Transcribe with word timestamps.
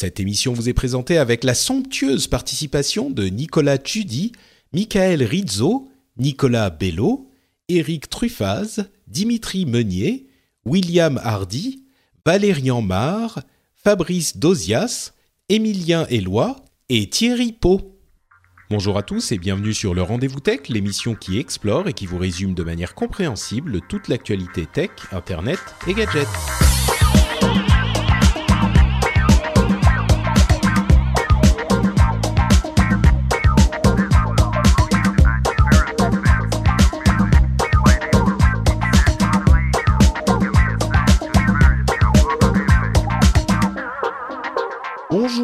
Cette 0.00 0.18
émission 0.18 0.54
vous 0.54 0.70
est 0.70 0.72
présentée 0.72 1.18
avec 1.18 1.44
la 1.44 1.52
somptueuse 1.52 2.26
participation 2.26 3.10
de 3.10 3.26
Nicolas 3.26 3.76
Tudy, 3.76 4.32
Michael 4.72 5.22
Rizzo, 5.22 5.90
Nicolas 6.16 6.70
Bello, 6.70 7.28
Éric 7.68 8.08
Truffaz, 8.08 8.86
Dimitri 9.08 9.66
Meunier, 9.66 10.26
William 10.64 11.20
Hardy, 11.22 11.84
Valérian 12.24 12.80
Mar, 12.80 13.42
Fabrice 13.74 14.38
Dozias, 14.38 15.12
Émilien 15.50 16.06
Éloi 16.08 16.64
et 16.88 17.10
Thierry 17.10 17.52
Pau. 17.52 18.00
Bonjour 18.70 18.96
à 18.96 19.02
tous 19.02 19.32
et 19.32 19.38
bienvenue 19.38 19.74
sur 19.74 19.92
le 19.92 20.00
Rendez-vous 20.00 20.40
Tech, 20.40 20.70
l'émission 20.70 21.14
qui 21.14 21.38
explore 21.38 21.88
et 21.88 21.92
qui 21.92 22.06
vous 22.06 22.16
résume 22.16 22.54
de 22.54 22.62
manière 22.62 22.94
compréhensible 22.94 23.82
toute 23.86 24.08
l'actualité 24.08 24.64
tech, 24.64 24.92
internet 25.12 25.60
et 25.86 25.92
gadgets. 25.92 26.69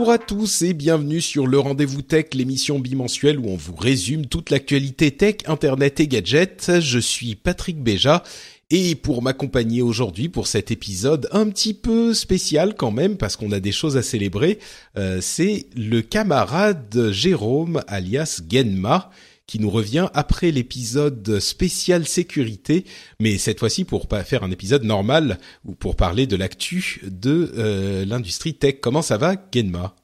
Bonjour 0.07 0.23
à 0.23 0.25
tous 0.25 0.63
et 0.63 0.73
bienvenue 0.73 1.21
sur 1.21 1.49
le 1.49 1.59
Rendez-vous 1.59 2.01
Tech, 2.01 2.27
l'émission 2.33 2.79
bimensuelle 2.79 3.41
où 3.41 3.49
on 3.49 3.57
vous 3.57 3.75
résume 3.75 4.27
toute 4.27 4.51
l'actualité 4.51 5.11
tech, 5.11 5.39
internet 5.47 5.99
et 5.99 6.07
gadgets. 6.07 6.79
Je 6.79 7.01
suis 7.01 7.35
Patrick 7.35 7.83
Béja 7.83 8.23
et 8.71 8.95
pour 8.95 9.21
m'accompagner 9.21 9.83
aujourd'hui 9.83 10.29
pour 10.29 10.47
cet 10.47 10.71
épisode 10.71 11.29
un 11.33 11.49
petit 11.49 11.75
peu 11.75 12.15
spécial 12.15 12.77
quand 12.77 12.93
même 12.93 13.17
parce 13.17 13.35
qu'on 13.35 13.51
a 13.51 13.59
des 13.59 13.73
choses 13.73 13.97
à 13.97 14.03
célébrer, 14.03 14.61
euh, 14.97 15.19
c'est 15.21 15.67
le 15.75 16.03
camarade 16.03 17.11
Jérôme 17.11 17.83
alias 17.89 18.43
Genma 18.49 19.11
qui 19.47 19.59
nous 19.59 19.71
revient 19.71 20.09
après 20.15 20.51
l'épisode 20.51 21.39
spécial 21.41 22.07
sécurité, 22.07 22.85
mais 23.21 23.39
cette 23.39 23.61
fois-ci 23.61 23.85
pour 23.85 24.09
pas 24.09 24.25
faire 24.25 24.43
un 24.43 24.51
épisode 24.51 24.85
normal 24.85 25.39
ou 25.65 25.75
pour 25.75 25.97
parler 25.97 26.27
de 26.27 26.37
l'actu 26.37 27.01
de 27.05 27.53
euh, 27.57 28.05
l'industrie 28.05 28.55
tech. 28.55 28.77
Comment 28.81 29.03
ça 29.03 29.19
va, 29.19 29.35
Genma? 29.53 29.95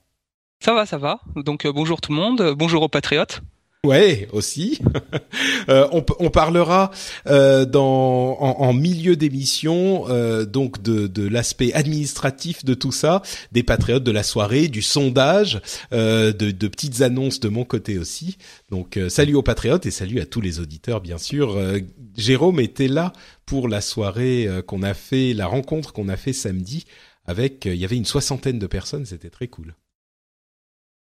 Ça 0.60 0.74
va, 0.74 0.86
ça 0.86 0.98
va. 0.98 1.20
Donc 1.34 1.64
euh, 1.64 1.72
bonjour 1.72 2.00
tout 2.00 2.12
le 2.12 2.18
monde, 2.18 2.54
bonjour 2.56 2.82
aux 2.82 2.88
patriotes. 2.88 3.42
Ouais, 3.84 4.28
aussi. 4.30 4.78
euh, 5.68 5.88
on, 5.90 6.04
on, 6.20 6.30
parlera 6.30 6.92
euh, 7.26 7.64
dans 7.64 8.36
en, 8.38 8.68
en 8.68 8.72
milieu 8.72 9.16
d'émission 9.16 10.04
euh, 10.08 10.44
donc 10.44 10.80
de, 10.82 11.08
de 11.08 11.26
l'aspect 11.26 11.72
administratif 11.72 12.64
de 12.64 12.74
tout 12.74 12.92
ça, 12.92 13.22
des 13.50 13.64
patriotes 13.64 14.04
de 14.04 14.12
la 14.12 14.22
soirée, 14.22 14.68
du 14.68 14.82
sondage, 14.82 15.60
euh, 15.92 16.32
de, 16.32 16.52
de, 16.52 16.68
petites 16.68 17.00
annonces 17.00 17.40
de 17.40 17.48
mon 17.48 17.64
côté 17.64 17.98
aussi. 17.98 18.38
Donc 18.70 18.96
euh, 18.98 19.08
salut 19.08 19.34
aux 19.34 19.42
patriotes 19.42 19.84
et 19.84 19.90
salut 19.90 20.20
à 20.20 20.26
tous 20.26 20.40
les 20.40 20.60
auditeurs 20.60 21.00
bien 21.00 21.18
sûr. 21.18 21.56
Euh, 21.56 21.80
Jérôme 22.16 22.60
était 22.60 22.86
là 22.86 23.12
pour 23.46 23.66
la 23.66 23.80
soirée 23.80 24.48
qu'on 24.68 24.84
a 24.84 24.94
fait, 24.94 25.34
la 25.34 25.48
rencontre 25.48 25.92
qu'on 25.92 26.08
a 26.08 26.16
fait 26.16 26.32
samedi 26.32 26.84
avec. 27.24 27.64
Il 27.64 27.74
y 27.74 27.84
avait 27.84 27.96
une 27.96 28.04
soixantaine 28.04 28.60
de 28.60 28.66
personnes, 28.68 29.06
c'était 29.06 29.28
très 29.28 29.48
cool. 29.48 29.74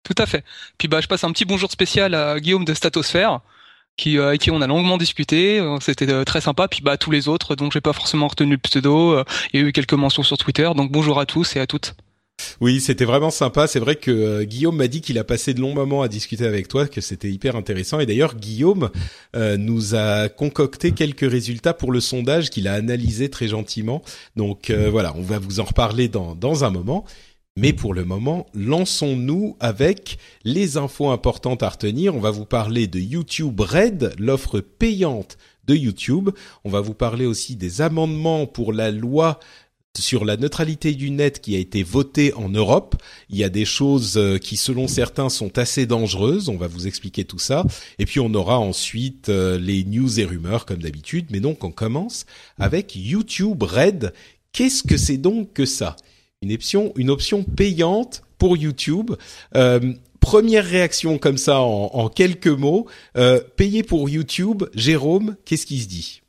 Tout 0.03 0.15
à 0.17 0.25
fait. 0.25 0.43
Puis 0.77 0.87
bah 0.87 1.01
je 1.01 1.07
passe 1.07 1.23
un 1.23 1.31
petit 1.31 1.45
bonjour 1.45 1.71
spécial 1.71 2.15
à 2.15 2.39
Guillaume 2.39 2.65
de 2.65 2.73
Statosphère, 2.73 3.41
qui 3.97 4.17
euh, 4.17 4.29
avec 4.29 4.41
qui 4.41 4.51
on 4.51 4.61
a 4.61 4.67
longuement 4.67 4.97
discuté. 4.97 5.59
Euh, 5.59 5.77
c'était 5.79 6.11
euh, 6.11 6.23
très 6.23 6.41
sympa. 6.41 6.67
Puis 6.67 6.81
bah 6.81 6.97
tous 6.97 7.11
les 7.11 7.27
autres, 7.27 7.55
donc 7.55 7.71
j'ai 7.71 7.81
pas 7.81 7.93
forcément 7.93 8.27
retenu 8.27 8.53
le 8.53 8.57
pseudo. 8.57 9.23
Il 9.53 9.59
y 9.59 9.63
a 9.63 9.67
eu 9.67 9.71
quelques 9.71 9.93
mentions 9.93 10.23
sur 10.23 10.37
Twitter. 10.37 10.69
Donc 10.75 10.91
bonjour 10.91 11.19
à 11.19 11.25
tous 11.25 11.55
et 11.55 11.59
à 11.59 11.67
toutes. 11.67 11.95
Oui, 12.59 12.79
c'était 12.79 13.05
vraiment 13.05 13.29
sympa. 13.29 13.67
C'est 13.67 13.79
vrai 13.79 13.95
que 13.95 14.11
euh, 14.11 14.43
Guillaume 14.43 14.75
m'a 14.75 14.87
dit 14.87 15.01
qu'il 15.01 15.17
a 15.17 15.23
passé 15.23 15.53
de 15.53 15.59
longs 15.59 15.73
moments 15.73 16.01
à 16.01 16.07
discuter 16.07 16.45
avec 16.45 16.67
toi, 16.67 16.87
que 16.87 17.01
c'était 17.01 17.29
hyper 17.29 17.55
intéressant. 17.55 17.99
Et 17.99 18.05
d'ailleurs, 18.05 18.35
Guillaume 18.35 18.89
euh, 19.35 19.57
nous 19.57 19.95
a 19.95 20.29
concocté 20.29 20.91
quelques 20.91 21.29
résultats 21.29 21.73
pour 21.73 21.91
le 21.91 21.99
sondage 21.99 22.49
qu'il 22.49 22.67
a 22.67 22.73
analysé 22.73 23.29
très 23.29 23.47
gentiment. 23.47 24.01
Donc 24.35 24.69
euh, 24.69 24.89
voilà, 24.89 25.13
on 25.15 25.21
va 25.21 25.39
vous 25.39 25.59
en 25.59 25.65
reparler 25.65 26.07
dans, 26.07 26.35
dans 26.35 26.63
un 26.63 26.69
moment. 26.69 27.05
Mais 27.57 27.73
pour 27.73 27.93
le 27.93 28.05
moment, 28.05 28.45
lançons-nous 28.53 29.57
avec 29.59 30.17
les 30.45 30.77
infos 30.77 31.09
importantes 31.09 31.63
à 31.63 31.69
retenir. 31.69 32.15
On 32.15 32.21
va 32.21 32.31
vous 32.31 32.45
parler 32.45 32.87
de 32.87 32.99
YouTube 32.99 33.59
Red, 33.59 34.13
l'offre 34.17 34.61
payante 34.61 35.37
de 35.67 35.75
YouTube. 35.75 36.29
On 36.63 36.69
va 36.69 36.79
vous 36.79 36.93
parler 36.93 37.25
aussi 37.25 37.57
des 37.57 37.81
amendements 37.81 38.47
pour 38.47 38.71
la 38.71 38.89
loi 38.89 39.37
sur 39.97 40.23
la 40.23 40.37
neutralité 40.37 40.93
du 40.93 41.11
net 41.11 41.41
qui 41.41 41.53
a 41.57 41.59
été 41.59 41.83
votée 41.83 42.33
en 42.35 42.47
Europe. 42.47 42.95
Il 43.29 43.37
y 43.37 43.43
a 43.43 43.49
des 43.49 43.65
choses 43.65 44.17
qui, 44.41 44.55
selon 44.55 44.87
certains, 44.87 45.27
sont 45.27 45.57
assez 45.57 45.85
dangereuses. 45.85 46.47
On 46.47 46.55
va 46.55 46.67
vous 46.67 46.87
expliquer 46.87 47.25
tout 47.25 47.39
ça. 47.39 47.65
Et 47.99 48.05
puis, 48.05 48.21
on 48.21 48.33
aura 48.33 48.59
ensuite 48.59 49.27
les 49.27 49.83
news 49.83 50.21
et 50.21 50.23
rumeurs, 50.23 50.65
comme 50.65 50.81
d'habitude. 50.81 51.25
Mais 51.31 51.41
donc, 51.41 51.65
on 51.65 51.71
commence 51.71 52.25
avec 52.57 52.95
YouTube 52.95 53.61
Red. 53.61 54.13
Qu'est-ce 54.53 54.83
que 54.83 54.95
c'est 54.95 55.17
donc 55.17 55.51
que 55.51 55.65
ça? 55.65 55.97
Une 56.41 56.53
option, 56.53 56.91
une 56.95 57.09
option 57.09 57.43
payante 57.43 58.23
pour 58.37 58.57
YouTube. 58.57 59.11
Euh, 59.55 59.93
première 60.19 60.65
réaction 60.65 61.17
comme 61.17 61.37
ça 61.37 61.59
en, 61.59 62.09
quelques 62.09 62.47
mots. 62.47 62.87
Euh, 63.15 63.41
pour 63.87 64.09
YouTube, 64.09 64.63
Jérôme, 64.73 65.35
qu'est-ce 65.45 65.65
qui 65.67 65.79
se 65.79 65.87
dit? 65.87 66.21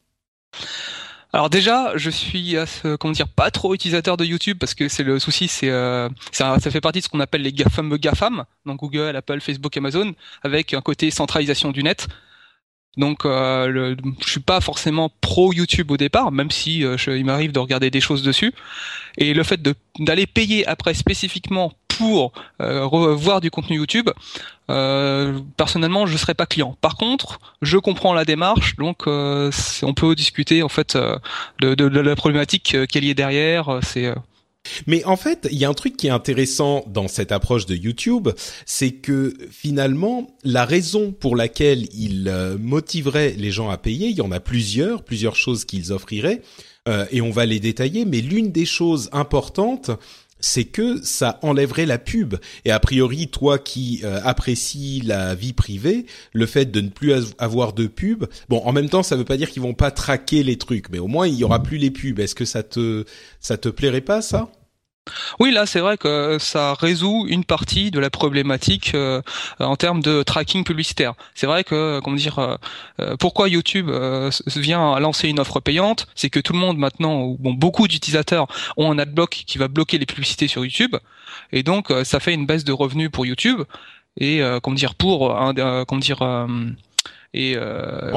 Alors 1.33 1.49
déjà, 1.49 1.97
je 1.97 2.11
suis 2.11 2.56
comment 3.00 3.12
dire 3.12 3.28
pas 3.28 3.50
trop 3.50 3.75
utilisateur 3.75 4.19
de 4.19 4.25
YouTube 4.27 4.59
parce 4.61 4.75
que 4.75 4.89
c'est 4.89 5.03
le 5.03 5.19
souci, 5.19 5.49
c'est 5.49 5.71
euh, 5.71 6.11
ça, 6.31 6.59
ça, 6.61 6.71
fait 6.71 6.83
partie 6.83 6.99
de 6.99 7.05
ce 7.05 7.09
qu'on 7.09 7.21
appelle 7.21 7.41
les 7.41 7.55
fameux 7.71 7.97
GAFAM, 7.97 8.44
donc 8.67 8.81
Google, 8.81 9.17
Apple, 9.17 9.41
Facebook, 9.41 9.75
Amazon, 9.79 10.12
avec 10.43 10.75
un 10.75 10.83
côté 10.83 11.11
centralisation 11.11 11.71
du 11.71 11.83
net. 11.83 12.06
Donc, 12.97 13.25
euh, 13.25 13.97
je 14.25 14.30
suis 14.30 14.41
pas 14.41 14.60
forcément 14.60 15.10
pro 15.20 15.53
YouTube 15.53 15.91
au 15.91 15.97
départ, 15.97 16.30
même 16.30 16.50
si 16.50 16.84
euh, 16.84 16.97
je, 16.98 17.10
il 17.10 17.25
m'arrive 17.25 17.53
de 17.53 17.58
regarder 17.58 17.91
des 17.91 18.00
choses 18.00 18.22
dessus. 18.22 18.53
Et 19.16 19.32
le 19.34 19.42
fait 19.42 19.60
d'aller 19.98 20.26
payer 20.26 20.66
après 20.66 20.94
spécifiquement 20.94 21.72
pour 21.88 22.32
euh, 22.60 22.84
revoir 22.84 23.41
du 23.41 23.50
contenu 23.50 23.76
YouTube, 23.76 24.10
euh, 24.70 25.38
personnellement, 25.56 26.06
je 26.06 26.16
serais 26.16 26.34
pas 26.34 26.47
client. 26.47 26.76
Par 26.81 26.97
contre, 26.97 27.38
je 27.60 27.78
comprends 27.78 28.14
la 28.14 28.25
démarche, 28.25 28.76
donc 28.76 29.06
euh, 29.06 29.50
on 29.82 29.94
peut 29.94 30.14
discuter 30.14 30.62
en 30.62 30.69
fait 30.69 30.97
de, 31.60 31.75
de, 31.75 31.88
de 31.88 32.00
la 32.00 32.16
problématique 32.16 32.76
qu'elle 32.88 33.04
y 33.04 33.10
est 33.10 33.14
derrière. 33.14 33.81
C'est 33.82 34.12
mais 34.87 35.05
en 35.05 35.17
fait, 35.17 35.49
il 35.50 35.59
y 35.59 35.65
a 35.65 35.69
un 35.69 35.75
truc 35.75 35.97
qui 35.97 36.06
est 36.06 36.11
intéressant 36.11 36.84
dans 36.87 37.09
cette 37.09 37.33
approche 37.33 37.67
de 37.67 37.75
YouTube, 37.75 38.28
c'est 38.65 38.93
que 38.93 39.34
finalement, 39.50 40.37
la 40.45 40.65
raison 40.65 41.12
pour 41.12 41.37
laquelle 41.37 41.89
il 41.93 42.28
euh, 42.28 42.56
motiverait 42.59 43.34
les 43.37 43.50
gens 43.50 43.71
à 43.71 43.78
payer, 43.78 44.09
il 44.09 44.17
y 44.17 44.23
en 44.23 44.33
a 44.33 44.41
plusieurs, 44.41 45.03
plusieurs 45.03 45.37
choses 45.37 45.65
qu'ils 45.65 45.93
offriraient, 45.93 46.43
euh, 46.89 47.06
et 47.11 47.21
on 47.21 47.31
va 47.31 47.47
les 47.47 47.61
détailler, 47.61 48.05
mais 48.05 48.21
l'une 48.21 48.50
des 48.50 48.65
choses 48.65 49.09
importantes, 49.12 49.91
c'est 50.43 50.65
que 50.65 51.03
ça 51.03 51.39
enlèverait 51.43 51.87
la 51.87 51.99
pub. 51.99 52.35
Et 52.65 52.71
a 52.71 52.79
priori, 52.81 53.29
toi 53.29 53.59
qui 53.59 54.00
euh, 54.05 54.21
apprécies 54.25 55.00
la 55.05 55.35
vie 55.35 55.55
privée, 55.55 56.05
le 56.33 56.47
fait 56.47 56.67
de 56.67 56.81
ne 56.81 56.89
plus 56.91 57.15
avoir 57.39 57.73
de 57.73 57.87
pub, 57.87 58.25
bon, 58.49 58.61
en 58.65 58.73
même 58.73 58.91
temps, 58.91 59.03
ça 59.03 59.17
veut 59.17 59.25
pas 59.25 59.39
dire 59.39 59.50
qu'ils 59.50 59.62
vont 59.62 59.75
pas 59.75 59.91
traquer 59.91 60.43
les 60.43 60.59
trucs, 60.59 60.91
mais 60.91 60.99
au 60.99 61.09
moins 61.09 61.27
il 61.27 61.35
y 61.35 61.44
aura 61.44 61.62
plus 61.62 61.79
les 61.79 61.91
pubs. 61.91 62.19
Est-ce 62.19 62.35
que 62.35 62.44
ça 62.44 62.62
te 62.62 63.05
ça 63.41 63.56
te 63.56 63.69
plairait 63.69 64.00
pas 64.03 64.21
ça? 64.21 64.50
Oui, 65.40 65.50
là, 65.50 65.66
c'est 65.66 65.81
vrai 65.81 65.96
que 65.96 66.38
ça 66.38 66.75
résout 66.75 67.26
une 67.28 67.44
partie 67.44 67.90
de 67.90 67.99
la 67.99 68.10
problématique 68.10 68.93
euh, 68.94 69.20
en 69.58 69.76
termes 69.76 70.00
de 70.00 70.22
tracking 70.22 70.62
publicitaire. 70.64 71.14
C'est 71.34 71.46
vrai 71.46 71.64
que, 71.64 72.00
comment 72.04 72.16
dire, 72.16 72.38
euh, 72.38 72.56
euh 73.00 73.16
pourquoi 73.16 73.49
YouTube 73.49 73.88
euh, 73.90 74.31
vient 74.56 74.99
lancer 75.00 75.28
une 75.28 75.40
offre 75.40 75.60
payante, 75.60 76.06
c'est 76.14 76.31
que 76.31 76.38
tout 76.40 76.52
le 76.52 76.58
monde 76.58 76.78
maintenant, 76.78 77.34
bon, 77.38 77.52
beaucoup 77.52 77.88
d'utilisateurs 77.88 78.46
ont 78.76 78.93
un 78.93 78.99
adblock 78.99 79.31
qui 79.46 79.58
va 79.58 79.69
bloquer 79.69 79.99
les 79.99 80.06
publicités 80.06 80.49
sur 80.49 80.64
YouTube, 80.64 80.96
et 81.50 81.62
donc 81.62 81.93
ça 82.05 82.20
fait 82.20 82.34
une 82.34 82.46
baisse 82.46 82.64
de 82.64 82.72
revenus 82.72 83.10
pour 83.10 83.26
YouTube 83.26 83.62
et 84.19 84.43
comment 84.62 84.76
dire 84.76 84.94
pour 84.94 85.37
un, 85.37 85.84
comment 85.84 86.00
dire 86.00 86.46
et 87.34 87.56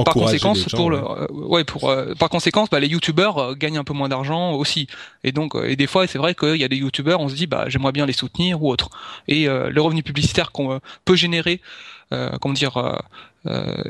par 0.04 0.14
conséquent 0.14 0.54
pour 0.74 0.90
le 0.90 1.00
ouais 1.32 1.64
pour 1.64 1.94
par 2.20 2.30
conséquence 2.30 2.70
bah, 2.70 2.80
les 2.80 2.88
youtubeurs 2.88 3.56
gagnent 3.56 3.78
un 3.78 3.84
peu 3.84 3.94
moins 3.94 4.10
d'argent 4.10 4.54
aussi 4.54 4.88
et 5.24 5.32
donc 5.32 5.56
et 5.64 5.76
des 5.76 5.88
fois 5.88 6.06
c'est 6.06 6.18
vrai 6.18 6.36
qu'il 6.36 6.58
y 6.58 6.64
a 6.64 6.68
des 6.68 6.78
youtubeurs 6.78 7.22
on 7.22 7.30
se 7.30 7.36
dit 7.36 7.48
bah 7.48 7.66
j'aimerais 7.68 7.94
bien 7.94 8.06
les 8.06 8.14
soutenir 8.14 8.62
ou 8.62 8.70
autre 8.70 8.90
et 9.28 9.46
le 9.46 9.82
revenu 9.82 10.04
publicitaire 10.04 10.52
qu'on 10.52 10.82
peut 11.06 11.16
générer 11.16 11.62
comment 12.10 12.54
dire 12.54 13.04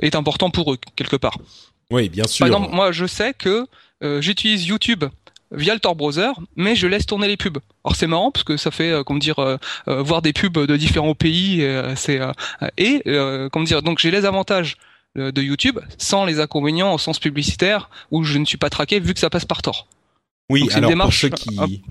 est 0.02 0.16
important 0.16 0.52
pour 0.52 0.74
eux 0.74 0.78
quelque 0.96 1.16
part 1.16 1.38
oui 1.90 2.10
bien 2.10 2.28
sûr 2.28 2.46
par 2.46 2.56
exemple 2.56 2.76
moi 2.76 2.92
je 2.92 3.08
sais 3.08 3.34
que 3.34 3.66
j'utilise 4.22 4.68
YouTube 4.68 5.06
via 5.52 5.74
le 5.74 5.80
Tor 5.80 5.96
browser, 5.96 6.32
mais 6.56 6.76
je 6.76 6.88
laisse 6.88 7.06
tourner 7.06 7.28
les 7.28 7.38
pubs. 7.38 7.58
Alors 7.84 7.96
c'est 7.96 8.08
marrant 8.08 8.32
parce 8.32 8.44
que 8.44 8.58
ça 8.58 8.72
fait, 8.72 8.92
euh, 8.92 9.04
comment 9.04 9.20
dire, 9.20 9.40
euh, 9.40 9.58
euh, 9.88 10.02
voir 10.02 10.22
des 10.22 10.34
pubs 10.34 10.58
de 10.58 10.78
différents 10.78 11.16
pays. 11.16 11.66
c'est 11.96 12.20
et 12.78 13.02
comment 13.52 13.66
dire, 13.66 13.82
donc 13.82 14.00
j'ai 14.00 14.12
les 14.12 14.26
avantages 14.26 14.78
de 15.16 15.42
YouTube 15.42 15.80
sans 15.98 16.26
les 16.26 16.40
inconvénients 16.40 16.94
au 16.94 16.98
sens 16.98 17.20
publicitaire 17.20 17.90
où 18.12 18.24
je 18.24 18.38
ne 18.38 18.46
suis 18.46 18.58
pas 18.58 18.70
traqué 18.70 19.00
vu 19.00 19.14
que 19.14 19.20
ça 19.20 19.30
passe 19.30 19.46
par 19.46 19.62
Tor. 19.62 19.88
Oui, 20.50 20.68
alors 20.74 20.92
pour 20.92 21.14
ceux 21.14 21.30
qui 21.30 21.82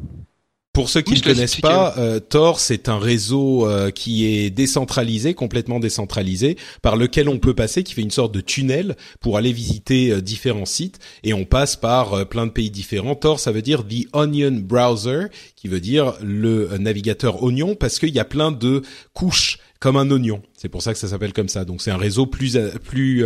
pour 0.75 0.89
ceux 0.89 1.03
qui 1.03 1.15
ne 1.15 1.21
connaissent 1.21 1.61
pas, 1.61 1.95
euh, 1.99 2.19
Tor, 2.19 2.59
c'est 2.59 2.89
un 2.89 2.99
réseau 2.99 3.65
euh, 3.65 3.93
qui 3.93 4.27
est 4.27 4.51
décentralisé, 4.51 5.33
complètement 5.33 5.79
décentralisé, 5.79 6.57
par 6.83 6.97
lequel 6.97 7.29
on 7.29 7.39
peut 7.39 7.55
passer, 7.55 7.85
qui 7.85 7.95
fait 7.95 8.03
une 8.03 8.11
sorte 8.11 8.35
de 8.35 8.41
tunnel 8.41 8.97
pour 9.21 9.37
aller 9.37 9.53
visiter 9.53 10.11
euh, 10.11 10.21
différents 10.21 10.67
sites, 10.67 10.99
et 11.23 11.33
on 11.33 11.45
passe 11.45 11.77
par 11.77 12.29
plein 12.29 12.47
de 12.47 12.51
pays 12.51 12.73
différents. 12.73 13.15
Tor, 13.15 13.39
ça 13.39 13.53
veut 13.53 13.63
dire 13.63 13.85
The 13.87 14.09
Onion 14.15 14.59
Browser, 14.65 15.27
qui 15.55 15.69
veut 15.69 15.79
dire 15.79 16.15
le 16.21 16.77
navigateur 16.79 17.45
oignon, 17.45 17.77
parce 17.77 18.01
qu'il 18.01 18.11
y 18.11 18.19
a 18.19 18.25
plein 18.25 18.51
de 18.51 18.83
couches 19.13 19.61
comme 19.85 19.99
un 19.99 20.11
oignon. 20.11 20.43
C'est 20.57 20.71
pour 20.71 20.83
ça 20.83 20.95
que 20.95 20.99
ça 20.99 21.09
s'appelle 21.09 21.35
comme 21.35 21.51
ça. 21.51 21.67
Donc 21.67 21.83
c'est 21.83 21.91
un 21.91 21.99
réseau 21.99 22.27
plus 22.27 22.59
plus 22.83 23.25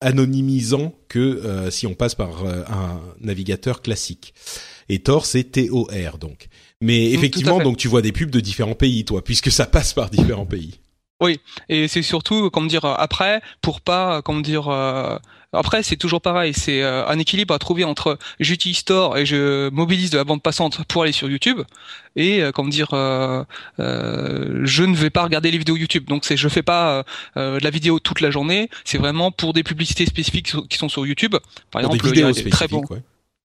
anonymisant 0.00 0.94
que 1.08 1.68
si 1.70 1.86
on 1.86 1.94
passe 1.94 2.14
par 2.14 2.44
un 2.46 3.00
navigateur 3.20 3.80
classique 3.80 4.34
et 4.90 4.98
Tor 4.98 5.24
c'est 5.24 5.44
T-O-R 5.44 6.18
donc. 6.18 6.48
Mais 6.82 7.12
effectivement, 7.12 7.60
donc 7.60 7.78
tu 7.78 7.88
vois 7.88 8.02
des 8.02 8.12
pubs 8.12 8.30
de 8.30 8.40
différents 8.40 8.74
pays, 8.74 9.04
toi, 9.04 9.24
puisque 9.24 9.50
ça 9.50 9.66
passe 9.66 9.94
par 9.94 10.10
différents 10.10 10.46
pays. 10.46 10.80
Oui, 11.20 11.40
et 11.68 11.88
c'est 11.88 12.02
surtout, 12.02 12.48
comme 12.50 12.68
dire, 12.68 12.84
après, 12.84 13.40
pour 13.60 13.80
pas, 13.80 14.22
comme 14.22 14.42
dire, 14.42 14.68
euh, 14.68 15.18
après 15.52 15.82
c'est 15.82 15.96
toujours 15.96 16.20
pareil, 16.20 16.52
c'est 16.54 16.82
euh, 16.82 17.06
un 17.06 17.18
équilibre 17.18 17.54
à 17.54 17.58
trouver 17.58 17.84
entre 17.84 18.18
j'utilise 18.40 18.84
Tor 18.84 19.16
et 19.16 19.26
je 19.26 19.70
mobilise 19.70 20.10
de 20.10 20.18
la 20.18 20.24
bande 20.24 20.42
passante 20.42 20.84
pour 20.84 21.02
aller 21.02 21.12
sur 21.12 21.28
YouTube, 21.28 21.60
et 22.16 22.42
euh, 22.42 22.52
comme 22.52 22.70
dire, 22.70 22.88
je 22.92 24.82
ne 24.82 24.96
vais 24.96 25.10
pas 25.10 25.24
regarder 25.24 25.50
les 25.50 25.58
vidéos 25.58 25.76
YouTube. 25.76 26.04
Donc 26.08 26.24
c'est, 26.24 26.36
je 26.36 26.48
fais 26.48 26.62
pas 26.62 27.04
de 27.36 27.62
la 27.62 27.70
vidéo 27.70 27.98
toute 27.98 28.20
la 28.20 28.30
journée, 28.30 28.68
c'est 28.84 28.98
vraiment 28.98 29.30
pour 29.30 29.52
des 29.52 29.62
publicités 29.62 30.06
spécifiques 30.06 30.52
qui 30.68 30.78
sont 30.78 30.88
sur 30.88 31.06
YouTube. 31.06 31.36
Par 31.70 31.80
exemple, 31.80 31.98
il 32.04 32.18
y 32.18 32.22
a 32.22 32.32
des 32.32 32.50
très 32.50 32.68
bons. 32.68 32.84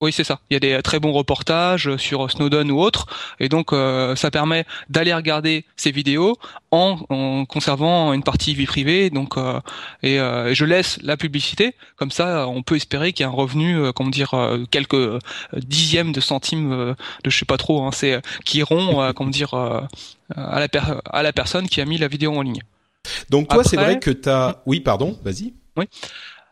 Oui, 0.04 0.12
c'est 0.12 0.26
ça. 0.26 0.42
Il 0.50 0.54
y 0.54 0.58
a 0.58 0.60
des 0.60 0.82
très 0.82 1.00
bons 1.00 1.14
reportages 1.14 1.96
sur 1.96 2.30
Snowden 2.30 2.70
ou 2.72 2.82
autres, 2.82 3.06
et 3.40 3.48
donc 3.48 3.72
euh, 3.72 4.18
ça 4.18 4.32
permet 4.32 4.66
d'aller 4.90 5.14
regarder 5.14 5.64
ces 5.78 5.92
vidéos 5.92 6.36
en, 6.72 7.46
conservant 7.46 8.12
une 8.12 8.22
partie 8.22 8.54
vie 8.54 8.66
privée. 8.66 9.10
Donc, 9.10 9.38
euh, 9.38 9.62
euh, 10.04 10.48
et, 10.50 10.56
je 10.56 10.66
laisse 10.66 11.00
la 11.04 11.16
publicité. 11.16 11.74
Comme 11.96 12.12
ça, 12.12 12.50
on 12.50 12.64
peut 12.64 12.76
espérer 12.76 13.14
qu'il 13.14 13.24
y 13.24 13.26
a 13.26 13.30
un 13.30 13.32
revenu, 13.34 13.94
comment 13.94 14.10
dire, 14.10 14.36
quelques 14.72 15.22
dixièmes 15.56 16.12
de 16.12 16.20
centimes 16.20 16.96
de 17.24 17.30
je 17.30 17.38
sais 17.38 17.46
pas 17.46 17.58
trop. 17.58 17.84
Hein, 17.84 17.92
c'est 17.94 18.22
qui 18.44 18.58
iront, 18.58 19.14
comment 19.14 19.30
dire, 19.30 19.54
à 19.54 19.88
la 20.36 20.68
à 21.12 21.24
la 21.24 21.32
personne 21.32 21.70
qui 21.70 21.80
a 21.80 21.86
mis 21.86 21.98
la 21.98 22.10
vidéo 22.10 22.36
en 22.36 22.42
ligne. 22.42 22.62
Donc 23.30 23.48
toi, 23.48 23.64
c'est 23.64 23.78
vrai 23.78 24.02
que 24.02 24.12
tu 24.12 24.28
as... 24.28 24.62
Oui, 24.66 24.82
pardon, 24.82 25.18
vas-y. 25.24 25.54
Oui. 25.78 25.86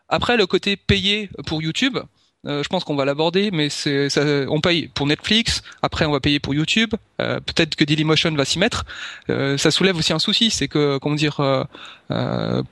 Après, 0.08 0.36
le 0.36 0.46
côté 0.46 0.76
payé 0.76 1.30
pour 1.46 1.62
YouTube, 1.62 1.98
euh, 1.98 2.04
je 2.46 2.68
pense 2.68 2.84
qu'on 2.84 2.96
va 2.96 3.06
l'aborder, 3.06 3.52
mais 3.52 3.70
c'est, 3.70 4.10
ça, 4.10 4.22
on 4.50 4.62
paye 4.62 4.88
pour 4.88 5.06
Netflix, 5.06 5.62
après 5.82 6.06
on 6.06 6.12
va 6.12 6.20
payer 6.20 6.40
pour 6.40 6.54
YouTube, 6.54 6.94
euh, 7.22 7.40
peut-être 7.40 7.76
que 7.76 7.84
Dailymotion 7.84 8.32
va 8.32 8.46
s'y 8.46 8.58
mettre. 8.58 8.86
Euh, 9.30 9.58
ça 9.58 9.70
soulève 9.70 9.96
aussi 9.96 10.12
un 10.14 10.20
souci, 10.20 10.50
c'est 10.50 10.68
que, 10.68 10.98
comment 10.98 11.16
dire, 11.16 11.38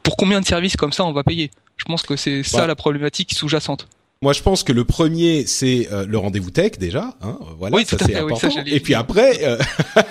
pour 0.04 0.18
combien 0.18 0.42
de 0.42 0.46
services 0.46 0.76
comme 0.76 0.94
ça 0.94 1.06
on 1.06 1.12
va 1.12 1.24
payer? 1.24 1.52
Je 1.78 1.86
pense 1.86 2.04
que 2.04 2.16
c'est 2.16 2.44
ça 2.44 2.62
bah. 2.62 2.68
la 2.68 2.76
problématique 2.76 3.34
sous-jacente. 3.34 3.88
Moi, 4.22 4.34
je 4.34 4.42
pense 4.42 4.64
que 4.64 4.74
le 4.74 4.84
premier, 4.84 5.46
c'est 5.46 5.88
euh, 5.94 6.06
le 6.06 6.18
rendez-vous 6.18 6.52
tech 6.52 6.72
déjà. 6.78 7.16
Hein, 7.22 7.40
voilà, 7.58 7.78
oui, 7.78 7.86
ça 7.86 7.96
c'est 7.98 8.18
important. 8.18 8.50
et 8.66 8.82
puis 8.82 8.94
après, 8.94 9.46
euh, 9.46 9.58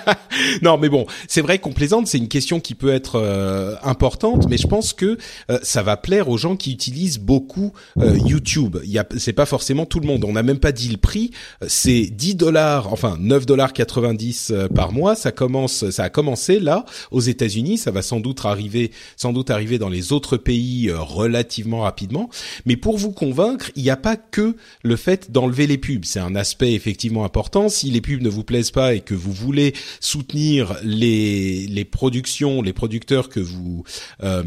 non, 0.63 0.79
mais 0.79 0.89
bon, 0.89 1.05
c'est 1.27 1.41
vrai 1.41 1.59
qu'on 1.59 1.73
plaisante. 1.73 2.07
C'est 2.07 2.17
une 2.17 2.27
question 2.27 2.59
qui 2.59 2.73
peut 2.73 2.91
être 2.91 3.17
euh, 3.17 3.75
importante, 3.83 4.49
mais 4.49 4.57
je 4.57 4.65
pense 4.65 4.93
que 4.93 5.19
ça 5.61 5.83
va 5.83 5.95
plaire 5.95 6.27
aux 6.27 6.37
gens 6.37 6.55
qui 6.55 6.71
utilisent 6.71 7.19
beaucoup 7.19 7.71
YouTube. 7.97 8.77
Il 8.83 8.89
y 8.89 8.97
a, 8.97 9.05
c'est 9.17 9.31
pas 9.33 9.45
forcément 9.45 9.85
tout 9.85 9.99
le 9.99 10.07
monde. 10.07 10.25
On 10.25 10.33
n'a 10.33 10.41
même 10.41 10.57
pas 10.57 10.71
dit 10.71 10.89
le 10.89 10.97
prix. 10.97 11.29
C'est 11.67 12.07
10 12.07 12.33
dollars, 12.33 12.91
enfin 12.91 13.15
9 13.19 13.45
dollars 13.45 13.73
90 13.73 14.53
par 14.73 14.91
mois. 14.91 15.15
Ça 15.15 15.31
commence, 15.31 15.87
ça 15.91 16.05
a 16.05 16.09
commencé 16.09 16.59
là 16.59 16.83
aux 17.11 17.21
États-Unis. 17.21 17.77
Ça 17.77 17.91
va 17.91 18.01
sans 18.01 18.19
doute 18.19 18.43
arriver, 18.43 18.89
sans 19.17 19.33
doute 19.33 19.51
arriver 19.51 19.77
dans 19.77 19.89
les 19.89 20.13
autres 20.13 20.37
pays 20.37 20.91
relativement 20.91 21.81
rapidement. 21.81 22.31
Mais 22.65 22.75
pour 22.75 22.97
vous 22.97 23.11
convaincre, 23.11 23.69
il 23.75 23.83
y 23.83 23.91
a 23.91 23.98
pas 24.01 24.17
que 24.17 24.55
le 24.83 24.95
fait 24.95 25.31
d'enlever 25.31 25.67
les 25.67 25.77
pubs. 25.77 26.05
C'est 26.05 26.19
un 26.19 26.35
aspect 26.35 26.73
effectivement 26.73 27.23
important. 27.25 27.69
Si 27.69 27.91
les 27.91 28.01
pubs 28.01 28.21
ne 28.21 28.29
vous 28.29 28.43
plaisent 28.43 28.71
pas 28.71 28.95
et 28.95 29.01
que 29.01 29.13
vous 29.13 29.31
voulez 29.31 29.73
soutenir 29.99 30.75
les 30.83 31.67
les 31.67 31.85
productions, 31.85 32.61
les 32.61 32.73
producteurs 32.73 33.29
que 33.29 33.39
vous 33.39 33.83
euh, 34.23 34.43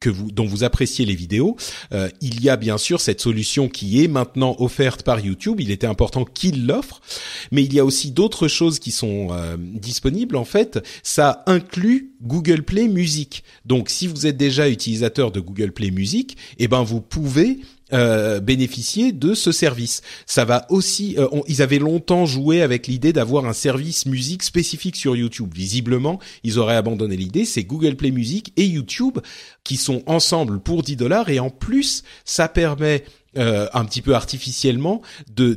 que 0.00 0.10
vous 0.10 0.30
dont 0.30 0.46
vous 0.46 0.64
appréciez 0.64 1.04
les 1.04 1.14
vidéos, 1.14 1.56
euh, 1.92 2.08
il 2.20 2.42
y 2.42 2.48
a 2.48 2.56
bien 2.56 2.78
sûr 2.78 3.00
cette 3.00 3.20
solution 3.20 3.68
qui 3.68 4.02
est 4.02 4.08
maintenant 4.08 4.56
offerte 4.58 5.02
par 5.02 5.20
YouTube. 5.20 5.60
Il 5.60 5.70
était 5.70 5.86
important 5.86 6.24
qu'il 6.24 6.66
l'offre, 6.66 7.00
mais 7.52 7.62
il 7.62 7.74
y 7.74 7.78
a 7.78 7.84
aussi 7.84 8.10
d'autres 8.10 8.48
choses 8.48 8.78
qui 8.78 8.90
sont 8.90 9.28
euh, 9.30 9.56
disponibles. 9.58 10.36
En 10.36 10.44
fait, 10.44 10.80
ça 11.02 11.42
inclut 11.46 12.12
Google 12.22 12.62
Play 12.62 12.88
Music. 12.88 13.44
Donc, 13.64 13.88
si 13.88 14.06
vous 14.06 14.26
êtes 14.26 14.36
déjà 14.36 14.68
utilisateur 14.68 15.30
de 15.30 15.40
Google 15.40 15.72
Play 15.72 15.90
Music, 15.90 16.36
eh 16.58 16.68
ben 16.68 16.82
vous 16.82 17.00
pouvez 17.00 17.60
euh, 17.92 18.40
bénéficier 18.40 19.12
de 19.12 19.34
ce 19.34 19.52
service. 19.52 20.02
Ça 20.26 20.44
va 20.44 20.66
aussi, 20.68 21.16
euh, 21.18 21.26
ils 21.48 21.62
avaient 21.62 21.78
longtemps 21.78 22.26
joué 22.26 22.62
avec 22.62 22.86
l'idée 22.86 23.12
d'avoir 23.12 23.46
un 23.46 23.52
service 23.52 24.06
musique 24.06 24.42
spécifique 24.42 24.96
sur 24.96 25.16
YouTube. 25.16 25.52
Visiblement, 25.54 26.20
ils 26.44 26.58
auraient 26.58 26.76
abandonné 26.76 27.16
l'idée. 27.16 27.44
C'est 27.44 27.64
Google 27.64 27.96
Play 27.96 28.10
Music 28.10 28.52
et 28.56 28.64
YouTube 28.64 29.18
qui 29.64 29.76
sont 29.76 30.02
ensemble 30.06 30.60
pour 30.60 30.82
10 30.82 30.96
dollars 30.96 31.30
et 31.30 31.40
en 31.40 31.50
plus, 31.50 32.04
ça 32.24 32.48
permet 32.48 33.04
euh, 33.36 33.68
un 33.74 33.84
petit 33.84 34.02
peu 34.02 34.14
artificiellement 34.14 35.02
de 35.34 35.54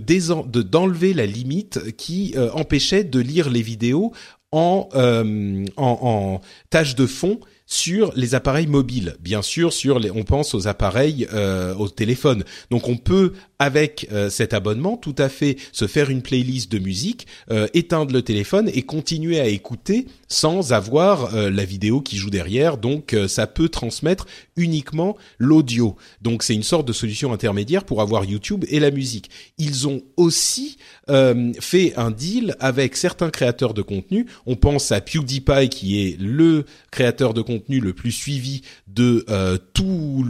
d'enlever 0.62 1.14
la 1.14 1.26
limite 1.26 1.96
qui 1.98 2.36
empêchait 2.54 3.04
de 3.04 3.20
lire 3.20 3.50
les 3.50 3.62
vidéos 3.62 4.12
en, 4.52 4.90
en, 4.94 5.66
en 5.78 6.42
tâche 6.70 6.96
de 6.96 7.06
fond 7.06 7.40
sur 7.66 8.12
les 8.16 8.36
appareils 8.36 8.68
mobiles. 8.68 9.16
Bien 9.20 9.42
sûr, 9.42 9.74
sur 9.74 10.00
les, 10.00 10.12
on 10.12 10.24
pense 10.24 10.54
aux 10.54 10.68
appareils, 10.68 11.28
euh, 11.34 11.74
au 11.76 11.90
téléphone. 11.90 12.44
Donc 12.70 12.88
on 12.88 12.98
peut 12.98 13.34
avec 13.64 14.08
euh, 14.12 14.30
cet 14.30 14.54
abonnement 14.54 14.98
tout 14.98 15.16
à 15.18 15.30
fait 15.30 15.56
se 15.72 15.88
faire 15.88 16.10
une 16.10 16.22
playlist 16.22 16.70
de 16.70 16.80
musique, 16.80 17.28
euh, 17.50 17.66
éteindre 17.74 18.12
le 18.12 18.22
téléphone 18.22 18.70
et 18.74 18.82
continuer 18.82 19.40
à 19.40 19.48
écouter 19.48 20.06
sans 20.28 20.74
avoir 20.74 21.34
euh, 21.34 21.50
la 21.50 21.64
vidéo 21.64 22.02
qui 22.02 22.18
joue 22.18 22.30
derrière. 22.30 22.76
Donc 22.76 23.16
ça 23.28 23.48
peut 23.48 23.70
transmettre 23.70 24.26
uniquement 24.58 25.16
l'audio. 25.38 25.96
Donc 26.22 26.44
c'est 26.44 26.56
une 26.56 26.64
sorte 26.64 26.86
de 26.86 26.92
solution 26.92 27.32
intermédiaire 27.32 27.86
pour 27.86 28.02
avoir 28.02 28.26
YouTube 28.26 28.66
et 28.68 28.82
la 28.82 28.92
musique. 28.92 29.30
Ils 29.58 29.88
ont 29.88 30.02
aussi 30.18 30.78
fait 31.08 31.94
un 31.96 32.12
deal 32.12 32.56
avec 32.60 32.96
certains 32.96 33.30
créateurs 33.30 33.74
de 33.74 33.82
contenu. 33.82 34.26
On 34.46 34.56
pense 34.56 34.92
à 34.92 35.02
PewDiePie 35.02 35.70
qui 35.70 36.02
est 36.02 36.20
le 36.20 36.66
créateur 36.92 37.34
de 37.34 37.42
contenu 37.42 37.80
le 37.80 37.94
plus 37.94 38.12
suivi 38.12 38.62
de 38.88 39.26
tout 39.74 40.26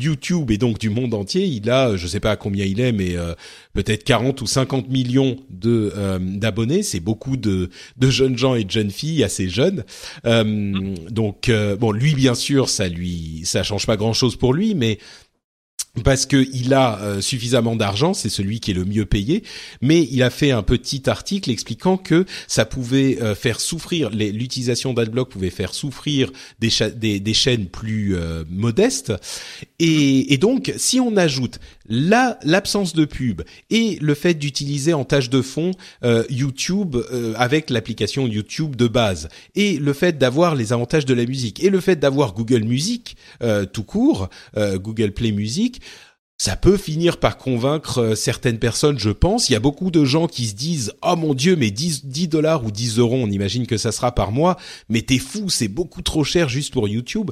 YouTube 0.00 0.50
et 0.50 0.58
donc 0.58 0.78
du 0.78 0.90
monde 0.90 1.14
entier. 1.14 1.44
Il 1.46 1.70
a, 1.70 1.96
je 1.96 2.06
sais 2.06 2.20
pas 2.20 2.36
combien 2.44 2.66
il 2.66 2.78
est, 2.80 2.92
mais 2.92 3.16
euh, 3.16 3.34
peut-être 3.72 4.04
40 4.04 4.42
ou 4.42 4.46
50 4.46 4.90
millions 4.90 5.38
de 5.48 5.92
euh, 5.96 6.18
d'abonnés. 6.20 6.82
C'est 6.82 7.00
beaucoup 7.00 7.38
de, 7.38 7.70
de 7.96 8.10
jeunes 8.10 8.36
gens 8.36 8.54
et 8.54 8.64
de 8.64 8.70
jeunes 8.70 8.90
filles 8.90 9.24
assez 9.24 9.48
jeunes. 9.48 9.84
Euh, 10.26 10.94
donc 11.10 11.50
bon, 11.80 11.90
lui 11.90 12.14
bien 12.14 12.34
sûr, 12.34 12.68
ça 12.68 12.88
lui 12.88 13.40
ça 13.44 13.62
change 13.62 13.86
pas 13.86 13.96
grand 13.96 14.12
chose 14.12 14.36
pour 14.36 14.52
lui, 14.52 14.74
mais 14.74 14.98
parce 16.02 16.26
que 16.26 16.48
il 16.52 16.74
a 16.74 16.98
euh, 17.00 17.20
suffisamment 17.20 17.76
d'argent, 17.76 18.14
c'est 18.14 18.28
celui 18.28 18.58
qui 18.58 18.72
est 18.72 18.74
le 18.74 18.84
mieux 18.84 19.04
payé, 19.04 19.44
mais 19.80 20.02
il 20.10 20.22
a 20.22 20.30
fait 20.30 20.50
un 20.50 20.62
petit 20.62 21.08
article 21.08 21.50
expliquant 21.50 21.96
que 21.96 22.24
ça 22.48 22.64
pouvait 22.64 23.22
euh, 23.22 23.34
faire 23.34 23.60
souffrir 23.60 24.10
l'utilisation 24.10 24.92
d'adblock 24.92 25.30
pouvait 25.30 25.50
faire 25.50 25.72
souffrir 25.72 26.32
des, 26.58 26.70
des, 26.96 27.20
des 27.20 27.34
chaînes 27.34 27.66
plus 27.66 28.16
euh, 28.16 28.44
modestes 28.50 29.12
et, 29.78 30.32
et, 30.32 30.38
donc 30.38 30.72
si 30.76 30.98
on 30.98 31.16
ajoute 31.16 31.60
la 31.86 32.38
l'absence 32.42 32.94
de 32.94 33.04
pub 33.04 33.42
et 33.70 33.98
le 34.00 34.14
fait 34.14 34.34
d'utiliser 34.34 34.94
en 34.94 35.04
tâche 35.04 35.30
de 35.30 35.42
fond 35.42 35.72
euh, 36.04 36.24
YouTube 36.30 36.96
euh, 36.96 37.34
avec 37.36 37.70
l'application 37.70 38.26
YouTube 38.26 38.76
de 38.76 38.86
base 38.86 39.28
et 39.54 39.76
le 39.78 39.92
fait 39.92 40.18
d'avoir 40.18 40.54
les 40.54 40.72
avantages 40.72 41.06
de 41.06 41.14
la 41.14 41.26
musique 41.26 41.62
et 41.62 41.70
le 41.70 41.80
fait 41.80 41.96
d'avoir 41.96 42.34
Google 42.34 42.64
Music 42.64 43.16
euh, 43.42 43.64
tout 43.66 43.84
court, 43.84 44.28
Google 44.56 45.12
Play 45.12 45.32
Music, 45.32 45.80
ça 46.38 46.56
peut 46.56 46.76
finir 46.76 47.18
par 47.18 47.38
convaincre 47.38 48.14
certaines 48.14 48.58
personnes, 48.58 48.98
je 48.98 49.10
pense. 49.10 49.48
Il 49.48 49.52
y 49.52 49.56
a 49.56 49.60
beaucoup 49.60 49.90
de 49.90 50.04
gens 50.04 50.26
qui 50.26 50.46
se 50.46 50.54
disent 50.54 50.92
«Oh 51.02 51.16
mon 51.16 51.34
Dieu, 51.34 51.56
mais 51.56 51.70
10, 51.70 52.06
10 52.06 52.28
dollars 52.28 52.64
ou 52.64 52.70
10 52.70 52.98
euros, 52.98 53.16
on 53.16 53.30
imagine 53.30 53.66
que 53.66 53.76
ça 53.76 53.92
sera 53.92 54.14
par 54.14 54.32
mois, 54.32 54.56
mais 54.88 55.02
t'es 55.02 55.18
fou, 55.18 55.48
c'est 55.48 55.68
beaucoup 55.68 56.02
trop 56.02 56.24
cher 56.24 56.48
juste 56.48 56.72
pour 56.72 56.88
YouTube.» 56.88 57.30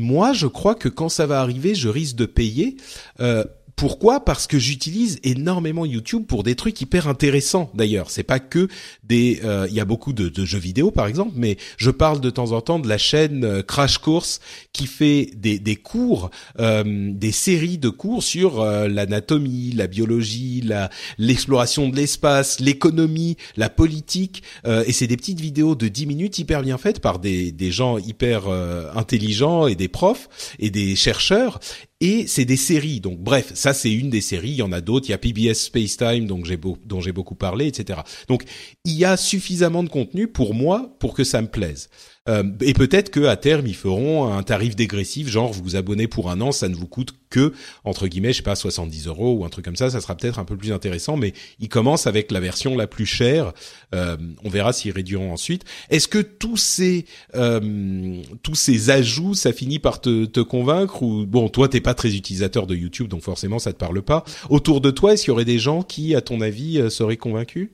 Moi, 0.00 0.32
je 0.32 0.46
crois 0.46 0.74
que 0.74 0.88
quand 0.88 1.10
ça 1.10 1.26
va 1.26 1.40
arriver, 1.40 1.74
je 1.74 1.88
risque 1.88 2.16
de 2.16 2.24
payer. 2.24 2.76
Euh, 3.20 3.44
pourquoi? 3.76 4.24
Parce 4.24 4.46
que 4.46 4.58
j'utilise 4.58 5.18
énormément 5.22 5.84
YouTube 5.84 6.24
pour 6.26 6.42
des 6.42 6.54
trucs 6.54 6.80
hyper 6.80 7.08
intéressants. 7.08 7.70
D'ailleurs, 7.74 8.10
c'est 8.10 8.22
pas 8.22 8.38
que 8.38 8.68
des. 9.04 9.40
Euh, 9.44 9.66
il 9.68 9.74
y 9.74 9.80
a 9.80 9.84
beaucoup 9.84 10.12
de, 10.12 10.44
jeux 10.44 10.58
vidéo, 10.58 10.90
par 10.90 11.06
exemple, 11.06 11.32
mais 11.36 11.56
je 11.76 11.90
parle 11.90 12.20
de 12.20 12.30
temps 12.30 12.52
en 12.52 12.60
temps 12.60 12.78
de 12.78 12.88
la 12.88 12.98
chaîne 12.98 13.44
euh, 13.44 13.62
Crash 13.62 13.98
Course 13.98 14.40
qui 14.72 14.86
fait 14.86 15.30
des, 15.36 15.58
des 15.58 15.76
cours, 15.76 16.30
euh, 16.58 17.10
des 17.12 17.32
séries 17.32 17.78
de 17.78 17.88
cours 17.88 18.22
sur 18.22 18.64
l'anatomie, 18.64 19.72
la 19.72 19.86
biologie, 19.86 20.62
la 20.62 20.90
l'exploration 21.18 21.88
de 21.88 21.96
l'espace, 21.96 22.60
l'économie, 22.60 23.36
la 23.56 23.68
politique. 23.68 24.42
et 24.66 24.92
c'est 24.92 25.06
des 25.06 25.16
petites 25.16 25.40
vidéos 25.40 25.74
de 25.74 25.88
10 25.88 26.06
minutes 26.06 26.38
hyper 26.38 26.62
bien 26.62 26.78
faites 26.78 27.00
par 27.00 27.18
des, 27.18 27.52
des 27.52 27.70
gens 27.70 27.98
hyper 27.98 28.48
intelligents 28.94 29.66
et 29.66 29.74
des 29.74 29.88
profs 29.88 30.28
et 30.58 30.70
des 30.70 30.96
chercheurs 30.96 31.60
et 32.00 32.26
c'est 32.26 32.44
des 32.44 32.56
séries. 32.56 33.00
Donc 33.00 33.18
bref, 33.18 33.52
ça 33.54 33.74
c'est 33.74 33.92
une 33.92 34.10
des 34.10 34.20
séries. 34.20 34.50
Il 34.50 34.56
y 34.56 34.62
en 34.62 34.72
a 34.72 34.80
d'autres. 34.80 35.08
Il 35.08 35.12
y 35.12 35.14
a 35.14 35.18
PBS 35.18 35.54
Space 35.54 35.96
Time, 35.96 36.26
donc 36.26 36.46
dont 36.86 37.00
j'ai 37.00 37.12
beaucoup 37.12 37.34
parlé, 37.34 37.66
etc. 37.66 38.00
Donc 38.28 38.44
il 38.84 38.94
y 38.94 39.04
a 39.04 39.16
suffisamment 39.16 39.82
de 39.82 39.88
contenu 39.88 40.28
pour 40.28 40.54
moi 40.54 40.96
pour 40.98 41.14
que 41.14 41.24
ça 41.24 41.42
me 41.42 41.48
plaise. 41.48 41.90
Euh, 42.28 42.44
et 42.60 42.74
peut-être 42.74 43.10
que 43.10 43.24
à 43.24 43.36
terme 43.36 43.66
ils 43.66 43.74
feront 43.74 44.30
un 44.30 44.42
tarif 44.42 44.76
dégressif, 44.76 45.28
genre 45.28 45.52
vous 45.52 45.62
vous 45.62 45.76
abonnez 45.76 46.06
pour 46.06 46.30
un 46.30 46.42
an, 46.42 46.52
ça 46.52 46.68
ne 46.68 46.74
vous 46.74 46.86
coûte 46.86 47.14
que 47.30 47.54
entre 47.82 48.08
guillemets, 48.08 48.32
je 48.32 48.38
sais 48.38 48.42
pas, 48.42 48.56
70 48.56 49.06
euros 49.06 49.32
ou 49.38 49.44
un 49.46 49.48
truc 49.48 49.64
comme 49.64 49.76
ça. 49.76 49.88
Ça 49.88 50.02
sera 50.02 50.14
peut-être 50.16 50.38
un 50.38 50.44
peu 50.44 50.56
plus 50.56 50.72
intéressant, 50.72 51.16
mais 51.16 51.32
ils 51.60 51.70
commencent 51.70 52.06
avec 52.06 52.30
la 52.30 52.40
version 52.40 52.76
la 52.76 52.86
plus 52.86 53.06
chère. 53.06 53.52
Euh, 53.94 54.18
on 54.44 54.50
verra 54.50 54.74
s'ils 54.74 54.92
réduiront 54.92 55.32
ensuite. 55.32 55.64
Est-ce 55.88 56.08
que 56.08 56.18
tous 56.18 56.58
ces 56.58 57.06
euh, 57.34 58.22
tous 58.42 58.54
ces 58.54 58.90
ajouts, 58.90 59.34
ça 59.34 59.54
finit 59.54 59.78
par 59.78 60.02
te, 60.02 60.26
te 60.26 60.40
convaincre 60.40 61.02
ou 61.02 61.24
bon, 61.26 61.48
toi 61.48 61.68
t'es 61.68 61.80
pas 61.80 61.94
très 61.94 62.14
utilisateur 62.14 62.66
de 62.66 62.74
YouTube, 62.74 63.08
donc 63.08 63.22
forcément 63.22 63.58
ça 63.58 63.72
te 63.72 63.78
parle 63.78 64.02
pas. 64.02 64.24
Autour 64.50 64.82
de 64.82 64.90
toi, 64.90 65.14
est-ce 65.14 65.22
qu'il 65.22 65.30
y 65.30 65.32
aurait 65.32 65.44
des 65.46 65.58
gens 65.58 65.82
qui, 65.82 66.14
à 66.14 66.20
ton 66.20 66.42
avis, 66.42 66.90
seraient 66.90 67.16
convaincus? 67.16 67.70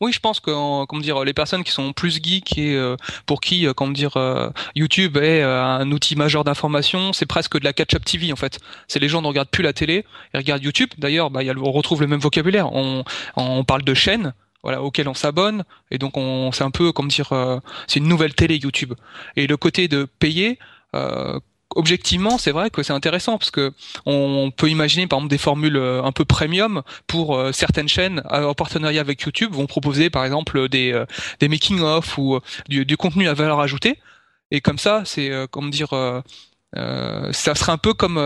Oui, 0.00 0.12
je 0.12 0.20
pense 0.20 0.40
que 0.40 0.50
comment 0.86 1.02
dire 1.02 1.24
les 1.24 1.32
personnes 1.32 1.64
qui 1.64 1.70
sont 1.70 1.92
plus 1.92 2.20
geeks 2.22 2.58
et 2.58 2.74
euh, 2.74 2.96
pour 3.26 3.40
qui 3.40 3.66
euh, 3.66 3.72
comment 3.72 3.92
dire 3.92 4.16
euh, 4.16 4.50
YouTube 4.74 5.16
est 5.16 5.42
un 5.42 5.90
outil 5.92 6.16
majeur 6.16 6.44
d'information, 6.44 7.12
c'est 7.12 7.26
presque 7.26 7.58
de 7.58 7.64
la 7.64 7.72
catch-up 7.72 8.04
TV 8.04 8.32
en 8.32 8.36
fait. 8.36 8.58
C'est 8.88 8.98
les 8.98 9.08
gens 9.08 9.22
ne 9.22 9.26
regardent 9.26 9.50
plus 9.50 9.62
la 9.62 9.72
télé, 9.72 10.04
ils 10.34 10.38
regardent 10.38 10.64
YouTube. 10.64 10.90
D'ailleurs, 10.98 11.30
bah, 11.30 11.40
on 11.56 11.72
retrouve 11.72 12.00
le 12.00 12.06
même 12.08 12.20
vocabulaire. 12.20 12.72
On, 12.72 13.04
on 13.36 13.64
parle 13.64 13.82
de 13.82 13.94
chaînes 13.94 14.32
voilà 14.64 14.82
auxquelles 14.82 15.08
on 15.08 15.14
s'abonne 15.14 15.62
et 15.92 15.98
donc 15.98 16.16
on 16.16 16.50
c'est 16.50 16.64
un 16.64 16.72
peu 16.72 16.90
comme 16.90 17.06
dire 17.06 17.30
c'est 17.86 18.00
une 18.00 18.08
nouvelle 18.08 18.34
télé 18.34 18.56
YouTube. 18.56 18.94
Et 19.36 19.46
le 19.46 19.56
côté 19.56 19.86
de 19.86 20.08
payer 20.18 20.58
objectivement, 21.74 22.38
c'est 22.38 22.50
vrai 22.50 22.70
que 22.70 22.82
c'est 22.82 22.92
intéressant 22.92 23.38
parce 23.38 23.50
que 23.50 23.72
on 24.06 24.50
peut 24.50 24.68
imaginer 24.68 25.06
par 25.06 25.18
exemple 25.18 25.30
des 25.30 25.38
formules 25.38 25.76
euh, 25.76 26.02
un 26.02 26.12
peu 26.12 26.24
premium 26.24 26.82
pour 27.06 27.36
euh, 27.36 27.52
certaines 27.52 27.88
chaînes 27.88 28.22
en 28.30 28.54
partenariat 28.54 29.00
avec 29.00 29.22
YouTube 29.22 29.52
vont 29.52 29.66
proposer 29.66 30.10
par 30.10 30.24
exemple 30.24 30.68
des 30.68 30.92
euh, 30.92 31.04
des 31.40 31.48
making 31.48 31.80
of 31.80 32.18
ou 32.18 32.40
du, 32.68 32.84
du, 32.84 32.96
contenu 32.96 33.28
à 33.28 33.34
valeur 33.34 33.60
ajoutée 33.60 33.98
et 34.50 34.60
comme 34.60 34.78
ça 34.78 35.02
c'est 35.04 35.30
comment 35.50 35.68
dire 35.68 35.92
euh, 36.76 37.32
ça 37.32 37.54
serait 37.54 37.72
un 37.72 37.78
peu 37.78 37.94
comme 37.94 38.16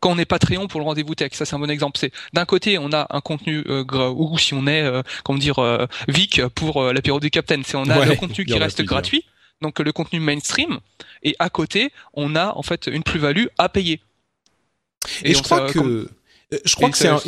quand 0.00 0.10
on 0.10 0.18
est 0.18 0.26
Patreon 0.26 0.68
pour 0.68 0.80
le 0.80 0.86
rendez-vous 0.86 1.14
tech. 1.14 1.32
Ça, 1.32 1.44
c'est 1.44 1.56
un 1.56 1.58
bon 1.58 1.70
exemple. 1.70 1.98
C'est 1.98 2.12
d'un 2.34 2.44
côté, 2.44 2.78
on 2.78 2.92
a 2.92 3.06
un 3.10 3.20
contenu 3.20 3.64
euh, 3.68 3.84
ou 4.14 4.36
si 4.38 4.52
on 4.52 4.66
est, 4.66 4.84
comment 5.24 5.38
dire, 5.38 5.88
Vic 6.08 6.44
pour 6.54 6.92
la 6.92 7.00
période 7.00 7.22
du 7.22 7.30
Captain. 7.30 7.62
C'est 7.64 7.76
on 7.76 7.88
a 7.88 8.04
le 8.04 8.16
contenu 8.16 8.44
qui 8.44 8.58
reste 8.58 8.82
gratuit 8.82 9.24
donc 9.62 9.78
le 9.78 9.92
contenu 9.92 10.20
mainstream, 10.20 10.80
et 11.22 11.34
à 11.38 11.50
côté, 11.50 11.92
on 12.14 12.36
a 12.36 12.52
en 12.56 12.62
fait 12.62 12.86
une 12.86 13.02
plus-value 13.02 13.46
à 13.58 13.68
payer. 13.68 14.00
Et, 15.22 15.34
je 15.34 15.42
crois 15.42 15.70
que, 15.70 15.78
euh, 15.78 16.10
je 16.64 16.74
crois 16.74 16.90
que 16.90 16.98
c'est 16.98 17.08
un, 17.08 17.20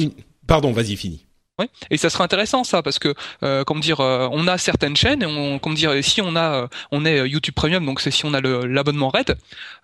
pardon, 0.46 0.72
vas-y, 0.72 0.96
fini. 0.96 1.24
Oui, 1.58 1.66
et 1.90 1.96
ça 1.96 2.08
serait 2.08 2.22
intéressant 2.22 2.62
ça 2.62 2.82
parce 2.82 3.00
que 3.00 3.14
euh, 3.42 3.64
comment 3.64 3.80
dire, 3.80 3.98
euh, 3.98 4.28
on 4.30 4.46
a 4.46 4.58
certaines 4.58 4.94
chaînes 4.94 5.22
et 5.24 5.26
on 5.26 5.58
comment 5.58 5.74
dire, 5.74 5.92
si 6.04 6.20
on 6.20 6.36
a, 6.36 6.62
euh, 6.62 6.68
on 6.92 7.04
est 7.04 7.28
YouTube 7.28 7.54
Premium, 7.54 7.84
donc 7.84 8.00
c'est 8.00 8.12
si 8.12 8.24
on 8.24 8.32
a 8.32 8.40
l'abonnement 8.40 9.08
Red, 9.08 9.36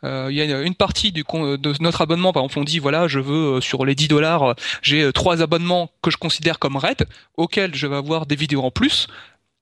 il 0.05 0.37
y 0.37 0.41
a 0.41 0.61
une 0.63 0.77
partie 0.77 1.11
du 1.11 1.25
de 1.25 1.83
notre 1.83 2.03
abonnement, 2.03 2.33
par 2.33 2.45
exemple, 2.45 2.61
on 2.61 2.65
dit 2.65 2.79
voilà, 2.79 3.09
je 3.09 3.19
veux 3.19 3.61
sur 3.61 3.85
les 3.85 3.97
10 3.97 4.07
dollars, 4.07 4.55
j'ai 4.83 5.13
trois 5.13 5.43
abonnements 5.43 5.91
que 6.01 6.13
je 6.13 6.17
considère 6.17 6.61
comme 6.61 6.77
Red, 6.77 7.09
auxquels 7.37 7.75
je 7.75 7.89
vais 7.89 7.97
avoir 7.97 8.27
des 8.27 8.37
vidéos 8.37 8.63
en 8.63 8.71
plus 8.71 9.09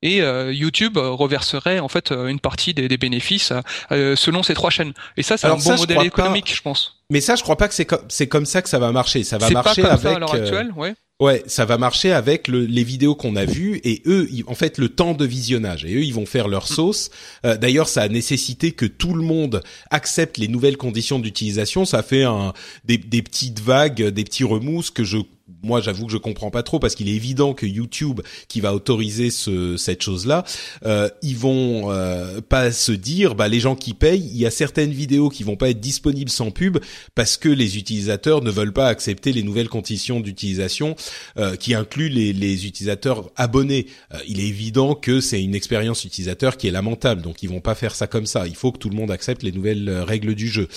et 0.03 0.21
euh, 0.21 0.53
YouTube 0.53 0.97
reverserait 0.97 1.79
en 1.79 1.89
fait 1.89 2.13
euh, 2.13 2.27
une 2.27 2.41
partie 2.41 2.75
des, 2.75 2.89
des 2.89 2.99
bénéfices 2.99 3.53
euh, 3.91 4.17
selon 4.17 4.43
ces 4.43 4.55
trois 4.55 4.71
chaînes. 4.71 4.93
Et 5.17 5.23
ça, 5.23 5.37
c'est 5.37 5.47
un 5.47 5.57
bon 5.57 5.77
modèle 5.77 6.07
économique, 6.07 6.55
je 6.55 6.63
pense. 6.63 7.03
Mais 7.11 7.21
ça, 7.21 7.37
je 7.37 7.43
crois 7.43 7.57
pas 7.57 7.69
que 7.69 7.75
c'est 7.75 7.85
comme 7.85 8.05
c'est 8.09 8.27
comme 8.27 8.47
ça 8.47 8.63
que 8.63 8.69
ça 8.69 8.79
va 8.79 8.91
marcher. 8.91 9.23
Ça 9.23 9.39
va 9.39 9.51
marcher 9.51 9.83
pas 9.83 9.97
comme 9.97 9.99
avec. 9.99 10.03
Ça 10.03 10.17
à 10.17 10.19
l'heure 10.19 10.35
actuelle, 10.35 10.73
ouais. 10.77 10.95
Ouais, 11.21 11.45
ça 11.47 11.65
va 11.65 11.79
marcher 11.79 12.11
avec 12.11 12.49
le, 12.49 12.65
les 12.65 12.83
vidéos 12.83 13.15
qu'on 13.15 13.37
a 13.37 13.45
vues 13.45 13.81
et 13.85 14.03
eux, 14.07 14.29
en 14.49 14.57
fait, 14.57 14.79
le 14.79 14.89
temps 14.89 15.15
de 15.15 15.25
visionnage. 15.25 15.85
Et 15.85 15.95
eux, 15.95 16.03
ils 16.03 16.15
vont 16.15 16.27
faire 16.27 16.49
leur 16.49 16.65
mm. 16.65 16.75
sauce. 16.75 17.11
Euh, 17.47 17.57
D'ailleurs, 17.57 17.87
ça 17.87 18.03
a 18.03 18.09
nécessité 18.09 18.73
que 18.73 18.87
tout 18.87 19.15
le 19.15 19.23
monde 19.23 19.63
accepte 19.91 20.37
les 20.37 20.49
nouvelles 20.49 20.77
conditions 20.77 21.21
d'utilisation. 21.21 21.85
Ça 21.85 22.03
fait 22.03 22.25
un, 22.25 22.53
des, 22.85 22.99
des 22.99 23.23
petites 23.23 23.61
vagues, 23.61 24.03
des 24.03 24.25
petits 24.25 24.43
remousses 24.43 24.91
que 24.91 25.05
je 25.05 25.19
moi 25.63 25.81
j'avoue 25.81 26.07
que 26.07 26.13
je 26.13 26.19
comprends 26.19 26.51
pas 26.51 26.63
trop 26.63 26.79
parce 26.79 26.95
qu'il 26.95 27.09
est 27.09 27.15
évident 27.15 27.55
que 27.55 27.67
YouTube 27.67 28.21
qui 28.49 28.61
va 28.61 28.75
autoriser 28.75 29.31
ce, 29.31 29.77
cette 29.77 30.03
chose-là, 30.03 30.45
euh, 30.85 31.09
ils 31.23 31.37
vont 31.37 31.91
euh, 31.91 32.41
pas 32.41 32.73
se 32.73 32.93
dire 32.93 33.35
bah 33.35 33.49
les 33.49 33.61
gens 33.61 33.77
qui 33.77 33.95
payent, 33.95 34.29
il 34.33 34.37
y 34.37 34.47
a 34.47 34.51
certaines 34.51 34.93
vidéos 34.93 35.29
qui 35.29 35.43
vont 35.43 35.57
pas 35.57 35.71
être 35.71 35.81
disponibles 35.81 36.31
sans 36.31 36.51
pub 36.51 36.79
parce 37.15 37.37
que 37.37 37.49
les 37.49 37.79
utilisateurs 37.79 38.43
ne 38.43 38.51
veulent 38.51 38.73
pas 38.73 38.89
accepter 38.89 39.33
les 39.33 39.43
nouvelles 39.43 39.69
conditions 39.69 40.21
d'utilisation 40.21 40.97
euh, 41.39 41.57
qui 41.57 41.75
incluent 41.75 42.09
les, 42.09 42.33
les 42.33 42.67
utilisateurs 42.67 43.31
abonnés. 43.37 43.87
Euh, 44.15 44.19
il 44.27 44.41
est 44.41 44.47
évident 44.47 44.95
que 44.95 45.21
c'est 45.21 45.43
une 45.43 45.55
expérience 45.55 46.05
utilisateur 46.05 46.57
qui 46.57 46.69
est 46.69 46.71
lamentable, 46.71 47.23
donc 47.23 47.43
ils 47.43 47.49
vont 47.49 47.61
pas 47.61 47.75
faire 47.75 47.95
ça 47.95 48.07
comme 48.07 48.27
ça. 48.27 48.47
Il 48.47 48.57
faut 48.57 48.73
que 48.73 48.79
tout 48.79 48.91
le 48.91 48.97
monde 48.97 49.11
accepte 49.11 49.43
les 49.43 49.53
nouvelles 49.53 49.89
euh, 49.89 50.05
règles 50.05 50.35
du 50.35 50.49
jeu. 50.49 50.69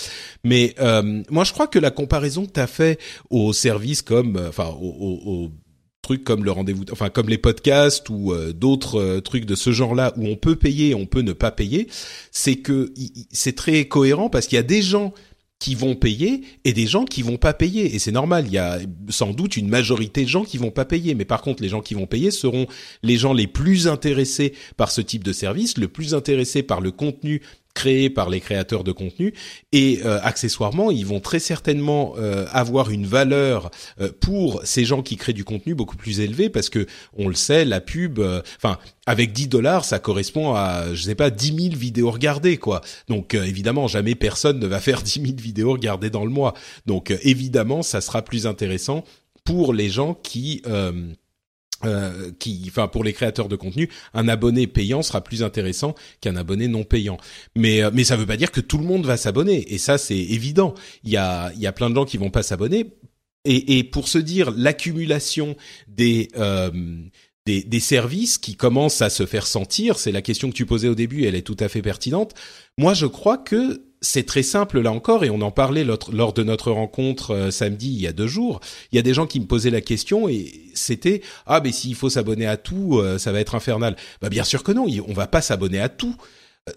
Mais 0.44 0.76
moi 1.30 1.44
je 1.44 1.52
crois 1.52 1.68
que 1.68 1.80
la 1.80 1.92
comparaison 1.92 2.46
que 2.46 2.52
tu 2.52 2.60
as 2.60 2.68
fait 2.68 3.00
aux 3.30 3.54
services 3.54 4.02
comme 4.02 4.42
enfin 4.48 4.65
aux, 4.70 5.50
trucs 6.02 6.24
comme 6.24 6.46
le 6.46 6.52
rendez-vous, 6.52 6.84
enfin 6.92 7.10
comme 7.10 7.30
les 7.30 7.40
podcasts 7.40 8.12
ou 8.12 8.32
euh, 8.32 8.54
d'autres 8.54 9.00
euh, 9.00 9.22
trucs 9.22 9.46
de 9.46 9.56
ce 9.56 9.72
genre-là 9.72 10.14
où 10.18 10.28
on 10.28 10.36
peut 10.36 10.56
payer, 10.56 10.94
on 10.94 11.08
peut 11.08 11.22
ne 11.22 11.34
pas 11.34 11.50
payer, 11.50 11.88
c'est 12.32 12.58
que 12.58 12.94
c'est 13.32 13.56
très 13.56 13.86
cohérent 13.86 14.30
parce 14.30 14.46
qu'il 14.46 14.56
y 14.56 14.60
a 14.60 14.64
des 14.64 14.84
gens 14.84 15.14
qui 15.60 15.74
vont 15.74 15.96
payer 15.96 16.42
et 16.64 16.74
des 16.74 16.86
gens 16.86 17.06
qui 17.06 17.22
vont 17.22 17.38
pas 17.38 17.54
payer. 17.54 17.96
Et 17.96 18.00
c'est 18.00 18.12
normal 18.12 18.46
il 18.48 18.54
y 18.54 18.58
a 18.58 18.80
sans 19.10 19.32
doute 19.32 19.58
une 19.58 19.68
majorité 19.68 20.24
de 20.24 20.30
gens 20.30 20.44
qui 20.44 20.58
vont 20.58 20.72
pas 20.72 20.86
payer. 20.86 21.16
Mais 21.16 21.26
par 21.26 21.42
contre 21.42 21.64
les 21.64 21.70
gens 21.70 21.82
qui 21.82 21.94
vont 21.94 22.06
payer 22.08 22.30
seront 22.30 22.68
les 23.02 23.18
gens 23.18 23.34
les 23.34 23.48
plus 23.48 23.88
intéressés 23.88 24.54
par 24.78 24.92
ce 24.92 25.02
type 25.02 25.24
de 25.24 25.34
service 25.34 25.78
le 25.78 25.88
plus 25.88 26.14
intéressés 26.14 26.62
par 26.62 26.82
le 26.82 26.92
contenu 26.92 27.42
créés 27.76 28.10
par 28.10 28.30
les 28.30 28.40
créateurs 28.40 28.84
de 28.84 28.92
contenu 28.92 29.34
et 29.72 30.00
euh, 30.06 30.20
accessoirement 30.24 30.90
ils 30.90 31.06
vont 31.06 31.20
très 31.20 31.40
certainement 31.40 32.16
euh, 32.18 32.48
avoir 32.52 32.90
une 32.90 33.06
valeur 33.06 33.70
euh, 34.00 34.10
pour 34.20 34.62
ces 34.64 34.86
gens 34.86 35.04
qui 35.04 35.18
créent 35.18 35.34
du 35.34 35.44
contenu 35.44 35.76
beaucoup 35.76 35.98
plus 35.98 36.22
élevée 36.22 36.50
parce 36.50 36.70
que 36.70 36.88
on 37.16 37.28
le 37.28 37.36
sait 37.36 37.66
la 37.66 37.82
pub 37.82 38.20
enfin 38.58 38.80
avec 39.06 39.34
10 39.34 39.50
dollars 39.50 39.86
ça 39.86 40.00
correspond 40.00 40.56
à 40.56 40.94
je 40.94 41.04
sais 41.04 41.16
pas 41.16 41.30
10 41.30 41.70
000 41.70 41.76
vidéos 41.76 42.10
regardées 42.10 42.58
quoi. 42.58 42.82
Donc 43.10 43.34
évidemment 43.34 43.88
jamais 43.88 44.16
personne 44.16 44.58
ne 44.60 44.68
va 44.68 44.80
faire 44.80 45.02
10 45.04 45.22
000 45.22 45.34
vidéos 45.38 45.74
regardées 45.74 46.10
dans 46.10 46.24
le 46.24 46.32
mois. 46.32 46.54
Donc 46.86 47.14
évidemment 47.24 47.84
ça 47.84 48.00
sera 48.00 48.22
plus 48.22 48.48
intéressant 48.48 49.04
pour 49.44 49.74
les 49.74 49.90
gens 49.90 50.14
qui 50.14 50.64
euh, 51.86 52.32
qui, 52.40 52.66
enfin, 52.68 52.88
pour 52.88 53.04
les 53.04 53.14
créateurs 53.14 53.48
de 53.48 53.56
contenu, 53.56 53.90
un 54.14 54.28
abonné 54.28 54.68
payant 54.68 55.02
sera 55.02 55.22
plus 55.22 55.44
intéressant 55.44 55.96
qu'un 56.22 56.36
abonné 56.36 56.68
non 56.68 56.84
payant. 56.84 57.18
Mais, 57.56 57.84
euh, 57.84 57.92
mais 57.94 58.04
ça 58.04 58.16
veut 58.16 58.26
pas 58.26 58.38
dire 58.38 58.52
que 58.52 58.62
tout 58.62 58.78
le 58.78 58.86
monde 58.86 59.06
va 59.06 59.18
s'abonner. 59.18 59.74
Et 59.74 59.78
ça, 59.78 59.98
c'est 59.98 60.18
évident. 60.18 60.74
Il 61.04 61.12
y 61.12 61.18
a, 61.18 61.52
il 61.56 61.62
y 61.62 61.68
a 61.68 61.72
plein 61.72 61.90
de 61.90 61.96
gens 61.96 62.06
qui 62.06 62.18
vont 62.18 62.30
pas 62.30 62.44
s'abonner. 62.44 62.92
Et, 63.46 63.78
et 63.78 63.84
pour 63.84 64.08
se 64.08 64.18
dire 64.18 64.52
l'accumulation 64.56 65.56
des, 65.88 66.30
euh, 66.38 66.72
des, 67.46 67.64
des, 67.64 67.80
services 67.80 68.40
qui 68.40 68.56
commencent 68.56 69.04
à 69.04 69.12
se 69.12 69.26
faire 69.26 69.46
sentir, 69.46 70.00
c'est 70.00 70.12
la 70.12 70.24
question 70.24 70.50
que 70.50 70.56
tu 70.56 70.66
posais 70.66 70.88
au 70.88 70.96
début, 70.96 71.26
elle 71.26 71.36
est 71.36 71.44
tout 71.44 71.58
à 71.60 71.70
fait 71.70 71.84
pertinente. 71.84 72.34
Moi, 72.80 72.96
je 72.96 73.06
crois 73.06 73.38
que 73.38 73.84
c'est 74.06 74.26
très 74.26 74.44
simple 74.44 74.80
là 74.80 74.92
encore, 74.92 75.24
et 75.24 75.30
on 75.30 75.42
en 75.42 75.52
parlait 75.52 75.84
lors 75.84 76.34
de 76.34 76.44
notre 76.44 76.72
rencontre 76.72 77.32
euh, 77.32 77.52
samedi 77.52 77.92
il 77.92 78.02
y 78.02 78.08
a 78.08 78.14
deux 78.14 78.28
jours. 78.28 78.60
Il 78.92 78.96
y 78.96 79.00
a 79.00 79.02
des 79.02 79.14
gens 79.14 79.26
qui 79.26 79.40
me 79.40 79.46
posaient 79.46 79.72
la 79.72 79.82
question 79.82 80.30
et 80.30 80.52
c'était 80.74 81.22
ah 81.48 81.60
mais 81.64 81.72
s'il 81.72 81.96
faut 81.96 82.10
s'abonner 82.10 82.46
à 82.46 82.58
tout, 82.58 83.00
euh, 83.00 83.18
ça 83.18 83.32
va 83.32 83.40
être 83.40 83.56
infernal. 83.56 83.96
Bah 84.22 84.30
bien 84.30 84.44
sûr 84.44 84.64
que 84.64 84.72
non, 84.72 84.86
on 85.08 85.14
va 85.14 85.28
pas 85.28 85.42
s'abonner 85.42 85.80
à 85.80 85.90
tout 85.90 86.16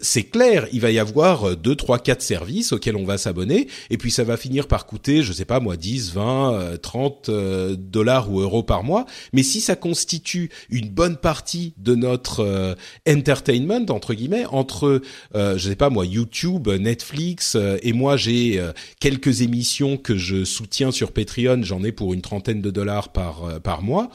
c'est 0.01 0.23
clair, 0.23 0.67
il 0.71 0.81
va 0.81 0.91
y 0.91 0.99
avoir 0.99 1.49
euh, 1.49 1.55
deux, 1.55 1.75
trois, 1.75 1.97
quatre 1.97 2.21
services 2.21 2.73
auxquels 2.73 2.95
on 2.95 3.05
va 3.05 3.17
s'abonner, 3.17 3.67
et 3.89 3.97
puis 3.97 4.11
ça 4.11 4.23
va 4.23 4.37
finir 4.37 4.67
par 4.67 4.85
coûter, 4.85 5.23
je 5.23 5.33
sais 5.33 5.45
pas 5.45 5.59
moi, 5.59 5.77
10, 5.77 6.13
20, 6.13 6.79
30 6.79 7.31
dollars 7.75 8.31
ou 8.31 8.39
euros 8.39 8.61
par 8.61 8.83
mois. 8.83 9.07
Mais 9.33 9.41
si 9.41 9.61
ça 9.61 9.75
constitue 9.75 10.51
une 10.69 10.89
bonne 10.89 11.17
partie 11.17 11.73
de 11.77 11.95
notre 11.95 12.41
euh, 12.41 12.75
entertainment 13.07 13.85
entre 13.89 14.13
guillemets, 14.13 14.45
entre, 14.45 15.01
euh, 15.33 15.57
je 15.57 15.69
sais 15.69 15.75
pas 15.75 15.89
moi, 15.89 16.05
YouTube, 16.05 16.69
Netflix, 16.69 17.57
et 17.81 17.93
moi 17.93 18.15
j'ai 18.15 18.63
quelques 18.99 19.41
émissions 19.41 19.97
que 19.97 20.17
je 20.17 20.43
soutiens 20.43 20.91
sur 20.91 21.11
Patreon, 21.11 21.63
j'en 21.63 21.83
ai 21.83 21.91
pour 21.91 22.13
une 22.13 22.21
trentaine 22.21 22.61
de 22.61 22.69
dollars 22.69 23.09
par 23.09 23.59
par 23.61 23.81
mois. 23.81 24.09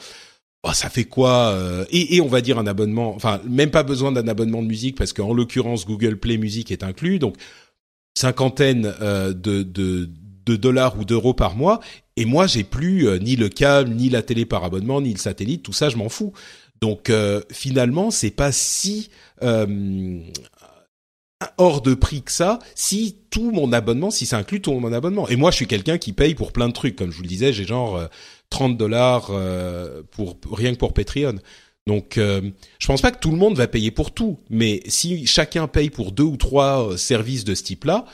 Oh, 0.67 0.73
ça 0.73 0.89
fait 0.89 1.03
quoi 1.03 1.49
euh, 1.51 1.85
et, 1.91 2.19
on 2.21 2.27
va 2.27 2.41
dire 2.41 2.57
un 2.57 2.65
abonnement, 2.65 3.13
enfin 3.15 3.39
même 3.47 3.69
pas 3.69 3.83
besoin 3.83 4.11
d'un 4.11 4.27
abonnement 4.27 4.63
de 4.63 4.67
musique 4.67 4.97
parce 4.97 5.13
qu'en 5.13 5.31
l'occurrence 5.31 5.85
Google 5.85 6.17
Play 6.17 6.37
Music 6.37 6.71
est 6.71 6.81
inclus, 6.81 7.19
donc 7.19 7.35
cinquantaine 8.17 8.91
euh, 8.99 9.31
de, 9.31 9.61
de, 9.61 10.09
de, 10.47 10.55
dollars 10.55 10.97
ou 10.97 11.05
d'euros 11.05 11.35
par 11.35 11.55
mois. 11.55 11.81
Et 12.17 12.25
moi 12.25 12.47
j'ai 12.47 12.63
plus 12.63 13.07
euh, 13.07 13.19
ni 13.19 13.35
le 13.35 13.47
câble, 13.47 13.91
ni 13.91 14.09
la 14.09 14.23
télé 14.23 14.47
par 14.47 14.63
abonnement, 14.63 15.01
ni 15.01 15.13
le 15.13 15.19
satellite, 15.19 15.61
tout 15.61 15.73
ça 15.73 15.89
je 15.89 15.97
m'en 15.97 16.09
fous. 16.09 16.33
Donc 16.81 17.11
finalement 17.51 18.09
c'est 18.09 18.31
pas 18.31 18.51
si 18.51 19.09
hors 21.57 21.81
de 21.81 21.93
prix 21.93 22.23
que 22.23 22.31
ça 22.31 22.57
si 22.73 23.17
tout 23.29 23.51
mon 23.51 23.71
abonnement, 23.71 24.09
si 24.09 24.25
ça 24.25 24.37
inclut 24.37 24.61
tout 24.61 24.73
mon 24.73 24.91
abonnement. 24.91 25.27
Et 25.29 25.35
moi, 25.35 25.51
je 25.51 25.57
suis 25.57 25.67
quelqu'un 25.67 25.97
qui 25.97 26.11
paye 26.11 26.35
pour 26.35 26.51
plein 26.51 26.67
de 26.67 26.73
trucs. 26.73 26.95
Comme 26.95 27.11
je 27.11 27.17
vous 27.17 27.23
le 27.23 27.29
disais, 27.29 27.53
j'ai 27.53 27.65
genre 27.65 27.99
30 28.49 28.77
dollars 28.77 29.27
euh, 29.29 30.03
pour 30.11 30.37
rien 30.51 30.73
que 30.73 30.77
pour 30.77 30.93
Patreon. 30.93 31.35
Donc, 31.87 32.17
euh, 32.17 32.41
je 32.79 32.87
pense 32.87 33.01
pas 33.01 33.11
que 33.11 33.19
tout 33.19 33.31
le 33.31 33.37
monde 33.37 33.55
va 33.55 33.67
payer 33.67 33.91
pour 33.91 34.13
tout, 34.13 34.39
mais 34.49 34.81
si 34.87 35.27
chacun 35.27 35.67
paye 35.67 35.89
pour 35.89 36.11
deux 36.11 36.23
ou 36.23 36.37
trois 36.37 36.89
euh, 36.89 36.97
services 36.97 37.43
de 37.43 37.53
ce 37.53 37.63
type-là, 37.63 38.05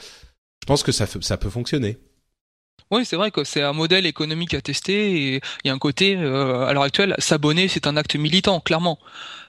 je 0.61 0.65
pense 0.65 0.83
que 0.83 0.91
ça, 0.91 1.05
ça 1.21 1.37
peut 1.37 1.49
fonctionner. 1.49 1.97
Oui, 2.91 3.05
c'est 3.05 3.15
vrai 3.15 3.31
que 3.31 3.45
c'est 3.45 3.61
un 3.61 3.71
modèle 3.71 4.05
économique 4.05 4.53
à 4.53 4.61
tester 4.61 5.11
et 5.13 5.41
il 5.63 5.67
y 5.67 5.69
a 5.69 5.73
un 5.73 5.79
côté, 5.79 6.17
à 6.17 6.73
l'heure 6.73 6.83
actuelle, 6.83 7.15
s'abonner, 7.19 7.69
c'est 7.69 7.87
un 7.87 7.95
acte 7.95 8.17
militant, 8.17 8.59
clairement. 8.59 8.99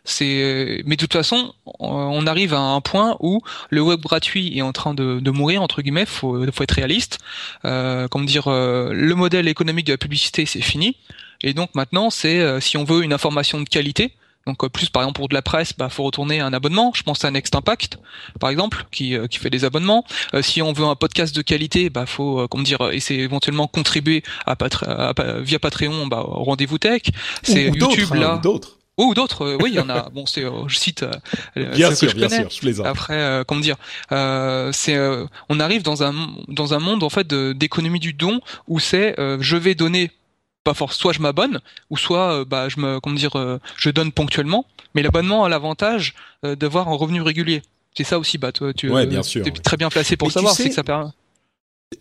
C'est, 0.05 0.83
mais 0.85 0.97
de 0.97 1.01
toute 1.01 1.13
façon, 1.13 1.55
on 1.79 2.27
arrive 2.27 2.55
à 2.55 2.61
un 2.61 2.81
point 2.81 3.17
où 3.21 3.41
le 3.71 3.83
web 3.83 4.01
gratuit 4.01 4.57
est 4.57 4.63
en 4.63 4.73
train 4.73 4.95
de, 4.95 5.21
de 5.21 5.31
mourir 5.31 5.63
entre 5.63 5.81
guillemets. 5.81 6.07
Faut, 6.07 6.45
faut 6.51 6.63
être 6.65 6.73
réaliste. 6.73 7.19
Euh, 7.65 8.09
comme 8.09 8.27
dire, 8.27 8.49
euh, 8.49 8.93
le 8.93 9.15
modèle 9.15 9.47
économique 9.47 9.87
de 9.87 9.93
la 9.93 9.99
publicité, 9.99 10.45
c'est 10.45 10.61
fini. 10.61 10.97
Et 11.43 11.55
donc 11.55 11.75
maintenant, 11.75 12.11
c'est 12.11 12.41
euh, 12.41 12.61
si 12.61 12.77
on 12.77 12.85
veut 12.85 13.05
une 13.05 13.13
information 13.13 13.61
de 13.61 13.69
qualité, 13.69 14.13
donc 14.45 14.69
plus 14.71 14.89
par 14.89 15.05
exemple 15.05 15.19
pour 15.19 15.29
de 15.29 15.35
la 15.35 15.43
presse, 15.43 15.73
bah 15.79 15.89
faut 15.89 16.03
retourner 16.03 16.41
à 16.41 16.47
un 16.47 16.53
abonnement. 16.53 16.91
Je 16.97 17.05
pense 17.05 17.25
à 17.25 17.31
Next 17.31 17.55
Impact 17.55 17.99
par 18.41 18.51
exemple 18.51 18.87
qui, 18.91 19.17
qui 19.31 19.39
fait 19.39 19.51
des 19.51 19.65
abonnements. 19.65 20.05
si 20.41 20.63
on 20.63 20.73
veut 20.73 20.85
un 20.85 20.97
podcast 20.97 21.35
de 21.35 21.43
qualité, 21.43 21.91
bah 21.91 22.07
faut 22.07 22.49
comment 22.49 22.65
dire 22.65 22.91
c'est 22.99 23.15
éventuellement 23.15 23.69
contribuer 23.69 24.25
à, 24.47 24.57
via 25.39 25.61
Patreon, 25.61 26.09
bah 26.09 26.25
rendez-vous 26.27 26.79
tech. 26.79 27.03
C'est 27.45 27.67
YouTube 27.67 28.09
hein, 28.15 28.19
là. 28.19 28.41
D'autres 28.43 28.79
ou 28.99 29.15
d'autres, 29.15 29.43
euh, 29.43 29.59
oui, 29.61 29.71
il 29.71 29.77
y 29.77 29.81
en 29.81 29.89
a. 29.89 30.11
Bon, 30.13 30.27
c'est, 30.27 30.45
euh, 30.45 30.69
je 30.69 30.77
cite. 30.77 31.03
Euh, 31.57 31.75
bien 31.75 31.95
sûr, 31.95 32.13
bien 32.15 32.29
sûr, 32.29 32.51
je 32.51 32.61
plaisante. 32.61 32.87
Après, 32.87 33.43
comment 33.47 33.61
dire, 33.61 33.77
c'est, 34.73 34.99
on 35.49 35.61
arrive 35.61 35.83
dans 35.83 36.03
un 36.03 36.15
dans 36.49 36.75
un 36.75 36.79
monde 36.79 37.03
en 37.03 37.09
fait 37.09 37.33
d'économie 37.33 38.01
du 38.01 38.13
don 38.13 38.41
où 38.69 38.81
c'est, 38.81 39.15
je 39.19 39.57
vais 39.57 39.75
donner, 39.75 40.11
pas 40.65 40.75
force, 40.75 40.97
soit 40.97 41.13
je 41.13 41.21
m'abonne, 41.21 41.61
ou 41.91 41.97
soit, 41.97 42.45
bah, 42.45 42.69
je 42.69 42.81
me, 42.81 43.01
comment 43.01 43.17
dire, 43.17 43.59
je 43.77 43.91
donne 43.91 44.13
ponctuellement. 44.13 44.67
Mais 44.95 45.03
l'abonnement 45.03 45.45
a 45.45 45.49
l'avantage 45.49 46.15
d'avoir 46.43 46.89
un 46.89 46.95
revenu 46.95 47.23
régulier. 47.23 47.63
C'est 47.97 48.05
ça 48.05 48.19
aussi, 48.19 48.39
bah, 48.39 48.53
toi, 48.53 48.73
tu 48.75 48.91
ouais, 48.91 49.07
bien 49.07 49.23
sûr, 49.23 49.47
es 49.47 49.51
très 49.51 49.77
bien 49.77 49.89
placé 49.89 50.17
pour 50.17 50.31
savoir, 50.31 50.55
c'est 50.55 50.69
que 50.69 50.75
ça 50.75 50.85
permet. 50.85 51.11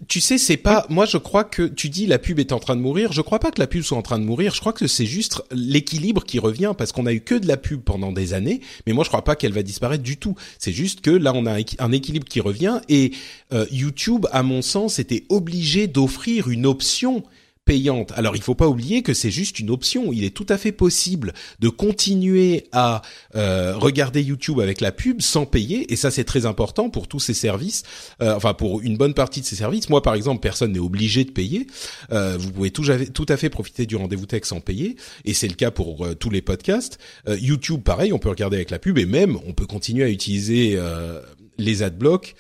Tu 0.08 0.22
sais, 0.22 0.38
c'est 0.38 0.58
pas. 0.58 0.86
Moi, 0.90 1.06
je 1.06 1.18
crois 1.18 1.44
que 1.44 1.64
tu 1.64 1.90
dis 1.90 2.06
la 2.06 2.20
pub 2.20 2.40
est 2.40 2.52
en 2.52 2.60
train 2.60 2.76
de 2.76 2.82
mourir. 2.82 3.12
Je 3.12 3.22
crois 3.22 3.40
pas 3.40 3.52
que 3.52 3.60
la 3.60 3.68
pub 3.68 3.84
soit 3.84 3.98
en 3.98 4.02
train 4.02 4.20
de 4.20 4.24
mourir. 4.24 4.54
Je 4.54 4.60
crois 4.60 4.74
que 4.74 4.88
c'est 4.88 5.06
juste 5.06 5.42
l'équilibre 5.52 6.24
qui 6.24 6.40
revient 6.40 6.74
parce 6.78 6.92
qu'on 6.92 7.06
a 7.06 7.14
eu 7.14 7.22
que 7.22 7.36
de 7.36 7.48
la 7.48 7.58
pub 7.58 7.82
pendant 7.82 8.12
des 8.12 8.34
années. 8.34 8.62
Mais 8.88 8.94
moi, 8.94 9.04
je 9.04 9.10
crois 9.10 9.24
pas 9.24 9.36
qu'elle 9.36 9.54
va 9.54 9.64
disparaître 9.64 10.04
du 10.04 10.18
tout. 10.18 10.36
C'est 10.60 10.72
juste 10.72 11.02
que 11.02 11.12
là, 11.12 11.34
on 11.36 11.46
a 11.46 11.58
un 11.80 11.92
équilibre 11.92 12.28
qui 12.28 12.42
revient 12.42 12.82
et 12.90 13.12
euh, 13.54 13.66
YouTube, 13.72 14.28
à 14.32 14.44
mon 14.44 14.62
sens, 14.62 15.00
était 15.00 15.24
obligé 15.30 15.88
d'offrir 15.88 16.50
une 16.50 16.66
option 16.66 17.24
payante. 17.66 18.12
Alors 18.16 18.36
il 18.36 18.42
faut 18.42 18.56
pas 18.56 18.68
oublier 18.68 19.04
que 19.04 19.14
c'est 19.14 19.32
juste 19.32 19.60
une 19.60 19.70
option. 19.70 20.12
Il 20.12 20.24
est 20.24 20.36
tout 20.36 20.46
à 20.50 20.58
fait 20.58 20.72
possible 20.72 21.34
de 21.60 21.70
continuer 21.70 22.68
à 22.72 23.02
euh, 23.36 23.78
regarder 23.78 24.22
YouTube 24.24 24.60
avec 24.60 24.82
la 24.82 24.92
pub 24.92 25.22
sans 25.22 25.46
payer, 25.46 25.92
et 25.94 25.96
ça 25.96 26.12
c'est 26.12 26.24
très 26.24 26.46
important 26.46 26.90
pour 26.90 27.08
tous 27.08 27.20
ces 27.20 27.34
services. 27.34 27.84
Euh, 28.22 28.36
enfin 28.36 28.54
pour 28.54 28.82
une 28.82 28.98
bonne 28.98 29.14
partie 29.14 29.42
de 29.42 29.46
ces 29.46 29.56
services. 29.56 29.90
Moi 29.90 30.02
par 30.02 30.16
exemple, 30.16 30.42
personne 30.42 30.72
n'est 30.72 30.80
obligé 30.80 31.24
de 31.24 31.32
payer. 31.32 31.68
Euh, 32.12 32.36
vous 32.38 32.52
pouvez 32.52 32.72
tout, 32.72 32.86
à 33.30 33.38
fait 33.38 33.50
profiter 33.50 33.86
du 33.86 33.96
rendez-vous 33.96 34.26
tech 34.26 34.44
sans 34.46 34.60
payer, 34.60 34.96
et 35.26 35.34
c'est 35.34 35.48
le 35.48 35.54
cas 35.54 35.72
pour 35.72 36.08
tous 36.18 36.30
les 36.30 36.42
podcasts. 36.42 36.98
YouTube 37.28 37.82
pareil, 37.84 38.12
on 38.12 38.20
peut 38.20 38.30
regarder 38.30 38.58
avec 38.58 38.72
la 38.72 38.80
pub, 38.80 38.98
et 38.98 39.06
même 39.06 39.38
on 39.46 39.54
peut 39.54 39.68
continuer 39.68 40.04
à 40.04 40.10
utiliser 40.10 40.80
les 41.58 41.84
adblocks, 41.84 42.36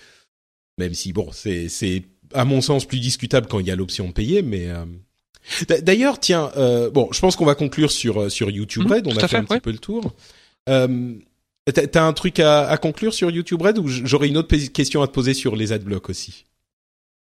même 0.77 0.93
si 0.93 1.13
bon 1.13 1.29
c'est 1.31 1.69
c'est 1.69 2.03
à 2.33 2.45
mon 2.45 2.61
sens 2.61 2.85
plus 2.85 2.99
discutable 2.99 3.47
quand 3.47 3.59
il 3.59 3.67
y 3.67 3.71
a 3.71 3.75
l'option 3.75 4.07
de 4.07 4.13
payer, 4.13 4.41
mais 4.41 4.67
D'ailleurs, 5.81 6.19
tiens, 6.19 6.51
euh, 6.57 6.89
bon, 6.89 7.09
je 7.11 7.19
pense 7.19 7.35
qu'on 7.35 7.45
va 7.45 7.55
conclure 7.55 7.91
sur 7.91 8.21
euh, 8.21 8.29
sur 8.29 8.49
YouTube 8.49 8.83
mhm, 8.83 8.91
Red. 8.91 9.07
On 9.07 9.17
a 9.17 9.27
fait, 9.27 9.37
un 9.37 9.43
petit 9.43 9.59
peu 9.59 9.71
le 9.71 9.77
tour. 9.77 10.13
Euh, 10.69 11.13
T'as 11.73 12.03
un 12.03 12.13
truc 12.13 12.39
à, 12.39 12.67
à, 12.67 12.77
conclure 12.77 13.13
sur 13.13 13.29
YouTube 13.29 13.61
Red 13.61 13.77
ou 13.77 13.87
j'aurais 13.87 14.27
une 14.27 14.37
autre 14.37 14.53
question 14.69 15.03
à 15.03 15.07
te 15.07 15.13
poser 15.13 15.35
sur 15.35 15.55
les 15.55 15.71
adblocks 15.71 16.09
aussi? 16.09 16.45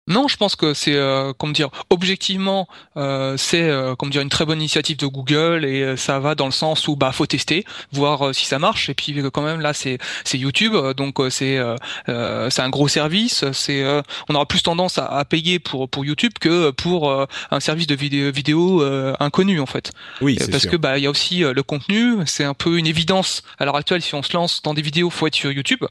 Non, 0.07 0.27
je 0.27 0.35
pense 0.35 0.57
que 0.57 0.73
c'est, 0.73 0.95
euh, 0.95 1.31
comment 1.37 1.53
dire, 1.53 1.69
objectivement, 1.89 2.67
euh, 2.97 3.37
c'est, 3.37 3.61
euh, 3.61 3.95
comment 3.95 4.09
dire, 4.09 4.21
une 4.21 4.29
très 4.29 4.45
bonne 4.45 4.59
initiative 4.59 4.97
de 4.97 5.07
Google 5.07 5.63
et 5.63 5.81
euh, 5.81 5.95
ça 5.95 6.19
va 6.19 6.35
dans 6.35 6.45
le 6.45 6.51
sens 6.51 6.89
où 6.89 6.97
bah 6.97 7.13
faut 7.13 7.25
tester, 7.25 7.63
voir 7.93 8.35
si 8.35 8.45
ça 8.45 8.59
marche. 8.59 8.89
Et 8.89 8.93
puis 8.93 9.15
quand 9.31 9.41
même 9.41 9.61
là, 9.61 9.73
c'est 9.73 9.99
c'est 10.25 10.37
YouTube, 10.37 10.75
donc 10.97 11.21
c'est 11.29 11.59
c'est 12.07 12.61
un 12.61 12.69
gros 12.69 12.87
service. 12.87 13.45
C'est, 13.53 13.83
on 14.29 14.35
aura 14.35 14.45
plus 14.45 14.61
tendance 14.61 14.97
à, 14.97 15.05
à, 15.05 15.23
payer 15.25 15.59
pour 15.59 15.89
pour 15.89 16.03
YouTube 16.03 16.33
que 16.39 16.71
pour 16.71 17.27
un 17.51 17.59
service 17.59 17.87
de 17.87 17.95
vidéo 17.95 18.31
vidéo 18.31 18.83
inconnu 19.19 19.59
en 19.59 19.65
fait. 19.65 19.91
Oui, 20.21 20.37
parce 20.37 20.63
sûr. 20.63 20.71
que 20.71 20.77
bah 20.77 20.97
il 20.97 21.03
y 21.03 21.07
a 21.07 21.09
aussi 21.09 21.39
le 21.39 21.63
contenu. 21.63 22.17
C'est 22.25 22.43
un 22.43 22.53
peu 22.53 22.77
une 22.77 22.87
évidence 22.87 23.43
à 23.57 23.65
l'heure 23.65 23.77
actuelle. 23.77 24.01
Si 24.01 24.15
on 24.15 24.23
se 24.23 24.33
lance 24.33 24.61
dans 24.63 24.73
des 24.73 24.81
vidéos, 24.81 25.09
faut 25.09 25.27
être 25.27 25.35
sur 25.35 25.51
YouTube 25.51 25.85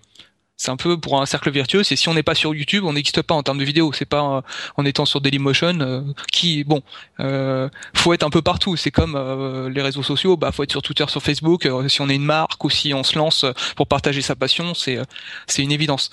c'est 0.62 0.70
un 0.70 0.76
peu 0.76 0.96
pour 0.96 1.20
un 1.20 1.26
cercle 1.26 1.50
vertueux. 1.50 1.82
C'est 1.82 1.96
si 1.96 2.08
on 2.08 2.14
n'est 2.14 2.22
pas 2.22 2.36
sur 2.36 2.54
YouTube, 2.54 2.84
on 2.84 2.92
n'existe 2.92 3.20
pas 3.22 3.34
en 3.34 3.42
termes 3.42 3.58
de 3.58 3.64
vidéo. 3.64 3.92
C'est 3.92 4.04
pas 4.04 4.36
euh, 4.36 4.40
en 4.76 4.84
étant 4.84 5.04
sur 5.04 5.20
Dailymotion 5.20 5.80
euh, 5.80 6.02
qui, 6.30 6.62
bon, 6.62 6.82
euh, 7.18 7.68
faut 7.94 8.12
être 8.12 8.22
un 8.22 8.30
peu 8.30 8.42
partout. 8.42 8.76
C'est 8.76 8.92
comme 8.92 9.16
euh, 9.16 9.68
les 9.68 9.82
réseaux 9.82 10.04
sociaux. 10.04 10.36
Bah, 10.36 10.52
faut 10.52 10.62
être 10.62 10.70
sur 10.70 10.82
Twitter, 10.82 11.04
sur 11.08 11.20
Facebook. 11.20 11.68
si 11.88 12.00
on 12.00 12.08
est 12.08 12.14
une 12.14 12.24
marque 12.24 12.62
ou 12.62 12.70
si 12.70 12.94
on 12.94 13.02
se 13.02 13.18
lance 13.18 13.44
pour 13.74 13.88
partager 13.88 14.22
sa 14.22 14.36
passion, 14.36 14.72
c'est 14.74 15.00
c'est 15.48 15.62
une 15.62 15.72
évidence. 15.72 16.10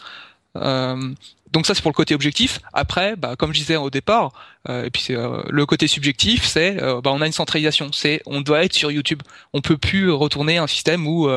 Euh, 0.55 1.13
donc 1.51 1.65
ça 1.65 1.73
c'est 1.73 1.81
pour 1.81 1.91
le 1.91 1.95
côté 1.95 2.13
objectif. 2.13 2.59
Après, 2.73 3.15
bah, 3.15 3.35
comme 3.35 3.53
je 3.53 3.59
disais 3.59 3.75
au 3.75 3.89
départ, 3.89 4.31
euh, 4.67 4.85
et 4.85 4.89
puis 4.89 5.07
euh, 5.09 5.41
le 5.49 5.65
côté 5.65 5.87
subjectif, 5.87 6.45
c'est 6.45 6.81
euh, 6.81 7.01
bah, 7.01 7.11
on 7.13 7.21
a 7.21 7.25
une 7.25 7.31
centralisation. 7.31 7.91
C'est 7.91 8.21
on 8.25 8.41
doit 8.41 8.63
être 8.63 8.73
sur 8.73 8.91
YouTube. 8.91 9.21
On 9.53 9.61
peut 9.61 9.77
plus 9.77 10.11
retourner 10.11 10.57
un 10.57 10.67
système 10.67 11.07
où, 11.07 11.29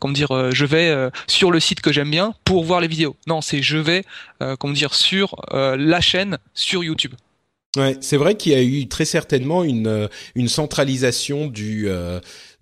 comment 0.00 0.12
dire, 0.12 0.50
je 0.52 0.64
vais 0.64 1.10
sur 1.26 1.50
le 1.50 1.60
site 1.60 1.80
que 1.80 1.92
j'aime 1.92 2.10
bien 2.10 2.34
pour 2.44 2.64
voir 2.64 2.80
les 2.80 2.88
vidéos. 2.88 3.16
Non, 3.26 3.40
c'est 3.40 3.62
je 3.62 3.78
vais, 3.78 4.04
comment 4.58 4.74
dire, 4.74 4.94
sur 4.94 5.36
la 5.52 6.00
chaîne 6.00 6.38
sur 6.54 6.84
YouTube. 6.84 7.14
Ouais, 7.76 7.96
c'est 8.00 8.16
vrai 8.16 8.36
qu'il 8.36 8.52
y 8.52 8.54
a 8.54 8.62
eu 8.62 8.88
très 8.88 9.04
certainement 9.04 9.62
une 9.62 10.08
une 10.34 10.48
centralisation 10.48 11.46
du 11.46 11.88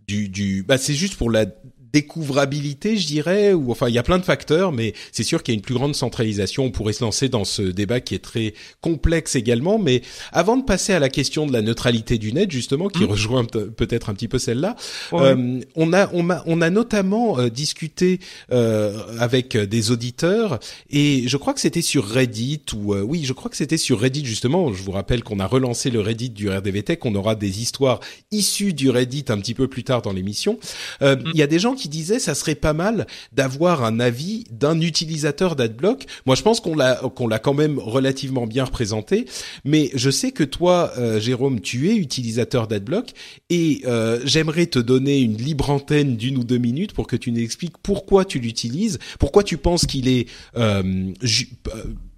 du 0.07 0.29
du. 0.29 0.63
Bah, 0.63 0.79
c'est 0.79 0.95
juste 0.95 1.17
pour 1.17 1.31
la 1.31 1.47
découvrabilité, 1.95 2.97
je 2.97 3.07
dirais, 3.07 3.53
ou 3.53 3.71
enfin 3.71 3.89
il 3.89 3.95
y 3.95 3.99
a 3.99 4.03
plein 4.03 4.19
de 4.19 4.25
facteurs, 4.25 4.73
mais 4.73 4.95
c'est 5.13 5.23
sûr 5.23 5.45
qu'il 5.45 5.55
y 5.55 5.57
a 5.57 5.59
une 5.59 5.63
plus 5.63 5.75
grande 5.75 5.95
centralisation. 5.95 6.65
On 6.65 6.73
pourrait 6.73 6.93
se 6.93 7.05
lancer 7.05 7.29
dans 7.29 7.45
ce 7.45 7.63
débat 7.63 8.01
qui 8.01 8.17
est 8.17 8.25
très 8.25 8.55
complexe 8.81 9.37
également. 9.37 9.79
Mais 9.79 10.03
avant 10.33 10.57
de 10.57 10.65
passer 10.65 10.93
à 10.93 10.99
la 10.99 11.09
question 11.09 11.47
de 11.47 11.53
la 11.53 11.63
neutralité 11.63 12.19
du 12.19 12.33
net, 12.33 12.51
justement, 12.51 12.89
qui 12.89 13.05
mmh. 13.05 13.11
rejoint 13.11 13.45
peut-être 13.45 14.11
un 14.11 14.15
petit 14.15 14.27
peu 14.27 14.41
celle-là, 14.41 14.75
euh, 15.13 15.61
on 15.77 15.93
a 15.93 16.11
on 16.13 16.31
a 16.31 16.43
on 16.47 16.61
a 16.61 16.71
notamment 16.71 17.39
euh, 17.39 17.49
discuté 17.49 18.19
euh, 18.51 18.99
avec 19.21 19.57
des 19.57 19.93
auditeurs 19.93 20.59
et 20.91 21.29
je 21.29 21.37
crois 21.37 21.55
que 21.55 21.61
c'était 21.61 21.81
sur 21.81 22.05
Reddit 22.09 22.63
ou 22.75 22.97
oui, 22.97 23.25
je 23.25 23.33
crois 23.33 23.53
que 23.53 23.57
c'était 23.57 23.77
sur 23.77 24.01
Reddit 24.01 24.25
justement. 24.25 24.73
Je 24.73 24.83
vous 24.83 24.91
rappelle 24.91 25.23
qu'on 25.23 25.39
a 25.39 25.47
relancé 25.47 25.91
le 25.91 26.01
Reddit 26.01 26.31
du 26.31 26.51
RDVTech. 26.51 27.05
On 27.05 27.15
aura 27.15 27.37
des 27.37 27.63
histoires 27.63 28.01
issues 28.33 28.73
du 28.73 28.91
Reddit 28.91 29.27
un 29.29 29.39
petit 29.39 29.55
peu 29.55 29.69
plus 29.69 29.85
tard 29.85 30.03
dans 30.03 30.13
l'émission. 30.13 30.59
Mmh. 31.01 31.15
Il 31.33 31.39
y 31.39 31.43
a 31.43 31.47
des 31.47 31.61
gens 31.61 31.77
qui 31.77 31.84
disait 31.89 32.19
ça 32.19 32.35
serait 32.35 32.55
pas 32.55 32.73
mal 32.73 33.07
d'avoir 33.33 33.85
un 33.85 34.01
avis 34.01 34.45
d'un 34.51 34.81
utilisateur 34.81 35.57
d'AdBlock. 35.57 36.07
Moi, 36.27 36.37
je 36.37 36.43
pense 36.43 36.61
qu'on 36.61 36.75
l'a 36.75 37.01
qu'on 37.15 37.29
l'a 37.29 37.39
quand 37.39 37.55
même 37.55 37.79
relativement 37.79 38.47
bien 38.47 38.65
représenté, 38.65 39.27
mais 39.65 39.91
je 39.95 40.11
sais 40.11 40.33
que 40.33 40.45
toi, 40.45 40.93
euh, 40.99 41.21
Jérôme, 41.21 41.61
tu 41.61 41.91
es 41.91 41.97
utilisateur 41.97 42.67
d'AdBlock 42.69 43.11
et 43.51 43.83
euh, 43.87 44.21
j'aimerais 44.25 44.67
te 44.67 44.79
donner 44.79 45.21
une 45.21 45.37
libre 45.37 45.71
antenne 45.71 46.17
d'une 46.17 46.39
ou 46.39 46.45
deux 46.45 46.59
minutes 46.59 46.93
pour 46.93 47.07
que 47.07 47.17
tu 47.17 47.31
nous 47.33 47.41
expliques 47.41 47.79
pourquoi 47.83 48.25
tu 48.25 48.39
l'utilises, 48.39 48.99
pourquoi 49.19 49.43
tu 49.43 49.57
penses 49.57 49.87
qu'il 49.87 50.09
est 50.09 50.29
euh, 50.57 51.13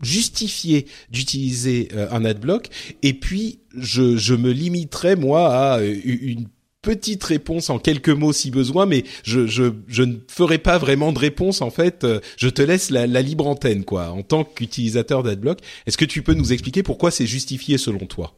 justifié 0.03 0.87
d'utiliser 1.11 1.89
un 2.11 2.25
AdBlock, 2.25 2.69
et 3.03 3.15
puis 3.15 3.61
je, 3.77 4.17
je 4.17 4.35
me 4.35 4.51
limiterai 4.51 5.17
moi 5.17 5.55
à 5.55 5.83
une 5.83 6.47
petite 6.87 7.25
réponse 7.25 7.69
en 7.69 7.81
quelques 7.81 8.11
mots 8.11 8.33
si 8.33 8.53
besoin, 8.53 8.87
mais 8.87 9.03
je, 9.25 9.49
je, 9.49 9.73
je 9.89 10.05
ne 10.05 10.15
ferai 10.29 10.59
pas 10.59 10.79
vraiment 10.79 11.13
de 11.13 11.19
réponse 11.19 11.61
en 11.61 11.71
fait. 11.71 12.05
Euh, 12.05 12.21
je 12.37 12.49
te 12.49 12.63
laisse 12.63 12.91
la, 12.91 13.09
la 13.09 13.23
libre 13.23 13.49
antenne 13.49 13.85
quoi. 13.85 14.11
En 14.11 14.23
tant 14.23 14.45
qu'utilisateur 14.45 15.25
d'AdBlock, 15.25 15.59
est-ce 15.87 15.99
que 15.99 16.05
tu 16.05 16.23
peux 16.23 16.35
nous 16.35 16.53
expliquer 16.53 16.85
pourquoi 16.85 17.11
c'est 17.11 17.27
justifié 17.27 17.77
selon 17.77 18.07
toi? 18.07 18.35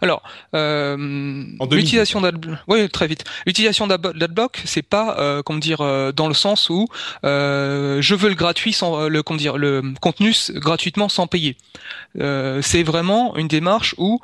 Alors, 0.00 0.22
euh, 0.54 0.96
l'utilisation 1.70 2.20
d'adblock, 2.20 2.58
oui, 2.68 2.88
très 2.88 3.06
vite. 3.06 3.24
L'utilisation 3.46 3.86
d'adblock, 3.86 4.62
c'est 4.64 4.82
pas, 4.82 5.18
euh, 5.18 5.42
comment 5.42 5.58
dire, 5.58 5.80
euh, 5.80 6.12
dans 6.12 6.28
le 6.28 6.34
sens 6.34 6.70
où 6.70 6.86
euh, 7.24 8.00
je 8.00 8.14
veux 8.14 8.28
le 8.28 8.34
gratuit 8.34 8.72
sans 8.72 9.08
le, 9.08 9.22
comment 9.22 9.38
dire, 9.38 9.56
le 9.58 9.82
contenu 10.00 10.34
gratuitement 10.54 11.08
sans 11.08 11.26
payer. 11.26 11.56
c'est 12.14 12.82
vraiment 12.82 13.36
une 13.36 13.48
démarche 13.48 13.94
où 13.98 14.20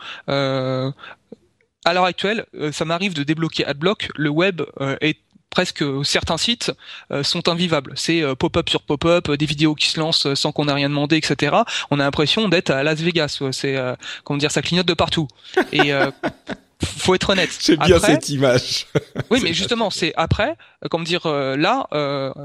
à 1.84 1.92
l'heure 1.92 2.04
actuelle, 2.04 2.46
euh, 2.54 2.72
ça 2.72 2.84
m'arrive 2.84 3.14
de 3.14 3.22
débloquer 3.22 3.64
AdBlock. 3.64 4.08
Le 4.16 4.30
web 4.30 4.62
euh, 4.80 4.96
est 5.00 5.18
presque 5.50 5.84
certains 6.04 6.38
sites 6.38 6.72
euh, 7.10 7.22
sont 7.22 7.48
invivables. 7.48 7.92
C'est 7.96 8.22
pop-up 8.36 8.70
sur 8.70 8.82
pop-up, 8.82 9.30
des 9.32 9.46
vidéos 9.46 9.74
qui 9.74 9.88
se 9.88 10.00
lancent 10.00 10.32
sans 10.34 10.52
qu'on 10.52 10.68
ait 10.68 10.72
rien 10.72 10.88
demandé, 10.88 11.16
etc. 11.16 11.56
On 11.90 12.00
a 12.00 12.04
l'impression 12.04 12.48
d'être 12.48 12.70
à 12.70 12.82
Las 12.82 13.00
Vegas. 13.00 13.42
C'est 13.52 13.76
comment 14.24 14.38
dire, 14.38 14.50
ça 14.50 14.62
clignote 14.62 14.86
de 14.86 14.94
partout. 14.94 15.28
Et 15.72 15.92
faut 16.82 17.14
être 17.14 17.30
honnête. 17.30 17.50
J'aime 17.60 17.80
bien 17.80 17.98
cette 17.98 18.30
image. 18.30 18.86
oui, 19.30 19.40
mais 19.42 19.52
justement, 19.52 19.90
c'est 19.90 20.14
après, 20.16 20.56
comment 20.90 21.04
dire, 21.04 21.28
là, 21.28 21.86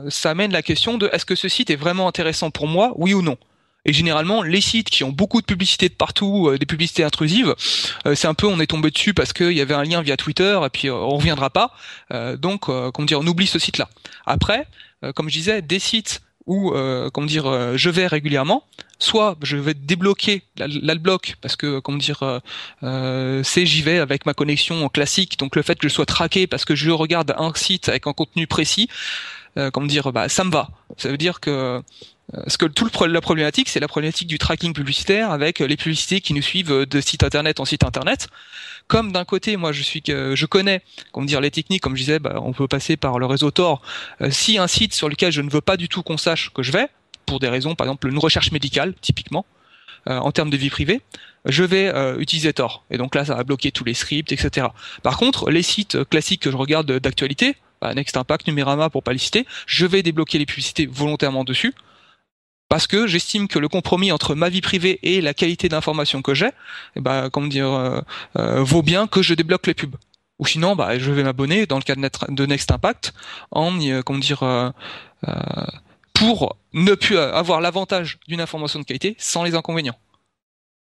ça 0.09 0.31
amène 0.31 0.51
la 0.51 0.61
question 0.61 0.97
de 0.97 1.09
est-ce 1.13 1.25
que 1.25 1.35
ce 1.35 1.47
site 1.47 1.69
est 1.69 1.77
vraiment 1.77 2.09
intéressant 2.09 2.51
pour 2.51 2.67
moi, 2.67 2.91
oui 2.97 3.13
ou 3.13 3.21
non. 3.21 3.37
Et 3.87 3.93
généralement, 3.93 4.43
les 4.43 4.59
sites 4.59 4.89
qui 4.89 5.05
ont 5.05 5.13
beaucoup 5.13 5.39
de 5.39 5.45
publicité 5.45 5.87
de 5.87 5.93
partout, 5.93 6.49
euh, 6.49 6.57
des 6.57 6.65
publicités 6.65 7.05
intrusives, 7.05 7.55
euh, 8.05 8.15
c'est 8.15 8.27
un 8.27 8.33
peu 8.33 8.45
on 8.45 8.59
est 8.59 8.67
tombé 8.67 8.91
dessus 8.91 9.13
parce 9.13 9.31
qu'il 9.31 9.53
y 9.53 9.61
avait 9.61 9.73
un 9.73 9.83
lien 9.83 10.01
via 10.01 10.17
Twitter 10.17 10.59
et 10.63 10.69
puis 10.69 10.89
euh, 10.89 10.93
on 10.93 11.15
reviendra 11.15 11.49
pas. 11.49 11.71
donc, 12.37 12.65
comment 12.65 13.05
dire, 13.05 13.21
on 13.21 13.27
oublie 13.27 13.47
ce 13.47 13.59
site-là. 13.59 13.89
Après, 14.25 14.67
comme 15.15 15.29
je 15.29 15.37
disais, 15.37 15.61
des 15.61 15.79
sites 15.79 16.21
où, 16.45 16.71
comment 17.13 17.27
dire, 17.27 17.77
je 17.77 17.89
vais 17.89 18.07
régulièrement, 18.07 18.63
soit 18.99 19.37
je 19.41 19.57
vais 19.57 19.73
débloquer 19.73 20.43
l'adblock 20.57 21.35
parce 21.41 21.55
que 21.55 21.79
comment 21.79 21.97
dire 21.97 22.41
c'est 22.81 23.65
j'y 23.65 23.81
vais 23.81 23.99
avec 23.99 24.25
ma 24.25 24.33
connexion 24.33 24.89
classique 24.89 25.37
donc 25.39 25.55
le 25.55 25.61
fait 25.61 25.77
que 25.79 25.87
je 25.87 25.93
sois 25.93 26.05
traqué 26.05 26.47
parce 26.47 26.65
que 26.65 26.75
je 26.75 26.89
regarde 26.89 27.33
un 27.37 27.51
site 27.53 27.89
avec 27.89 28.07
un 28.07 28.13
contenu 28.13 28.47
précis 28.47 28.89
comment 29.73 29.87
dire 29.87 30.11
bah 30.11 30.29
ça 30.29 30.43
me 30.43 30.51
va 30.51 30.69
ça 30.97 31.09
veut 31.09 31.17
dire 31.17 31.39
que 31.39 31.81
parce 32.33 32.57
que 32.57 32.65
tout 32.65 32.85
le, 32.85 33.07
la 33.07 33.21
problématique, 33.21 33.69
c'est 33.69 33.79
la 33.79 33.87
problématique 33.87 34.27
du 34.27 34.37
tracking 34.37 34.73
publicitaire 34.73 35.31
avec 35.31 35.61
euh, 35.61 35.65
les 35.65 35.77
publicités 35.77 36.19
qui 36.19 36.33
nous 36.33 36.41
suivent 36.41 36.71
euh, 36.71 36.85
de 36.85 36.99
site 36.99 37.23
internet 37.23 37.61
en 37.61 37.65
site 37.65 37.85
internet. 37.85 38.27
Comme 38.87 39.13
d'un 39.13 39.23
côté, 39.23 39.55
moi, 39.55 39.71
je 39.71 39.81
suis 39.81 40.03
je 40.05 40.45
connais, 40.45 40.81
comment 41.11 41.25
dire, 41.25 41.41
les 41.41 41.51
techniques, 41.51 41.81
comme 41.81 41.95
je 41.95 42.01
disais, 42.01 42.19
bah, 42.19 42.39
on 42.41 42.53
peut 42.53 42.67
passer 42.67 42.97
par 42.97 43.17
le 43.19 43.25
réseau 43.25 43.51
Tor. 43.51 43.81
Euh, 44.21 44.29
si 44.29 44.57
un 44.57 44.67
site 44.67 44.93
sur 44.93 45.07
lequel 45.07 45.31
je 45.31 45.41
ne 45.41 45.49
veux 45.49 45.61
pas 45.61 45.77
du 45.77 45.87
tout 45.87 46.03
qu'on 46.03 46.17
sache 46.17 46.51
que 46.53 46.63
je 46.63 46.71
vais, 46.71 46.87
pour 47.25 47.39
des 47.39 47.47
raisons, 47.47 47.75
par 47.75 47.87
exemple, 47.87 48.07
une 48.07 48.17
recherche 48.17 48.51
médicale, 48.51 48.93
typiquement, 49.01 49.45
en 50.05 50.31
termes 50.31 50.49
de 50.49 50.55
vie 50.55 50.69
privée, 50.69 51.01
je 51.43 51.65
vais 51.65 51.91
utiliser 52.17 52.53
Tor. 52.53 52.85
Et 52.89 52.97
donc 52.97 53.13
là, 53.13 53.25
ça 53.25 53.35
va 53.35 53.43
bloquer 53.43 53.73
tous 53.73 53.83
les 53.83 53.93
scripts, 53.93 54.31
etc. 54.31 54.67
Par 55.03 55.17
contre, 55.17 55.49
les 55.49 55.63
sites 55.63 56.05
classiques 56.05 56.43
que 56.43 56.51
je 56.51 56.55
regarde 56.55 56.89
d'actualité, 56.99 57.57
bah, 57.81 57.93
Next 57.93 58.15
Impact, 58.15 58.47
Numérama, 58.47 58.89
pour 58.89 59.03
pas 59.03 59.11
les 59.11 59.19
citer, 59.19 59.45
je 59.65 59.85
vais 59.85 60.03
débloquer 60.03 60.37
les 60.37 60.45
publicités 60.45 60.85
volontairement 60.85 61.43
dessus 61.43 61.73
parce 62.69 62.87
que 62.87 63.07
j'estime 63.07 63.47
que 63.47 63.59
le 63.59 63.69
compromis 63.69 64.11
entre 64.11 64.35
ma 64.35 64.49
vie 64.49 64.61
privée 64.61 64.99
et 65.03 65.21
la 65.21 65.33
qualité 65.33 65.69
d'information 65.69 66.21
que 66.21 66.33
j'ai, 66.33 66.49
eh 66.95 66.99
ben, 66.99 67.29
comment 67.29 67.47
dire, 67.47 67.71
euh, 67.71 68.01
euh, 68.37 68.63
vaut 68.63 68.81
bien 68.81 69.07
que 69.07 69.21
je 69.21 69.33
débloque 69.33 69.67
les 69.67 69.73
pubs. 69.73 69.95
Ou 70.39 70.45
sinon, 70.45 70.75
bah, 70.75 70.99
je 70.99 71.11
vais 71.11 71.23
m'abonner 71.23 71.65
dans 71.65 71.77
le 71.77 71.83
cas 71.83 71.95
de 71.95 72.45
Next 72.45 72.71
Impact 72.71 73.13
en, 73.51 73.79
euh, 73.79 74.03
dire, 74.19 74.73
pour 76.13 76.57
ne 76.73 76.93
plus 76.93 77.17
avoir 77.17 77.61
l'avantage 77.61 78.19
d'une 78.27 78.41
information 78.41 78.79
de 78.79 78.85
qualité 78.85 79.15
sans 79.17 79.43
les 79.43 79.55
inconvénients. 79.55 79.97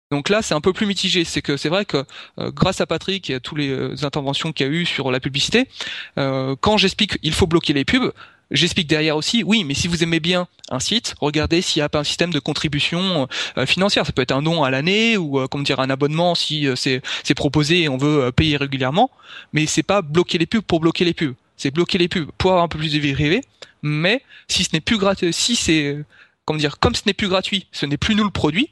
Donc 0.10 0.30
là, 0.30 0.42
c'est 0.42 0.54
un 0.54 0.62
peu 0.62 0.72
plus 0.72 0.86
mitigé. 0.86 1.26
C'est 1.26 1.42
que 1.42 1.58
c'est 1.58 1.70
vrai 1.70 1.84
que 1.86 2.06
grâce 2.40 2.80
à 2.82 2.86
Patrick 2.86 3.30
et 3.30 3.36
à 3.36 3.40
toutes 3.40 3.58
les 3.58 4.06
interventions 4.06 4.54
qu'il 4.54 4.66
y 4.66 4.70
a 4.70 4.72
eu 4.72 4.86
sur 4.86 5.12
la 5.12 5.20
publicité, 5.20 5.68
quand 6.16 6.78
j'explique 6.78 7.20
il 7.24 7.34
faut 7.34 7.46
bloquer 7.46 7.74
les 7.74 7.84
pubs, 7.84 8.14
J'explique 8.52 8.88
derrière 8.88 9.18
aussi, 9.18 9.44
oui, 9.44 9.64
mais 9.64 9.74
si 9.74 9.88
vous 9.88 10.04
aimez 10.04 10.20
bien 10.20 10.48
un 10.70 10.80
site, 10.80 11.16
regardez 11.20 11.62
s'il 11.62 11.82
n'y 11.82 11.84
a 11.84 11.90
pas 11.90 12.00
un 12.00 12.04
système 12.04 12.32
de 12.32 12.40
contribution 12.40 13.28
euh, 13.58 13.66
financière. 13.66 14.06
Ça 14.06 14.12
peut 14.12 14.22
être 14.22 14.32
un 14.32 14.42
don 14.42 14.64
à 14.64 14.70
l'année 14.70 15.18
ou, 15.18 15.40
euh, 15.40 15.48
comme 15.48 15.64
dire, 15.64 15.80
un 15.80 15.90
abonnement 15.90 16.36
si 16.36 16.68
euh, 16.68 16.76
c'est 16.76 17.02
proposé 17.36 17.84
et 17.84 17.90
on 17.90 17.98
veut 17.98 18.32
payer 18.32 18.58
régulièrement. 18.58 19.12
Mais 19.54 19.66
c'est 19.66 19.84
pas 19.84 20.02
bloquer 20.02 20.38
les 20.38 20.46
pubs 20.46 20.62
pour 20.62 20.80
bloquer 20.80 21.06
les 21.06 21.14
pubs. 21.14 21.36
C'est 21.58 21.72
bloquer 21.72 21.98
les 21.98 22.08
pubs 22.08 22.30
pour 22.38 22.52
avoir 22.52 22.64
un 22.64 22.68
peu 22.68 22.78
plus 22.78 22.94
de 22.94 23.00
vie 23.00 23.14
privée. 23.14 23.42
Mais 23.82 24.24
si 24.48 24.64
ce 24.64 24.70
n'est 24.74 24.82
plus 24.82 24.98
gratuit, 24.98 25.34
si 25.34 25.56
c'est, 25.56 25.98
comment 26.46 26.60
dire, 26.60 26.80
comme 26.80 26.96
ce 26.96 27.04
n'est 27.06 27.14
plus 27.14 27.28
gratuit, 27.28 27.68
ce 27.72 27.86
n'est 27.86 27.98
plus 27.98 28.16
nous 28.16 28.24
le 28.24 28.30
produit. 28.30 28.70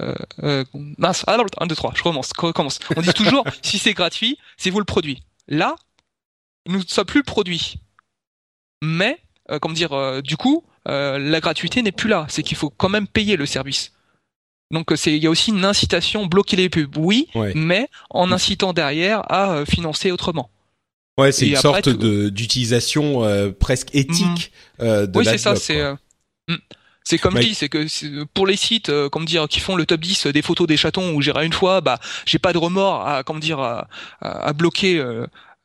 Euh, 0.00 0.14
euh, 0.42 0.64
mince, 0.98 1.24
alors 1.26 1.46
1, 1.58 1.66
2, 1.66 1.74
3, 1.74 1.92
je 1.94 1.98
recommence, 1.98 2.30
recommence. 2.36 2.78
On 2.96 3.02
dit 3.02 3.12
toujours, 3.12 3.44
si 3.62 3.78
c'est 3.78 3.92
gratuit, 3.92 4.38
c'est 4.56 4.70
vous 4.70 4.78
le 4.78 4.84
produit. 4.84 5.22
Là, 5.48 5.74
nous 6.66 6.78
ne 6.78 6.84
sommes 6.86 7.04
plus 7.04 7.20
le 7.20 7.24
produit 7.24 7.76
mais 8.82 9.20
euh, 9.50 9.58
comment 9.58 9.74
dire, 9.74 9.92
euh, 9.92 10.22
du 10.22 10.36
coup, 10.36 10.64
euh, 10.88 11.18
la 11.18 11.40
gratuité 11.40 11.82
n'est 11.82 11.92
plus 11.92 12.08
là. 12.08 12.26
C'est 12.28 12.42
qu'il 12.42 12.56
faut 12.56 12.70
quand 12.70 12.88
même 12.88 13.06
payer 13.06 13.36
le 13.36 13.46
service. 13.46 13.92
Donc 14.70 14.92
c'est 14.94 15.16
il 15.16 15.22
y 15.22 15.26
a 15.26 15.30
aussi 15.30 15.50
une 15.50 15.64
incitation 15.64 16.26
bloquer 16.26 16.56
les 16.56 16.68
pubs, 16.68 16.96
oui, 16.96 17.26
mais 17.56 17.88
en 18.08 18.30
incitant 18.30 18.72
derrière 18.72 19.30
à 19.30 19.64
financer 19.66 20.12
autrement. 20.12 20.48
Ouais, 21.18 21.32
c'est 21.32 21.48
une 21.48 21.56
sorte 21.56 21.88
de 21.88 22.28
d'utilisation 22.28 23.52
presque 23.58 23.92
éthique 23.96 24.52
mmh. 24.78 24.84
de 25.06 25.18
Oui, 25.18 25.24
c'est 25.24 25.38
ça. 25.38 25.56
C'est 25.56 25.82
mmh. 26.46 26.54
c'est 27.02 27.18
comme 27.18 27.36
dis, 27.40 27.54
c'est 27.54 27.68
que 27.68 27.84
pour 28.32 28.46
les 28.46 28.54
sites, 28.54 28.92
comme 29.08 29.24
dire, 29.24 29.48
qui 29.48 29.58
font 29.58 29.74
le 29.74 29.86
top 29.86 30.02
10 30.02 30.28
des 30.28 30.42
photos 30.42 30.68
des 30.68 30.76
chatons 30.76 31.14
où 31.14 31.20
j'irai 31.20 31.44
une 31.44 31.52
fois, 31.52 31.80
bah, 31.80 31.98
j'ai 32.24 32.38
pas 32.38 32.52
de 32.52 32.58
remords 32.58 33.04
à, 33.08 33.24
comme 33.24 33.40
dire, 33.40 33.58
à, 33.58 33.88
à 34.20 34.52
bloquer 34.52 35.04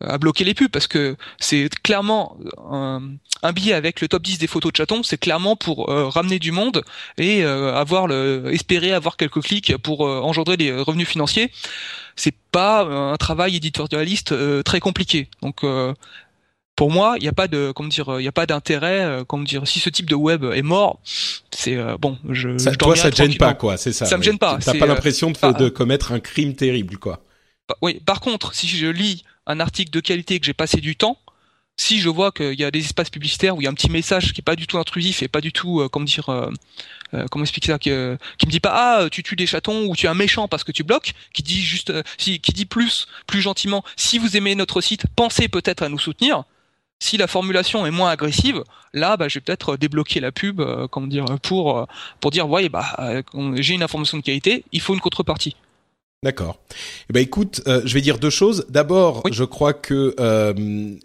à 0.03 0.17
bloquer 0.17 0.43
les 0.43 0.53
pubs 0.53 0.69
parce 0.69 0.87
que 0.87 1.15
c'est 1.39 1.69
clairement 1.81 2.37
un, 2.69 3.01
un, 3.43 3.53
billet 3.53 3.73
avec 3.73 4.01
le 4.01 4.07
top 4.07 4.23
10 4.23 4.39
des 4.39 4.47
photos 4.47 4.71
de 4.71 4.77
chatons, 4.77 5.03
c'est 5.03 5.17
clairement 5.17 5.55
pour 5.55 5.89
euh, 5.89 6.09
ramener 6.09 6.37
du 6.37 6.51
monde 6.51 6.83
et 7.17 7.43
euh, 7.43 7.73
avoir 7.73 8.07
le 8.07 8.49
espérer 8.51 8.91
avoir 8.91 9.15
quelques 9.15 9.41
clics 9.41 9.77
pour 9.77 10.05
euh, 10.05 10.19
engendrer 10.19 10.57
des 10.57 10.73
revenus 10.73 11.07
financiers. 11.07 11.51
C'est 12.17 12.35
pas 12.51 12.83
un 12.83 13.15
travail 13.17 13.55
éditorialiste 13.55 14.33
très 14.63 14.79
compliqué. 14.79 15.27
Donc 15.41 15.65
pour 16.77 16.91
moi, 16.91 17.15
il 17.17 17.23
n'y 17.23 17.27
a 17.27 17.33
pas 17.33 17.49
de 17.49 17.73
comment 17.75 17.89
dire, 17.89 18.19
il 18.19 18.23
y 18.23 18.27
a 18.27 18.31
pas 18.31 18.45
d'intérêt, 18.45 19.23
comment 19.27 19.43
dire, 19.43 19.67
si 19.67 19.81
ce 19.81 19.89
type 19.89 20.09
de 20.09 20.15
web 20.15 20.45
est 20.45 20.61
mort, 20.61 21.01
c'est 21.51 21.77
bon, 21.99 22.17
je, 22.29 22.57
ça, 22.57 22.71
je 22.71 22.77
toi 22.77 22.95
ça 22.95 23.11
te 23.11 23.17
gêne 23.17 23.35
pas 23.35 23.53
quoi, 23.53 23.75
c'est 23.75 23.91
ça. 23.91 24.05
Ça 24.05 24.17
me 24.17 24.23
gêne 24.23 24.37
pas. 24.37 24.59
T'as 24.63 24.77
pas 24.77 24.85
l'impression 24.85 25.31
de, 25.31 25.57
de 25.57 25.67
commettre 25.67 26.13
un 26.13 26.21
crime 26.21 26.55
terrible 26.55 26.97
quoi. 26.97 27.21
Oui, 27.81 27.99
par 28.05 28.21
contre, 28.21 28.53
si 28.53 28.67
je 28.67 28.87
lis 28.87 29.25
un 29.47 29.59
article 29.59 29.91
de 29.91 29.99
qualité 29.99 30.39
que 30.39 30.45
j'ai 30.45 30.53
passé 30.53 30.81
du 30.81 30.95
temps, 30.95 31.17
si 31.77 31.99
je 31.99 32.09
vois 32.09 32.31
qu'il 32.31 32.59
y 32.59 32.63
a 32.63 32.71
des 32.71 32.79
espaces 32.79 33.09
publicitaires 33.09 33.55
où 33.55 33.61
il 33.61 33.65
y 33.65 33.67
a 33.67 33.69
un 33.69 33.73
petit 33.73 33.91
message 33.91 34.33
qui 34.33 34.41
est 34.41 34.43
pas 34.43 34.55
du 34.55 34.67
tout 34.67 34.77
intrusif 34.77 35.23
et 35.23 35.27
pas 35.27 35.41
du 35.41 35.51
tout, 35.51 35.81
euh, 35.81 35.89
comment 35.89 36.05
dire, 36.05 36.29
euh, 36.29 36.49
euh, 37.13 37.25
comment 37.29 37.43
expliquer 37.43 37.73
ça, 37.73 37.79
qui, 37.79 37.89
qui 38.37 38.45
me 38.45 38.51
dit 38.51 38.59
pas 38.59 38.71
ah 38.73 39.09
tu 39.09 39.23
tues 39.23 39.35
des 39.35 39.45
chatons 39.45 39.85
ou 39.87 39.95
tu 39.95 40.05
es 40.05 40.09
un 40.09 40.13
méchant 40.13 40.47
parce 40.47 40.63
que 40.63 40.71
tu 40.71 40.83
bloques, 40.83 41.13
qui 41.33 41.43
dit 41.43 41.61
juste, 41.61 41.93
qui 42.17 42.39
dit 42.39 42.65
plus, 42.65 43.07
plus 43.27 43.41
gentiment, 43.41 43.83
si 43.95 44.17
vous 44.19 44.37
aimez 44.37 44.55
notre 44.55 44.81
site, 44.81 45.05
pensez 45.15 45.47
peut-être 45.47 45.83
à 45.83 45.89
nous 45.89 45.99
soutenir. 45.99 46.43
Si 46.99 47.17
la 47.17 47.27
formulation 47.27 47.85
est 47.85 47.91
moins 47.91 48.09
agressive, 48.09 48.63
là, 48.93 49.17
bah, 49.17 49.27
je 49.27 49.35
vais 49.35 49.41
peut-être 49.41 49.75
débloquer 49.75 50.21
la 50.21 50.31
pub, 50.31 50.61
comment 50.91 51.07
dire, 51.07 51.25
pour 51.43 51.87
pour 52.21 52.31
dire, 52.31 52.49
ouais, 52.49 52.69
bah, 52.69 53.21
j'ai 53.55 53.73
une 53.73 53.83
information 53.83 54.17
de 54.17 54.23
qualité, 54.23 54.63
il 54.71 54.79
faut 54.79 54.93
une 54.93 55.01
contrepartie. 55.01 55.57
D'accord. 56.25 56.57
Eh 57.07 57.13
ben 57.13 57.21
écoute, 57.21 57.61
euh, 57.67 57.83
je 57.85 57.93
vais 57.93 58.01
dire 58.01 58.17
deux 58.17 58.31
choses. 58.31 58.65
D'abord, 58.69 59.21
je 59.31 59.43
crois 59.43 59.73
que 59.73 60.15
euh, 60.19 60.55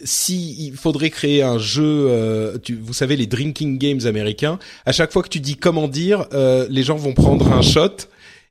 si 0.03 0.57
il 0.59 0.77
faudrait 0.77 1.11
créer 1.11 1.43
un 1.43 1.59
jeu, 1.59 2.07
euh, 2.09 2.57
tu, 2.57 2.75
vous 2.75 2.95
savez 2.95 3.17
les 3.17 3.27
drinking 3.27 3.77
games 3.77 4.01
américains, 4.07 4.59
à 4.87 4.93
chaque 4.93 5.13
fois 5.13 5.23
que 5.23 5.29
tu 5.29 5.41
dis 5.41 5.57
comment 5.57 5.89
dire, 5.89 6.25
euh, 6.33 6.67
les 6.71 6.83
gens 6.83 6.97
vont 6.97 7.13
prendre 7.13 7.53
un 7.53 7.61
shot 7.61 8.09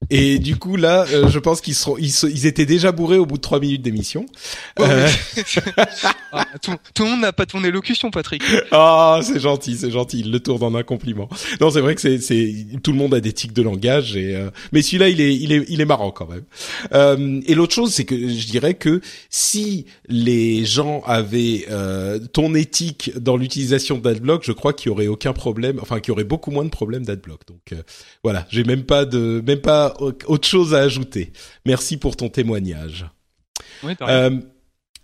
Et 0.09 0.39
du 0.39 0.55
coup 0.55 0.77
là, 0.77 1.05
euh, 1.11 1.27
je 1.27 1.39
pense 1.39 1.59
qu'ils 1.59 1.75
seront, 1.75 1.97
ils, 1.97 2.13
ils, 2.23 2.45
étaient 2.45 2.65
déjà 2.65 2.93
bourrés 2.93 3.17
au 3.17 3.25
bout 3.25 3.35
de 3.35 3.41
trois 3.41 3.59
minutes 3.59 3.81
d'émission. 3.81 4.25
euh... 4.79 5.09
ah, 6.31 6.45
tout, 6.61 6.71
tout, 6.93 7.03
le 7.03 7.09
monde 7.09 7.21
n'a 7.21 7.33
pas 7.33 7.45
ton 7.45 7.63
élocution, 7.65 8.09
Patrick. 8.09 8.41
Ah, 8.71 9.19
c'est 9.21 9.41
gentil, 9.41 9.75
c'est 9.77 9.91
gentil. 9.91 10.21
Il 10.21 10.31
le 10.31 10.39
tourne 10.39 10.63
en 10.63 10.73
un 10.75 10.83
compliment. 10.83 11.27
Non, 11.59 11.69
c'est 11.69 11.81
vrai 11.81 11.95
que 11.95 12.01
c'est, 12.01 12.19
c'est, 12.19 12.53
tout 12.81 12.93
le 12.93 12.97
monde 12.97 13.13
a 13.13 13.19
des 13.19 13.33
tics 13.33 13.51
de 13.51 13.61
langage 13.61 14.15
et, 14.15 14.35
euh... 14.35 14.49
mais 14.71 14.81
celui-là, 14.81 15.09
il 15.09 15.19
est, 15.19 15.35
il 15.35 15.51
est, 15.51 15.65
il 15.67 15.81
est 15.81 15.85
marrant 15.85 16.11
quand 16.11 16.27
même. 16.27 16.45
Euh, 16.93 17.41
et 17.45 17.53
l'autre 17.53 17.73
chose, 17.73 17.93
c'est 17.93 18.05
que 18.05 18.15
je 18.15 18.47
dirais 18.47 18.75
que 18.75 19.01
si 19.29 19.85
les 20.07 20.63
gens 20.65 21.01
avaient 21.05 21.65
euh, 21.69 22.19
ton 22.31 22.55
éthique 22.55 23.11
dans 23.17 23.35
l'utilisation 23.35 23.97
d'AdBlock, 23.97 24.43
je 24.45 24.53
crois 24.53 24.71
qu'il 24.71 24.89
y 24.89 24.91
aurait 24.91 25.07
aucun 25.07 25.33
problème, 25.33 25.77
enfin 25.81 25.99
qu'il 25.99 26.11
y 26.11 26.13
aurait 26.13 26.23
beaucoup 26.23 26.51
moins 26.51 26.63
de 26.63 26.69
problèmes 26.69 27.05
d'AdBlock. 27.05 27.41
Donc 27.47 27.73
euh, 27.73 27.83
voilà, 28.23 28.47
j'ai 28.49 28.63
même 28.63 28.83
pas 28.83 29.05
de, 29.05 29.43
même 29.45 29.59
pas 29.59 29.88
autre 29.99 30.47
chose 30.47 30.73
à 30.73 30.79
ajouter. 30.79 31.31
Merci 31.65 31.97
pour 31.97 32.15
ton 32.15 32.29
témoignage. 32.29 33.05
Oui, 33.83 33.93
euh, 34.01 34.39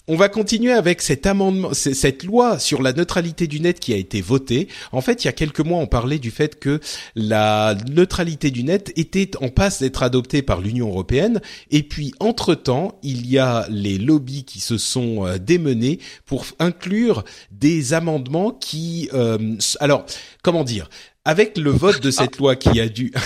on 0.07 0.15
va 0.17 0.29
continuer 0.29 0.71
avec 0.71 1.01
cet 1.01 1.25
amendement, 1.25 1.73
cette 1.73 2.23
loi 2.23 2.59
sur 2.59 2.83
la 2.83 2.93
neutralité 2.93 3.47
du 3.47 3.59
net 3.59 3.79
qui 3.79 3.91
a 3.91 3.97
été 3.97 4.21
votée. 4.21 4.67
En 4.91 5.01
fait, 5.01 5.23
il 5.23 5.25
y 5.25 5.29
a 5.29 5.33
quelques 5.33 5.61
mois, 5.61 5.79
on 5.79 5.87
parlait 5.87 6.19
du 6.19 6.29
fait 6.29 6.59
que 6.59 6.79
la 7.15 7.75
neutralité 7.89 8.51
du 8.51 8.63
net 8.63 8.93
était 8.97 9.31
en 9.41 9.49
passe 9.49 9.79
d'être 9.79 10.03
adoptée 10.03 10.43
par 10.43 10.61
l'Union 10.61 10.89
européenne. 10.89 11.41
Et 11.71 11.81
puis, 11.81 12.13
entre-temps, 12.19 12.99
il 13.01 13.25
y 13.25 13.39
a 13.39 13.65
les 13.69 13.97
lobbies 13.97 14.45
qui 14.45 14.59
se 14.59 14.77
sont 14.77 15.25
euh, 15.25 15.39
démenés 15.39 15.99
pour 16.27 16.45
inclure 16.59 17.23
des 17.49 17.93
amendements 17.93 18.51
qui... 18.51 19.09
Euh, 19.13 19.55
alors, 19.79 20.05
comment 20.43 20.63
dire? 20.63 20.87
Avec 21.25 21.57
le 21.57 21.71
vote 21.71 22.01
de 22.01 22.11
cette 22.11 22.37
loi 22.37 22.55
qui 22.55 22.79
a 22.79 22.87
dû... 22.87 23.11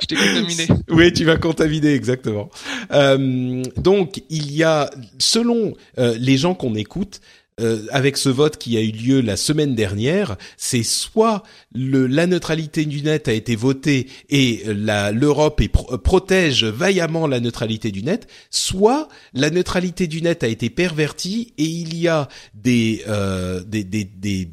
Je 0.00 0.06
t'ai 0.06 0.16
contaminé. 0.16 0.68
Oui, 0.90 1.12
tu 1.12 1.24
vas 1.24 1.36
contaminer, 1.36 1.94
exactement. 1.94 2.50
Euh, 2.92 3.62
donc, 3.76 4.22
il 4.28 4.52
y 4.52 4.62
a, 4.62 4.90
selon 5.18 5.74
euh, 5.98 6.16
les 6.18 6.36
gens 6.36 6.54
qu'on 6.54 6.74
écoute, 6.74 7.20
euh, 7.58 7.86
avec 7.90 8.18
ce 8.18 8.28
vote 8.28 8.58
qui 8.58 8.76
a 8.76 8.82
eu 8.82 8.90
lieu 8.90 9.22
la 9.22 9.38
semaine 9.38 9.74
dernière, 9.74 10.36
c'est 10.58 10.82
soit 10.82 11.42
le, 11.74 12.06
la 12.06 12.26
neutralité 12.26 12.84
du 12.84 13.00
net 13.00 13.28
a 13.28 13.32
été 13.32 13.56
votée 13.56 14.08
et 14.28 14.62
l'Europe 14.66 15.62
protège 16.04 16.64
vaillamment 16.64 17.26
la 17.26 17.40
neutralité 17.40 17.90
du 17.90 18.02
net, 18.02 18.28
soit 18.50 19.08
la 19.32 19.48
neutralité 19.48 20.06
du 20.06 20.20
net 20.20 20.44
a 20.44 20.48
été 20.48 20.68
pervertie 20.68 21.54
et 21.56 21.64
il 21.64 21.96
y 21.96 22.08
a 22.08 22.28
des, 22.52 23.02
euh, 23.08 23.62
des, 23.64 23.84
des, 23.84 24.04
des 24.04 24.50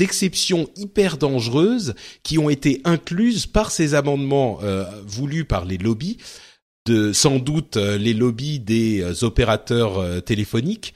exceptions 0.00 0.68
hyper 0.76 1.16
dangereuses 1.16 1.94
qui 2.22 2.38
ont 2.38 2.50
été 2.50 2.80
incluses 2.84 3.46
par 3.46 3.70
ces 3.70 3.94
amendements 3.94 4.58
euh, 4.62 4.84
voulus 5.06 5.44
par 5.44 5.64
les 5.64 5.78
lobbies, 5.78 6.18
sans 7.12 7.38
doute 7.38 7.76
euh, 7.76 7.98
les 7.98 8.14
lobbies 8.14 8.60
des 8.60 9.02
euh, 9.02 9.24
opérateurs 9.24 10.22
téléphoniques, 10.24 10.94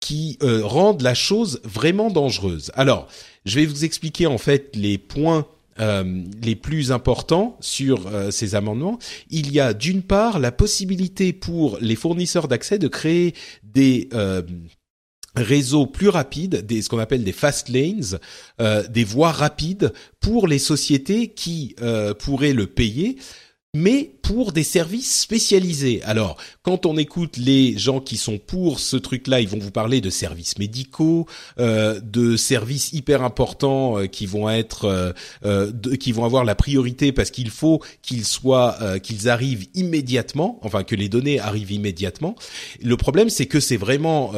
qui 0.00 0.38
rendent 0.42 1.00
la 1.00 1.14
chose 1.14 1.62
vraiment 1.64 2.10
dangereuse. 2.10 2.70
Alors, 2.74 3.08
je 3.46 3.58
vais 3.58 3.64
vous 3.64 3.86
expliquer 3.86 4.26
en 4.26 4.36
fait 4.36 4.76
les 4.76 4.98
points 4.98 5.46
les 5.78 6.54
plus 6.54 6.92
importants 6.92 7.56
sur 7.60 8.08
ces 8.30 8.54
amendements, 8.54 8.98
il 9.30 9.50
y 9.50 9.60
a 9.60 9.72
d'une 9.72 10.02
part 10.02 10.38
la 10.38 10.52
possibilité 10.52 11.32
pour 11.32 11.78
les 11.80 11.96
fournisseurs 11.96 12.48
d'accès 12.48 12.78
de 12.78 12.86
créer 12.86 13.34
des 13.62 14.10
réseaux 15.36 15.86
plus 15.86 16.08
rapides, 16.08 16.64
des, 16.66 16.82
ce 16.82 16.88
qu'on 16.88 16.98
appelle 16.98 17.24
des 17.24 17.32
fast 17.32 17.68
lanes, 17.68 18.18
euh, 18.60 18.86
des 18.88 19.04
voies 19.04 19.32
rapides 19.32 19.92
pour 20.20 20.46
les 20.46 20.58
sociétés 20.58 21.28
qui 21.28 21.74
euh, 21.80 22.14
pourraient 22.14 22.52
le 22.52 22.66
payer 22.66 23.16
mais 23.74 24.14
pour 24.22 24.52
des 24.52 24.62
services 24.62 25.20
spécialisés. 25.20 26.00
Alors, 26.04 26.36
quand 26.62 26.86
on 26.86 26.96
écoute 26.96 27.36
les 27.36 27.76
gens 27.76 28.00
qui 28.00 28.16
sont 28.16 28.38
pour 28.38 28.78
ce 28.78 28.96
truc-là, 28.96 29.40
ils 29.40 29.48
vont 29.48 29.58
vous 29.58 29.72
parler 29.72 30.00
de 30.00 30.10
services 30.10 30.58
médicaux, 30.58 31.26
euh, 31.58 32.00
de 32.00 32.36
services 32.36 32.92
hyper 32.92 33.22
importants 33.22 33.98
euh, 33.98 34.06
qui 34.06 34.26
vont 34.26 34.48
être, 34.48 34.84
euh, 34.84 35.12
euh, 35.44 35.72
de, 35.72 35.96
qui 35.96 36.12
vont 36.12 36.24
avoir 36.24 36.44
la 36.44 36.54
priorité 36.54 37.10
parce 37.10 37.30
qu'il 37.32 37.50
faut 37.50 37.82
qu'ils 38.00 38.24
soient, 38.24 38.76
euh, 38.80 38.98
qu'ils 38.98 39.28
arrivent 39.28 39.66
immédiatement, 39.74 40.60
enfin 40.62 40.84
que 40.84 40.94
les 40.94 41.08
données 41.08 41.40
arrivent 41.40 41.72
immédiatement. 41.72 42.36
Le 42.80 42.96
problème, 42.96 43.28
c'est 43.28 43.46
que 43.46 43.58
c'est 43.58 43.76
vraiment 43.76 44.32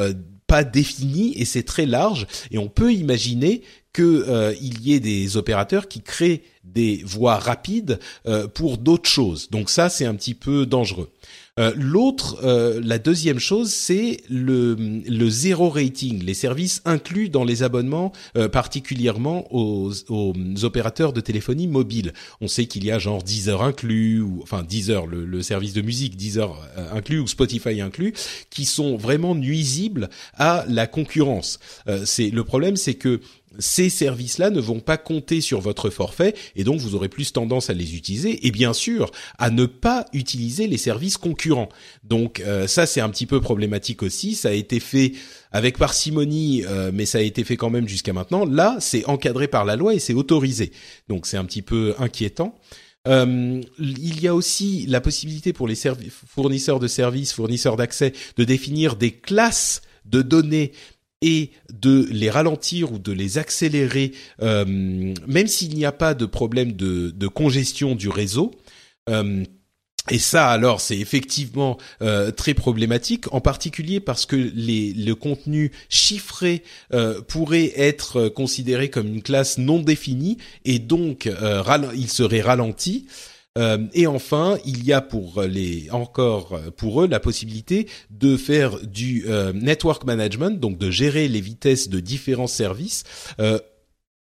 pas 0.47 0.63
défini 0.63 1.33
et 1.37 1.45
c'est 1.45 1.63
très 1.63 1.85
large 1.85 2.25
et 2.51 2.57
on 2.57 2.69
peut 2.69 2.93
imaginer 2.93 3.61
que 3.93 4.25
euh, 4.27 4.55
y 4.59 4.93
ait 4.93 4.99
des 4.99 5.37
opérateurs 5.37 5.87
qui 5.87 6.01
créent 6.01 6.43
des 6.63 7.01
voies 7.05 7.37
rapides 7.37 7.99
euh, 8.27 8.47
pour 8.47 8.77
d'autres 8.77 9.09
choses. 9.09 9.49
Donc 9.49 9.69
ça 9.69 9.89
c'est 9.89 10.05
un 10.05 10.15
petit 10.15 10.33
peu 10.33 10.65
dangereux. 10.65 11.11
Euh, 11.59 11.73
L'autre, 11.75 12.39
euh, 12.43 12.79
la 12.83 12.99
deuxième 12.99 13.39
chose, 13.39 13.71
c'est 13.71 14.21
le, 14.29 14.75
le 14.75 15.29
zéro 15.29 15.69
rating, 15.69 16.23
les 16.23 16.33
services 16.33 16.81
inclus 16.85 17.29
dans 17.29 17.43
les 17.43 17.63
abonnements, 17.63 18.11
euh, 18.35 18.47
particulièrement 18.47 19.45
aux, 19.53 19.91
aux, 20.09 20.33
opérateurs 20.63 21.13
de 21.13 21.21
téléphonie 21.21 21.67
mobile. 21.67 22.13
On 22.41 22.47
sait 22.47 22.65
qu'il 22.65 22.85
y 22.85 22.91
a 22.91 22.99
genre 22.99 23.23
Deezer 23.23 23.61
inclus, 23.61 24.21
ou 24.21 24.39
enfin 24.43 24.63
Deezer, 24.63 25.07
le, 25.07 25.25
le 25.25 25.41
service 25.41 25.73
de 25.73 25.81
musique 25.81 26.15
Deezer 26.15 26.55
euh, 26.77 26.91
inclus 26.93 27.19
ou 27.19 27.27
Spotify 27.27 27.81
inclus, 27.81 28.13
qui 28.49 28.65
sont 28.65 28.97
vraiment 28.97 29.35
nuisibles 29.35 30.09
à 30.35 30.65
la 30.67 30.87
concurrence. 30.87 31.59
Euh, 31.87 32.03
c'est 32.05 32.29
le 32.29 32.43
problème, 32.43 32.75
c'est 32.75 32.95
que 32.95 33.19
ces 33.59 33.89
services-là 33.89 34.49
ne 34.49 34.59
vont 34.59 34.79
pas 34.79 34.97
compter 34.97 35.41
sur 35.41 35.61
votre 35.61 35.89
forfait 35.89 36.33
et 36.55 36.63
donc 36.63 36.79
vous 36.79 36.95
aurez 36.95 37.09
plus 37.09 37.33
tendance 37.33 37.69
à 37.69 37.73
les 37.73 37.95
utiliser 37.95 38.45
et 38.45 38.51
bien 38.51 38.73
sûr 38.73 39.11
à 39.37 39.49
ne 39.49 39.65
pas 39.65 40.05
utiliser 40.13 40.67
les 40.67 40.77
services 40.77 41.17
concurrents. 41.17 41.69
Donc 42.03 42.39
euh, 42.39 42.67
ça 42.67 42.85
c'est 42.85 43.01
un 43.01 43.09
petit 43.09 43.25
peu 43.25 43.41
problématique 43.41 44.03
aussi, 44.03 44.35
ça 44.35 44.49
a 44.49 44.53
été 44.53 44.79
fait 44.79 45.13
avec 45.51 45.77
parcimonie 45.77 46.63
euh, 46.65 46.91
mais 46.93 47.05
ça 47.05 47.19
a 47.19 47.21
été 47.21 47.43
fait 47.43 47.57
quand 47.57 47.69
même 47.69 47.87
jusqu'à 47.87 48.13
maintenant. 48.13 48.45
Là, 48.45 48.77
c'est 48.79 49.05
encadré 49.05 49.47
par 49.47 49.65
la 49.65 49.75
loi 49.75 49.93
et 49.93 49.99
c'est 49.99 50.13
autorisé. 50.13 50.71
Donc 51.07 51.25
c'est 51.25 51.37
un 51.37 51.45
petit 51.45 51.61
peu 51.61 51.95
inquiétant. 51.99 52.55
Euh, 53.07 53.61
il 53.79 54.19
y 54.19 54.27
a 54.27 54.35
aussi 54.35 54.85
la 54.87 54.99
possibilité 54.99 55.53
pour 55.53 55.67
les 55.67 55.75
fournisseurs 56.27 56.79
de 56.79 56.87
services, 56.87 57.31
fournisseurs 57.31 57.77
d'accès, 57.77 58.11
de 58.35 58.43
définir 58.43 58.95
des 58.95 59.11
classes 59.11 59.81
de 60.05 60.21
données 60.21 60.73
et 61.21 61.51
de 61.73 62.07
les 62.11 62.29
ralentir 62.29 62.91
ou 62.91 62.99
de 62.99 63.11
les 63.11 63.37
accélérer, 63.37 64.11
euh, 64.41 64.65
même 64.65 65.47
s'il 65.47 65.73
n'y 65.75 65.85
a 65.85 65.91
pas 65.91 66.13
de 66.13 66.25
problème 66.25 66.73
de, 66.73 67.27
congestion 67.27 67.95
du 67.95 68.09
réseau. 68.09 68.51
Euh, 69.09 69.43
et 70.09 70.19
ça, 70.19 70.47
alors, 70.49 70.79
c'est 70.79 70.97
effectivement 70.97 71.77
euh, 72.01 72.31
très 72.31 72.53
problématique, 72.53 73.25
en 73.33 73.41
particulier 73.41 73.99
parce 73.99 74.25
que 74.25 74.35
les, 74.37 74.93
le 74.93 75.15
contenu 75.15 75.71
chiffré 75.89 76.63
pourrait 77.27 77.73
être 77.75 78.29
considéré 78.29 78.89
comme 78.89 79.07
une 79.07 79.21
classe 79.21 79.57
non 79.57 79.79
définie 79.79 80.37
et 80.63 80.79
donc 80.79 81.29
il 81.95 82.09
serait 82.09 82.41
ralenti. 82.41 83.07
Euh, 83.57 83.87
et 83.93 84.07
enfin, 84.07 84.57
il 84.65 84.85
y 84.85 84.93
a 84.93 85.01
pour 85.01 85.41
les 85.43 85.89
encore 85.91 86.59
pour 86.77 87.03
eux 87.03 87.07
la 87.07 87.19
possibilité 87.19 87.87
de 88.09 88.37
faire 88.37 88.79
du 88.85 89.25
euh, 89.27 89.51
network 89.53 90.05
management, 90.05 90.59
donc 90.59 90.77
de 90.77 90.91
gérer 90.91 91.27
les 91.27 91.41
vitesses 91.41 91.89
de 91.89 91.99
différents 91.99 92.47
services. 92.47 93.03
Euh, 93.39 93.59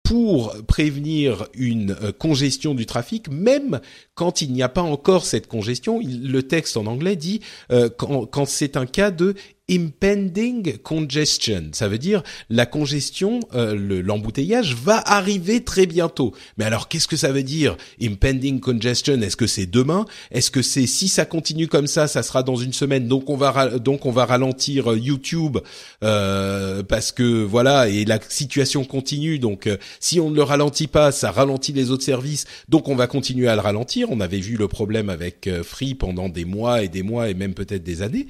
pour 0.04 0.56
prévenir 0.65 1.48
une 1.54 1.96
congestion 2.18 2.74
du 2.74 2.88
trafic, 2.88 3.30
même 3.30 3.80
quand 4.19 4.41
il 4.41 4.51
n'y 4.51 4.62
a 4.62 4.67
pas 4.67 4.82
encore 4.82 5.25
cette 5.25 5.47
congestion. 5.47 6.01
le 6.03 6.43
texte 6.43 6.75
en 6.75 6.88
anglais 6.88 7.15
dit 7.15 7.39
euh, 7.71 7.88
quand, 7.89 8.25
quand 8.25 8.45
c'est 8.45 8.75
un 8.75 8.86
cas 8.86 9.12
de 9.12 9.34
impending 9.69 10.77
congestion. 10.79 11.69
Ça 11.73 11.88
veut 11.88 11.97
dire 11.97 12.23
la 12.49 12.65
congestion, 12.65 13.39
euh, 13.53 14.01
l'embouteillage 14.03 14.75
va 14.75 14.97
arriver 15.05 15.63
très 15.63 15.86
bientôt. 15.86 16.34
Mais 16.58 16.65
alors 16.65 16.88
qu'est-ce 16.88 17.08
que 17.08 17.15
ça 17.15 17.32
veut 17.32 17.43
dire 17.43 17.77
impending 18.01 18.60
congestion? 18.60 19.21
Est-ce 19.21 19.38
que 19.38 19.47
c'est 19.47 19.67
demain? 19.67 20.05
Est-ce 20.32 20.51
que 20.51 20.62
c'est 20.62 20.88
si 20.88 21.08
ça 21.08 21.25
continue 21.25 21.67
comme 21.67 21.88
ça, 21.88 22.08
ça 22.08 22.23
sera 22.23 22.43
dans 22.43 22.55
une 22.55 22.73
semaine 22.73 23.08
Donc 23.08 23.29
on 23.29 23.38
va 23.38 23.77
donc 23.79 24.05
on 24.05 24.12
va 24.12 24.25
ralentir 24.25 24.91
euh, 24.91 24.97
YouTube 24.97 25.60
euh, 26.03 26.84
parce 26.84 27.12
que 27.12 27.43
voilà 27.43 27.88
et 27.89 28.05
la 28.05 28.19
situation 28.27 28.84
continue. 28.84 29.39
Donc 29.39 29.69
si 29.99 30.19
on 30.19 30.32
ne 30.32 30.36
le 30.36 30.43
ralentit 30.43 30.88
pas, 30.88 31.12
ça 31.12 31.32
ralentit 31.32 31.73
les 31.73 31.91
autres 31.91 32.03
services. 32.03 32.45
Donc 32.67 32.88
on 32.88 32.95
va 32.95 33.08
continuer 33.08 33.47
à 33.47 33.55
le 33.55 33.62
ralentir. 33.62 34.09
On 34.10 34.19
avait 34.19 34.39
vu 34.39 34.58
le 34.58 34.67
problème 34.67 35.10
avec 35.10 35.48
euh, 35.48 35.63
Free 35.63 35.95
pendant 35.95 36.30
des 36.30 36.45
mois 36.45 36.84
et 36.84 36.88
des 36.88 37.04
mois 37.04 37.30
et 37.30 37.34
même 37.34 37.54
peut-être 37.54 37.84
des 37.84 38.02
années. 38.02 38.28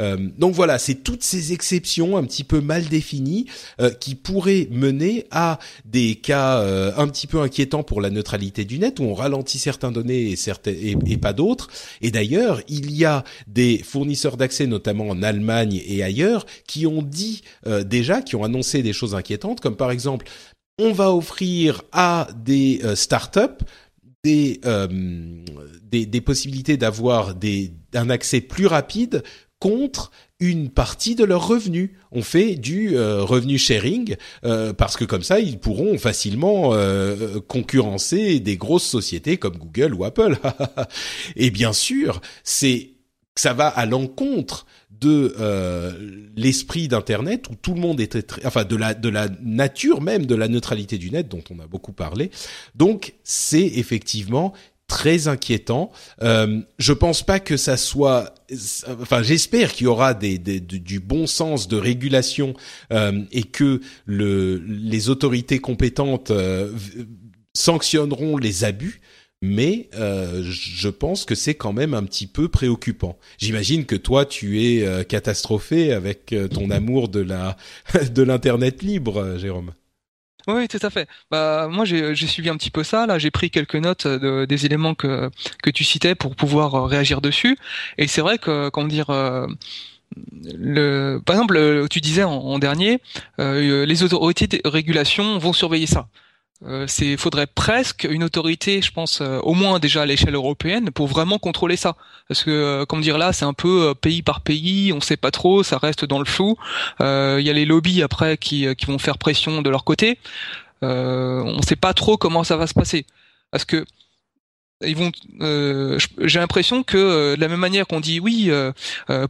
Euh, 0.00 0.16
donc 0.38 0.54
voilà, 0.54 0.78
c'est 0.78 0.96
toutes 0.96 1.22
ces 1.22 1.52
exceptions 1.52 2.16
un 2.16 2.24
petit 2.24 2.44
peu 2.44 2.60
mal 2.60 2.86
définies 2.86 3.46
euh, 3.80 3.90
qui 3.90 4.14
pourraient 4.14 4.68
mener 4.70 5.26
à 5.30 5.58
des 5.84 6.16
cas 6.16 6.58
euh, 6.58 6.92
un 6.96 7.08
petit 7.08 7.26
peu 7.26 7.40
inquiétants 7.40 7.82
pour 7.82 8.00
la 8.00 8.10
neutralité 8.10 8.64
du 8.64 8.78
net 8.78 9.00
où 9.00 9.04
on 9.04 9.14
ralentit 9.14 9.58
certaines 9.58 9.92
données 9.92 10.30
et, 10.30 10.36
certaines, 10.36 10.76
et, 10.76 10.96
et 11.06 11.16
pas 11.16 11.32
d'autres. 11.32 11.68
Et 12.00 12.10
d'ailleurs, 12.10 12.60
il 12.68 12.90
y 12.90 13.04
a 13.04 13.24
des 13.46 13.78
fournisseurs 13.78 14.36
d'accès, 14.36 14.66
notamment 14.66 15.08
en 15.08 15.22
Allemagne 15.22 15.82
et 15.86 16.02
ailleurs, 16.02 16.46
qui 16.66 16.86
ont 16.86 17.02
dit 17.02 17.42
euh, 17.66 17.84
déjà, 17.84 18.22
qui 18.22 18.36
ont 18.36 18.44
annoncé 18.44 18.82
des 18.82 18.92
choses 18.92 19.14
inquiétantes, 19.14 19.60
comme 19.60 19.76
par 19.76 19.90
exemple 19.90 20.26
on 20.78 20.92
va 20.92 21.12
offrir 21.12 21.82
à 21.92 22.28
des 22.34 22.80
startups 22.94 23.62
des, 24.24 24.60
des, 25.82 26.06
des 26.06 26.20
possibilités 26.20 26.76
d'avoir 26.76 27.34
un 27.94 28.10
accès 28.10 28.40
plus 28.40 28.66
rapide 28.66 29.22
contre 29.62 30.10
une 30.42 30.70
partie 30.70 31.14
de 31.14 31.22
leurs 31.22 31.46
revenus. 31.46 31.90
On 32.10 32.22
fait 32.22 32.56
du 32.56 32.96
euh, 32.96 33.22
revenu 33.22 33.58
sharing 33.58 34.16
euh, 34.44 34.72
parce 34.72 34.96
que 34.96 35.04
comme 35.04 35.22
ça, 35.22 35.38
ils 35.38 35.60
pourront 35.60 35.96
facilement 35.98 36.74
euh, 36.74 37.38
concurrencer 37.46 38.40
des 38.40 38.56
grosses 38.56 38.86
sociétés 38.86 39.36
comme 39.36 39.56
Google 39.56 39.94
ou 39.94 40.04
Apple. 40.04 40.36
Et 41.36 41.50
bien 41.50 41.72
sûr, 41.72 42.20
c'est 42.42 42.90
ça 43.34 43.52
va 43.52 43.68
à 43.68 43.86
l'encontre 43.86 44.66
de 44.90 45.34
l'esprit 46.36 46.86
d'internet 46.86 47.48
où 47.50 47.54
tout 47.54 47.74
le 47.74 47.80
monde 47.80 48.00
était 48.00 48.24
enfin 48.44 48.64
de 48.64 48.76
la 48.76 48.94
de 48.94 49.08
la 49.08 49.28
nature 49.42 50.00
même 50.00 50.26
de 50.26 50.36
la 50.36 50.46
neutralité 50.46 50.96
du 50.96 51.10
net 51.10 51.28
dont 51.28 51.42
on 51.50 51.58
a 51.58 51.66
beaucoup 51.66 51.92
parlé. 51.92 52.30
Donc 52.76 53.14
c'est 53.24 53.66
effectivement 53.66 54.52
très 54.92 55.26
inquiétant. 55.26 55.90
Euh, 56.22 56.60
je 56.78 56.92
pense 56.92 57.22
pas 57.22 57.40
que 57.40 57.56
ça 57.56 57.78
soit. 57.78 58.34
Enfin, 59.00 59.22
j'espère 59.22 59.72
qu'il 59.72 59.84
y 59.84 59.88
aura 59.88 60.12
des, 60.12 60.38
du 60.38 61.00
bon 61.00 61.26
sens 61.26 61.66
de 61.66 61.76
régulation 61.76 62.54
euh, 62.92 63.22
et 63.32 63.44
que 63.44 63.80
le, 64.04 64.58
les 64.58 65.08
autorités 65.08 65.60
compétentes 65.60 66.30
euh, 66.30 66.70
sanctionneront 67.54 68.36
les 68.36 68.64
abus. 68.64 69.00
Mais 69.42 69.88
euh, 69.94 70.42
je 70.44 70.88
pense 70.88 71.24
que 71.24 71.34
c'est 71.34 71.54
quand 71.54 71.72
même 71.72 71.94
un 71.94 72.04
petit 72.04 72.26
peu 72.26 72.48
préoccupant. 72.48 73.18
J'imagine 73.38 73.84
que 73.84 73.96
toi, 73.96 74.24
tu 74.24 74.62
es 74.62 74.86
euh, 74.86 75.02
catastrophé 75.02 75.92
avec 75.92 76.34
ton 76.54 76.70
amour 76.70 77.08
de 77.08 77.20
la 77.20 77.56
de 78.14 78.22
l'internet 78.22 78.82
libre, 78.82 79.36
Jérôme. 79.38 79.72
Oui, 80.48 80.66
tout 80.66 80.78
à 80.82 80.90
fait. 80.90 81.08
Bah 81.30 81.68
moi 81.70 81.84
j'ai 81.84 82.14
suivi 82.26 82.48
un 82.48 82.56
petit 82.56 82.70
peu 82.70 82.82
ça. 82.82 83.06
Là, 83.06 83.18
j'ai 83.18 83.30
pris 83.30 83.50
quelques 83.50 83.76
notes 83.76 84.06
de, 84.06 84.44
des 84.44 84.66
éléments 84.66 84.94
que 84.94 85.30
que 85.62 85.70
tu 85.70 85.84
citais 85.84 86.14
pour 86.14 86.34
pouvoir 86.34 86.74
euh, 86.74 86.86
réagir 86.86 87.20
dessus. 87.20 87.56
Et 87.98 88.08
c'est 88.08 88.20
vrai 88.20 88.38
que 88.38 88.68
comment 88.70 88.88
dire. 88.88 89.10
Euh, 89.10 89.46
le, 90.44 91.20
par 91.24 91.36
exemple, 91.36 91.86
tu 91.88 92.02
disais 92.02 92.22
en, 92.22 92.58
dernier, 92.58 93.00
euh, 93.40 93.86
les 93.86 94.02
autorités 94.02 94.46
de 94.46 94.60
régulation 94.66 95.38
vont 95.38 95.54
surveiller 95.54 95.86
ça. 95.86 96.08
Euh, 96.64 96.86
c'est 96.86 97.16
faudrait 97.16 97.48
presque 97.48 98.06
une 98.08 98.22
autorité, 98.22 98.82
je 98.82 98.92
pense, 98.92 99.20
euh, 99.20 99.40
au 99.40 99.54
moins 99.54 99.80
déjà 99.80 100.02
à 100.02 100.06
l'échelle 100.06 100.34
européenne, 100.34 100.90
pour 100.90 101.08
vraiment 101.08 101.38
contrôler 101.38 101.76
ça. 101.76 101.96
Parce 102.28 102.44
que, 102.44 102.50
euh, 102.50 102.84
comme 102.86 103.00
dire 103.00 103.18
là, 103.18 103.32
c'est 103.32 103.44
un 103.44 103.52
peu 103.52 103.94
pays 104.00 104.22
par 104.22 104.42
pays, 104.42 104.92
on 104.92 105.00
sait 105.00 105.16
pas 105.16 105.30
trop, 105.30 105.62
ça 105.62 105.78
reste 105.78 106.04
dans 106.04 106.18
le 106.18 106.24
flou. 106.24 106.56
Il 107.00 107.40
y 107.40 107.50
a 107.50 107.52
les 107.52 107.64
lobbies 107.64 108.02
après 108.02 108.36
qui, 108.36 108.66
vont 108.86 108.98
faire 108.98 109.18
pression 109.18 109.62
de 109.62 109.70
leur 109.70 109.84
côté. 109.84 110.18
on 110.82 111.62
sait 111.62 111.76
pas 111.76 111.94
trop 111.94 112.16
comment 112.16 112.44
ça 112.44 112.56
va 112.56 112.66
se 112.66 112.74
passer. 112.74 113.06
Parce 113.50 113.64
que 113.64 113.84
ils 114.84 114.96
vont 114.96 115.10
euh, 115.40 115.98
j'ai 116.20 116.38
l'impression 116.38 116.82
que 116.82 116.96
euh, 116.96 117.36
de 117.36 117.40
la 117.40 117.48
même 117.48 117.60
manière 117.60 117.86
qu'on 117.86 118.00
dit 118.00 118.20
oui 118.20 118.48
euh, 118.50 118.72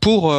pour 0.00 0.34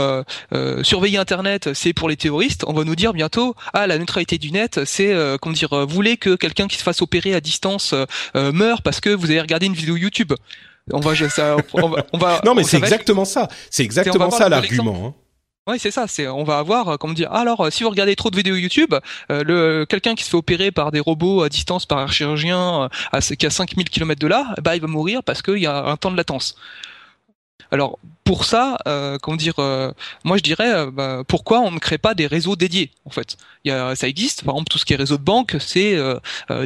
surveiller 0.83 1.17
internet 1.17 1.73
c'est 1.73 1.93
pour 1.93 2.09
les 2.09 2.15
terroristes 2.15 2.63
on 2.67 2.73
va 2.73 2.83
nous 2.83 2.95
dire 2.95 3.13
bientôt 3.13 3.55
ah 3.73 3.87
la 3.87 3.97
neutralité 3.97 4.37
du 4.37 4.51
net 4.51 4.81
c'est 4.85 5.13
comment 5.41 5.53
dire 5.53 5.85
voulez 5.87 6.17
que 6.17 6.35
quelqu'un 6.35 6.67
qui 6.67 6.77
se 6.77 6.83
fasse 6.83 7.01
opérer 7.01 7.33
à 7.33 7.41
distance 7.41 7.93
meure 8.35 8.81
parce 8.81 8.99
que 8.99 9.09
vous 9.09 9.29
avez 9.29 9.41
regardé 9.41 9.65
une 9.65 9.73
vidéo 9.73 9.95
YouTube? 9.95 10.33
On 10.91 10.99
va 10.99 11.15
ça 11.29 11.55
on 11.73 11.89
va, 11.89 12.05
on 12.11 12.17
va 12.17 12.41
non 12.45 12.55
mais 12.55 12.63
c'est 12.63 12.77
exactement 12.77 13.25
ça. 13.25 13.47
C'est 13.69 13.83
exactement 13.83 14.31
ça 14.31 14.49
l'argument 14.49 15.15
oui, 15.67 15.79
c'est 15.79 15.91
ça. 15.91 16.07
C'est, 16.07 16.27
on 16.27 16.43
va 16.43 16.57
avoir, 16.57 16.89
euh, 16.89 16.97
comment 16.97 17.13
dire, 17.13 17.31
alors 17.31 17.61
euh, 17.61 17.69
si 17.69 17.83
vous 17.83 17.89
regardez 17.89 18.15
trop 18.17 18.29
de 18.29 18.35
vidéos 18.35 18.55
YouTube, 18.55 18.93
euh, 19.31 19.43
le 19.45 19.85
quelqu'un 19.85 20.13
qui 20.13 20.25
se 20.25 20.29
fait 20.29 20.35
opérer 20.35 20.71
par 20.71 20.91
des 20.91 20.99
robots 20.99 21.41
à 21.41 21.49
distance 21.49 21.85
par 21.85 21.99
un 21.99 22.07
chirurgien 22.07 22.89
à, 23.13 23.21
qui 23.21 23.45
a 23.45 23.49
5000 23.49 23.89
km 23.89 24.19
de 24.19 24.27
là, 24.27 24.53
bah 24.61 24.75
il 24.75 24.81
va 24.81 24.87
mourir 24.87 25.23
parce 25.23 25.41
qu'il 25.41 25.59
y 25.59 25.65
a 25.65 25.85
un 25.85 25.95
temps 25.95 26.11
de 26.11 26.17
latence. 26.17 26.57
Alors 27.71 27.97
pour 28.25 28.43
ça, 28.43 28.77
euh, 28.87 29.17
comment 29.21 29.37
dire, 29.37 29.55
moi 30.25 30.37
je 30.37 30.43
dirais, 30.43 30.85
bah, 30.91 31.23
pourquoi 31.27 31.61
on 31.61 31.71
ne 31.71 31.79
crée 31.79 31.97
pas 31.97 32.13
des 32.13 32.27
réseaux 32.27 32.57
dédiés 32.57 32.91
en 33.05 33.09
fait? 33.09 33.37
Il 33.63 33.69
y 33.69 33.71
a, 33.71 33.95
ça 33.95 34.07
existe, 34.09 34.43
par 34.43 34.55
exemple 34.55 34.69
tout 34.69 34.77
ce 34.77 34.85
qui 34.85 34.93
est 34.93 34.97
réseau 34.97 35.17
de 35.17 35.23
banque, 35.23 35.55
c'est 35.59 35.97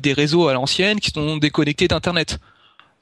des 0.02 0.14
réseaux 0.14 0.48
à 0.48 0.54
l'ancienne 0.54 1.00
qui 1.00 1.12
sont 1.12 1.38
déconnectés 1.38 1.88
d'internet. 1.88 2.40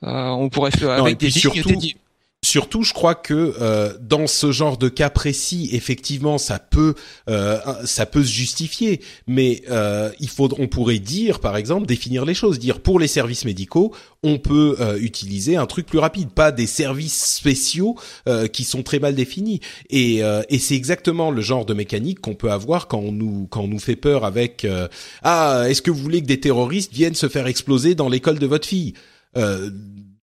on 0.01 0.49
pourrait 0.49 0.71
faire 0.71 0.91
avec 0.91 1.17
des 1.17 1.29
lignes 1.29 1.63
dédiées 1.63 1.97
Surtout, 2.45 2.83
je 2.83 2.93
crois 2.93 3.15
que 3.15 3.55
euh, 3.59 3.97
dans 3.99 4.27
ce 4.27 4.51
genre 4.51 4.77
de 4.77 4.87
cas 4.87 5.09
précis, 5.09 5.67
effectivement, 5.73 6.37
ça 6.37 6.59
peut 6.59 6.93
euh, 7.27 7.57
ça 7.85 8.05
peut 8.05 8.23
se 8.23 8.31
justifier, 8.31 9.01
mais 9.25 9.63
euh, 9.71 10.11
il 10.19 10.29
faut, 10.29 10.47
on 10.59 10.67
pourrait 10.67 10.99
dire, 10.99 11.39
par 11.39 11.57
exemple, 11.57 11.87
définir 11.87 12.23
les 12.23 12.35
choses, 12.35 12.59
dire 12.59 12.81
pour 12.81 12.99
les 12.99 13.07
services 13.07 13.45
médicaux, 13.45 13.95
on 14.21 14.37
peut 14.37 14.77
utiliser 14.99 15.55
un 15.55 15.65
truc 15.65 15.87
plus 15.87 15.97
rapide, 15.97 16.29
pas 16.29 16.51
des 16.51 16.67
services 16.67 17.35
spéciaux 17.35 17.95
qui 18.53 18.63
sont 18.63 18.83
très 18.83 18.99
mal 18.99 19.15
définis. 19.15 19.59
Et, 19.89 20.21
et 20.49 20.59
c'est 20.59 20.75
exactement 20.75 21.31
le 21.31 21.41
genre 21.41 21.65
de 21.65 21.73
mécanique 21.73 22.21
qu'on 22.21 22.35
peut 22.35 22.51
avoir 22.51 22.87
quand 22.87 22.99
on 22.99 23.11
nous 23.11 23.47
quand 23.49 23.61
on 23.61 23.67
nous 23.67 23.79
fait 23.79 23.95
peur 23.95 24.25
avec 24.25 24.65
ah 25.23 25.65
est-ce 25.67 25.81
que 25.81 25.91
vous 25.91 26.01
voulez 26.01 26.21
que 26.21 26.27
des 26.27 26.39
terroristes 26.39 26.91
viennent 26.91 27.15
se 27.15 27.29
faire 27.29 27.45
exploser 27.47 27.93
dans 27.93 28.09
l'école 28.09 28.39
de 28.39 28.47
votre 28.47 28.67
fille? 28.67 28.93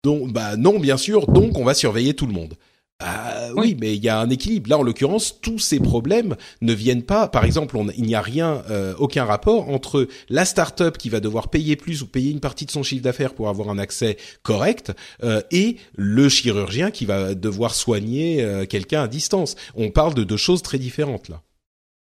Donc, 0.03 0.33
bah 0.33 0.57
non, 0.57 0.79
bien 0.79 0.97
sûr. 0.97 1.27
Donc, 1.27 1.59
on 1.59 1.65
va 1.65 1.75
surveiller 1.75 2.15
tout 2.15 2.27
le 2.27 2.33
monde. 2.33 2.55
Bah, 3.01 3.49
oui. 3.57 3.77
mais 3.81 3.97
il 3.97 4.03
y 4.03 4.09
a 4.09 4.19
un 4.21 4.31
équilibre. 4.31 4.71
Là, 4.71 4.79
en 4.79 4.83
l'occurrence, 4.83 5.41
tous 5.41 5.59
ces 5.59 5.81
problèmes 5.81 6.37
ne 6.61 6.73
viennent 6.73 7.03
pas. 7.03 7.27
Par 7.27 7.45
exemple, 7.45 7.77
il 7.97 8.05
n'y 8.05 8.15
a 8.15 8.23
rien, 8.23 8.63
euh, 8.71 8.95
aucun 8.99 9.25
rapport 9.25 9.71
entre 9.71 10.07
la 10.29 10.45
start-up 10.45 10.99
qui 10.99 11.09
va 11.09 11.21
devoir 11.21 11.49
payer 11.49 11.75
plus 11.75 12.03
ou 12.03 12.07
payer 12.07 12.31
une 12.31 12.41
partie 12.41 12.65
de 12.65 12.71
son 12.71 12.83
chiffre 12.83 13.03
d'affaires 13.03 13.35
pour 13.35 13.49
avoir 13.49 13.71
un 13.71 13.79
accès 13.79 14.17
correct 14.43 14.93
euh, 15.25 15.43
et 15.51 15.77
le 15.97 16.29
chirurgien 16.29 16.91
qui 16.91 17.05
va 17.05 17.35
devoir 17.35 17.75
soigner 17.75 18.43
euh, 18.43 18.67
quelqu'un 18.67 19.03
à 19.03 19.09
distance. 19.09 19.57
On 19.75 19.91
parle 19.91 20.15
de 20.15 20.25
deux 20.25 20.37
choses 20.37 20.63
très 20.63 20.79
différentes 20.79 21.29
là. 21.29 21.43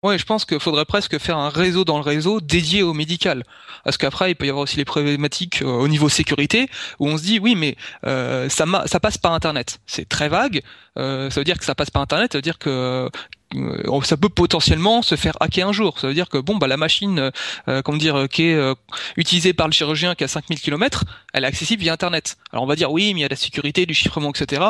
Ouais, 0.05 0.19
je 0.19 0.25
pense 0.25 0.45
qu'il 0.45 0.59
faudrait 0.59 0.85
presque 0.85 1.17
faire 1.17 1.39
un 1.39 1.49
réseau 1.49 1.83
dans 1.83 1.97
le 1.97 2.03
réseau 2.03 2.39
dédié 2.39 2.83
au 2.83 2.93
médical. 2.93 3.43
Parce 3.83 3.97
qu'après, 3.97 4.29
il 4.29 4.35
peut 4.35 4.45
y 4.45 4.49
avoir 4.49 4.61
aussi 4.61 4.77
les 4.77 4.85
problématiques 4.85 5.63
euh, 5.63 5.65
au 5.65 5.87
niveau 5.87 6.09
sécurité, 6.09 6.69
où 6.99 7.07
on 7.07 7.17
se 7.17 7.23
dit, 7.23 7.39
oui, 7.39 7.55
mais 7.55 7.75
euh, 8.05 8.47
ça, 8.47 8.65
ça 8.85 8.99
passe 8.99 9.17
par 9.17 9.33
Internet. 9.33 9.79
C'est 9.87 10.07
très 10.07 10.29
vague. 10.29 10.61
Euh, 10.99 11.31
ça 11.31 11.39
veut 11.39 11.43
dire 11.43 11.57
que 11.57 11.65
ça 11.65 11.73
passe 11.73 11.89
par 11.89 12.03
Internet, 12.03 12.33
ça 12.33 12.37
veut 12.37 12.43
dire 12.43 12.59
que 12.59 13.09
euh, 13.55 14.01
ça 14.03 14.15
peut 14.15 14.29
potentiellement 14.29 15.01
se 15.01 15.15
faire 15.15 15.33
hacker 15.39 15.69
un 15.69 15.73
jour. 15.73 15.99
Ça 15.99 16.05
veut 16.07 16.13
dire 16.13 16.29
que 16.29 16.37
bon 16.37 16.57
bah 16.57 16.67
la 16.67 16.77
machine, 16.77 17.31
euh, 17.67 17.81
comment 17.81 17.97
dire, 17.97 18.27
qui 18.29 18.43
est 18.43 18.73
utilisée 19.17 19.53
par 19.53 19.67
le 19.67 19.73
chirurgien 19.73 20.13
qui 20.13 20.23
a 20.23 20.27
5000 20.27 20.61
km, 20.61 21.03
elle 21.33 21.45
est 21.45 21.47
accessible 21.47 21.81
via 21.81 21.93
Internet. 21.93 22.37
Alors 22.51 22.63
on 22.63 22.67
va 22.67 22.75
dire 22.75 22.91
oui, 22.91 23.15
mais 23.15 23.21
il 23.21 23.23
y 23.23 23.25
a 23.25 23.29
la 23.29 23.35
sécurité, 23.35 23.87
du 23.87 23.95
chiffrement, 23.95 24.29
etc. 24.29 24.67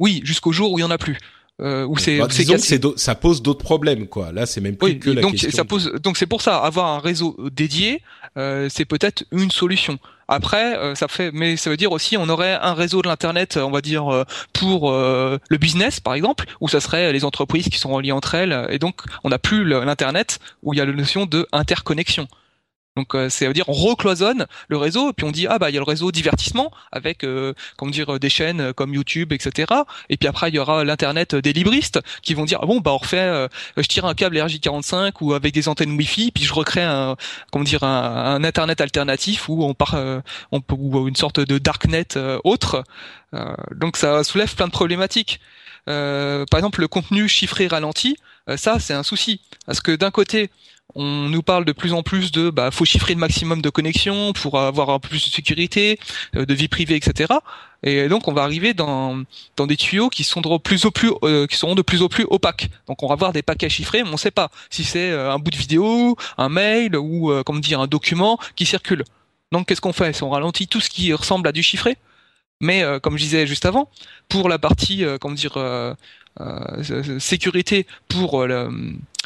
Oui, 0.00 0.20
jusqu'au 0.24 0.50
jour 0.50 0.72
où 0.72 0.78
il 0.80 0.82
y 0.82 0.84
en 0.84 0.90
a 0.90 0.98
plus 0.98 1.16
euh, 1.62 1.86
où 1.86 1.96
c'est 1.98 2.18
bah, 2.18 2.28
ça 2.96 3.14
pose 3.14 3.42
d'autres 3.42 3.64
problèmes 3.64 4.08
quoi. 4.08 4.32
Là, 4.32 4.46
c'est 4.46 4.60
même 4.60 4.76
plus 4.76 4.98
que 4.98 5.10
la 5.10 5.22
donc 5.22 5.32
question. 5.32 5.50
Ça 5.50 5.64
pose, 5.64 5.92
donc 6.02 6.16
c'est 6.16 6.26
pour 6.26 6.42
ça 6.42 6.58
avoir 6.58 6.86
un 6.86 6.98
réseau 6.98 7.36
dédié, 7.52 8.02
euh, 8.36 8.68
c'est 8.70 8.84
peut-être 8.84 9.24
une 9.30 9.50
solution. 9.50 9.98
Après, 10.28 10.76
euh, 10.76 10.94
ça 10.94 11.08
fait, 11.08 11.30
mais 11.32 11.56
ça 11.56 11.70
veut 11.70 11.76
dire 11.76 11.92
aussi, 11.92 12.16
on 12.16 12.28
aurait 12.28 12.54
un 12.54 12.74
réseau 12.74 13.02
de 13.02 13.08
l'internet, 13.08 13.58
on 13.58 13.70
va 13.70 13.80
dire 13.80 14.12
euh, 14.12 14.24
pour 14.52 14.90
euh, 14.90 15.38
le 15.48 15.58
business 15.58 16.00
par 16.00 16.14
exemple, 16.14 16.46
où 16.60 16.68
ça 16.68 16.80
serait 16.80 17.12
les 17.12 17.24
entreprises 17.24 17.68
qui 17.68 17.78
sont 17.78 17.90
reliées 17.90 18.12
entre 18.12 18.34
elles, 18.34 18.66
et 18.70 18.78
donc 18.78 19.02
on 19.22 19.28
n'a 19.28 19.38
plus 19.38 19.64
l'internet 19.64 20.38
où 20.62 20.72
il 20.72 20.78
y 20.78 20.80
a 20.80 20.86
la 20.86 20.92
notion 20.92 21.26
de 21.26 21.46
interconnexion. 21.52 22.26
Donc 22.96 23.16
euh, 23.16 23.28
c'est 23.28 23.46
à 23.46 23.52
dire 23.52 23.68
on 23.68 23.72
recloisonne 23.72 24.46
le 24.68 24.76
réseau 24.76 25.10
et 25.10 25.12
puis 25.12 25.26
on 25.26 25.32
dit 25.32 25.48
ah 25.48 25.58
bah 25.58 25.68
il 25.68 25.74
y 25.74 25.76
a 25.76 25.80
le 25.80 25.84
réseau 25.84 26.12
divertissement 26.12 26.70
avec 26.92 27.24
euh, 27.24 27.52
comment 27.76 27.90
dire 27.90 28.20
des 28.20 28.28
chaînes 28.28 28.72
comme 28.72 28.94
YouTube 28.94 29.32
etc. 29.32 29.72
Et 30.10 30.16
puis 30.16 30.28
après 30.28 30.48
il 30.50 30.54
y 30.54 30.60
aura 30.60 30.84
l'internet 30.84 31.34
des 31.34 31.52
libristes 31.52 31.98
qui 32.22 32.34
vont 32.34 32.44
dire 32.44 32.60
ah 32.62 32.66
bon 32.66 32.80
bah 32.80 32.92
on 32.92 32.98
refait 32.98 33.18
euh, 33.18 33.48
je 33.76 33.82
tire 33.82 34.04
un 34.04 34.14
câble 34.14 34.36
RJ45 34.36 35.12
ou 35.22 35.34
avec 35.34 35.52
des 35.52 35.68
antennes 35.68 35.90
Wi-Fi 35.96 36.30
puis 36.30 36.44
je 36.44 36.54
recrée 36.54 36.84
un 36.84 37.16
comment 37.50 37.64
dire 37.64 37.82
un, 37.82 38.36
un 38.36 38.44
internet 38.44 38.80
alternatif 38.80 39.48
où 39.48 39.64
on 39.64 39.74
part 39.74 39.96
on 40.52 40.62
ou 40.70 41.08
une 41.08 41.16
sorte 41.16 41.40
de 41.40 41.58
darknet 41.58 42.16
autre. 42.44 42.84
donc 43.74 43.96
ça 43.96 44.22
soulève 44.22 44.54
plein 44.54 44.66
de 44.66 44.72
problématiques. 44.72 45.40
par 45.86 46.58
exemple 46.58 46.80
le 46.80 46.88
contenu 46.88 47.28
chiffré 47.28 47.66
ralenti 47.66 48.16
ça 48.56 48.78
c'est 48.78 48.94
un 48.94 49.02
souci 49.02 49.40
parce 49.66 49.80
que 49.80 49.92
d'un 49.92 50.10
côté 50.10 50.50
on 50.94 51.28
nous 51.28 51.42
parle 51.42 51.64
de 51.64 51.72
plus 51.72 51.92
en 51.92 52.02
plus 52.02 52.30
de 52.30 52.50
bah 52.50 52.70
faut 52.70 52.84
chiffrer 52.84 53.14
le 53.14 53.20
maximum 53.20 53.62
de 53.62 53.70
connexions 53.70 54.32
pour 54.32 54.58
avoir 54.60 54.90
un 54.90 54.98
peu 54.98 55.08
plus 55.08 55.24
de 55.24 55.30
sécurité, 55.30 55.98
euh, 56.36 56.46
de 56.46 56.54
vie 56.54 56.68
privée, 56.68 56.96
etc. 56.96 57.32
Et 57.82 58.08
donc 58.08 58.28
on 58.28 58.32
va 58.32 58.42
arriver 58.42 58.74
dans, 58.74 59.22
dans 59.56 59.66
des 59.66 59.76
tuyaux 59.76 60.08
qui 60.08 60.24
sont 60.24 60.40
de 60.40 60.58
plus 60.58 60.86
plus 60.94 61.10
euh, 61.22 61.46
qui 61.46 61.56
seront 61.56 61.74
de 61.74 61.82
plus 61.82 62.02
au 62.02 62.08
plus 62.08 62.26
opaques. 62.30 62.70
Donc 62.86 63.02
on 63.02 63.08
va 63.08 63.14
avoir 63.14 63.32
des 63.32 63.42
paquets 63.42 63.68
chiffrés, 63.68 64.02
mais 64.02 64.08
on 64.08 64.12
ne 64.12 64.16
sait 64.16 64.30
pas 64.30 64.50
si 64.70 64.84
c'est 64.84 65.10
euh, 65.10 65.32
un 65.32 65.38
bout 65.38 65.50
de 65.50 65.56
vidéo, 65.56 66.16
un 66.38 66.48
mail 66.48 66.96
ou 66.96 67.32
comme 67.44 67.60
dire 67.60 67.80
un 67.80 67.86
document 67.86 68.38
qui 68.56 68.66
circule. 68.66 69.04
Donc 69.52 69.66
qu'est-ce 69.66 69.80
qu'on 69.80 69.92
fait? 69.92 70.22
On 70.22 70.30
ralentit 70.30 70.68
tout 70.68 70.80
ce 70.80 70.90
qui 70.90 71.12
ressemble 71.12 71.48
à 71.48 71.52
du 71.52 71.62
chiffré. 71.62 71.96
Mais 72.60 72.84
comme 73.02 73.18
je 73.18 73.24
disais 73.24 73.46
juste 73.46 73.66
avant, 73.66 73.90
pour 74.28 74.48
la 74.48 74.58
partie 74.58 75.04
comment 75.20 75.34
dire 75.34 75.58
sécurité 77.18 77.86
pour 78.08 78.46
le 78.46 78.70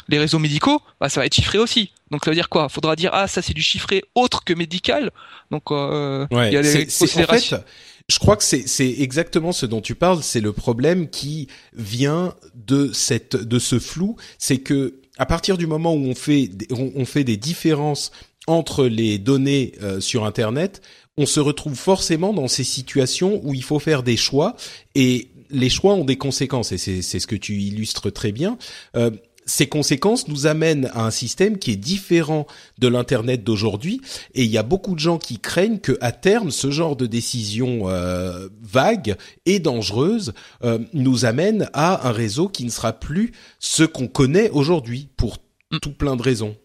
les 0.09 0.19
réseaux 0.19 0.39
médicaux, 0.39 0.81
bah, 0.99 1.09
ça 1.09 1.21
va 1.21 1.25
être 1.25 1.35
chiffré 1.35 1.57
aussi. 1.57 1.91
Donc 2.11 2.25
ça 2.25 2.31
veut 2.31 2.35
dire 2.35 2.49
quoi? 2.49 2.69
Faudra 2.69 2.95
dire 2.95 3.11
ah 3.13 3.27
ça 3.27 3.41
c'est 3.41 3.53
du 3.53 3.61
chiffré 3.61 4.03
autre 4.15 4.43
que 4.43 4.53
médical. 4.53 5.11
Donc 5.51 5.71
euh, 5.71 6.25
il 6.31 6.37
y 6.37 6.57
a 6.57 6.61
les 6.61 6.85
considérations. 6.85 7.57
En 7.57 7.59
fait, 7.59 7.65
je 8.09 8.17
crois 8.17 8.35
que 8.35 8.43
c'est 8.43 8.95
exactement 8.99 9.51
ce 9.51 9.67
dont 9.67 9.81
tu 9.81 9.93
parles. 9.93 10.23
C'est 10.23 10.41
le 10.41 10.51
problème 10.51 11.09
qui 11.09 11.47
vient 11.73 12.33
de 12.55 12.91
cette 12.91 13.35
de 13.35 13.59
ce 13.59 13.77
flou. 13.77 14.15
C'est 14.39 14.57
que 14.57 14.99
à 15.19 15.27
partir 15.27 15.57
du 15.57 15.67
moment 15.67 15.93
où 15.93 16.05
on 16.07 16.15
fait 16.15 16.49
on, 16.71 17.05
fait 17.05 17.23
des 17.23 17.37
différences 17.37 18.11
entre 18.47 18.85
les 18.85 19.19
données 19.19 19.73
euh, 19.83 19.99
sur 19.99 20.25
Internet, 20.25 20.81
on 21.17 21.27
se 21.27 21.39
retrouve 21.39 21.75
forcément 21.75 22.33
dans 22.33 22.47
ces 22.47 22.63
situations 22.63 23.41
où 23.43 23.53
il 23.53 23.63
faut 23.63 23.79
faire 23.79 24.01
des 24.01 24.17
choix 24.17 24.55
et 24.95 25.29
les 25.51 25.69
choix 25.69 25.93
ont 25.93 26.05
des 26.05 26.17
conséquences 26.17 26.71
et 26.71 26.77
c'est 26.77 27.19
ce 27.19 27.27
que 27.27 27.35
tu 27.35 27.55
illustres 27.55 28.11
très 28.11 28.31
bien. 28.31 28.57
Euh, 28.95 29.11
ces 29.49 29.67
conséquences 29.67 30.27
nous 30.27 30.45
amènent 30.45 30.91
à 30.93 31.05
un 31.05 31.11
système 31.11 31.57
qui 31.57 31.71
est 31.71 31.75
différent 31.75 32.45
de 32.77 32.87
l'internet 32.87 33.43
d'aujourd'hui 33.43 34.01
et 34.35 34.43
il 34.43 34.49
y 34.49 34.57
a 34.57 34.63
beaucoup 34.63 34.93
de 34.93 34.99
gens 34.99 35.17
qui 35.17 35.39
craignent 35.39 35.79
que 35.79 35.97
à 36.01 36.11
terme 36.11 36.51
ce 36.51 36.69
genre 36.69 36.95
de 36.95 37.07
décision 37.07 37.89
euh, 37.89 38.47
vague 38.61 39.17
et 39.45 39.59
dangereuse 39.59 40.33
euh, 40.63 40.77
nous 40.93 41.25
amène 41.25 41.69
à 41.73 42.07
un 42.07 42.11
réseau 42.11 42.47
qui 42.47 42.63
ne 42.63 42.69
sera 42.69 42.93
plus 42.93 43.31
ce 43.59 43.83
qu'on 43.83 44.07
connaît 44.07 44.49
aujourd'hui 44.51 45.09
pour 45.17 45.37
mm. 45.71 45.79
tout 45.79 45.93
plein 45.93 46.15
de 46.15 46.21
raisons. 46.21 46.55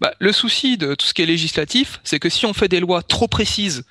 Bah, 0.00 0.14
le 0.18 0.32
souci 0.32 0.78
de 0.78 0.94
tout 0.94 1.06
ce 1.06 1.12
qui 1.12 1.22
est 1.22 1.26
législatif, 1.26 2.00
c'est 2.04 2.18
que 2.18 2.30
si 2.30 2.46
on 2.46 2.54
fait 2.54 2.68
des 2.68 2.80
lois 2.80 3.02
trop 3.02 3.28
précises 3.28 3.84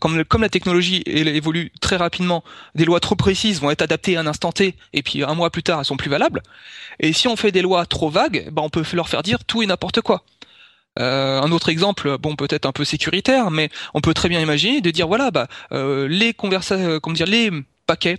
comme, 0.00 0.24
comme, 0.24 0.42
la 0.42 0.48
technologie 0.48 1.02
évolue 1.06 1.70
très 1.80 1.96
rapidement, 1.96 2.42
des 2.74 2.84
lois 2.84 3.00
trop 3.00 3.14
précises 3.14 3.60
vont 3.60 3.70
être 3.70 3.82
adaptées 3.82 4.16
à 4.16 4.20
un 4.20 4.26
instant 4.26 4.52
T, 4.52 4.74
et 4.92 5.02
puis 5.02 5.22
un 5.22 5.34
mois 5.34 5.50
plus 5.50 5.62
tard, 5.62 5.78
elles 5.78 5.84
sont 5.84 5.96
plus 5.96 6.10
valables. 6.10 6.42
Et 7.00 7.12
si 7.12 7.28
on 7.28 7.36
fait 7.36 7.52
des 7.52 7.62
lois 7.62 7.86
trop 7.86 8.10
vagues, 8.10 8.48
bah, 8.50 8.62
on 8.62 8.70
peut 8.70 8.82
leur 8.92 9.08
faire 9.08 9.22
dire 9.22 9.44
tout 9.44 9.62
et 9.62 9.66
n'importe 9.66 10.00
quoi. 10.00 10.24
Euh, 10.98 11.40
un 11.40 11.52
autre 11.52 11.68
exemple, 11.68 12.18
bon 12.18 12.34
peut-être 12.34 12.66
un 12.66 12.72
peu 12.72 12.84
sécuritaire, 12.84 13.50
mais 13.50 13.70
on 13.94 14.00
peut 14.00 14.14
très 14.14 14.28
bien 14.28 14.40
imaginer 14.40 14.80
de 14.80 14.90
dire 14.90 15.06
voilà, 15.06 15.30
bah, 15.30 15.46
euh, 15.72 16.08
les 16.08 16.34
conversations, 16.34 16.98
comment 17.00 17.14
dire, 17.14 17.26
les 17.26 17.50
paquets 17.86 18.18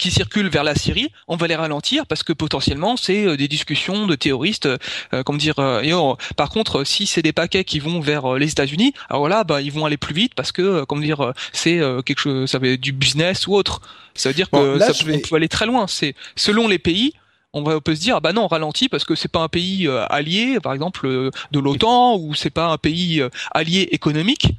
qui 0.00 0.10
circulent 0.10 0.48
vers 0.48 0.64
la 0.64 0.74
Syrie, 0.74 1.12
on 1.28 1.36
va 1.36 1.46
les 1.46 1.54
ralentir 1.54 2.06
parce 2.06 2.22
que 2.22 2.32
potentiellement 2.32 2.96
c'est 2.96 3.26
euh, 3.26 3.36
des 3.36 3.48
discussions 3.48 4.06
de 4.06 4.14
terroristes, 4.14 4.66
euh, 5.12 5.22
comme 5.22 5.36
dire. 5.36 5.58
Euh, 5.58 5.82
et 5.82 5.92
par 6.36 6.48
contre, 6.48 6.84
si 6.84 7.06
c'est 7.06 7.22
des 7.22 7.34
paquets 7.34 7.64
qui 7.64 7.78
vont 7.78 8.00
vers 8.00 8.34
les 8.34 8.50
États-Unis, 8.50 8.94
alors 9.10 9.28
là, 9.28 9.44
bah 9.44 9.60
ils 9.60 9.70
vont 9.70 9.84
aller 9.84 9.98
plus 9.98 10.14
vite 10.14 10.34
parce 10.34 10.52
que, 10.52 10.84
comme 10.84 11.02
dire, 11.02 11.34
c'est 11.52 11.80
quelque 12.06 12.18
chose, 12.18 12.50
ça 12.50 12.58
va 12.58 12.68
être 12.68 12.80
du 12.80 12.92
business 12.92 13.46
ou 13.46 13.54
autre. 13.54 13.82
Ça 14.14 14.30
veut 14.30 14.34
dire 14.34 14.48
que 14.50 14.78
ça, 14.78 14.92
peut 15.04 15.36
aller 15.36 15.48
très 15.48 15.66
loin. 15.66 15.86
C'est 15.86 16.14
selon 16.34 16.66
les 16.66 16.78
pays, 16.78 17.12
on 17.52 17.62
va 17.62 17.80
peut 17.80 17.94
se 17.94 18.00
dire 18.00 18.16
ah 18.16 18.20
bah 18.20 18.32
non 18.32 18.44
on 18.44 18.46
ralentit 18.46 18.88
parce 18.88 19.04
que 19.04 19.14
c'est 19.14 19.30
pas 19.30 19.40
un 19.40 19.48
pays 19.48 19.88
allié 20.08 20.58
par 20.60 20.72
exemple 20.72 21.08
de 21.50 21.58
l'OTAN 21.58 22.16
ou 22.16 22.34
c'est 22.34 22.50
pas 22.50 22.68
un 22.68 22.78
pays 22.78 23.22
allié 23.50 23.88
économique 23.90 24.54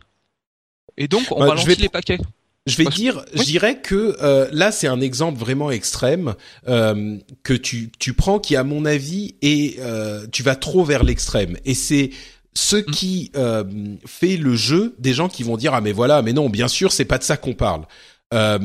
et 0.98 1.08
donc 1.08 1.24
on 1.32 1.40
bah, 1.40 1.50
ralentit 1.50 1.82
les 1.82 1.90
paquets 1.90 2.20
je 2.68 2.78
vais 2.78 2.86
dire, 2.86 3.26
je 3.34 3.44
dirais 3.44 3.82
que 3.82 4.18
euh, 4.22 4.48
là 4.52 4.72
c'est 4.72 4.88
un 4.88 5.02
exemple 5.02 5.40
vraiment 5.40 5.72
extrême 5.72 6.36
euh, 6.68 7.18
que 7.44 7.54
tu 7.54 7.92
tu 7.98 8.14
prends 8.14 8.40
qui 8.40 8.56
à 8.56 8.64
mon 8.64 8.86
avis 8.86 9.36
et 9.42 9.78
euh, 9.80 10.28
tu 10.32 10.44
vas 10.44 10.56
trop 10.56 10.84
vers 10.84 11.04
l'extrême 11.04 11.58
et 11.66 11.74
c'est 11.74 12.12
ce 12.54 12.76
mm. 12.76 12.86
qui 12.86 13.32
euh, 13.36 13.64
fait 14.06 14.38
le 14.38 14.56
jeu 14.56 14.96
des 15.00 15.14
gens 15.14 15.28
qui 15.28 15.42
vont 15.42 15.58
dire 15.58 15.74
ah 15.74 15.82
mais 15.82 15.92
voilà 15.92 16.22
mais 16.22 16.34
non 16.34 16.50
bien 16.50 16.68
sûr 16.68 16.92
c'est 16.92 17.06
pas 17.06 17.18
de 17.18 17.24
ça 17.24 17.36
qu'on 17.38 17.54
parle. 17.54 17.86
Euh, 18.34 18.60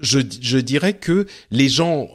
je 0.00 0.20
je 0.40 0.58
dirais 0.58 0.92
que 0.92 1.26
les 1.50 1.70
gens 1.70 2.08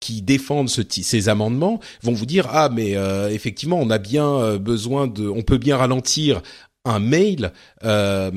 qui 0.00 0.20
défendent 0.20 0.68
ce, 0.68 0.82
ces 0.86 1.30
amendements 1.30 1.80
vont 2.02 2.12
vous 2.12 2.26
dire 2.26 2.46
ah 2.50 2.68
mais 2.68 2.92
effectivement 3.32 3.78
on 3.80 3.88
a 3.88 3.96
bien 3.96 4.58
besoin 4.58 5.06
de 5.06 5.26
on 5.26 5.40
peut 5.40 5.56
bien 5.56 5.78
ralentir 5.78 6.42
un 6.84 6.98
mail 6.98 7.52
euh, 7.84 8.30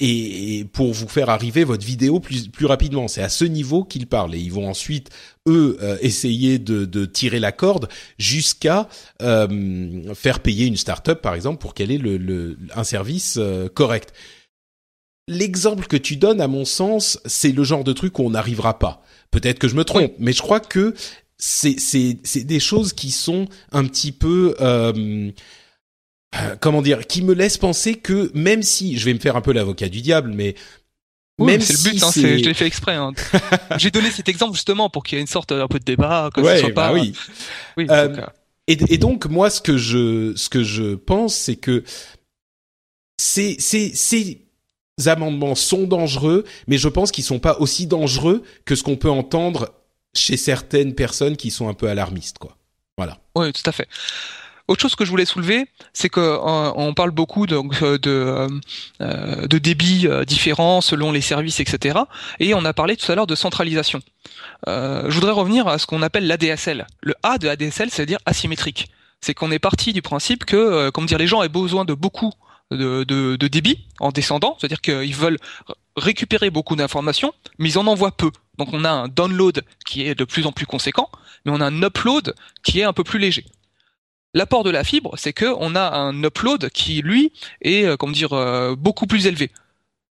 et, 0.00 0.66
pour 0.72 0.92
vous 0.92 1.08
faire 1.08 1.28
arriver 1.30 1.64
votre 1.64 1.84
vidéo 1.84 2.20
plus, 2.20 2.48
plus 2.48 2.66
rapidement. 2.66 3.08
C'est 3.08 3.22
à 3.22 3.28
ce 3.28 3.44
niveau 3.44 3.84
qu'ils 3.84 4.06
parlent 4.06 4.34
et 4.34 4.38
ils 4.38 4.52
vont 4.52 4.68
ensuite 4.68 5.10
eux 5.48 5.78
euh, 5.82 5.96
essayer 6.00 6.58
de, 6.58 6.84
de, 6.84 7.04
tirer 7.04 7.40
la 7.40 7.52
corde 7.52 7.88
jusqu'à 8.18 8.88
euh, 9.22 10.14
faire 10.14 10.40
payer 10.40 10.66
une 10.66 10.76
startup 10.76 11.20
par 11.20 11.34
exemple 11.34 11.58
pour 11.58 11.74
qu'elle 11.74 11.90
ait 11.90 11.98
le, 11.98 12.16
le, 12.16 12.58
un 12.74 12.84
service 12.84 13.36
euh, 13.38 13.68
correct. 13.68 14.12
L'exemple 15.28 15.86
que 15.86 15.96
tu 15.96 16.16
donnes, 16.16 16.40
à 16.40 16.48
mon 16.48 16.64
sens, 16.64 17.20
c'est 17.24 17.52
le 17.52 17.62
genre 17.62 17.84
de 17.84 17.92
truc 17.92 18.18
où 18.18 18.22
on 18.22 18.30
n'arrivera 18.30 18.78
pas. 18.78 19.04
Peut-être 19.30 19.60
que 19.60 19.68
je 19.68 19.76
me 19.76 19.84
trompe, 19.84 20.12
mais 20.18 20.32
je 20.32 20.42
crois 20.42 20.58
que 20.58 20.92
c'est 21.38 21.78
c'est 21.78 22.18
c'est 22.24 22.42
des 22.42 22.58
choses 22.58 22.92
qui 22.92 23.12
sont 23.12 23.46
un 23.70 23.84
petit 23.84 24.10
peu 24.10 24.56
euh, 24.60 25.30
comment 26.60 26.82
dire, 26.82 27.06
qui 27.06 27.22
me 27.22 27.34
laisse 27.34 27.58
penser 27.58 27.94
que 27.94 28.30
même 28.34 28.62
si, 28.62 28.98
je 28.98 29.04
vais 29.04 29.14
me 29.14 29.18
faire 29.18 29.36
un 29.36 29.40
peu 29.40 29.52
l'avocat 29.52 29.88
du 29.88 30.00
diable, 30.00 30.32
mais 30.34 30.54
même 31.38 31.60
c'est 31.60 31.72
le 31.72 31.92
but, 31.92 32.02
hein, 32.02 32.10
je 32.14 32.44
l'ai 32.44 32.54
fait 32.54 32.66
exprès. 32.66 32.94
Hein. 32.94 33.12
J'ai 33.78 33.90
donné 33.90 34.10
cet 34.10 34.28
exemple 34.28 34.54
justement 34.54 34.90
pour 34.90 35.02
qu'il 35.02 35.16
y 35.16 35.18
ait 35.18 35.22
une 35.22 35.26
sorte 35.26 35.52
un 35.52 35.68
peu 35.68 35.78
de 35.78 35.84
débat, 35.84 36.30
que 36.34 36.40
ouais, 36.40 36.58
soit 36.58 36.68
bah 36.70 36.88
pas. 36.88 36.92
oui. 36.92 37.14
oui 37.76 37.86
euh, 37.90 38.16
et, 38.66 38.78
et, 38.88 38.98
donc 38.98 39.26
moi, 39.26 39.50
ce 39.50 39.60
que 39.60 39.76
je, 39.76 40.34
ce 40.36 40.48
que 40.48 40.62
je 40.62 40.94
pense, 40.94 41.34
c'est 41.34 41.56
que 41.56 41.82
ces, 43.18 43.56
ces, 43.58 43.92
ces 43.94 44.46
amendements 45.06 45.54
sont 45.54 45.84
dangereux, 45.84 46.44
mais 46.68 46.78
je 46.78 46.88
pense 46.88 47.10
qu'ils 47.10 47.24
sont 47.24 47.40
pas 47.40 47.58
aussi 47.58 47.86
dangereux 47.86 48.42
que 48.64 48.76
ce 48.76 48.82
qu'on 48.82 48.96
peut 48.96 49.10
entendre 49.10 49.74
chez 50.14 50.36
certaines 50.36 50.94
personnes 50.94 51.36
qui 51.36 51.50
sont 51.50 51.68
un 51.68 51.74
peu 51.74 51.88
alarmistes, 51.88 52.38
quoi. 52.38 52.56
Voilà. 52.96 53.18
Oui, 53.34 53.52
tout 53.52 53.62
à 53.64 53.72
fait. 53.72 53.88
Autre 54.70 54.82
chose 54.82 54.94
que 54.94 55.04
je 55.04 55.10
voulais 55.10 55.24
soulever, 55.24 55.66
c'est 55.92 56.08
que 56.08 56.20
euh, 56.20 56.92
parle 56.92 57.10
beaucoup 57.10 57.48
donc 57.48 57.82
euh, 57.82 57.98
de, 57.98 58.46
euh, 59.02 59.46
de 59.48 59.58
débits 59.58 60.06
différents 60.28 60.80
selon 60.80 61.10
les 61.10 61.20
services, 61.20 61.58
etc. 61.58 61.98
Et 62.38 62.54
on 62.54 62.64
a 62.64 62.72
parlé 62.72 62.96
tout 62.96 63.10
à 63.10 63.16
l'heure 63.16 63.26
de 63.26 63.34
centralisation. 63.34 64.00
je 64.68 65.10
voudrais 65.10 65.32
revenir 65.32 65.66
à 65.66 65.78
ce 65.78 65.86
qu'on 65.86 66.02
appelle 66.02 66.28
l'ADSL. 66.28 66.86
Le 67.02 67.14
A 67.24 67.38
de 67.38 67.48
ADSL, 67.48 67.90
c'est-à-dire 67.90 68.20
asymétrique. 68.26 68.92
C'est 69.20 69.34
qu'on 69.34 69.50
est 69.50 69.58
parti 69.58 69.92
du 69.92 70.02
principe 70.02 70.44
que, 70.44 70.88
comme 70.90 71.06
dire, 71.06 71.18
les 71.18 71.26
gens 71.26 71.42
aient 71.42 71.48
besoin 71.48 71.84
de 71.84 71.94
beaucoup 71.94 72.32
de, 72.70 73.02
de, 73.02 73.34
de 73.34 73.76
en 73.98 74.12
descendant, 74.12 74.56
c'est-à-dire 74.60 74.80
qu'ils 74.80 75.16
veulent 75.16 75.38
récupérer 75.96 76.50
beaucoup 76.50 76.76
d'informations, 76.76 77.34
mais 77.58 77.70
ils 77.70 77.78
en 77.78 77.88
envoient 77.88 78.12
peu. 78.12 78.30
Donc 78.56 78.68
on 78.72 78.84
a 78.84 78.90
un 78.90 79.08
download 79.08 79.64
qui 79.84 80.06
est 80.06 80.14
de 80.14 80.24
plus 80.24 80.46
en 80.46 80.52
plus 80.52 80.66
conséquent, 80.66 81.10
mais 81.44 81.50
on 81.50 81.60
a 81.60 81.66
un 81.66 81.82
upload 81.82 82.36
qui 82.62 82.78
est 82.78 82.84
un 82.84 82.92
peu 82.92 83.02
plus 83.02 83.18
léger. 83.18 83.44
L'apport 84.32 84.62
de 84.62 84.70
la 84.70 84.84
fibre, 84.84 85.14
c'est 85.16 85.32
que 85.32 85.46
on 85.58 85.74
a 85.74 85.90
un 85.96 86.22
upload 86.22 86.70
qui 86.70 87.02
lui 87.02 87.32
est 87.62 87.84
euh, 87.84 87.96
comment 87.96 88.12
dire 88.12 88.32
euh, 88.32 88.76
beaucoup 88.76 89.06
plus 89.06 89.26
élevé. 89.26 89.50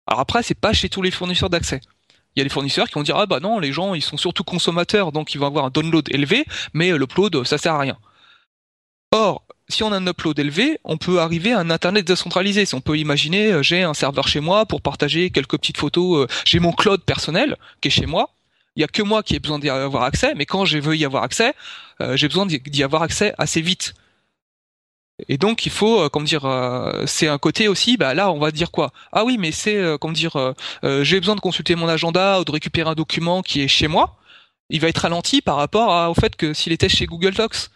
Alors 0.07 0.21
après, 0.21 0.45
c'est 0.45 0.55
pas 0.55 0.73
chez 0.73 0.89
tous 0.89 1.03
les 1.03 1.11
fournisseurs 1.11 1.51
d'accès. 1.51 1.81
Il 2.37 2.41
y 2.41 2.43
a 2.43 2.45
des 2.45 2.51
fournisseurs 2.51 2.87
qui 2.87 2.95
vont 2.95 3.03
dire 3.03 3.17
ah 3.17 3.27
bah 3.27 3.41
non, 3.41 3.59
les 3.59 3.73
gens 3.73 3.95
ils 3.95 4.03
sont 4.03 4.17
surtout 4.17 4.45
consommateurs 4.45 5.11
donc 5.11 5.35
ils 5.35 5.39
vont 5.39 5.47
avoir 5.47 5.65
un 5.65 5.71
download 5.71 6.09
élevé, 6.13 6.45
mais 6.75 6.93
euh, 6.93 6.97
l'upload 6.97 7.45
ça 7.45 7.59
sert 7.59 7.75
à 7.75 7.81
rien. 7.81 7.99
Or, 9.11 9.45
si 9.69 9.83
on 9.83 9.91
a 9.91 9.97
un 9.97 10.07
upload 10.07 10.39
élevé, 10.39 10.79
on 10.85 10.97
peut 10.97 11.21
arriver 11.21 11.53
à 11.53 11.59
un 11.59 11.71
internet 11.71 12.07
décentralisé. 12.07 12.67
Si 12.67 12.75
on 12.77 12.81
peut 12.81 12.99
imaginer, 12.99 13.63
j'ai 13.63 13.83
un 13.83 13.95
serveur 13.95 14.29
chez 14.29 14.41
moi 14.41 14.67
pour 14.67 14.81
partager 14.81 15.31
quelques 15.31 15.57
petites 15.59 15.79
photos, 15.79 16.29
j'ai 16.45 16.61
mon 16.61 16.73
cloud 16.73 17.01
personnel 17.03 17.57
qui 17.81 17.89
est 17.89 17.91
chez 17.93 18.07
moi. 18.07 18.31
Il 18.77 18.81
y 18.81 18.85
a 18.85 18.89
que 18.89 19.03
moi 19.03 19.23
qui 19.23 19.37
ai 19.37 19.39
besoin 19.39 19.61
d'y 19.61 19.71
avoir 19.71 20.03
accès, 20.03 20.35
mais 20.35 20.47
quand 20.47 20.65
je 20.65 20.79
veux 20.79 20.97
y 20.97 21.05
avoir 21.05 21.23
accès, 21.23 21.55
j'ai 22.15 22.27
besoin 22.27 22.45
d'y 22.45 22.83
avoir 22.83 23.03
accès 23.03 23.35
assez 23.39 23.61
vite. 23.61 23.95
Et 25.29 25.39
donc 25.39 25.65
il 25.65 25.73
faut, 25.73 26.01
euh, 26.01 26.09
comment 26.09 26.25
dire, 26.25 26.45
euh, 26.45 27.05
c'est 27.07 27.29
un 27.29 27.39
côté 27.39 27.69
aussi. 27.69 27.97
Bah 27.97 28.15
là, 28.15 28.31
on 28.33 28.39
va 28.39 28.51
dire 28.51 28.71
quoi? 28.71 28.93
Ah 29.13 29.25
oui, 29.25 29.37
mais 29.39 29.53
c'est, 29.53 29.77
euh, 29.77 29.97
comment 29.97 30.13
dire, 30.13 30.55
j'ai 30.83 31.21
besoin 31.21 31.37
de 31.37 31.41
consulter 31.41 31.77
mon 31.77 31.89
agenda 31.89 32.41
ou 32.41 32.45
de 32.45 32.51
récupérer 32.51 32.91
un 32.91 32.95
document 32.95 33.43
qui 33.43 33.63
est 33.63 33.69
chez 33.69 33.89
moi. 33.89 34.17
Il 34.71 34.81
va 34.81 34.89
être 34.89 34.99
ralenti 34.99 35.41
par 35.41 35.57
rapport 35.57 36.11
au 36.11 36.15
fait 36.15 36.37
que 36.37 36.55
s'il 36.55 36.73
était 36.73 36.89
chez 36.89 37.07
Google 37.07 37.35
Docs. 37.35 37.69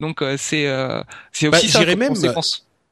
Donc 0.00 0.24
c'est 0.36 0.66
c'est 1.30 1.48
bah, 1.48 1.58
aussi 1.58 1.68
ça. 1.68 1.84
Même, 1.84 2.14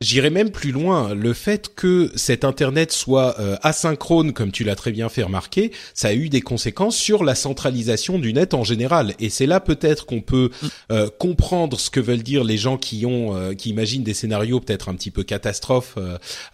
J'irais 0.03 0.31
même 0.31 0.51
plus 0.51 0.73
loin. 0.73 1.13
Le 1.13 1.35
fait 1.35 1.75
que 1.75 2.11
cet 2.15 2.45
Internet 2.45 2.91
soit 2.91 3.39
euh, 3.39 3.59
asynchrone, 3.61 4.33
comme 4.33 4.51
tu 4.51 4.65
l'as 4.65 4.75
très 4.75 4.93
bien 4.93 5.11
fait 5.11 5.23
remarquer, 5.23 5.73
ça 5.93 6.09
a 6.09 6.15
eu 6.15 6.31
des 6.31 6.41
conséquences 6.41 6.97
sur 6.97 7.23
la 7.23 7.35
centralisation 7.35 8.19
du 8.19 8.33
net 8.33 8.55
en 8.55 8.65
général. 8.65 9.15
Et 9.19 9.29
c'est 9.29 9.45
là 9.45 9.61
peut-être 9.61 10.07
qu'on 10.07 10.23
peut, 10.23 10.51
mm. 10.63 10.67
euh, 10.93 11.11
comprendre 11.19 11.79
ce 11.79 11.91
que 11.91 12.01
veulent 12.01 12.23
dire 12.23 12.45
les 12.45 12.57
gens 12.57 12.79
qui 12.79 13.05
ont, 13.05 13.37
euh, 13.37 13.53
qui 13.53 13.69
imaginent 13.69 14.03
des 14.03 14.15
scénarios 14.15 14.61
peut-être 14.61 14.89
un 14.89 14.95
petit 14.95 15.11
peu 15.11 15.23
catastrophes, 15.23 15.99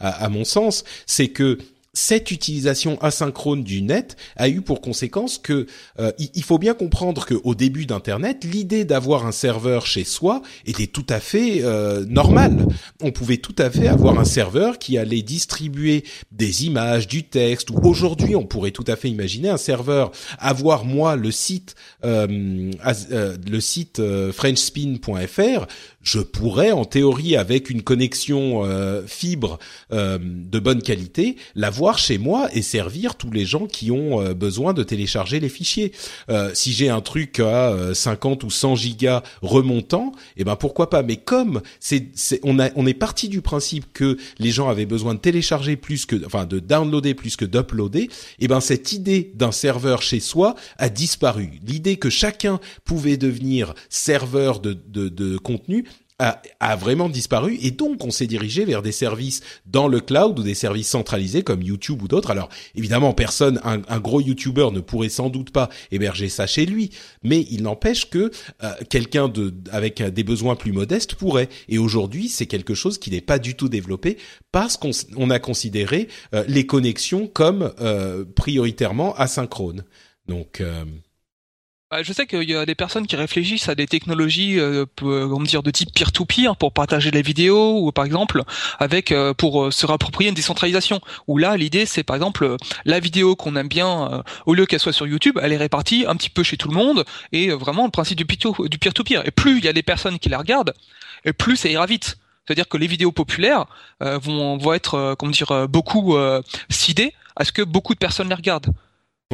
à, 0.01 0.09
à, 0.09 0.29
mon 0.29 0.45
sens. 0.45 0.83
C'est 1.07 1.29
que 1.29 1.59
cette 1.97 2.31
utilisation 2.31 3.01
asynchrone 3.01 3.65
du 3.65 3.81
net 3.81 4.17
a 4.37 4.51
eu 4.51 4.61
pour 4.61 4.83
conséquence 4.83 5.39
que 5.39 5.67
euh, 5.99 6.13
il 6.19 6.43
faut 6.43 6.59
bien 6.59 6.75
comprendre 6.75 7.25
qu'au 7.25 7.55
début 7.55 7.87
d'Internet, 7.87 8.45
l'idée 8.45 8.85
d'avoir 8.85 9.27
un 9.27 9.33
serveur 9.33 9.87
chez 9.87 10.05
soi 10.05 10.43
était 10.67 10.87
tout 10.87 11.07
à 11.09 11.21
fait 11.21 11.63
euh, 11.63 12.05
normale. 12.07 12.67
On 13.01 13.13
pouvait 13.13 13.39
tout 13.39 13.55
à 13.59 13.71
fait 13.71 13.89
avoir 13.89 14.19
un 14.21 14.27
serveur 14.27 14.79
qui 14.79 14.99
allait 14.99 15.23
distribuer 15.23 16.05
des 16.33 16.67
images, 16.67 17.09
du 17.09 17.25
texte. 17.25 17.71
Ou 17.71 17.81
aujourd'hui, 17.85 18.37
on 18.37 18.45
pourrait 18.45 18.73
tout 18.73 18.85
à 18.87 18.97
fait 18.97 19.09
imaginer 19.09 19.49
un 19.49 19.57
serveur 19.57 20.13
avoir 20.39 20.85
moi 20.85 21.17
le 21.17 21.31
site 21.31 21.77
euh, 22.05 22.27
le 22.29 23.61
site 23.61 24.03
frenchspin.fr 24.33 25.67
je 26.07 26.21
pourrais 26.21 26.71
en 26.71 26.85
théorie 26.85 27.37
avec 27.37 27.69
une 27.69 27.83
connexion 27.83 28.65
euh, 28.65 29.03
fibre 29.07 29.59
euh, 29.93 30.19
de 30.23 30.59
bonne 30.61 30.81
qualité 30.81 31.37
l'avoir 31.57 31.99
chez 31.99 32.17
moi 32.17 32.49
et 32.53 32.63
servir 32.63 33.17
tous 33.17 33.33
les 33.33 33.45
gens 33.45 33.67
qui 33.67 33.91
ont 33.91 34.23
euh, 34.23 34.33
besoin 34.33 34.73
de 34.73 34.85
télécharger 34.85 35.41
les 35.41 35.49
fichiers. 35.49 35.93
si 36.55 36.73
j'ai 36.73 36.89
un 36.89 37.01
truc 37.01 37.41
à 37.41 37.93
50 37.93 38.45
ou 38.45 38.51
100 38.51 38.77
gigas 38.77 39.23
remontant, 39.43 40.13
eh 40.37 40.45
ben 40.45 40.55
pourquoi 40.55 40.91
pas? 40.91 41.03
Mais 41.03 41.17
comme 41.17 41.61
c'est, 41.81 42.13
on 42.45 42.61
a 42.61 42.71
on 42.77 42.87
est 42.87 42.95
parti 42.95 43.29
du 43.29 43.43
principe 43.43 43.87
que 43.93 44.17
les 44.39 44.51
gens 44.51 44.69
avaient 44.69 44.87
besoin 44.87 45.15
de 45.15 45.19
télécharger 45.19 45.77
plus 45.77 46.07
que 46.07 46.25
enfin 46.25 46.47
de 46.47 46.61
downloader 46.61 47.15
plus 47.15 47.37
que 47.37 47.45
d'uploader, 47.45 48.09
eh 48.39 48.49
ben 48.49 48.61
cette 48.61 48.93
idée 48.93 49.33
d'un 49.35 49.53
serveur 49.53 50.03
chez 50.03 50.21
soi 50.21 50.55
a 50.79 50.89
disparu. 50.89 51.51
L'idée 51.67 51.97
que 51.97 52.11
chacun 52.11 52.61
pouvait 52.85 53.17
devenir 53.17 53.75
serveur 53.89 54.61
de, 54.61 54.77
de, 54.89 55.09
de 55.09 55.37
contenu 55.39 55.85
a, 56.19 56.77
vraiment 56.77 57.09
disparu 57.09 57.59
et 57.61 57.71
donc 57.71 58.05
on 58.05 58.11
s'est 58.11 58.27
dirigé 58.27 58.65
vers 58.65 58.81
des 58.81 58.93
services 58.93 59.43
dans 59.67 59.87
le 59.87 60.01
cloud 60.01 60.39
ou 60.39 60.43
des 60.43 60.55
services 60.55 60.89
centralisés 60.89 61.43
comme 61.43 61.63
YouTube 61.63 62.03
ou 62.03 62.09
d'autres. 62.09 62.31
Alors 62.31 62.49
évidemment, 62.75 63.13
personne, 63.13 63.61
un, 63.65 64.01
gros 64.01 64.21
YouTuber 64.21 64.69
ne 64.73 64.81
pourrait 64.81 65.11
sans 65.11 65.29
doute 65.29 65.51
pas 65.51 65.69
héberger 65.91 66.29
ça 66.29 66.47
chez 66.47 66.65
lui, 66.65 66.91
mais 67.23 67.47
il 67.51 67.63
n'empêche 67.63 68.09
que 68.09 68.31
euh, 68.63 68.73
quelqu'un 68.89 69.29
de 69.29 69.53
avec 69.71 70.03
des 70.03 70.25
besoins 70.25 70.57
plus 70.57 70.73
modestes 70.73 71.15
pourrait. 71.15 71.49
Et 71.69 71.79
aujourd'hui, 71.79 72.29
c'est 72.29 72.47
quelque 72.47 72.75
chose 72.75 72.99
qui 72.99 73.11
n'est 73.11 73.21
pas 73.21 73.39
du 73.39 73.55
tout 73.55 73.69
développé 73.69 74.17
parce 74.53 74.79
qu'on 74.79 75.31
a 75.31 75.39
considéré 75.39 76.09
euh, 76.35 76.45
les 76.49 76.67
connexions 76.67 77.27
comme 77.27 77.73
euh, 77.81 78.25
prioritairement 78.25 79.15
asynchrones. 79.17 79.85
Donc 80.27 80.61
bah, 80.61 80.75
je 82.03 82.13
sais 82.13 82.27
qu'il 82.27 82.51
y 82.51 82.57
a 82.57 82.67
des 82.67 82.75
personnes 82.75 83.07
qui 83.07 83.15
réfléchissent 83.15 83.69
à 83.69 83.77
des 83.77 83.87
technologies, 83.87 84.59
euh, 84.59 84.87
euh 85.03 85.45
dire, 85.45 85.63
de 85.63 85.71
type 85.71 85.95
peer-to-peer 85.95 86.57
pour 86.57 86.73
partager 86.73 87.13
les 87.13 87.23
vidéos 87.23 87.79
ou 87.81 87.93
par 87.93 88.05
exemple 88.05 88.43
avec 88.81 89.13
euh, 89.13 89.33
pour 89.35 89.67
euh, 89.67 89.71
se 89.71 89.87
rapproprier 89.87 90.31
une 90.31 90.35
décentralisation. 90.35 91.01
Où 91.29 91.39
là, 91.39 91.57
l'idée 91.57 91.87
c'est 91.87 92.03
par 92.03 92.17
exemple 92.17 92.57
la 92.85 92.99
vidéo 92.99 93.37
qu'on 93.37 93.55
aime 93.55 93.69
bien, 93.69 94.23
au 94.47 94.55
lieu 94.55 94.67
qu'elle 94.67 94.81
soit 94.81 94.93
sur 94.93 95.07
YouTube, 95.07 95.39
elle 95.41 95.53
est 95.53 95.57
répartie 95.57 96.05
un 96.09 96.17
petit 96.17 96.31
peu 96.31 96.43
chez 96.43 96.57
tout 96.57 96.69
le 96.69 96.75
monde 96.75 97.05
et 97.33 97.51
vraiment 97.51 97.85
le 97.85 97.91
principe 97.91 98.19
du 98.19 98.25
peer-to-peer. 98.25 99.23
Et 99.25 99.31
plus 99.31 99.59
il 99.59 99.65
y 99.65 99.69
a 99.69 99.73
des 99.73 99.85
personnes 99.85 100.19
qui 100.19 100.29
la 100.29 100.39
regardent, 100.39 100.75
et 101.25 101.33
plus 101.33 101.57
ça 101.57 101.69
ira 101.69 101.87
vite. 101.87 102.19
C'est-à-dire 102.47 102.69
que 102.69 102.77
les 102.77 102.87
vidéos 102.87 103.13
populaires 103.13 103.67
vont, 104.01 104.57
vont 104.57 104.73
être, 104.73 105.17
comment 105.19 105.33
dire, 105.33 105.69
beaucoup 105.69 106.17
sidées 106.69 107.13
à 107.37 107.45
ce 107.45 107.53
que 107.53 107.63
beaucoup 107.63 107.95
de 107.95 107.99
personnes 107.99 108.29
les 108.29 108.35
regardent. 108.35 108.73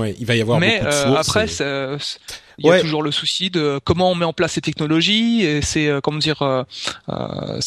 Ouais, 0.01 0.14
il 0.18 0.24
va 0.24 0.34
y 0.34 0.40
avoir 0.40 0.59
Mais 0.59 0.78
beaucoup 0.78 0.86
de 0.86 0.93
sources 0.93 1.28
après, 1.28 1.47
il 2.59 2.66
y 2.66 2.70
a 2.70 2.80
toujours 2.80 3.03
le 3.03 3.11
souci 3.11 3.50
de 3.50 3.80
comment 3.84 4.11
on 4.11 4.14
met 4.14 4.24
en 4.24 4.32
place 4.32 4.53
ces 4.53 4.61
technologies 4.61 5.44
et 5.44 5.62
c'est 5.62 5.88
euh, 5.88 6.00
comment 6.00 6.18
dire 6.18 6.42
euh, 6.42 6.62
euh 7.09 7.61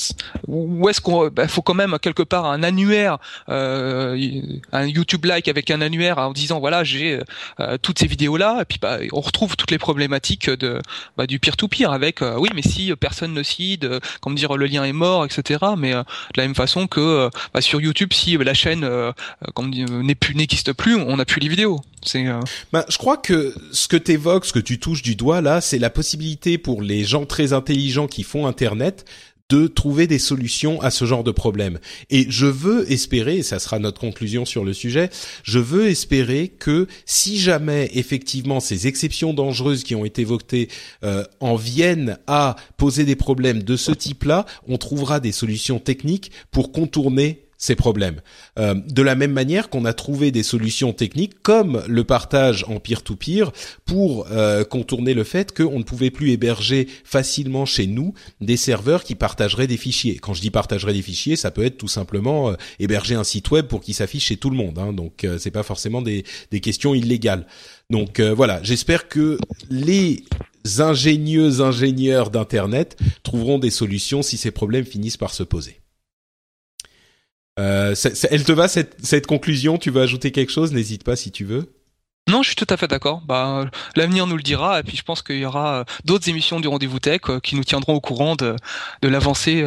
où 0.47 0.89
est-ce 0.89 1.01
qu'on 1.01 1.27
bah, 1.29 1.47
faut 1.47 1.61
quand 1.61 1.73
même 1.73 1.97
quelque 2.01 2.23
part 2.23 2.45
un 2.45 2.63
annuaire 2.63 3.17
euh, 3.49 4.41
un 4.71 4.85
YouTube 4.85 5.25
like 5.25 5.47
avec 5.47 5.71
un 5.71 5.81
annuaire 5.81 6.17
en 6.17 6.31
disant 6.31 6.59
voilà 6.59 6.83
j'ai 6.83 7.19
euh, 7.59 7.77
toutes 7.81 7.99
ces 7.99 8.07
vidéos 8.07 8.37
là 8.37 8.59
et 8.61 8.65
puis 8.65 8.77
bah, 8.81 8.99
on 9.11 9.21
retrouve 9.21 9.55
toutes 9.55 9.71
les 9.71 9.77
problématiques 9.77 10.49
de 10.49 10.79
bah, 11.17 11.27
du 11.27 11.39
pire 11.39 11.57
to 11.57 11.67
pire 11.67 11.91
avec 11.91 12.21
oui 12.21 12.49
mais 12.53 12.61
si 12.61 12.93
personne 12.95 13.33
ne 13.33 13.43
cide 13.43 13.99
comment 14.21 14.35
dire 14.35 14.55
le 14.57 14.65
lien 14.65 14.83
est 14.83 14.93
mort 14.93 15.25
etc 15.25 15.59
mais 15.77 15.91
de 15.91 16.03
la 16.37 16.43
même 16.43 16.55
façon 16.55 16.87
que 16.87 17.29
bah, 17.53 17.61
sur 17.61 17.81
YouTube 17.81 18.13
si 18.13 18.37
la 18.37 18.53
chaîne 18.53 18.87
n'existe 20.33 20.73
plus 20.73 20.95
on 20.95 21.17
n'a 21.17 21.25
plus 21.25 21.39
les 21.39 21.47
vidéos. 21.47 21.79
C'est 22.03 22.25
bah, 22.71 22.85
je 22.87 22.97
crois 22.97 23.17
que 23.17 23.53
ce 23.71 23.87
que 23.87 23.97
tu 23.97 24.11
évoques 24.11 24.45
ce 24.45 24.53
que 24.53 24.59
tu 24.59 24.79
touche 24.85 25.01
du 25.01 25.15
doigt 25.15 25.41
là, 25.41 25.61
c'est 25.61 25.79
la 25.79 25.89
possibilité 25.89 26.59
pour 26.59 26.83
les 26.83 27.05
gens 27.05 27.25
très 27.25 27.53
intelligents 27.53 28.05
qui 28.05 28.21
font 28.21 28.45
Internet 28.45 29.03
de 29.49 29.65
trouver 29.65 30.05
des 30.05 30.19
solutions 30.19 30.79
à 30.79 30.91
ce 30.91 31.05
genre 31.05 31.23
de 31.23 31.31
problème. 31.31 31.79
Et 32.11 32.27
je 32.29 32.45
veux 32.45 32.91
espérer, 32.91 33.37
et 33.37 33.43
ça 33.43 33.57
sera 33.57 33.79
notre 33.79 33.99
conclusion 33.99 34.45
sur 34.45 34.63
le 34.63 34.73
sujet, 34.73 35.09
je 35.41 35.57
veux 35.57 35.87
espérer 35.87 36.49
que 36.49 36.85
si 37.07 37.39
jamais 37.39 37.89
effectivement 37.95 38.59
ces 38.59 38.85
exceptions 38.85 39.33
dangereuses 39.33 39.83
qui 39.83 39.95
ont 39.95 40.05
été 40.05 40.23
votées 40.23 40.67
euh, 41.03 41.23
en 41.39 41.55
viennent 41.55 42.19
à 42.27 42.55
poser 42.77 43.05
des 43.05 43.15
problèmes 43.15 43.63
de 43.63 43.77
ce 43.77 43.91
type-là, 43.91 44.45
on 44.67 44.77
trouvera 44.77 45.19
des 45.19 45.31
solutions 45.31 45.79
techniques 45.79 46.31
pour 46.51 46.71
contourner 46.71 47.44
ces 47.65 47.75
problèmes. 47.75 48.21
Euh, 48.59 48.75
de 48.75 49.01
la 49.01 49.15
même 49.15 49.31
manière 49.31 49.69
qu'on 49.69 49.85
a 49.85 49.93
trouvé 49.93 50.31
des 50.31 50.43
solutions 50.43 50.93
techniques 50.93 51.41
comme 51.41 51.83
le 51.87 52.03
partage 52.03 52.63
en 52.67 52.79
peer-to-peer 52.79 53.51
pour 53.85 54.27
euh, 54.31 54.63
contourner 54.63 55.13
le 55.13 55.23
fait 55.23 55.55
qu'on 55.55 55.79
ne 55.79 55.83
pouvait 55.83 56.11
plus 56.11 56.31
héberger 56.31 56.87
facilement 57.03 57.65
chez 57.65 57.87
nous 57.87 58.13
des 58.39 58.57
serveurs 58.57 59.03
qui 59.03 59.15
partageraient 59.15 59.67
des 59.67 59.77
fichiers. 59.77 60.17
Quand 60.17 60.33
je 60.33 60.41
dis 60.41 60.51
partageraient 60.51 60.93
des 60.93 61.01
fichiers, 61.01 61.35
ça 61.35 61.51
peut 61.51 61.65
être 61.65 61.77
tout 61.77 61.87
simplement 61.87 62.51
euh, 62.51 62.53
héberger 62.79 63.15
un 63.15 63.23
site 63.23 63.49
web 63.51 63.65
pour 63.65 63.81
qu'il 63.81 63.95
s'affiche 63.95 64.25
chez 64.25 64.37
tout 64.37 64.49
le 64.49 64.57
monde. 64.57 64.77
Hein, 64.77 64.93
donc 64.93 65.25
c'est 65.39 65.51
pas 65.51 65.63
forcément 65.63 66.01
des, 66.01 66.23
des 66.51 66.59
questions 66.59 66.93
illégales. 66.93 67.47
Donc 67.89 68.19
voilà, 68.19 68.61
j'espère 68.63 69.07
que 69.07 69.37
les 69.69 70.23
ingénieux 70.79 71.61
ingénieurs 71.61 72.29
d'internet 72.29 72.97
trouveront 73.23 73.59
des 73.59 73.69
solutions 73.69 74.21
si 74.21 74.37
ces 74.37 74.51
problèmes 74.51 74.85
finissent 74.85 75.17
par 75.17 75.33
se 75.33 75.43
poser. 75.43 75.79
Euh, 77.57 77.95
elle 78.29 78.43
te 78.43 78.51
va 78.51 78.67
cette, 78.67 78.97
cette 79.01 79.27
conclusion 79.27 79.77
Tu 79.77 79.89
veux 79.89 80.01
ajouter 80.01 80.31
quelque 80.31 80.51
chose? 80.51 80.73
N'hésite 80.73 81.03
pas 81.03 81.15
si 81.15 81.31
tu 81.31 81.45
veux. 81.45 81.71
Non, 82.27 82.41
je 82.41 82.47
suis 82.47 82.55
tout 82.55 82.65
à 82.69 82.75
fait 82.75 82.87
d'accord. 82.87 83.21
Bah, 83.27 83.69
l'avenir 83.95 84.25
nous 84.25 84.35
le 84.35 84.41
dira, 84.41 84.79
et 84.79 84.83
puis 84.83 84.97
je 84.97 85.03
pense 85.03 85.21
qu'il 85.21 85.37
y 85.37 85.45
aura 85.45 85.81
euh, 85.81 85.83
d'autres 86.05 86.27
émissions 86.27 86.59
du 86.59 86.67
Rendez-vous 86.67 86.99
Tech 86.99 87.21
euh, 87.29 87.39
qui 87.39 87.55
nous 87.55 87.63
tiendront 87.63 87.93
au 87.93 88.01
courant 88.01 88.35
de, 88.35 88.55
de 89.03 89.07
l'avancée 89.07 89.63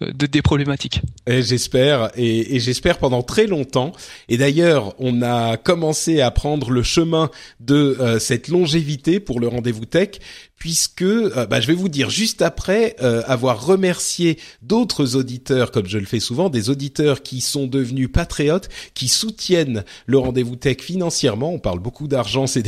de, 0.00 0.26
des 0.26 0.40
problématiques. 0.40 1.02
Et 1.26 1.42
j'espère, 1.42 2.10
et, 2.16 2.56
et 2.56 2.60
j'espère 2.60 2.96
pendant 2.96 3.22
très 3.22 3.46
longtemps. 3.46 3.92
Et 4.30 4.38
d'ailleurs, 4.38 4.94
on 4.98 5.20
a 5.20 5.58
commencé 5.58 6.22
à 6.22 6.30
prendre 6.30 6.70
le 6.70 6.82
chemin 6.82 7.30
de 7.60 8.16
cette 8.18 8.48
longévité 8.48 9.20
pour 9.20 9.38
le 9.38 9.48
Rendez-vous 9.48 9.84
Tech, 9.84 10.12
puisque 10.58 11.02
euh, 11.02 11.46
bah, 11.46 11.60
je 11.60 11.66
vais 11.66 11.74
vous 11.74 11.88
dire 11.88 12.10
juste 12.10 12.42
après 12.42 12.96
euh, 13.02 13.22
avoir 13.26 13.64
remercié 13.64 14.38
d'autres 14.62 15.16
auditeurs, 15.16 15.70
comme 15.70 15.86
je 15.86 15.98
le 15.98 16.06
fais 16.06 16.20
souvent, 16.20 16.50
des 16.50 16.70
auditeurs 16.70 17.22
qui 17.22 17.40
sont 17.40 17.66
devenus 17.66 18.10
patriotes, 18.12 18.68
qui 18.94 19.08
soutiennent 19.08 19.84
le 20.06 20.18
rendez-vous 20.18 20.56
tech 20.56 20.78
financièrement. 20.80 21.52
On 21.52 21.58
parle 21.58 21.78
beaucoup 21.78 22.08
d'argent 22.08 22.46
ces 22.46 22.62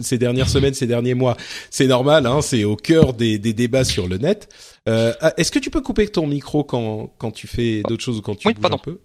ces 0.00 0.18
dernières 0.18 0.48
semaines, 0.48 0.74
ces 0.74 0.86
derniers 0.86 1.14
mois. 1.14 1.36
C'est 1.70 1.86
normal, 1.86 2.26
hein, 2.26 2.40
c'est 2.42 2.64
au 2.64 2.76
cœur 2.76 3.12
des, 3.12 3.38
débats 3.38 3.84
sur 3.84 4.08
le 4.08 4.18
net. 4.18 4.48
Euh, 4.88 5.12
Est-ce 5.36 5.52
que 5.52 5.58
tu 5.58 5.70
peux 5.70 5.80
couper 5.80 6.08
ton 6.08 6.26
micro 6.26 6.64
quand, 6.64 7.12
quand 7.18 7.30
tu 7.30 7.46
fais 7.46 7.82
d'autres 7.88 8.02
choses 8.02 8.18
ou 8.18 8.22
quand 8.22 8.34
tu 8.34 8.48
oui, 8.48 8.54
bouges 8.54 8.72
un 8.72 8.78
peu 8.78 8.98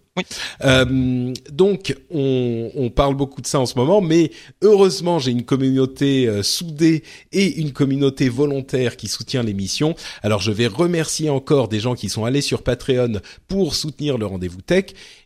euh, 0.63 1.33
donc, 1.51 1.95
on, 2.09 2.71
on, 2.75 2.89
parle 2.89 3.15
beaucoup 3.15 3.41
de 3.41 3.47
ça 3.47 3.59
en 3.59 3.65
ce 3.65 3.77
moment, 3.77 4.01
mais 4.01 4.31
heureusement, 4.61 5.19
j'ai 5.19 5.31
une 5.31 5.43
communauté 5.43 6.27
euh, 6.27 6.43
soudée 6.43 7.03
et 7.31 7.59
une 7.59 7.71
communauté 7.71 8.29
volontaire 8.29 8.97
qui 8.97 9.07
soutient 9.07 9.43
l'émission. 9.43 9.95
Alors, 10.23 10.41
je 10.41 10.51
vais 10.51 10.67
remercier 10.67 11.29
encore 11.29 11.67
des 11.67 11.79
gens 11.79 11.95
qui 11.95 12.09
sont 12.09 12.25
allés 12.25 12.41
sur 12.41 12.63
Patreon 12.63 13.21
pour 13.47 13.75
soutenir 13.75 14.17
le 14.17 14.25
rendez-vous 14.25 14.61
tech. 14.61 14.85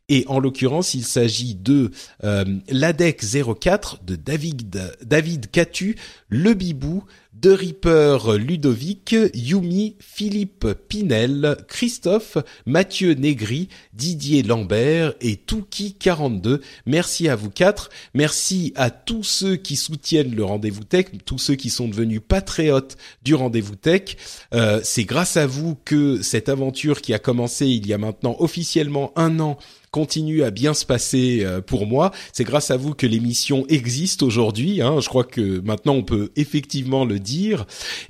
Et 0.09 0.25
en 0.27 0.39
l'occurrence, 0.39 0.93
il 0.93 1.05
s'agit 1.05 1.55
de 1.55 1.91
euh, 2.25 2.43
l'ADEC 2.67 3.21
04 3.61 4.03
de 4.03 4.17
David 4.17 4.97
David 5.01 5.49
Catu, 5.49 5.95
Le 6.27 6.53
Bibou, 6.53 7.05
de 7.33 7.51
Reaper 7.51 8.37
Ludovic, 8.37 9.15
Yumi, 9.33 9.95
Philippe 9.99 10.67
Pinel, 10.87 11.57
Christophe, 11.67 12.37
Mathieu 12.65 13.13
Négri, 13.13 13.69
Didier 13.93 14.43
Lambert 14.43 15.13
et 15.21 15.35
Touki42. 15.35 16.59
Merci 16.85 17.29
à 17.29 17.35
vous 17.35 17.49
quatre. 17.49 17.89
Merci 18.13 18.73
à 18.75 18.89
tous 18.89 19.23
ceux 19.23 19.55
qui 19.55 19.75
soutiennent 19.75 20.35
le 20.35 20.43
Rendez-vous 20.43 20.83
Tech, 20.83 21.05
tous 21.25 21.39
ceux 21.39 21.55
qui 21.55 21.69
sont 21.69 21.87
devenus 21.87 22.21
patriotes 22.27 22.97
du 23.23 23.33
Rendez-vous 23.33 23.75
Tech. 23.75 24.17
Euh, 24.53 24.81
c'est 24.83 25.05
grâce 25.05 25.37
à 25.37 25.47
vous 25.47 25.77
que 25.85 26.21
cette 26.21 26.49
aventure 26.49 27.01
qui 27.01 27.13
a 27.13 27.19
commencé 27.19 27.65
il 27.67 27.87
y 27.87 27.93
a 27.93 27.97
maintenant 27.97 28.35
officiellement 28.39 29.13
un 29.15 29.39
an 29.39 29.57
continue 29.91 30.43
à 30.43 30.51
bien 30.51 30.73
se 30.73 30.85
passer 30.85 31.41
euh, 31.43 31.61
pour 31.61 31.85
moi. 31.85 32.11
C'est 32.33 32.43
grâce 32.43 32.71
à 32.71 32.77
vous 32.77 32.93
que 32.93 33.05
l'émission 33.05 33.65
existe 33.67 34.23
aujourd'hui. 34.23 34.81
Hein. 34.81 34.99
Je 35.01 35.09
crois 35.09 35.23
que 35.23 35.59
maintenant 35.61 35.95
on 35.95 36.03
peut 36.03 36.31
effectivement 36.35 37.05
le 37.05 37.19
dire. 37.19 37.65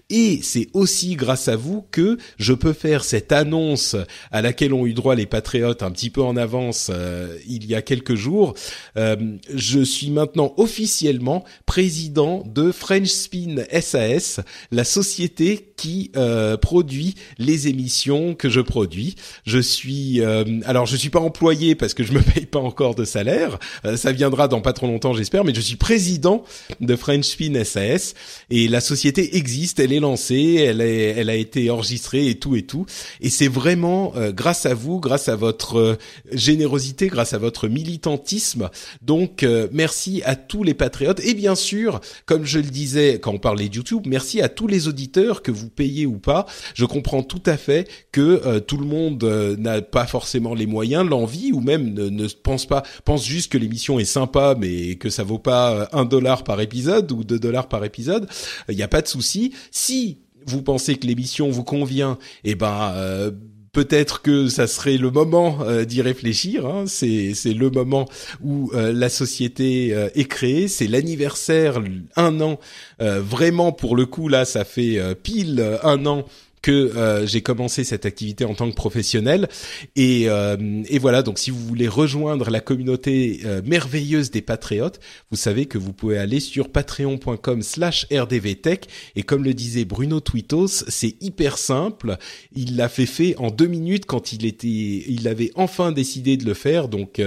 Et 0.09 0.39
c'est 0.43 0.69
aussi 0.73 1.15
grâce 1.15 1.47
à 1.47 1.55
vous 1.55 1.85
que 1.91 2.17
je 2.37 2.53
peux 2.53 2.73
faire 2.73 3.03
cette 3.03 3.31
annonce 3.31 3.95
à 4.31 4.41
laquelle 4.41 4.73
ont 4.73 4.85
eu 4.85 4.93
droit 4.93 5.15
les 5.15 5.25
patriotes 5.25 5.83
un 5.83 5.91
petit 5.91 6.09
peu 6.09 6.21
en 6.21 6.37
avance 6.37 6.91
euh, 6.93 7.37
il 7.47 7.65
y 7.65 7.75
a 7.75 7.81
quelques 7.81 8.15
jours. 8.15 8.53
Euh, 8.97 9.15
je 9.53 9.79
suis 9.81 10.11
maintenant 10.11 10.53
officiellement 10.57 11.43
président 11.65 12.43
de 12.45 12.71
French 12.71 13.09
Spin 13.09 13.63
SAS, 13.81 14.39
la 14.71 14.83
société 14.83 15.73
qui 15.77 16.11
euh, 16.15 16.57
produit 16.57 17.15
les 17.37 17.67
émissions 17.67 18.35
que 18.35 18.49
je 18.49 18.61
produis. 18.61 19.15
Je 19.45 19.59
suis 19.59 20.21
alors 20.65 20.85
je 20.85 20.95
suis 20.95 21.09
pas 21.09 21.19
employé 21.19 21.70
parce 21.75 21.93
que 21.93 22.03
je 22.03 22.13
me 22.13 22.21
paye 22.21 22.45
pas 22.45 22.59
encore 22.59 22.95
de 22.95 23.05
salaire. 23.05 23.59
ça 23.95 24.11
viendra 24.11 24.47
dans 24.47 24.61
pas 24.61 24.73
trop 24.73 24.87
longtemps 24.87 25.13
j'espère, 25.13 25.43
mais 25.43 25.53
je 25.53 25.61
suis 25.61 25.75
président 25.75 26.43
de 26.79 26.95
French 26.95 27.25
Spin 27.25 27.63
SAS 27.63 28.13
et 28.49 28.67
la 28.67 28.81
société 28.81 29.37
existe, 29.37 29.79
elle 29.79 29.93
est 29.93 29.99
lancée, 29.99 30.65
elle, 30.65 30.81
est, 30.81 31.15
elle 31.17 31.29
a 31.29 31.35
été 31.35 31.69
enregistrée 31.69 32.27
et 32.27 32.35
tout 32.35 32.55
et 32.55 32.63
tout. 32.63 32.85
Et 33.21 33.29
c'est 33.29 33.47
vraiment 33.47 34.13
euh, 34.15 34.31
grâce 34.31 34.65
à 34.65 34.73
vous, 34.73 34.99
grâce 34.99 35.29
à 35.29 35.35
votre 35.35 35.77
euh, 35.77 35.97
générosité, 36.31 37.07
grâce 37.07 37.33
à 37.33 37.37
votre 37.37 37.67
militantisme. 37.67 38.69
Donc 39.01 39.43
euh, 39.43 39.67
merci 39.71 40.21
à 40.25 40.35
tous 40.35 40.63
les 40.63 40.73
patriotes 40.73 41.19
et 41.21 41.33
bien 41.33 41.55
sûr, 41.55 42.01
comme 42.25 42.45
je 42.45 42.59
le 42.59 42.69
disais 42.69 43.19
quand 43.19 43.33
on 43.33 43.39
parlait 43.39 43.69
de 43.69 43.75
YouTube, 43.75 44.03
merci 44.05 44.41
à 44.41 44.49
tous 44.49 44.67
les 44.67 44.87
auditeurs 44.87 45.41
que 45.41 45.51
vous 45.51 45.69
payez 45.69 46.05
ou 46.05 46.17
pas. 46.17 46.45
Je 46.73 46.85
comprends 46.85 47.23
tout 47.23 47.43
à 47.45 47.57
fait 47.57 47.87
que 48.11 48.59
tout 48.59 48.77
le 48.77 48.85
monde 48.85 49.23
n'a 49.57 49.81
pas 49.81 50.05
forcément 50.05 50.53
les 50.53 50.65
moyens, 50.65 51.07
l'envie 51.07 51.51
ou 51.51 51.60
même 51.61 51.93
ne, 51.93 52.09
ne, 52.09 52.27
pense 52.27 52.65
pas, 52.65 52.83
pense 53.05 53.25
juste 53.25 53.51
que 53.51 53.57
l'émission 53.57 53.99
est 53.99 54.05
sympa 54.05 54.55
mais 54.57 54.95
que 54.95 55.09
ça 55.09 55.23
vaut 55.23 55.39
pas 55.39 55.89
un 55.93 56.05
dollar 56.05 56.43
par 56.43 56.59
épisode 56.61 57.11
ou 57.11 57.23
deux 57.23 57.39
dollars 57.39 57.67
par 57.67 57.83
épisode. 57.85 58.27
Il 58.69 58.75
n'y 58.75 58.83
a 58.83 58.87
pas 58.87 59.01
de 59.01 59.07
souci. 59.07 59.53
Si 59.71 60.19
vous 60.45 60.61
pensez 60.61 60.95
que 60.95 61.07
l'émission 61.07 61.49
vous 61.49 61.63
convient, 61.63 62.17
eh 62.43 62.55
ben 62.55 62.91
euh, 62.95 63.31
peut-être 63.71 64.21
que 64.21 64.47
ça 64.47 64.67
serait 64.67 64.97
le 64.97 65.11
moment 65.11 65.59
euh, 65.61 65.85
d'y 65.85 66.01
réfléchir. 66.01 66.65
Hein. 66.65 66.85
C'est 66.87 67.33
c'est 67.33 67.53
le 67.53 67.69
moment 67.69 68.05
où 68.43 68.71
euh, 68.73 68.91
la 68.93 69.09
société 69.09 69.89
est 69.89 70.27
créée. 70.27 70.67
C'est 70.67 70.87
l'anniversaire 70.87 71.81
un 72.15 72.41
an. 72.41 72.59
vraiment 72.99 73.71
pour 73.71 73.95
le 73.95 74.05
coup 74.05 74.27
là, 74.27 74.45
ça 74.45 74.65
fait 74.65 74.99
pile 75.23 75.79
un 75.83 76.05
an 76.05 76.25
que 76.61 76.71
euh, 76.71 77.25
j'ai 77.25 77.41
commencé 77.41 77.83
cette 77.83 78.05
activité 78.05 78.45
en 78.45 78.53
tant 78.53 78.69
que 78.69 78.75
professionnel. 78.75 79.49
Et, 79.95 80.25
euh, 80.29 80.83
et, 80.87 80.99
voilà, 80.99 81.23
donc 81.23 81.39
si 81.39 81.49
vous 81.49 81.59
voulez 81.59 81.87
rejoindre 81.87 82.49
la 82.49 82.59
communauté 82.59 83.41
euh, 83.45 83.61
merveilleuse 83.65 84.31
des 84.31 84.41
patriotes, 84.41 84.99
vous 85.31 85.37
savez 85.37 85.65
que 85.65 85.77
vous 85.77 85.93
pouvez 85.93 86.17
aller 86.17 86.39
sur 86.39 86.69
patreon.com 86.69 87.61
slash 87.61 88.05
rdvtech. 88.11 88.87
Et 89.15 89.23
comme 89.23 89.43
le 89.43 89.53
disait 89.53 89.85
Bruno 89.85 90.19
Twitos, 90.19 90.85
c'est 90.87 91.15
hyper 91.21 91.57
simple. 91.57 92.17
Il 92.55 92.75
l'a 92.75 92.89
fait 92.89 93.05
fait 93.05 93.35
en 93.37 93.49
deux 93.49 93.67
minutes 93.67 94.05
quand 94.05 94.33
il 94.33 94.45
était, 94.45 94.67
il 94.67 95.27
avait 95.27 95.51
enfin 95.55 95.91
décidé 95.91 96.37
de 96.37 96.45
le 96.45 96.53
faire. 96.53 96.87
Donc 96.87 97.21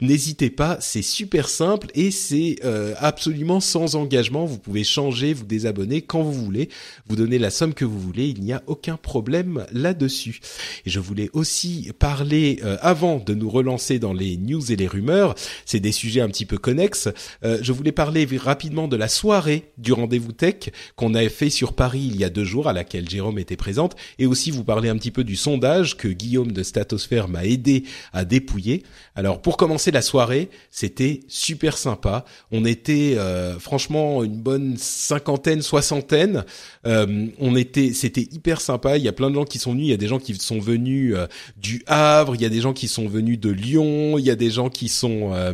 n'hésitez 0.00 0.50
pas, 0.50 0.78
c'est 0.80 1.02
super 1.02 1.48
simple 1.48 1.88
et 1.94 2.10
c'est 2.10 2.56
absolument 2.98 3.60
sans 3.60 3.94
engagement. 3.94 4.44
Vous 4.44 4.58
pouvez 4.58 4.84
changer, 4.84 5.32
vous 5.34 5.44
désabonner 5.44 6.02
quand 6.02 6.22
vous 6.22 6.32
voulez, 6.32 6.68
vous 7.06 7.16
donner 7.16 7.38
la 7.38 7.50
somme 7.50 7.74
que 7.74 7.84
vous 7.84 8.00
voulez. 8.00 8.28
Il 8.28 8.42
n'y 8.42 8.52
a 8.52 8.62
aucun 8.72 8.96
problème 8.96 9.66
là-dessus. 9.70 10.40
Et 10.86 10.90
je 10.90 10.98
voulais 10.98 11.28
aussi 11.34 11.92
parler, 11.98 12.58
euh, 12.64 12.78
avant 12.80 13.18
de 13.18 13.34
nous 13.34 13.50
relancer 13.50 13.98
dans 13.98 14.14
les 14.14 14.38
news 14.38 14.72
et 14.72 14.76
les 14.76 14.86
rumeurs, 14.86 15.34
c'est 15.66 15.78
des 15.78 15.92
sujets 15.92 16.22
un 16.22 16.28
petit 16.28 16.46
peu 16.46 16.56
connexes, 16.56 17.10
euh, 17.44 17.58
je 17.60 17.70
voulais 17.72 17.92
parler 17.92 18.26
rapidement 18.38 18.88
de 18.88 18.96
la 18.96 19.08
soirée 19.08 19.72
du 19.76 19.92
rendez-vous 19.92 20.32
tech 20.32 20.70
qu'on 20.96 21.14
a 21.14 21.28
fait 21.28 21.50
sur 21.50 21.74
Paris 21.74 22.08
il 22.10 22.16
y 22.16 22.24
a 22.24 22.30
deux 22.30 22.44
jours, 22.44 22.66
à 22.66 22.72
laquelle 22.72 23.08
Jérôme 23.08 23.38
était 23.38 23.56
présente, 23.56 23.94
et 24.18 24.24
aussi 24.24 24.50
vous 24.50 24.64
parler 24.64 24.88
un 24.88 24.96
petit 24.96 25.10
peu 25.10 25.22
du 25.22 25.36
sondage 25.36 25.98
que 25.98 26.08
Guillaume 26.08 26.52
de 26.52 26.62
Statosphère 26.62 27.28
m'a 27.28 27.44
aidé 27.44 27.84
à 28.14 28.24
dépouiller. 28.24 28.84
Alors 29.14 29.42
pour 29.42 29.58
commencer 29.58 29.90
la 29.90 30.00
soirée, 30.00 30.48
c'était 30.70 31.20
super 31.28 31.76
sympa. 31.76 32.24
On 32.50 32.64
était 32.64 33.16
euh, 33.18 33.58
franchement 33.58 34.24
une 34.24 34.40
bonne 34.40 34.78
cinquantaine, 34.78 35.60
soixantaine. 35.60 36.44
on 36.86 37.54
était, 37.54 37.92
c'était 37.92 38.26
hyper 38.32 38.61
sympa. 38.62 38.96
Il 38.96 39.04
y 39.04 39.08
a 39.08 39.12
plein 39.12 39.30
de 39.30 39.34
gens 39.34 39.44
qui 39.44 39.58
sont 39.58 39.72
venus. 39.72 39.86
Il 39.86 39.90
y 39.90 39.94
a 39.94 39.98
des 39.98 40.08
gens 40.08 40.18
qui 40.18 40.34
sont 40.34 40.58
venus 40.58 41.14
euh, 41.14 41.26
du 41.56 41.82
Havre. 41.86 42.34
Il 42.34 42.42
y 42.42 42.44
a 42.44 42.48
des 42.48 42.60
gens 42.60 42.72
qui 42.72 42.88
sont 42.88 43.06
venus 43.06 43.38
de 43.38 43.50
Lyon. 43.50 44.18
Il 44.18 44.24
y 44.24 44.30
a 44.30 44.36
des 44.36 44.50
gens 44.50 44.70
qui 44.70 44.88
sont 44.88 45.32
euh, 45.32 45.52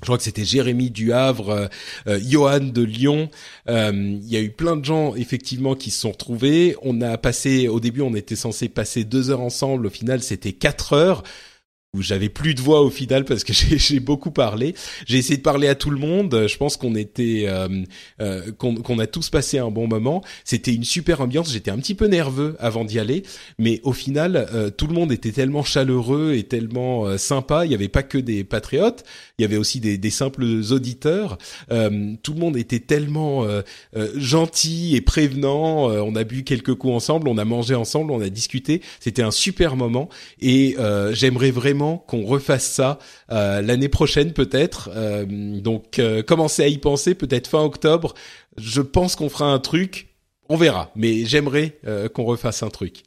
je 0.00 0.06
crois 0.06 0.18
que 0.18 0.24
c'était 0.24 0.44
Jérémy 0.44 0.90
du 0.90 1.14
Havre, 1.14 1.70
euh, 2.06 2.20
Johan 2.28 2.60
de 2.60 2.82
Lyon. 2.82 3.30
il 3.68 4.26
y 4.26 4.36
a 4.36 4.40
eu 4.40 4.50
plein 4.50 4.76
de 4.76 4.84
gens 4.84 5.14
effectivement 5.14 5.74
qui 5.74 5.90
se 5.90 6.00
sont 6.00 6.10
retrouvés. 6.10 6.76
On 6.82 7.00
a 7.00 7.16
passé, 7.16 7.68
au 7.68 7.80
début, 7.80 8.02
on 8.02 8.14
était 8.14 8.36
censé 8.36 8.68
passer 8.68 9.04
deux 9.04 9.30
heures 9.30 9.40
ensemble. 9.40 9.86
Au 9.86 9.90
final, 9.90 10.22
c'était 10.22 10.52
quatre 10.52 10.92
heures 10.92 11.22
où 11.94 12.02
j'avais 12.02 12.28
plus 12.28 12.54
de 12.54 12.60
voix 12.60 12.82
au 12.82 12.90
final 12.90 13.24
parce 13.24 13.44
que 13.44 13.52
j'ai 13.76 14.00
beaucoup 14.00 14.30
parlé. 14.30 14.74
J'ai 15.06 15.18
essayé 15.18 15.36
de 15.36 15.42
parler 15.42 15.68
à 15.68 15.74
tout 15.74 15.90
le 15.90 15.98
monde. 15.98 16.46
Je 16.48 16.56
pense 16.56 16.76
qu'on 16.76 16.94
était, 16.96 17.44
euh, 17.46 17.68
euh, 18.20 18.50
qu'on 18.52 18.98
a 18.98 19.06
tous 19.06 19.30
passé 19.30 19.58
un 19.58 19.70
bon 19.70 19.86
moment. 19.86 20.22
C'était 20.44 20.74
une 20.74 20.84
super 20.84 21.20
ambiance. 21.20 21.52
J'étais 21.52 21.70
un 21.70 21.78
petit 21.78 21.94
peu 21.94 22.06
nerveux 22.06 22.56
avant 22.58 22.84
d'y 22.84 22.98
aller, 22.98 23.22
mais 23.58 23.80
au 23.84 23.92
final, 23.92 24.48
euh, 24.52 24.70
tout 24.70 24.88
le 24.88 24.94
monde 24.94 25.12
était 25.12 25.32
tellement 25.32 25.62
chaleureux 25.62 26.34
et 26.34 26.42
tellement 26.42 27.16
sympa. 27.16 27.64
Il 27.64 27.68
n'y 27.68 27.74
avait 27.74 27.88
pas 27.88 28.02
que 28.02 28.18
des 28.18 28.42
patriotes. 28.42 29.04
Il 29.38 29.42
y 29.42 29.44
avait 29.44 29.56
aussi 29.56 29.80
des, 29.80 29.96
des 29.96 30.10
simples 30.10 30.44
auditeurs. 30.72 31.38
tout 31.68 32.34
le 32.34 32.40
monde 32.40 32.56
était 32.56 32.80
tellement 32.80 33.46
gentil 34.16 34.96
et 34.96 35.00
prévenant. 35.00 35.88
on 35.88 36.16
a 36.16 36.24
bu 36.24 36.42
quelques 36.42 36.74
coups 36.74 36.94
ensemble, 36.94 37.28
on 37.28 37.38
a 37.38 37.44
mangé 37.44 37.74
ensemble, 37.74 38.10
on 38.10 38.20
a 38.20 38.28
discuté. 38.28 38.80
C'était 39.00 39.22
un 39.22 39.30
super 39.30 39.76
moment 39.76 40.08
et 40.40 40.76
j'aimerais 41.12 41.50
vraiment 41.50 41.83
qu'on 42.06 42.24
refasse 42.24 42.66
ça 42.66 42.98
euh, 43.30 43.62
l'année 43.62 43.88
prochaine 43.88 44.32
peut-être. 44.32 44.90
Euh, 44.94 45.24
donc 45.26 45.98
euh, 45.98 46.22
commencez 46.22 46.62
à 46.62 46.68
y 46.68 46.78
penser, 46.78 47.14
peut-être 47.14 47.48
fin 47.48 47.62
octobre. 47.62 48.14
Je 48.56 48.80
pense 48.80 49.16
qu'on 49.16 49.28
fera 49.28 49.46
un 49.46 49.58
truc. 49.58 50.08
On 50.48 50.56
verra, 50.56 50.90
mais 50.94 51.24
j'aimerais 51.24 51.78
qu'on 52.12 52.24
refasse 52.24 52.62
un 52.62 52.68
truc. 52.68 53.04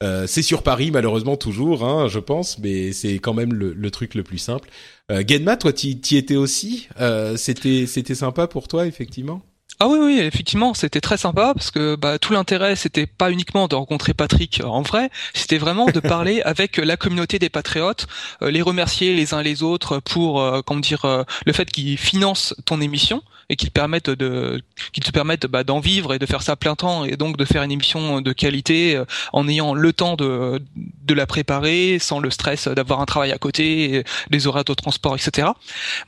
c'est 0.00 0.42
sur 0.42 0.62
Paris 0.62 0.92
malheureusement 0.92 1.36
toujours, 1.36 1.84
hein, 1.84 2.06
je 2.06 2.20
pense, 2.20 2.60
mais 2.60 2.92
c'est 2.92 3.14
quand 3.14 3.34
même 3.34 3.52
le, 3.52 3.90
truc 3.90 4.14
le 4.14 4.22
plus 4.22 4.38
simple. 4.38 4.70
Genma, 5.10 5.56
toi, 5.56 5.72
t'y 5.72 6.16
étais 6.16 6.36
aussi? 6.36 6.88
c'était 7.34 7.86
c'était 7.86 8.14
sympa 8.14 8.46
pour 8.46 8.68
toi 8.68 8.86
effectivement? 8.86 9.42
Ah 9.80 9.86
oui, 9.86 9.98
oui, 10.00 10.18
effectivement, 10.18 10.74
c'était 10.74 11.00
très 11.00 11.16
sympa 11.16 11.52
parce 11.54 11.70
que 11.70 11.94
bah, 11.94 12.18
tout 12.18 12.32
l'intérêt, 12.32 12.74
c'était 12.74 13.06
pas 13.06 13.30
uniquement 13.30 13.68
de 13.68 13.76
rencontrer 13.76 14.12
Patrick 14.12 14.60
en 14.64 14.82
vrai, 14.82 15.08
c'était 15.34 15.58
vraiment 15.58 15.86
de 15.86 16.00
parler 16.16 16.42
avec 16.42 16.78
la 16.78 16.96
communauté 16.96 17.38
des 17.38 17.48
patriotes, 17.48 18.08
euh, 18.42 18.50
les 18.50 18.60
remercier 18.60 19.14
les 19.14 19.34
uns 19.34 19.42
les 19.42 19.62
autres 19.62 20.00
pour, 20.00 20.40
euh, 20.40 20.62
comment 20.66 20.80
dire, 20.80 21.04
euh, 21.04 21.22
le 21.46 21.52
fait 21.52 21.70
qu'ils 21.70 21.96
financent 21.96 22.56
ton 22.64 22.80
émission 22.80 23.22
et 23.48 23.56
qu'ils 23.56 23.70
permettent 23.70 24.10
de, 24.10 24.62
te 24.92 25.10
permettent 25.10 25.46
bah, 25.46 25.64
d'en 25.64 25.80
vivre 25.80 26.12
et 26.12 26.18
de 26.18 26.26
faire 26.26 26.42
ça 26.42 26.56
plein 26.56 26.74
temps 26.74 27.04
et 27.04 27.16
donc 27.16 27.36
de 27.36 27.44
faire 27.44 27.62
une 27.62 27.72
émission 27.72 28.20
de 28.20 28.32
qualité 28.32 29.02
en 29.32 29.48
ayant 29.48 29.74
le 29.74 29.92
temps 29.92 30.16
de, 30.16 30.62
de 30.76 31.14
la 31.14 31.26
préparer 31.26 31.98
sans 31.98 32.18
le 32.18 32.30
stress 32.30 32.68
d'avoir 32.68 33.00
un 33.00 33.06
travail 33.06 33.32
à 33.32 33.38
côté, 33.38 34.04
les 34.30 34.46
horaires 34.46 34.64
de 34.64 34.74
transport, 34.74 35.16
etc. 35.16 35.48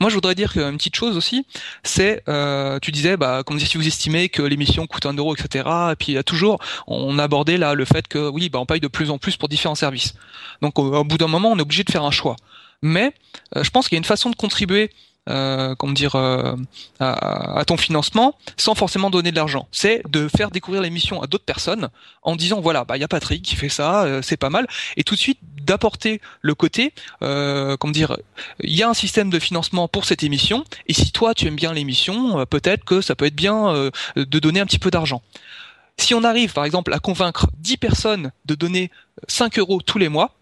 Moi, 0.01 0.11
je 0.11 0.15
voudrais 0.15 0.35
dire 0.35 0.53
qu'une 0.53 0.77
petite 0.77 0.97
chose 0.97 1.17
aussi, 1.17 1.47
c'est, 1.83 2.23
tu 2.83 2.91
disais, 2.91 3.17
bah, 3.17 3.43
si 3.59 3.77
vous 3.77 3.87
estimez 3.87 4.29
que 4.29 4.43
l'émission 4.43 4.87
coûte 4.87 5.07
un 5.07 5.15
euro, 5.15 5.35
etc. 5.35 5.69
Et 5.93 5.97
puis 5.97 6.13
il 6.13 6.15
y 6.15 6.19
a 6.19 6.23
toujours, 6.23 6.59
on 6.87 7.19
abordait 7.19 7.59
là 7.59 7.75
le 7.75 7.85
fait 7.85 8.07
que 8.09 8.29
oui, 8.29 8.49
bah, 8.49 8.59
on 8.59 8.67
paye 8.67 8.81
de 8.81 8.89
plus 8.89 9.11
en 9.11 9.19
plus 9.19 9.37
pour 9.37 9.49
différents 9.49 9.75
services. 9.75 10.15
Donc 10.63 10.79
au, 10.79 11.05
bout 11.05 11.19
d'un 11.19 11.29
moment, 11.29 11.51
on 11.53 11.59
est 11.59 11.63
obligé 11.63 11.85
de 11.85 11.91
faire 11.91 12.05
un 12.05 12.11
choix. 12.11 12.37
Mais 12.83 13.13
euh, 13.57 13.63
je 13.63 13.71
pense 13.71 13.89
qu'il 13.89 13.97
y 13.97 13.99
a 13.99 14.03
une 14.03 14.05
façon 14.05 14.31
de 14.31 14.37
contribuer 14.37 14.91
euh, 15.29 15.75
comment 15.75 15.93
dire 15.93 16.15
euh, 16.15 16.57
à, 16.99 17.63
ton 17.67 17.77
financement 17.77 18.37
sans 18.57 18.75
forcément 18.75 19.11
donner 19.11 19.31
de 19.31 19.37
l'argent. 19.37 19.69
C'est 19.71 20.03
de 20.09 20.29
faire 20.29 20.51
découvrir 20.51 20.83
l'émission 20.83 21.23
à 21.23 21.27
d'autres 21.27 21.45
personnes 21.45 21.89
en 22.23 22.37
disant 22.37 22.61
voilà 22.61 22.85
bah 22.85 22.97
il 22.97 23.01
y 23.01 23.05
a 23.05 23.09
Patrick 23.09 23.43
qui 23.43 23.55
fait 23.55 23.69
ça, 23.69 24.05
euh, 24.05 24.23
c'est 24.23 24.37
pas 24.39 24.51
mal 24.51 24.67
et 24.97 25.05
tout 25.05 25.15
de 25.15 25.21
suite 25.21 25.39
d'apporter 25.63 26.21
le 26.41 26.55
côté 26.55 26.95
euh, 27.23 27.77
comment 27.77 27.93
dire 27.93 28.17
il 28.63 28.75
y 28.75 28.83
a 28.83 28.89
un 28.89 28.95
système 28.95 29.31
de 29.31 29.39
financement 29.39 29.89
pour 29.89 30.05
cette 30.07 30.23
émission 30.23 30.65
et 30.87 30.95
si 30.95 31.13
toi 31.13 31.35
tu 31.35 31.47
aimes 31.47 31.57
bien 31.57 31.73
l'émission 31.73 32.45
peut-être 32.47 32.85
que 32.85 33.01
ça 33.03 33.15
peut 33.15 33.27
être 33.27 33.37
bien 33.37 33.91
de 34.17 34.39
donner 34.39 34.61
un 34.61 34.67
petit 34.67 34.79
peu 34.79 34.91
d'argent. 34.91 35.23
Si 35.99 36.15
on 36.15 36.25
arrive 36.25 36.55
par 36.55 36.65
exemple 36.65 36.95
à 36.95 36.99
convaincre 36.99 37.47
10 37.59 37.77
personnes 37.77 38.33
de 38.47 38.55
donner 38.55 38.91
5 39.29 39.59
euros 39.59 39.83
tous 39.83 39.99
les 39.99 40.09
mois, 40.09 40.35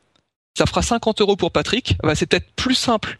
ça 0.56 0.66
fera 0.66 0.82
50 0.82 1.20
euros 1.20 1.36
pour 1.36 1.50
Patrick. 1.50 1.96
Bah, 2.02 2.14
c'est 2.14 2.26
peut-être 2.26 2.50
plus 2.54 2.74
simple 2.74 3.18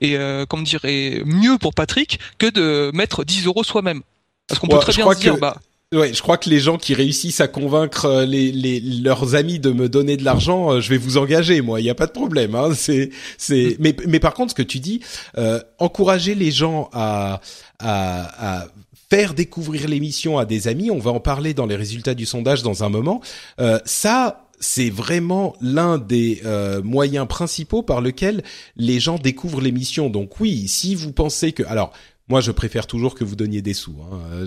et 0.00 0.16
euh, 0.16 0.46
comment 0.46 0.62
dire 0.62 0.80
mieux 0.84 1.58
pour 1.58 1.74
Patrick 1.74 2.18
que 2.38 2.50
de 2.50 2.90
mettre 2.94 3.24
10 3.24 3.46
euros 3.46 3.64
soi-même. 3.64 4.02
Parce 4.46 4.58
qu'on 4.58 4.66
peut 4.66 4.78
très 4.78 4.92
bien 4.92 5.12
se 5.12 5.20
dire 5.20 5.38
bah 5.38 5.56
Ouais, 5.92 6.14
je 6.14 6.22
crois 6.22 6.38
que 6.38 6.48
les 6.48 6.60
gens 6.60 6.78
qui 6.78 6.94
réussissent 6.94 7.40
à 7.40 7.48
convaincre 7.48 8.04
euh, 8.04 8.24
les, 8.24 8.52
les 8.52 8.78
leurs 8.78 9.34
amis 9.34 9.58
de 9.58 9.72
me 9.72 9.88
donner 9.88 10.16
de 10.16 10.24
l'argent, 10.24 10.70
euh, 10.70 10.80
je 10.80 10.88
vais 10.88 10.98
vous 10.98 11.18
engager, 11.18 11.62
moi. 11.62 11.80
Il 11.80 11.82
n'y 11.82 11.90
a 11.90 11.96
pas 11.96 12.06
de 12.06 12.12
problème. 12.12 12.54
Hein. 12.54 12.74
C'est, 12.76 13.10
c'est. 13.38 13.76
Mais, 13.80 13.96
mais 14.06 14.20
par 14.20 14.34
contre, 14.34 14.50
ce 14.50 14.54
que 14.54 14.62
tu 14.62 14.78
dis, 14.78 15.00
euh, 15.36 15.60
encourager 15.80 16.36
les 16.36 16.52
gens 16.52 16.88
à, 16.92 17.40
à, 17.80 18.60
à 18.60 18.68
faire 19.10 19.34
découvrir 19.34 19.88
l'émission 19.88 20.38
à 20.38 20.44
des 20.44 20.68
amis. 20.68 20.90
On 20.90 21.00
va 21.00 21.10
en 21.10 21.20
parler 21.20 21.52
dans 21.52 21.66
les 21.66 21.76
résultats 21.76 22.14
du 22.14 22.24
sondage 22.24 22.62
dans 22.62 22.84
un 22.84 22.88
moment. 22.88 23.20
Euh, 23.60 23.80
ça, 23.84 24.48
c'est 24.60 24.90
vraiment 24.90 25.56
l'un 25.60 25.98
des 25.98 26.42
euh, 26.44 26.82
moyens 26.82 27.26
principaux 27.26 27.82
par 27.82 28.00
lequel 28.00 28.42
les 28.76 29.00
gens 29.00 29.18
découvrent 29.18 29.60
l'émission. 29.60 30.10
Donc 30.10 30.38
oui, 30.38 30.68
si 30.68 30.94
vous 30.94 31.12
pensez 31.12 31.52
que, 31.52 31.62
alors 31.64 31.92
moi, 32.30 32.40
je 32.40 32.52
préfère 32.52 32.86
toujours 32.86 33.16
que 33.16 33.24
vous 33.24 33.34
donniez 33.34 33.60
des 33.60 33.74
sous. 33.74 33.96
Hein. 34.12 34.46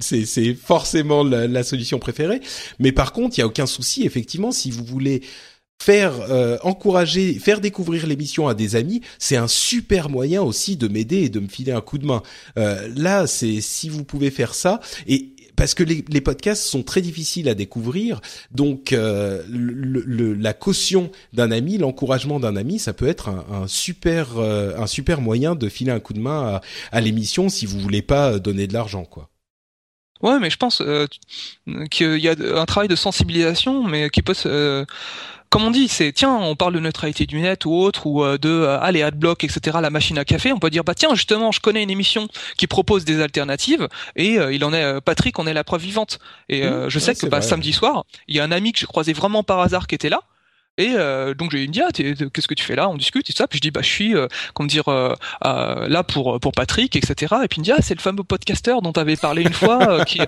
C'est, 0.00 0.54
forcément 0.54 1.22
la, 1.22 1.62
solution 1.62 2.00
préférée. 2.00 2.40
Mais 2.80 2.90
par 2.90 3.12
contre, 3.12 3.38
il 3.38 3.40
y 3.40 3.44
a 3.44 3.46
aucun 3.46 3.66
souci. 3.66 4.04
Effectivement, 4.04 4.50
si 4.50 4.72
vous 4.72 4.82
voulez 4.82 5.22
faire 5.80 6.12
euh, 6.28 6.58
encourager, 6.62 7.34
faire 7.34 7.60
découvrir 7.60 8.08
l'émission 8.08 8.48
à 8.48 8.54
des 8.54 8.74
amis, 8.74 9.00
c'est 9.20 9.36
un 9.36 9.46
super 9.46 10.10
moyen 10.10 10.42
aussi 10.42 10.76
de 10.76 10.88
m'aider 10.88 11.18
et 11.18 11.28
de 11.28 11.38
me 11.38 11.46
filer 11.46 11.70
un 11.70 11.80
coup 11.80 11.98
de 11.98 12.06
main. 12.06 12.20
Euh, 12.58 12.88
là, 12.96 13.28
c'est 13.28 13.60
si 13.60 13.88
vous 13.88 14.02
pouvez 14.02 14.32
faire 14.32 14.54
ça 14.54 14.80
et 15.06 15.36
parce 15.58 15.74
que 15.74 15.82
les, 15.82 16.20
podcasts 16.20 16.62
sont 16.62 16.84
très 16.84 17.00
difficiles 17.00 17.48
à 17.48 17.54
découvrir, 17.54 18.20
donc 18.52 18.92
euh, 18.92 19.42
la 19.48 20.52
caution 20.54 21.10
d'un 21.32 21.50
ami, 21.50 21.78
l'encouragement 21.78 22.38
d'un 22.38 22.54
ami, 22.54 22.78
ça 22.78 22.92
peut 22.92 23.08
être 23.08 23.28
un, 23.28 23.44
un 23.50 23.66
super 23.66 24.38
euh, 24.38 24.76
un 24.78 24.86
super 24.86 25.20
moyen 25.20 25.56
de 25.56 25.68
filer 25.68 25.90
un 25.90 25.98
coup 25.98 26.12
de 26.12 26.20
main 26.20 26.54
à, 26.54 26.60
à 26.92 27.00
l'émission 27.00 27.48
si 27.48 27.66
vous 27.66 27.80
voulez 27.80 28.02
pas 28.02 28.38
donner 28.38 28.68
de 28.68 28.72
l'argent, 28.72 29.04
quoi. 29.04 29.30
Ouais, 30.22 30.38
mais 30.40 30.50
je 30.50 30.56
pense 30.56 30.80
euh, 30.80 31.06
qu'il 31.90 32.18
y 32.18 32.28
a 32.28 32.34
un 32.56 32.64
travail 32.66 32.88
de 32.88 32.96
sensibilisation, 32.96 33.84
mais 33.84 34.10
qui 34.10 34.22
peut 34.22 34.34
se 34.34 34.84
comme 35.50 35.64
on 35.64 35.70
dit, 35.70 35.88
c'est 35.88 36.12
tiens, 36.12 36.34
on 36.34 36.56
parle 36.56 36.74
de 36.74 36.80
neutralité 36.80 37.26
du 37.26 37.40
net 37.40 37.64
ou 37.64 37.72
autre, 37.72 38.06
ou 38.06 38.22
euh, 38.22 38.36
de 38.36 38.48
euh, 38.48 38.80
allez 38.80 39.02
adblock, 39.02 39.44
etc. 39.44 39.78
La 39.80 39.90
machine 39.90 40.18
à 40.18 40.24
café, 40.24 40.52
on 40.52 40.58
peut 40.58 40.70
dire 40.70 40.84
bah 40.84 40.94
tiens 40.94 41.14
justement, 41.14 41.52
je 41.52 41.60
connais 41.60 41.82
une 41.82 41.90
émission 41.90 42.28
qui 42.56 42.66
propose 42.66 43.04
des 43.04 43.22
alternatives 43.22 43.88
et 44.16 44.38
euh, 44.38 44.52
il 44.52 44.64
en 44.64 44.72
est 44.72 45.00
Patrick, 45.00 45.38
on 45.38 45.46
est 45.46 45.54
la 45.54 45.64
preuve 45.64 45.80
vivante. 45.80 46.18
Et 46.48 46.68
mmh, 46.68 46.88
je 46.88 46.98
sais 46.98 47.14
que 47.14 47.26
bah, 47.26 47.40
samedi 47.40 47.72
soir, 47.72 48.04
il 48.26 48.36
y 48.36 48.40
a 48.40 48.44
un 48.44 48.52
ami 48.52 48.72
que 48.72 48.78
j'ai 48.78 48.86
croisé 48.86 49.12
vraiment 49.12 49.42
par 49.42 49.60
hasard 49.60 49.86
qui 49.86 49.94
était 49.94 50.10
là. 50.10 50.20
Et 50.78 50.94
donc 51.36 51.50
j'ai 51.50 51.66
dit 51.66 51.82
ah 51.82 51.90
qu'est-ce 51.92 52.48
que 52.48 52.54
tu 52.54 52.64
fais 52.64 52.76
là? 52.76 52.88
On 52.88 52.96
discute 52.96 53.28
et 53.28 53.32
ça. 53.32 53.46
Puis 53.46 53.58
je 53.58 53.60
dis 53.60 53.70
bah 53.70 53.82
je 53.82 53.88
suis 53.88 54.14
comment 54.54 54.66
dire 54.66 54.88
là 55.42 56.02
pour 56.04 56.40
pour 56.40 56.52
Patrick 56.52 56.96
etc. 56.96 57.34
Et 57.44 57.48
puis 57.48 57.60
il 57.60 57.70
me 57.70 57.76
ah 57.76 57.82
c'est 57.82 57.94
le 57.94 58.00
fameux 58.00 58.22
podcasteur 58.22 58.80
dont 58.80 58.92
tu 58.92 59.00
avais 59.00 59.16
parlé 59.16 59.42
une 59.42 59.52
fois. 59.52 60.04
qui, 60.04 60.20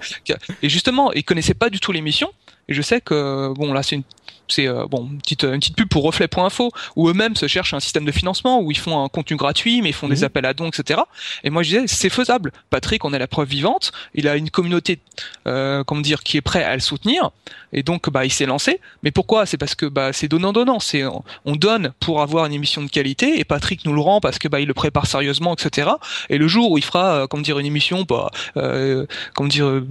et 0.63 0.69
justement 0.69 1.13
il 1.13 1.25
connaissait 1.25 1.55
pas 1.55 1.71
du 1.71 1.81
tout 1.81 1.93
l'émission. 1.93 2.33
Et 2.71 2.75
je 2.75 2.83
sais 2.83 3.01
que 3.01 3.53
bon 3.55 3.73
là 3.73 3.83
c'est 3.83 3.97
une 3.97 4.05
c'est 4.51 4.67
euh, 4.67 4.87
bon 4.87 5.09
une 5.11 5.19
petite 5.19 5.45
une 5.45 5.61
petite 5.61 5.77
pub 5.77 5.89
pour 5.89 6.03
reflet.info 6.03 6.73
où 6.97 7.09
eux-mêmes 7.09 7.37
se 7.37 7.47
cherchent 7.47 7.75
un 7.75 7.81
système 7.81 8.05
de 8.05 8.13
financement 8.13 8.61
où 8.61 8.71
ils 8.71 8.79
font 8.79 9.03
un 9.03 9.09
contenu 9.09 9.37
gratuit 9.37 9.83
mais 9.83 9.91
ils 9.91 9.95
font 9.95 10.09
des 10.09 10.19
mhm. 10.19 10.25
appels 10.25 10.47
à 10.47 10.55
dons 10.55 10.69
etc. 10.69 11.01
Et 11.45 11.51
moi 11.51 11.63
je 11.63 11.69
disais 11.69 11.85
c'est 11.87 12.11
faisable. 12.11 12.53
Patrick 12.71 13.05
on 13.05 13.13
est 13.13 13.19
la 13.19 13.29
preuve 13.29 13.49
vivante. 13.49 13.93
Il 14.15 14.29
a 14.29 14.37
une 14.37 14.51
communauté 14.51 14.99
euh, 15.47 15.85
comment 15.85 16.01
dire 16.01 16.23
qui 16.23 16.37
est 16.37 16.43
prêt 16.43 16.65
à 16.65 16.75
le 16.75 16.81
soutenir 16.81 17.31
et 17.73 17.83
donc 17.83 18.11
bah 18.11 18.25
il 18.25 18.31
s'est 18.31 18.47
lancé. 18.47 18.81
Mais 19.03 19.11
pourquoi? 19.11 19.47
C'est 19.47 19.57
parce 19.57 19.75
que 19.75 19.87
bah 19.87 20.13
c'est 20.13 20.29
donnant 20.29 20.53
donnant. 20.53 20.81
C'est 20.81 21.05
on 21.45 21.57
donne 21.57 21.93
pour 22.01 22.21
avoir 22.23 22.47
une 22.47 22.53
émission 22.53 22.83
de 22.83 22.89
qualité 22.89 23.39
et 23.39 23.45
Patrick 23.45 23.85
nous 23.85 23.95
le 23.95 24.01
rend 24.01 24.21
parce 24.21 24.39
que 24.39 24.49
bah 24.49 24.61
il 24.61 24.67
le 24.67 24.75
prépare 24.75 25.07
sérieusement 25.07 25.55
etc. 25.55 25.91
Et 26.29 26.39
le 26.39 26.49
jour 26.49 26.71
où 26.73 26.79
il 26.79 26.85
fera 26.85 27.15
euh, 27.15 27.27
comment 27.27 27.43
dire 27.43 27.59
une 27.59 27.67
émission 27.67 28.05
bah 28.09 28.31
euh, 28.57 29.07
comment 29.35 29.49
dire 29.49 29.67
euh, 29.67 29.87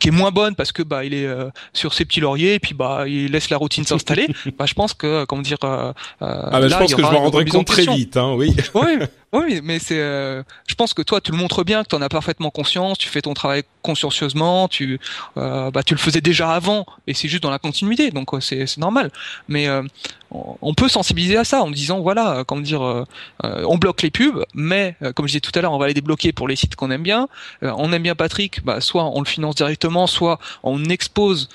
qui 0.00 0.08
est 0.08 0.12
moins 0.12 0.30
bonne 0.30 0.54
parce 0.54 0.72
que 0.72 0.82
bah 0.82 1.04
il 1.04 1.14
est 1.14 1.26
euh, 1.26 1.50
sur 1.72 1.94
ses 1.94 2.04
petits 2.04 2.17
lauriers 2.20 2.54
et 2.54 2.58
puis 2.58 2.74
bah 2.74 3.04
il 3.06 3.32
laisse 3.32 3.50
la 3.50 3.56
routine 3.56 3.84
installé, 3.90 4.28
bah, 4.58 4.66
je 4.66 4.74
pense 4.74 4.94
que, 4.94 5.24
comment 5.24 5.42
dire, 5.42 5.58
euh, 5.64 5.92
euh 6.22 6.26
ah 6.52 6.60
bah, 6.60 6.68
je 6.68 6.74
pense 6.76 6.94
que 6.94 7.02
je 7.02 7.06
m'en 7.06 7.20
rendrai 7.20 7.44
compte 7.46 7.66
très 7.66 7.86
vite, 7.86 8.16
hein, 8.16 8.34
oui. 8.36 8.54
oui, 8.74 8.98
oui, 9.32 9.60
mais 9.62 9.78
c'est, 9.78 9.98
euh, 9.98 10.42
je 10.66 10.74
pense 10.74 10.94
que 10.94 11.02
toi, 11.02 11.20
tu 11.20 11.32
le 11.32 11.36
montres 11.36 11.62
bien, 11.62 11.82
que 11.82 11.88
tu 11.88 11.94
en 11.96 12.00
as 12.00 12.08
parfaitement 12.08 12.50
conscience, 12.50 12.96
tu 12.96 13.08
fais 13.08 13.20
ton 13.20 13.34
travail 13.34 13.62
consciencieusement, 13.82 14.68
tu, 14.68 14.98
euh, 15.36 15.70
bah, 15.70 15.82
tu 15.82 15.92
le 15.92 15.98
faisais 15.98 16.22
déjà 16.22 16.52
avant, 16.52 16.86
et 17.06 17.12
c'est 17.12 17.28
juste 17.28 17.42
dans 17.42 17.50
la 17.50 17.58
continuité, 17.58 18.10
donc 18.10 18.30
c'est, 18.40 18.64
normal. 18.78 19.10
Mais 19.46 19.68
euh, 19.68 19.82
on 20.30 20.72
peut 20.72 20.88
sensibiliser 20.88 21.36
à 21.36 21.44
ça 21.44 21.62
en 21.62 21.70
disant, 21.70 22.00
voilà, 22.00 22.42
comment 22.46 22.62
dire, 22.62 23.06
on 23.42 23.78
bloque 23.78 24.02
les 24.02 24.10
pubs, 24.10 24.44
mais 24.54 24.96
comme 25.14 25.26
je 25.26 25.32
disais 25.32 25.40
tout 25.40 25.52
à 25.54 25.62
l'heure, 25.62 25.72
on 25.72 25.78
va 25.78 25.88
les 25.88 25.94
débloquer 25.94 26.32
pour 26.32 26.48
les 26.48 26.56
sites 26.56 26.76
qu'on 26.76 26.90
aime 26.90 27.02
bien. 27.02 27.28
on 27.62 27.92
aime 27.92 28.02
bien 28.02 28.14
Patrick, 28.14 28.62
bah, 28.64 28.80
soit 28.80 29.04
on 29.04 29.20
le 29.20 29.26
finance 29.26 29.54
directement, 29.54 30.06
soit 30.06 30.38
on 30.62 30.84
expose 30.84 31.48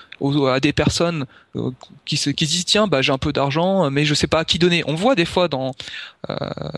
à 0.49 0.59
des 0.59 0.74
personnes 0.74 1.26
qui 2.06 2.18
se 2.18 2.30
qui 2.30 2.45
disent 2.45 2.66
tiens 2.66 2.88
bah 2.88 3.01
j'ai 3.01 3.12
un 3.12 3.18
peu 3.18 3.32
d'argent 3.32 3.89
mais 3.91 4.06
je 4.06 4.14
sais 4.14 4.28
pas 4.28 4.39
à 4.39 4.45
qui 4.45 4.58
donner 4.58 4.84
on 4.88 4.95
voit 4.95 5.16
des 5.16 5.26
fois 5.26 5.47
dans 5.47 5.74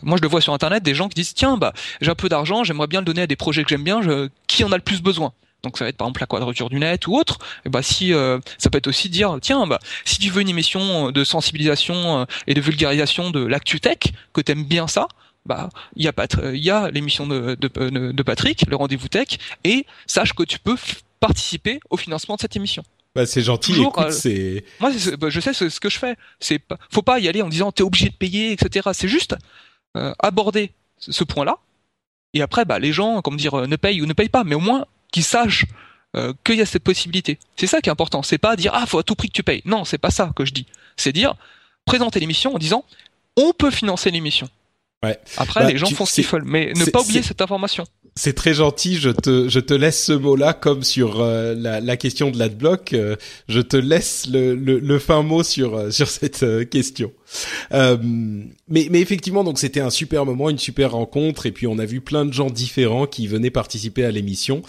moi 0.01 0.17
je 0.17 0.21
le 0.21 0.27
vois 0.27 0.41
sur 0.41 0.53
internet 0.53 0.83
des 0.83 0.93
gens 0.93 1.07
qui 1.07 1.15
disent 1.15 1.33
tiens 1.33 1.57
bah 1.57 1.73
j'ai 2.01 2.11
un 2.11 2.15
peu 2.15 2.29
d'argent, 2.29 2.63
j'aimerais 2.63 2.87
bien 2.87 3.01
le 3.01 3.05
donner 3.05 3.21
à 3.21 3.27
des 3.27 3.35
projets 3.35 3.63
que 3.63 3.69
j'aime 3.69 3.83
bien, 3.83 4.01
qui 4.47 4.63
en 4.63 4.71
a 4.71 4.75
le 4.75 4.83
plus 4.83 5.01
besoin? 5.01 5.33
Donc 5.63 5.77
ça 5.77 5.85
va 5.85 5.89
être 5.89 5.97
par 5.97 6.05
exemple 6.07 6.21
la 6.21 6.27
quadrature 6.27 6.69
du 6.69 6.79
net 6.79 7.07
ou 7.07 7.15
autre. 7.15 7.39
Et 7.65 7.69
bah 7.69 7.81
si 7.81 8.13
euh, 8.13 8.39
ça 8.59 8.69
peut 8.69 8.77
être 8.77 8.87
aussi 8.87 9.09
dire 9.09 9.37
tiens 9.41 9.65
bah 9.65 9.79
si 10.05 10.19
tu 10.19 10.29
veux 10.29 10.41
une 10.41 10.49
émission 10.49 11.11
de 11.11 11.23
sensibilisation 11.23 12.19
euh, 12.19 12.25
et 12.45 12.53
de 12.53 12.61
vulgarisation 12.61 13.31
de 13.31 13.43
l'actu 13.43 13.79
tech 13.79 13.97
que 14.33 14.41
t'aimes 14.41 14.63
bien 14.63 14.87
ça, 14.87 15.07
bah 15.45 15.69
il 15.95 16.03
y 16.03 16.07
a 16.07 16.13
il 16.53 16.63
y 16.63 16.69
a 16.69 16.91
l'émission 16.91 17.25
de, 17.25 17.55
de, 17.59 18.11
de 18.11 18.23
Patrick, 18.23 18.65
le 18.67 18.75
rendez-vous 18.75 19.07
tech 19.07 19.39
et 19.63 19.87
sache 20.05 20.33
que 20.33 20.43
tu 20.43 20.59
peux 20.59 20.77
participer 21.19 21.79
au 21.89 21.97
financement 21.97 22.35
de 22.35 22.41
cette 22.41 22.55
émission. 22.55 22.83
Bah, 23.15 23.25
c'est 23.25 23.41
gentil. 23.41 23.81
écoute, 23.81 23.93
euh, 23.97 24.11
c'est. 24.11 24.65
Moi, 24.79 24.91
bah, 25.17 25.29
je 25.29 25.39
sais 25.39 25.53
ce, 25.53 25.79
que 25.79 25.89
je 25.89 25.97
fais. 25.97 26.15
C'est 26.39 26.61
faut 26.91 27.01
pas 27.01 27.19
y 27.19 27.27
aller 27.27 27.41
en 27.41 27.49
disant 27.49 27.71
t'es 27.71 27.83
obligé 27.83 28.09
de 28.09 28.15
payer, 28.15 28.51
etc. 28.51 28.89
C'est 28.93 29.07
juste 29.07 29.35
aborder 30.19 30.71
ce 30.99 31.23
point-là. 31.23 31.57
Et 32.35 32.41
après, 32.41 32.65
bah, 32.65 32.79
les 32.79 32.91
gens, 32.91 33.21
comme 33.21 33.37
dire, 33.37 33.53
euh, 33.55 33.65
ne 33.65 33.77
payent 33.77 34.01
ou 34.01 34.05
ne 34.05 34.13
payent 34.13 34.29
pas, 34.29 34.43
mais 34.43 34.55
au 34.55 34.59
moins 34.59 34.85
qu'ils 35.11 35.23
sachent 35.23 35.65
euh, 36.15 36.33
qu'il 36.43 36.57
y 36.57 36.61
a 36.61 36.65
cette 36.65 36.83
possibilité. 36.83 37.39
C'est 37.55 37.65
ça 37.65 37.81
qui 37.81 37.89
est 37.89 37.91
important. 37.91 38.21
C'est 38.23 38.37
pas 38.37 38.55
dire 38.55 38.71
ah 38.75 38.85
faut 38.85 38.99
à 38.99 39.03
tout 39.03 39.15
prix 39.15 39.29
que 39.29 39.33
tu 39.33 39.43
payes. 39.43 39.61
Non, 39.65 39.85
c'est 39.85 39.97
pas 39.97 40.11
ça 40.11 40.31
que 40.35 40.45
je 40.45 40.53
dis. 40.53 40.65
C'est 40.97 41.13
dire 41.13 41.35
présenter 41.85 42.19
l'émission 42.19 42.53
en 42.53 42.57
disant 42.57 42.83
on 43.37 43.53
peut 43.53 43.71
financer 43.71 44.11
l'émission. 44.11 44.49
Ouais. 45.03 45.19
Après, 45.37 45.61
bah, 45.61 45.71
les 45.71 45.77
gens 45.77 45.87
font 45.87 46.05
ce 46.05 46.15
qu'ils 46.15 46.25
veulent, 46.25 46.45
mais 46.45 46.73
ne 46.75 46.85
pas 46.85 47.01
oublier 47.01 47.21
cette 47.21 47.41
information. 47.41 47.85
C'est 48.15 48.33
très 48.33 48.53
gentil. 48.53 48.95
Je 48.95 49.09
te, 49.09 49.49
je 49.49 49.59
te 49.59 49.73
laisse 49.73 50.05
ce 50.05 50.13
mot-là, 50.13 50.53
comme 50.53 50.83
sur 50.83 51.19
euh, 51.19 51.53
la, 51.53 51.81
la, 51.81 51.97
question 51.97 52.31
de 52.31 52.39
l'adblock. 52.39 52.93
Euh, 52.93 53.17
je 53.49 53.59
te 53.59 53.75
laisse 53.75 54.25
le, 54.27 54.55
le, 54.55 54.79
le, 54.79 54.99
fin 54.99 55.21
mot 55.21 55.43
sur 55.43 55.75
euh, 55.75 55.91
sur 55.91 56.07
cette 56.07 56.45
question. 56.69 57.11
mais, 57.71 58.87
mais 58.89 59.01
effectivement, 59.01 59.43
donc 59.43 59.59
c'était 59.59 59.81
un 59.81 59.89
super 59.89 60.25
moment, 60.25 60.49
une 60.49 60.59
super 60.59 60.91
rencontre, 60.91 61.45
et 61.45 61.51
puis 61.51 61.67
on 61.67 61.77
a 61.77 61.85
vu 61.85 61.99
plein 61.99 62.25
de 62.25 62.33
gens 62.33 62.49
différents 62.49 63.05
qui 63.05 63.27
venaient 63.27 63.51
participer 63.51 64.05
à 64.05 64.11
l'émission. 64.11 64.61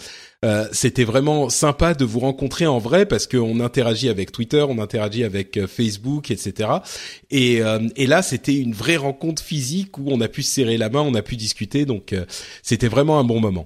Euh, 0.45 0.67
c'était 0.71 1.03
vraiment 1.03 1.49
sympa 1.49 1.95
de 1.95 2.05
vous 2.05 2.19
rencontrer 2.19 2.67
en 2.67 2.77
vrai 2.77 3.07
parce 3.07 3.25
qu'on 3.25 3.59
interagit 3.59 4.07
avec 4.07 4.31
Twitter, 4.31 4.63
on 4.69 4.77
interagit 4.77 5.23
avec 5.23 5.57
euh, 5.57 5.65
Facebook, 5.65 6.29
etc. 6.29 6.69
Et, 7.31 7.63
euh, 7.63 7.87
et 7.95 8.05
là, 8.05 8.21
c'était 8.21 8.55
une 8.55 8.73
vraie 8.73 8.97
rencontre 8.97 9.41
physique 9.41 9.97
où 9.97 10.03
on 10.07 10.21
a 10.21 10.27
pu 10.27 10.43
se 10.43 10.53
serrer 10.53 10.77
la 10.77 10.89
main, 10.89 11.01
on 11.01 11.15
a 11.15 11.23
pu 11.23 11.37
discuter, 11.37 11.85
donc 11.85 12.15
c'était 12.61 12.87
vraiment 12.87 13.19
un 13.19 13.23
bon 13.23 13.39
moment. 13.39 13.65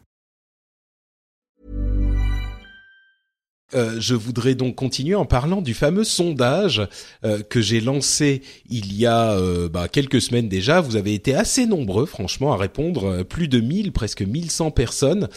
Euh, 3.73 3.95
je 3.99 4.15
voudrais 4.15 4.55
donc 4.55 4.75
continuer 4.75 5.15
en 5.15 5.25
parlant 5.25 5.61
du 5.61 5.73
fameux 5.73 6.03
sondage 6.03 6.81
euh, 7.23 7.41
que 7.41 7.61
j'ai 7.61 7.79
lancé 7.79 8.41
il 8.69 8.93
y 8.93 9.05
a 9.05 9.31
euh, 9.31 9.69
bah, 9.69 9.87
quelques 9.87 10.21
semaines 10.21 10.49
déjà. 10.49 10.81
Vous 10.81 10.95
avez 10.95 11.13
été 11.13 11.33
assez 11.35 11.65
nombreux, 11.65 12.05
franchement, 12.05 12.53
à 12.53 12.57
répondre, 12.57 13.23
plus 13.23 13.47
de 13.47 13.59
1000, 13.59 13.91
presque 13.91 14.21
1100 14.21 14.71
personnes. 14.71 15.29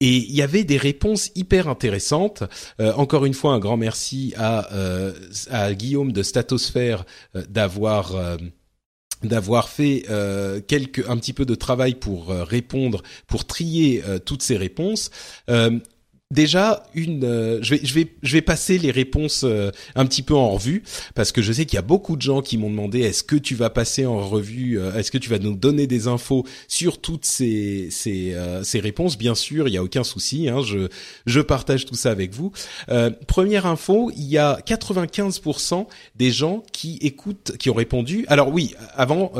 Et 0.00 0.16
il 0.16 0.34
y 0.34 0.42
avait 0.42 0.64
des 0.64 0.76
réponses 0.76 1.30
hyper 1.34 1.68
intéressantes. 1.68 2.42
encore 2.80 3.24
une 3.26 3.32
fois, 3.32 3.52
un 3.52 3.60
grand 3.60 3.76
merci 3.76 4.34
à, 4.36 5.72
Guillaume 5.72 6.12
de 6.12 6.22
Statosphère 6.22 7.04
d'avoir 7.48 8.12
d'avoir 9.22 9.68
fait 9.68 10.04
quelques 10.66 11.08
un 11.08 11.16
petit 11.16 11.32
peu 11.32 11.46
de 11.46 11.54
travail 11.54 11.94
pour 11.94 12.28
répondre, 12.28 13.02
pour 13.28 13.46
trier 13.46 14.02
toutes 14.26 14.42
ces 14.42 14.56
réponses. 14.56 15.10
Déjà, 16.34 16.82
une, 16.94 17.22
euh, 17.22 17.60
je 17.62 17.76
vais, 17.76 17.80
je 17.84 17.94
vais, 17.94 18.12
je 18.24 18.32
vais 18.32 18.42
passer 18.42 18.76
les 18.76 18.90
réponses 18.90 19.44
euh, 19.44 19.70
un 19.94 20.04
petit 20.04 20.22
peu 20.22 20.34
en 20.34 20.50
revue 20.50 20.82
parce 21.14 21.30
que 21.30 21.42
je 21.42 21.52
sais 21.52 21.64
qu'il 21.64 21.76
y 21.76 21.78
a 21.78 21.82
beaucoup 21.82 22.16
de 22.16 22.22
gens 22.22 22.42
qui 22.42 22.58
m'ont 22.58 22.70
demandé 22.70 23.02
est-ce 23.02 23.22
que 23.22 23.36
tu 23.36 23.54
vas 23.54 23.70
passer 23.70 24.04
en 24.04 24.18
revue, 24.18 24.80
euh, 24.80 24.92
est-ce 24.98 25.12
que 25.12 25.18
tu 25.18 25.30
vas 25.30 25.38
nous 25.38 25.54
donner 25.54 25.86
des 25.86 26.08
infos 26.08 26.44
sur 26.66 27.00
toutes 27.00 27.24
ces 27.24 27.86
ces, 27.92 28.34
ces 28.64 28.80
réponses? 28.80 29.16
Bien 29.16 29.36
sûr, 29.36 29.68
il 29.68 29.74
y 29.74 29.76
a 29.76 29.82
aucun 29.84 30.02
souci, 30.02 30.48
hein, 30.48 30.60
je 30.62 30.88
je 31.24 31.40
partage 31.40 31.86
tout 31.86 31.94
ça 31.94 32.10
avec 32.10 32.34
vous. 32.34 32.50
première 33.28 33.66
info, 33.66 34.10
il 34.16 34.24
y 34.24 34.36
a 34.36 34.58
95% 34.66 35.86
des 36.16 36.32
gens 36.32 36.64
qui 36.72 36.98
écoutent, 37.00 37.56
qui 37.58 37.70
ont 37.70 37.74
répondu. 37.74 38.24
Alors 38.26 38.48
oui, 38.52 38.74
avant 38.96 39.30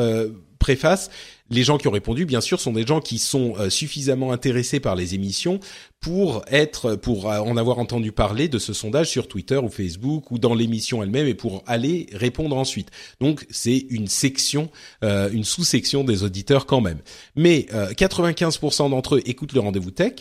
préface, 0.61 1.11
les 1.51 1.62
gens 1.62 1.76
qui 1.76 1.88
ont 1.88 1.92
répondu, 1.92 2.24
bien 2.24 2.40
sûr, 2.40 2.59
sont 2.59 2.72
des 2.72 2.86
gens 2.86 3.01
qui 3.01 3.18
sont 3.18 3.55
euh, 3.59 3.68
suffisamment 3.68 4.32
intéressés 4.32 4.80
par 4.80 4.97
les 4.97 5.14
émissions 5.14 5.61
pour 6.01 6.42
être, 6.51 6.95
pour 6.95 7.30
euh, 7.30 7.38
en 7.38 7.59
avoir 7.59 7.78
entendu 7.78 8.12
parler 8.12 8.49
de 8.49 8.59
ce 8.59 8.72
sondage 8.72 9.11
sur 9.11 9.28
Twitter 9.28 9.59
ou 9.59 9.68
Facebook 9.68 10.30
ou 10.30 10.38
dans 10.38 10.55
l'émission 10.55 11.03
elle-même 11.03 11.26
et 11.26 11.34
pour 11.34 11.62
aller 11.66 12.07
répondre 12.12 12.57
ensuite. 12.57 12.90
Donc 13.20 13.47
c'est 13.51 13.86
une 13.90 14.07
section, 14.07 14.70
euh, 15.03 15.28
une 15.30 15.45
sous-section 15.45 16.03
des 16.03 16.22
auditeurs 16.22 16.64
quand 16.64 16.80
même. 16.80 16.99
Mais 17.36 17.66
95% 17.70 18.90
d'entre 18.90 19.16
eux 19.16 19.22
écoutent 19.26 19.53
le 19.53 19.61
rendez-vous 19.61 19.90
tech, 19.90 20.14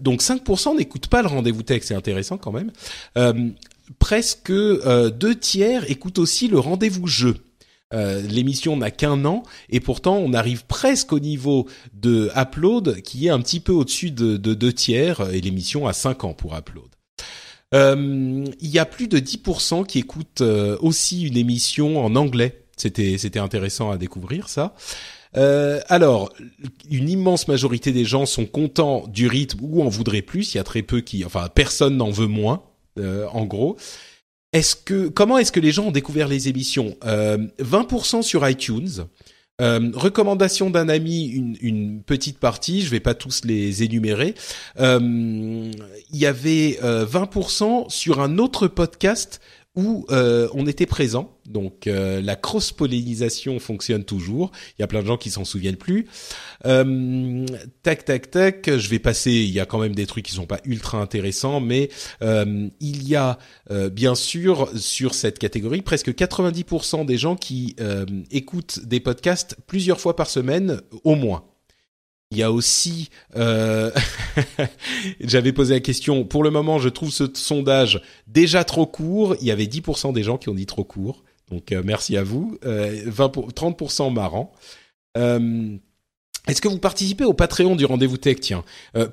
donc 0.00 0.22
5% 0.22 0.76
n'écoutent 0.76 1.08
pas 1.08 1.22
le 1.22 1.28
rendez-vous 1.28 1.62
tech. 1.62 1.82
C'est 1.84 1.94
intéressant 1.94 2.38
quand 2.38 2.52
même. 2.52 2.72
presque 3.98 4.52
deux 4.52 5.34
tiers 5.38 5.90
écoutent 5.90 6.18
aussi 6.18 6.48
le 6.48 6.58
rendez-vous 6.58 7.06
jeu. 7.06 7.36
Euh, 7.92 8.22
l'émission 8.22 8.76
n'a 8.76 8.90
qu'un 8.90 9.24
an 9.24 9.42
et 9.68 9.78
pourtant 9.78 10.16
on 10.16 10.32
arrive 10.32 10.64
presque 10.64 11.12
au 11.12 11.20
niveau 11.20 11.68
de 11.92 12.30
Upload 12.34 13.02
qui 13.02 13.26
est 13.26 13.30
un 13.30 13.40
petit 13.40 13.60
peu 13.60 13.72
au-dessus 13.72 14.10
de, 14.10 14.36
deux 14.36 14.72
tiers 14.72 15.30
et 15.32 15.40
l'émission 15.40 15.86
a 15.86 15.92
cinq 15.92 16.24
ans 16.24 16.32
pour 16.32 16.56
Upload. 16.56 16.88
Euh, 17.74 18.44
il 18.60 18.68
y 18.68 18.78
a 18.78 18.86
plus 18.86 19.06
de 19.06 19.18
10% 19.18 19.84
qui 19.86 19.98
écoutent 19.98 20.40
euh, 20.40 20.76
aussi 20.80 21.22
une 21.22 21.36
émission 21.36 22.02
en 22.02 22.16
anglais. 22.16 22.64
C'était 22.76 23.18
c'était 23.18 23.38
intéressant 23.38 23.90
à 23.90 23.98
découvrir 23.98 24.48
ça. 24.48 24.74
alors, 25.34 26.32
une 26.90 27.08
immense 27.08 27.48
majorité 27.48 27.92
des 27.92 28.04
gens 28.04 28.24
sont 28.24 28.46
contents 28.46 29.06
du 29.08 29.26
rythme 29.28 29.60
ou 29.62 29.82
en 29.82 29.88
voudraient 29.88 30.22
plus. 30.22 30.54
Il 30.54 30.56
y 30.56 30.60
a 30.60 30.64
très 30.64 30.82
peu 30.82 31.00
qui, 31.00 31.24
enfin, 31.24 31.48
personne 31.54 31.96
n'en 31.96 32.10
veut 32.10 32.28
moins, 32.28 32.62
en 32.98 33.44
gros. 33.44 33.76
Est-ce 34.54 34.76
que 34.76 35.08
comment 35.08 35.36
est-ce 35.36 35.52
que 35.52 35.60
les 35.60 35.72
gens 35.72 35.86
ont 35.88 35.90
découvert 35.90 36.28
les 36.28 36.48
émissions? 36.48 36.96
Euh, 37.04 37.38
20% 37.58 38.22
sur 38.22 38.48
iTunes. 38.48 39.04
Euh, 39.60 39.90
recommandation 39.94 40.68
d'un 40.68 40.88
ami, 40.88 41.26
une, 41.26 42.02
petite 42.02 42.38
partie, 42.38 42.82
je 42.82 42.90
vais 42.90 43.00
pas 43.00 43.14
tous 43.14 43.44
les 43.44 43.84
énumérer. 43.84 44.34
Euh, 44.80 44.98
il 46.10 46.18
y 46.18 46.26
avait 46.26 46.78
20% 46.82 47.62
euh, 47.62 47.84
sur 47.88 48.20
un 48.20 48.38
autre 48.38 48.66
podcast 48.66 49.40
où 49.76 50.06
euh, 50.10 50.48
on 50.54 50.66
était 50.66 50.86
présent. 50.86 51.36
Donc 51.46 51.86
euh, 51.86 52.20
la 52.20 52.36
cross-pollinisation 52.36 53.58
fonctionne 53.58 54.04
toujours. 54.04 54.52
Il 54.78 54.82
y 54.82 54.84
a 54.84 54.86
plein 54.86 55.02
de 55.02 55.06
gens 55.06 55.16
qui 55.16 55.30
s'en 55.30 55.44
souviennent 55.44 55.76
plus. 55.76 56.06
Euh, 56.64 57.44
tac, 57.82 58.04
tac, 58.04 58.30
tac. 58.30 58.70
Je 58.76 58.88
vais 58.88 58.98
passer. 58.98 59.32
Il 59.32 59.50
y 59.50 59.60
a 59.60 59.66
quand 59.66 59.78
même 59.78 59.94
des 59.94 60.06
trucs 60.06 60.24
qui 60.24 60.32
sont 60.32 60.46
pas 60.46 60.60
ultra 60.64 60.98
intéressants, 60.98 61.60
mais 61.60 61.90
il 62.20 63.08
y 63.08 63.16
a 63.16 63.38
bien 63.90 64.14
sûr 64.14 64.70
sur 64.76 65.14
cette 65.14 65.38
catégorie 65.38 65.82
presque 65.82 66.10
90% 66.10 67.04
des 67.04 67.18
gens 67.18 67.36
qui 67.36 67.76
écoutent 68.30 68.80
des 68.84 69.00
podcasts 69.00 69.56
plusieurs 69.66 70.00
fois 70.00 70.16
par 70.16 70.30
semaine 70.30 70.80
au 71.02 71.14
moins. 71.14 71.44
Il 72.34 72.38
y 72.38 72.42
a 72.42 72.50
aussi, 72.50 73.10
euh... 73.36 73.92
j'avais 75.20 75.52
posé 75.52 75.74
la 75.74 75.80
question. 75.80 76.24
Pour 76.24 76.42
le 76.42 76.50
moment, 76.50 76.80
je 76.80 76.88
trouve 76.88 77.10
ce 77.10 77.24
sondage 77.32 78.02
déjà 78.26 78.64
trop 78.64 78.86
court. 78.86 79.36
Il 79.40 79.46
y 79.46 79.52
avait 79.52 79.66
10% 79.66 80.12
des 80.12 80.24
gens 80.24 80.36
qui 80.36 80.48
ont 80.48 80.54
dit 80.54 80.66
trop 80.66 80.82
court. 80.82 81.22
Donc 81.50 81.70
euh, 81.70 81.82
merci 81.84 82.16
à 82.16 82.24
vous. 82.24 82.58
Euh, 82.64 83.02
20 83.06 83.36
30% 83.54 84.12
marrant. 84.12 84.52
Euh, 85.16 85.76
est-ce 86.48 86.60
que 86.60 86.66
vous 86.66 86.80
participez 86.80 87.24
au 87.24 87.34
Patreon 87.34 87.76
du 87.76 87.84
rendez-vous 87.84 88.16
tech? 88.16 88.40
Tiens, 88.40 88.64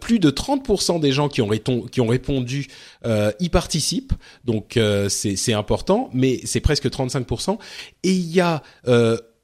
plus 0.02 0.20
de 0.20 0.32
30% 0.32 1.00
des 1.00 1.14
gens 1.14 1.30
qui 1.30 1.42
ont, 1.42 1.48
qui 1.48 2.02
ont 2.02 2.08
répondu 2.08 2.68
y 3.06 3.48
participent, 3.48 4.12
donc 4.44 4.78
c'est 5.08 5.54
important, 5.54 6.10
mais 6.12 6.42
c'est 6.44 6.60
presque 6.60 6.88
35%. 6.88 7.58
Et 8.04 8.12
il 8.12 8.30
y 8.34 8.42
a 8.42 8.62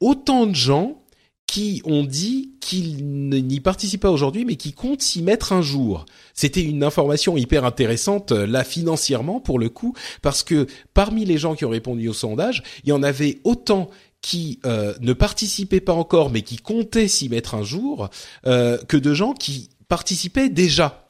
autant 0.01 0.47
de 0.47 0.55
gens 0.55 1.01
qui 1.47 1.81
ont 1.85 2.03
dit 2.03 2.51
qu'ils 2.59 3.05
n'y 3.25 3.59
participent 3.61 4.01
pas 4.01 4.11
aujourd'hui, 4.11 4.43
mais 4.43 4.57
qui 4.57 4.73
comptent 4.73 5.01
s'y 5.01 5.23
mettre 5.23 5.53
un 5.53 5.61
jour. 5.61 6.05
C'était 6.33 6.61
une 6.61 6.83
information 6.83 7.37
hyper 7.37 7.63
intéressante, 7.63 8.33
euh, 8.33 8.45
là, 8.45 8.65
financièrement, 8.65 9.39
pour 9.39 9.57
le 9.57 9.69
coup, 9.69 9.95
parce 10.21 10.43
que 10.43 10.67
parmi 10.93 11.23
les 11.23 11.37
gens 11.37 11.55
qui 11.55 11.63
ont 11.63 11.69
répondu 11.69 12.09
au 12.09 12.13
sondage, 12.13 12.63
il 12.83 12.89
y 12.89 12.91
en 12.91 13.01
avait 13.01 13.39
autant 13.45 13.89
qui 14.21 14.59
euh, 14.65 14.93
ne 14.99 15.13
participaient 15.13 15.79
pas 15.79 15.93
encore, 15.93 16.29
mais 16.29 16.41
qui 16.41 16.57
comptaient 16.57 17.07
s'y 17.07 17.29
mettre 17.29 17.55
un 17.55 17.63
jour, 17.63 18.09
euh, 18.45 18.77
que 18.87 18.97
de 18.97 19.13
gens 19.13 19.33
qui 19.33 19.69
participaient 19.87 20.49
déjà. 20.49 21.06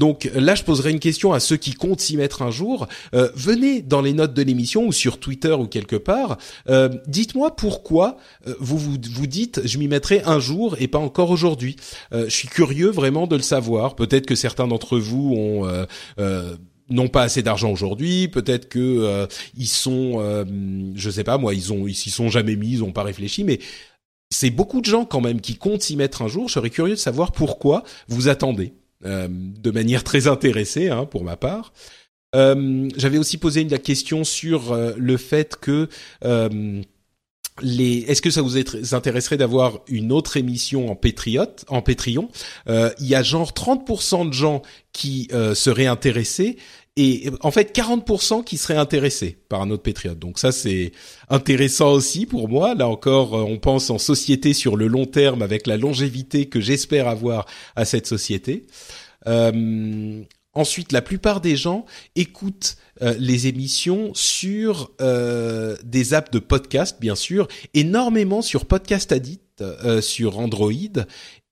Donc 0.00 0.30
là, 0.34 0.54
je 0.54 0.64
poserai 0.64 0.92
une 0.92 0.98
question 0.98 1.34
à 1.34 1.40
ceux 1.40 1.58
qui 1.58 1.74
comptent 1.74 2.00
s'y 2.00 2.16
mettre 2.16 2.40
un 2.40 2.50
jour. 2.50 2.88
Euh, 3.14 3.28
venez 3.34 3.82
dans 3.82 4.00
les 4.00 4.14
notes 4.14 4.32
de 4.32 4.40
l'émission 4.40 4.86
ou 4.86 4.92
sur 4.92 5.20
Twitter 5.20 5.52
ou 5.52 5.66
quelque 5.66 5.96
part. 5.96 6.38
Euh, 6.70 6.88
dites-moi 7.06 7.54
pourquoi 7.54 8.16
euh, 8.46 8.54
vous, 8.60 8.78
vous, 8.78 9.26
dites 9.26 9.60
je 9.62 9.76
m'y 9.76 9.88
mettrai 9.88 10.22
un 10.24 10.40
jour 10.40 10.74
et 10.78 10.88
pas 10.88 10.98
encore 10.98 11.30
aujourd'hui. 11.30 11.76
je 12.12 12.30
suis 12.30 12.48
curieux 12.48 12.88
vraiment 12.88 13.26
de 13.26 13.36
le 13.36 13.42
savoir. 13.42 13.94
Peut-être 13.94 14.24
que 14.24 14.34
certains 14.34 14.66
d'entre 14.66 14.98
vous 14.98 15.34
ont 15.36 15.86
n'ont 16.88 17.08
pas 17.08 17.22
assez 17.22 17.42
d'argent 17.42 17.70
aujourd'hui, 17.70 18.28
peut-être 18.28 18.70
que 18.70 19.28
ils 19.54 19.68
sont, 19.68 20.44
je 20.94 21.10
sais 21.10 21.24
pas 21.24 21.36
moi, 21.36 21.52
ils 21.52 21.74
ont, 21.74 21.86
ils 21.86 21.94
s'y 21.94 22.10
sont 22.10 22.30
jamais 22.30 22.56
mis, 22.56 22.72
ils 22.72 22.84
ont 22.84 22.92
pas 22.92 23.02
réfléchi, 23.02 23.44
mais 23.44 23.60
c'est 24.30 24.50
beaucoup 24.50 24.80
de 24.80 24.86
gens 24.86 25.04
quand 25.04 25.20
même 25.20 25.42
qui 25.42 25.56
comptent 25.56 25.82
s'y 25.82 25.96
mettre 25.96 26.22
un 26.22 26.28
jour. 26.28 26.48
Je 26.48 26.54
serais 26.54 26.70
curieux 26.70 26.94
de 26.94 27.00
savoir 27.00 27.32
pourquoi 27.32 27.84
vous 28.08 28.28
attendez. 28.28 28.72
Euh, 29.06 29.28
de 29.30 29.70
manière 29.70 30.04
très 30.04 30.26
intéressée 30.26 30.90
hein, 30.90 31.06
pour 31.06 31.24
ma 31.24 31.36
part. 31.36 31.72
Euh, 32.36 32.86
J'avais 32.96 33.16
aussi 33.16 33.38
posé 33.38 33.62
une 33.62 33.78
question 33.78 34.24
sur 34.24 34.72
euh, 34.72 34.92
le 34.98 35.16
fait 35.16 35.56
que 35.56 35.88
les... 37.62 37.98
Est-ce 38.08 38.20
que 38.20 38.30
ça 38.30 38.42
vous 38.42 38.56
intéresserait 38.94 39.38
d'avoir 39.38 39.80
une 39.88 40.12
autre 40.12 40.36
émission 40.36 40.90
en 40.90 40.96
Patriote, 40.96 41.64
en 41.68 41.80
Patreon 41.82 42.28
Il 42.68 43.06
y 43.06 43.14
a 43.14 43.22
genre 43.22 43.52
30% 43.52 44.28
de 44.28 44.32
gens 44.32 44.62
qui 44.92 45.28
seraient 45.54 45.86
intéressés 45.86 46.56
et 46.96 47.30
en 47.40 47.50
fait 47.50 47.74
40% 47.74 48.44
qui 48.44 48.56
seraient 48.56 48.76
intéressés 48.76 49.38
par 49.48 49.62
un 49.62 49.70
autre 49.70 49.82
Patriote. 49.82 50.18
Donc 50.18 50.38
ça 50.38 50.52
c'est 50.52 50.92
intéressant 51.28 51.92
aussi 51.92 52.26
pour 52.26 52.48
moi. 52.48 52.74
Là 52.74 52.88
encore, 52.88 53.34
euh, 53.34 53.42
on 53.42 53.58
pense 53.58 53.90
en 53.90 53.98
société 53.98 54.52
sur 54.52 54.76
le 54.76 54.86
long 54.86 55.06
terme 55.06 55.42
avec 55.42 55.66
la 55.66 55.76
longévité 55.76 56.46
que 56.46 56.60
j'espère 56.60 57.08
avoir 57.08 57.46
à 57.76 57.84
cette 57.84 58.06
société. 58.06 58.66
Euh, 59.26 60.22
ensuite, 60.54 60.92
la 60.92 61.02
plupart 61.02 61.40
des 61.40 61.56
gens 61.56 61.84
écoutent 62.16 62.76
euh, 63.02 63.14
les 63.18 63.46
émissions 63.46 64.12
sur 64.14 64.90
euh, 65.00 65.76
des 65.84 66.14
apps 66.14 66.30
de 66.30 66.38
podcast, 66.38 66.98
bien 67.00 67.14
sûr, 67.14 67.48
énormément 67.74 68.42
sur 68.42 68.66
Podcast 68.66 69.12
Addict, 69.12 69.42
sur 70.00 70.38
Android 70.38 70.72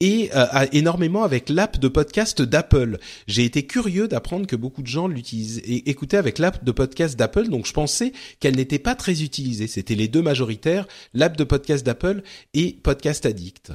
et 0.01 0.31
euh, 0.35 0.67
énormément 0.73 1.25
avec 1.25 1.49
l'app 1.49 1.79
de 1.79 1.89
podcast 1.89 2.43
d'Apple. 2.43 2.99
J'ai 3.27 3.45
été 3.45 3.67
curieux 3.67 4.07
d'apprendre 4.07 4.47
que 4.47 4.57
beaucoup 4.57 4.83
de 4.83 4.87
gens 4.87 5.09
l'utilisent 5.09 5.61
et 5.65 5.91
écoutaient 5.91 6.17
avec 6.17 6.39
l'app 6.39 6.65
de 6.65 6.73
podcast 6.73 7.19
d'Apple, 7.19 7.49
donc 7.49 7.67
je 7.67 7.73
pensais 7.73 8.13
qu'elle 8.41 8.57
n'était 8.57 8.79
pas 8.79 8.95
très 8.95 9.23
utilisée. 9.23 9.67
C'était 9.67 9.97
les 9.97 10.09
deux 10.09 10.23
majoritaires, 10.23 10.87
l'app 11.15 11.37
de 11.37 11.45
podcast 11.45 11.85
d'Apple 11.85 12.23
et 12.55 12.79
Podcast 12.83 13.27
Addict. 13.27 13.73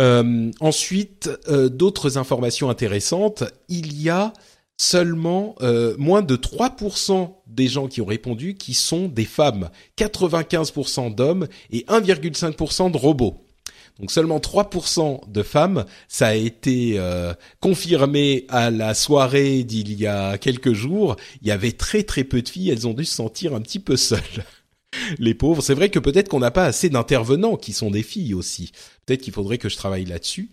Euh, 0.00 0.50
ensuite, 0.60 1.30
euh, 1.48 1.68
d'autres 1.68 2.18
informations 2.18 2.68
intéressantes. 2.68 3.44
Il 3.68 4.00
y 4.00 4.10
a 4.10 4.32
seulement 4.76 5.54
moins 5.98 6.22
de 6.22 6.34
3% 6.34 7.32
des 7.46 7.68
gens 7.68 7.86
qui 7.86 8.00
ont 8.00 8.06
répondu 8.06 8.56
qui 8.56 8.74
sont 8.74 9.06
des 9.06 9.24
femmes, 9.24 9.70
95% 9.96 11.14
d'hommes 11.14 11.46
et 11.70 11.84
1,5% 11.86 12.90
de 12.90 12.96
robots. 12.96 13.43
Donc 14.00 14.10
seulement 14.10 14.38
3% 14.38 15.30
de 15.30 15.42
femmes. 15.42 15.84
Ça 16.08 16.28
a 16.28 16.34
été 16.34 16.94
euh, 16.96 17.32
confirmé 17.60 18.44
à 18.48 18.70
la 18.70 18.92
soirée 18.94 19.62
d'il 19.62 19.92
y 19.92 20.06
a 20.06 20.36
quelques 20.38 20.72
jours. 20.72 21.16
Il 21.42 21.48
y 21.48 21.52
avait 21.52 21.72
très 21.72 22.02
très 22.02 22.24
peu 22.24 22.42
de 22.42 22.48
filles. 22.48 22.70
Elles 22.70 22.88
ont 22.88 22.94
dû 22.94 23.04
se 23.04 23.14
sentir 23.14 23.54
un 23.54 23.60
petit 23.60 23.78
peu 23.78 23.96
seules. 23.96 24.20
Les 25.18 25.34
pauvres. 25.34 25.62
C'est 25.62 25.74
vrai 25.74 25.90
que 25.90 25.98
peut-être 25.98 26.28
qu'on 26.28 26.40
n'a 26.40 26.50
pas 26.50 26.64
assez 26.64 26.88
d'intervenants 26.88 27.56
qui 27.56 27.72
sont 27.72 27.90
des 27.90 28.02
filles 28.02 28.34
aussi. 28.34 28.72
Peut-être 29.06 29.22
qu'il 29.22 29.32
faudrait 29.32 29.58
que 29.58 29.68
je 29.68 29.76
travaille 29.76 30.04
là-dessus. 30.04 30.50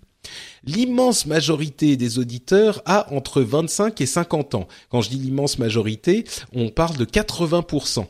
L'immense 0.64 1.26
majorité 1.26 1.98
des 1.98 2.20
auditeurs 2.20 2.84
a 2.86 3.12
entre 3.14 3.42
25 3.42 4.00
et 4.02 4.06
50 4.06 4.54
ans. 4.54 4.68
Quand 4.90 5.02
je 5.02 5.10
dis 5.10 5.18
l'immense 5.18 5.58
majorité, 5.58 6.26
on 6.54 6.70
parle 6.70 6.98
de 6.98 7.06
80%. 7.06 8.06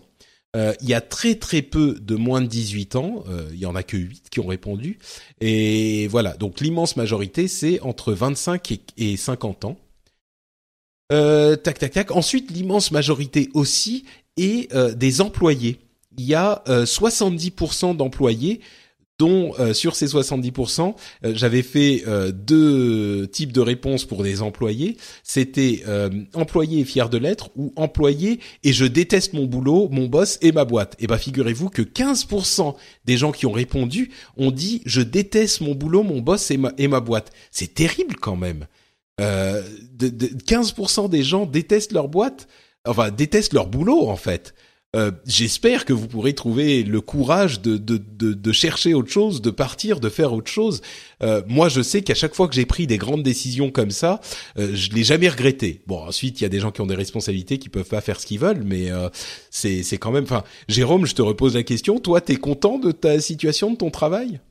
Euh, 0.57 0.73
il 0.81 0.89
y 0.89 0.93
a 0.93 0.99
très 0.99 1.35
très 1.35 1.61
peu 1.61 1.97
de 2.01 2.15
moins 2.15 2.41
de 2.41 2.47
18 2.47 2.97
ans, 2.97 3.23
euh, 3.29 3.49
il 3.53 3.59
y 3.59 3.65
en 3.65 3.75
a 3.75 3.83
que 3.83 3.95
8 3.95 4.29
qui 4.29 4.41
ont 4.41 4.47
répondu. 4.47 4.99
Et 5.39 6.07
voilà, 6.07 6.35
donc 6.35 6.59
l'immense 6.59 6.97
majorité, 6.97 7.47
c'est 7.47 7.79
entre 7.81 8.11
25 8.11 8.79
et, 8.97 9.15
50 9.15 9.65
ans. 9.65 9.77
Euh, 11.13 11.55
tac 11.55 11.79
tac 11.79 11.91
tac. 11.91 12.11
Ensuite, 12.11 12.51
l'immense 12.51 12.91
majorité 12.91 13.49
aussi 13.53 14.05
est 14.35 14.73
des 14.95 15.21
employés. 15.21 15.79
Il 16.17 16.25
y 16.25 16.35
a 16.35 16.63
70% 16.67 17.95
d'employés 17.95 18.59
dont 19.21 19.53
euh, 19.59 19.71
sur 19.75 19.95
ces 19.95 20.07
70%, 20.07 20.95
euh, 21.25 21.33
j'avais 21.35 21.61
fait 21.61 22.03
euh, 22.07 22.31
deux 22.31 23.27
types 23.27 23.51
de 23.51 23.61
réponses 23.61 24.03
pour 24.03 24.23
des 24.23 24.41
employés. 24.41 24.97
C'était 25.23 25.83
employé 26.33 26.79
et 26.79 26.85
fier 26.85 27.07
de 27.07 27.19
l'être 27.19 27.51
ou 27.55 27.71
employé 27.75 28.39
et 28.63 28.73
je 28.73 28.85
déteste 28.85 29.33
mon 29.33 29.45
boulot, 29.45 29.89
mon 29.91 30.07
boss 30.07 30.39
et 30.41 30.51
ma 30.51 30.65
boîte. 30.65 30.95
Et 30.95 31.03
eh 31.03 31.07
ben 31.07 31.17
figurez-vous 31.17 31.69
que 31.69 31.83
15% 31.83 32.75
des 33.05 33.17
gens 33.17 33.31
qui 33.31 33.45
ont 33.45 33.51
répondu 33.51 34.09
ont 34.37 34.49
dit 34.49 34.81
je 34.85 35.01
déteste 35.01 35.61
mon 35.61 35.75
boulot, 35.75 36.01
mon 36.01 36.19
boss 36.21 36.49
et 36.49 36.57
ma, 36.57 36.99
boîte. 36.99 37.31
C'est 37.51 37.75
terrible 37.75 38.15
quand 38.15 38.35
même. 38.35 38.65
de, 39.19 40.09
15% 40.09 41.09
des 41.09 41.23
gens 41.23 41.45
détestent 41.45 41.93
leur 41.93 42.07
boîte, 42.07 42.47
enfin 42.87 43.11
détestent 43.11 43.53
leur 43.53 43.67
boulot 43.67 44.07
en 44.07 44.15
fait. 44.15 44.55
Euh, 44.93 45.11
j'espère 45.25 45.85
que 45.85 45.93
vous 45.93 46.07
pourrez 46.07 46.33
trouver 46.33 46.83
le 46.83 46.99
courage 46.99 47.61
de, 47.61 47.77
de, 47.77 47.97
de, 47.97 48.51
chercher 48.51 48.93
autre 48.93 49.09
chose, 49.09 49.41
de 49.41 49.49
partir, 49.49 50.01
de 50.01 50.09
faire 50.09 50.33
autre 50.33 50.51
chose. 50.51 50.81
Euh, 51.23 51.41
moi, 51.47 51.69
je 51.69 51.81
sais 51.81 52.01
qu'à 52.01 52.13
chaque 52.13 52.35
fois 52.35 52.49
que 52.49 52.55
j'ai 52.55 52.65
pris 52.65 52.87
des 52.87 52.97
grandes 52.97 53.23
décisions 53.23 53.71
comme 53.71 53.91
ça, 53.91 54.19
euh, 54.57 54.71
je 54.73 54.89
l'ai 54.91 55.05
jamais 55.05 55.29
regretté. 55.29 55.81
Bon, 55.87 56.03
ensuite, 56.03 56.41
il 56.41 56.43
y 56.43 56.45
a 56.45 56.49
des 56.49 56.59
gens 56.59 56.71
qui 56.71 56.81
ont 56.81 56.87
des 56.87 56.95
responsabilités, 56.95 57.57
qui 57.57 57.69
peuvent 57.69 57.87
pas 57.87 58.01
faire 58.01 58.19
ce 58.19 58.25
qu'ils 58.25 58.39
veulent, 58.39 58.63
mais 58.65 58.91
euh, 58.91 59.07
c'est 59.49 59.81
c'est 59.83 59.97
quand 59.97 60.11
même. 60.11 60.25
Enfin, 60.25 60.43
Jérôme, 60.67 61.05
je 61.05 61.15
te 61.15 61.21
repose 61.21 61.55
la 61.55 61.63
question. 61.63 61.97
Toi, 61.99 62.19
t'es 62.19 62.35
content 62.35 62.77
de 62.77 62.91
ta 62.91 63.21
situation, 63.21 63.71
de 63.71 63.77
ton 63.77 63.91
travail? 63.91 64.41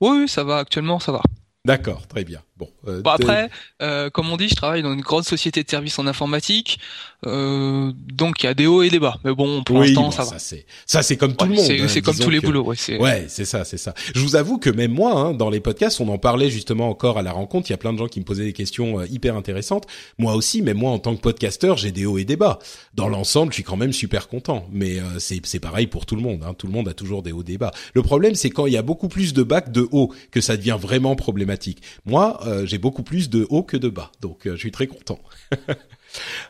Oui, 0.00 0.28
ça 0.28 0.44
va. 0.44 0.58
Actuellement, 0.58 1.00
ça 1.00 1.10
va. 1.10 1.22
D'accord, 1.64 2.06
très 2.06 2.24
bien. 2.24 2.40
Bon, 2.56 2.68
euh, 2.86 3.02
bon 3.02 3.10
après, 3.10 3.50
euh, 3.82 4.10
comme 4.10 4.30
on 4.30 4.36
dit, 4.36 4.48
je 4.48 4.54
travaille 4.54 4.82
dans 4.82 4.92
une 4.92 5.00
grande 5.00 5.24
société 5.24 5.64
de 5.64 5.68
services 5.68 5.98
en 5.98 6.06
informatique, 6.06 6.78
euh, 7.26 7.92
donc 8.12 8.42
il 8.42 8.46
y 8.46 8.48
a 8.48 8.54
des 8.54 8.66
hauts 8.66 8.82
et 8.82 8.90
des 8.90 8.98
bas. 8.98 9.18
Mais 9.24 9.34
bon, 9.34 9.62
pour 9.62 9.80
l'instant, 9.80 10.10
ça, 10.10 10.24
va. 10.24 10.38
C'est 10.38 10.66
ça, 10.86 11.02
c'est 11.02 11.16
comme 11.16 11.34
tout 11.34 11.46
le 11.46 11.54
monde. 11.54 11.64
C'est 11.64 11.80
hein, 11.80 12.00
comme 12.04 12.16
tous 12.16 12.30
les 12.30 12.40
boulots. 12.40 12.64
Ouais, 12.64 12.76
c'est 12.76 12.98
ouais, 12.98 13.26
c'est 13.28 13.44
ça, 13.44 13.64
c'est 13.64 13.78
ça. 13.78 13.94
Je 14.14 14.20
vous 14.20 14.36
avoue 14.36 14.58
que 14.58 14.70
même 14.70 14.92
moi, 14.92 15.12
hein, 15.12 15.32
dans 15.32 15.50
les 15.50 15.60
podcasts, 15.60 16.00
on 16.00 16.08
en 16.08 16.18
parlait 16.18 16.50
justement 16.50 16.88
encore 16.88 17.18
à 17.18 17.22
la 17.22 17.32
rencontre. 17.32 17.70
Il 17.70 17.72
y 17.72 17.74
a 17.74 17.78
plein 17.78 17.92
de 17.92 17.98
gens 17.98 18.08
qui 18.08 18.20
me 18.20 18.24
posaient 18.24 18.44
des 18.44 18.52
questions 18.52 19.00
euh, 19.00 19.06
hyper 19.08 19.36
intéressantes. 19.36 19.86
Moi 20.18 20.34
aussi, 20.34 20.62
mais 20.62 20.74
moi 20.74 20.90
en 20.90 20.98
tant 20.98 21.16
que 21.16 21.20
podcasteur, 21.20 21.76
j'ai 21.76 21.92
des 21.92 22.06
hauts 22.06 22.18
et 22.18 22.24
des 22.24 22.36
bas. 22.36 22.58
Dans 22.94 23.08
l'ensemble, 23.08 23.52
je 23.52 23.56
suis 23.56 23.64
quand 23.64 23.76
même 23.76 23.92
super 23.92 24.28
content. 24.28 24.66
Mais 24.70 24.98
euh, 24.98 25.18
c'est 25.18 25.40
c'est 25.44 25.60
pareil 25.60 25.86
pour 25.86 26.06
tout 26.06 26.16
le 26.16 26.22
monde. 26.22 26.44
Hein. 26.46 26.54
Tout 26.56 26.66
le 26.66 26.72
monde 26.72 26.88
a 26.88 26.94
toujours 26.94 27.22
des 27.22 27.32
hauts 27.32 27.40
et 27.40 27.44
des 27.44 27.58
bas. 27.58 27.72
Le 27.94 28.02
problème, 28.02 28.34
c'est 28.34 28.50
quand 28.50 28.66
il 28.66 28.72
y 28.72 28.78
a 28.78 28.82
beaucoup 28.82 29.08
plus 29.08 29.32
de 29.32 29.42
bas 29.42 29.60
que 29.60 29.70
de 29.70 29.88
hauts 29.90 30.12
que 30.30 30.40
ça 30.40 30.56
devient 30.56 30.78
vraiment 30.80 31.16
problématique. 31.16 31.82
Moi, 32.04 32.38
j'ai 32.64 32.78
beaucoup 32.78 33.02
plus 33.02 33.30
de 33.30 33.46
haut 33.50 33.62
que 33.62 33.76
de 33.76 33.88
bas. 33.88 34.12
Donc 34.20 34.46
euh, 34.46 34.52
je 34.52 34.58
suis 34.58 34.72
très 34.72 34.86
content. 34.86 35.20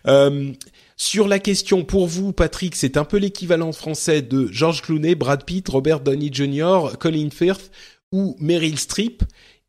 Euh, 0.07 0.53
sur 0.99 1.27
la 1.27 1.39
question 1.39 1.85
pour 1.85 2.07
vous, 2.07 2.35
Patrick, 2.35 2.77
c'est 2.77 2.99
un 2.99 3.05
peu 3.05 3.17
l'équivalent 3.17 3.73
français 3.73 4.21
de 4.21 4.47
George 4.53 4.83
Clooney, 4.83 5.15
Brad 5.15 5.43
Pitt, 5.45 5.67
Robert 5.67 6.01
Downey 6.01 6.29
Jr., 6.31 6.99
Colin 7.01 7.31
Firth 7.31 7.71
ou 8.13 8.37
Meryl 8.41 8.79
Streep. 8.79 9.23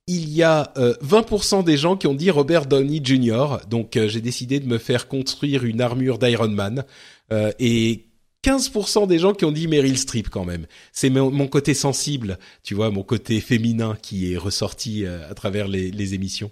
Il 0.05 0.29
y 0.31 0.43
a 0.43 0.73
20% 0.75 1.59
euh, 1.59 1.63
des 1.63 1.77
gens 1.77 1.95
qui 1.95 2.07
ont 2.07 2.13
dit 2.13 2.29
Robert 2.29 2.65
Downey 2.65 2.99
Jr. 3.01 3.59
Donc 3.69 3.97
j'ai 4.07 4.19
décidé 4.19 4.59
de 4.59 4.67
me 4.67 4.77
faire 4.77 5.07
construire 5.07 5.63
une 5.63 5.79
armure 5.79 6.17
d'Iron 6.19 6.49
Man. 6.49 6.83
et 7.31 8.07
15% 8.45 9.07
des 9.07 9.19
gens 9.19 9.33
qui 9.33 9.45
ont 9.45 9.51
dit 9.51 9.67
Meryl 9.67 9.97
Streep 9.97 10.29
quand 10.29 10.45
même. 10.45 10.67
C'est 10.91 11.09
mon, 11.09 11.47
côté 11.47 11.73
sensible, 11.73 12.37
tu 12.63 12.75
vois, 12.75 12.91
mon 12.91 13.03
côté 13.03 13.39
féminin 13.41 13.97
qui 14.01 14.33
est 14.33 14.37
ressorti 14.37 15.05
à 15.05 15.33
travers 15.33 15.67
les 15.67 16.13
émissions. 16.13 16.51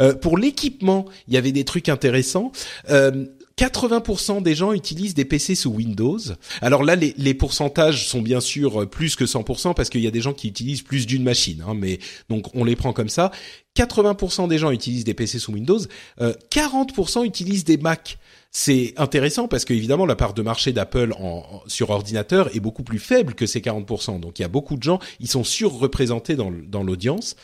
Euh, 0.00 0.14
pour 0.14 0.38
l'équipement, 0.38 1.06
il 1.28 1.34
y 1.34 1.36
avait 1.36 1.52
des 1.52 1.64
trucs 1.64 1.88
intéressants. 1.88 2.52
Euh, 2.90 3.26
80% 3.58 4.42
des 4.42 4.54
gens 4.54 4.72
utilisent 4.72 5.14
des 5.14 5.26
PC 5.26 5.54
sous 5.54 5.70
Windows. 5.70 6.18
Alors 6.62 6.82
là, 6.82 6.96
les, 6.96 7.14
les, 7.18 7.34
pourcentages 7.34 8.08
sont 8.08 8.22
bien 8.22 8.40
sûr 8.40 8.88
plus 8.88 9.14
que 9.14 9.24
100% 9.24 9.74
parce 9.74 9.90
qu'il 9.90 10.00
y 10.00 10.06
a 10.06 10.10
des 10.10 10.22
gens 10.22 10.32
qui 10.32 10.48
utilisent 10.48 10.82
plus 10.82 11.06
d'une 11.06 11.22
machine. 11.22 11.62
Hein, 11.66 11.74
mais 11.74 11.98
donc 12.30 12.54
on 12.54 12.64
les 12.64 12.76
prend 12.76 12.92
comme 12.92 13.10
ça. 13.10 13.30
80% 13.76 14.48
des 14.48 14.58
gens 14.58 14.70
utilisent 14.70 15.04
des 15.04 15.14
PC 15.14 15.38
sous 15.38 15.52
Windows. 15.52 15.78
Euh, 16.20 16.32
40% 16.50 17.24
utilisent 17.24 17.64
des 17.64 17.76
Mac 17.76 18.18
c'est 18.54 18.92
intéressant 18.98 19.48
parce 19.48 19.64
que 19.64 19.72
évidemment 19.72 20.04
la 20.04 20.14
part 20.14 20.34
de 20.34 20.42
marché 20.42 20.72
d'Apple 20.72 21.14
en, 21.18 21.62
sur 21.66 21.88
ordinateur 21.88 22.54
est 22.54 22.60
beaucoup 22.60 22.82
plus 22.82 22.98
faible 22.98 23.34
que 23.34 23.46
ces 23.46 23.60
40%. 23.60 24.20
Donc 24.20 24.38
il 24.38 24.42
y 24.42 24.44
a 24.44 24.48
beaucoup 24.48 24.76
de 24.76 24.82
gens, 24.82 24.98
ils 25.20 25.28
sont 25.28 25.42
surreprésentés 25.42 26.36
dans, 26.36 26.52
dans 26.68 26.82
l'audience. 26.82 27.34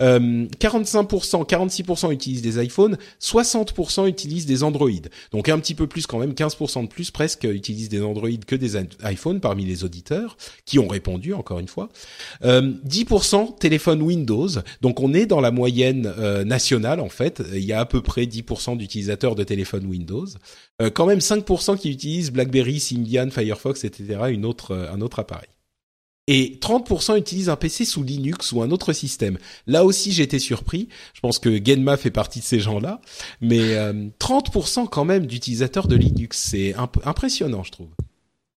Euh, 0.00 0.46
45%, 0.58 1.46
46% 1.46 2.12
utilisent 2.12 2.40
des 2.40 2.64
iPhones, 2.64 2.96
60% 3.20 4.08
utilisent 4.08 4.46
des 4.46 4.62
Android. 4.62 4.88
Donc 5.32 5.50
un 5.50 5.58
petit 5.58 5.74
peu 5.74 5.86
plus 5.86 6.06
quand 6.06 6.18
même, 6.18 6.32
15% 6.32 6.84
de 6.84 6.88
plus 6.88 7.10
presque 7.10 7.44
utilisent 7.44 7.90
des 7.90 8.02
Android 8.02 8.30
que 8.46 8.56
des 8.56 8.78
iPhones 9.04 9.40
parmi 9.40 9.66
les 9.66 9.84
auditeurs 9.84 10.38
qui 10.64 10.78
ont 10.78 10.88
répondu 10.88 11.34
encore 11.34 11.58
une 11.58 11.68
fois. 11.68 11.90
Euh, 12.42 12.72
10% 12.88 13.58
téléphone 13.58 14.00
Windows. 14.00 14.48
Donc 14.80 15.00
on 15.00 15.12
est 15.12 15.26
dans 15.26 15.42
la 15.42 15.50
moyenne 15.50 16.10
euh, 16.18 16.42
nationale 16.42 17.00
en 17.00 17.10
fait. 17.10 17.42
Il 17.52 17.64
y 17.64 17.74
a 17.74 17.80
à 17.80 17.84
peu 17.84 18.00
près 18.00 18.24
10% 18.24 18.78
d'utilisateurs 18.78 19.34
de 19.34 19.44
téléphone 19.44 19.84
Windows. 19.84 20.24
Euh, 20.82 20.90
quand 20.90 21.06
même 21.06 21.20
5% 21.20 21.76
qui 21.78 21.90
utilisent 21.90 22.32
BlackBerry, 22.32 22.80
Symbian, 22.80 23.30
Firefox, 23.30 23.84
etc. 23.84 24.18
Une 24.30 24.44
autre, 24.44 24.72
euh, 24.72 24.92
un 24.92 25.00
autre 25.00 25.20
appareil. 25.20 25.48
Et 26.26 26.58
30% 26.60 27.18
utilisent 27.18 27.50
un 27.50 27.56
PC 27.56 27.84
sous 27.84 28.02
Linux 28.02 28.52
ou 28.52 28.62
un 28.62 28.70
autre 28.70 28.94
système. 28.94 29.38
Là 29.66 29.84
aussi, 29.84 30.10
j'étais 30.10 30.38
surpris. 30.38 30.88
Je 31.12 31.20
pense 31.20 31.38
que 31.38 31.62
Genma 31.62 31.98
fait 31.98 32.10
partie 32.10 32.40
de 32.40 32.44
ces 32.44 32.60
gens-là. 32.60 33.00
Mais 33.42 33.76
30% 34.18 34.84
euh, 34.84 34.86
quand 34.86 35.04
même 35.04 35.26
d'utilisateurs 35.26 35.86
de 35.86 35.96
Linux. 35.96 36.38
C'est 36.38 36.74
impressionnant, 37.04 37.62
je 37.62 37.72
trouve. 37.72 37.90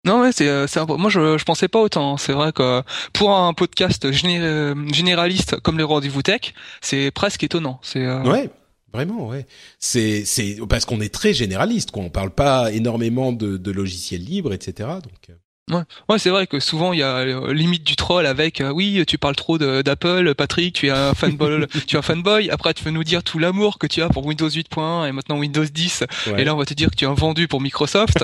Non, 0.05 0.21
ouais, 0.21 0.31
c'est, 0.31 0.47
moi 0.87 1.09
je, 1.09 1.37
je 1.37 1.43
pensais 1.43 1.67
pas 1.67 1.81
autant. 1.81 2.15
C'est 2.15 2.31
vrai 2.31 2.53
que 2.53 2.81
pour 3.11 3.35
un 3.35 3.53
podcast 3.53 4.09
généraliste 4.13 5.59
comme 5.59 5.77
les 5.77 5.83
rendez-vous 5.83 6.21
tech, 6.21 6.53
c'est 6.79 7.11
presque 7.11 7.43
étonnant. 7.43 7.81
C'est 7.83 8.07
ouais. 8.21 8.49
Vraiment, 8.93 9.27
ouais. 9.27 9.45
C'est 9.79 10.25
c'est 10.25 10.57
parce 10.69 10.85
qu'on 10.85 11.01
est 11.01 11.13
très 11.13 11.33
généraliste, 11.33 11.91
quoi. 11.91 12.03
On 12.03 12.09
parle 12.09 12.31
pas 12.31 12.71
énormément 12.71 13.33
de, 13.33 13.57
de 13.57 13.71
logiciels 13.71 14.23
libres, 14.23 14.53
etc. 14.53 14.89
Donc. 15.03 15.29
Euh. 15.29 15.33
Ouais, 15.69 15.81
ouais 16.07 16.17
c'est 16.17 16.29
vrai 16.29 16.47
que 16.47 16.61
souvent 16.61 16.93
il 16.93 16.99
y 16.99 17.03
a 17.03 17.17
euh, 17.17 17.53
limite 17.53 17.83
du 17.83 17.97
troll 17.97 18.25
avec 18.25 18.61
euh, 18.61 18.71
oui 18.71 19.03
tu 19.05 19.17
parles 19.17 19.35
trop 19.35 19.57
d'Apple 19.57 20.33
Patrick 20.33 20.75
tu 20.75 20.87
es 20.87 20.91
un 20.91 21.13
fanboy 21.13 21.67
tu 21.87 21.97
es 21.97 21.99
un 21.99 22.01
fanboy 22.01 22.49
après 22.49 22.73
tu 22.73 22.85
veux 22.85 22.91
nous 22.91 23.03
dire 23.03 23.21
tout 23.21 23.37
l'amour 23.37 23.77
que 23.77 23.85
tu 23.85 24.01
as 24.01 24.07
pour 24.07 24.25
Windows 24.25 24.47
8.1 24.47 25.09
et 25.09 25.11
maintenant 25.11 25.37
Windows 25.37 25.65
10 25.65 26.05
et 26.37 26.45
là 26.45 26.55
on 26.55 26.57
va 26.57 26.63
te 26.63 26.73
dire 26.73 26.89
que 26.89 26.95
tu 26.95 27.03
es 27.03 27.07
un 27.09 27.15
vendu 27.15 27.49
pour 27.49 27.59
Microsoft 27.59 28.23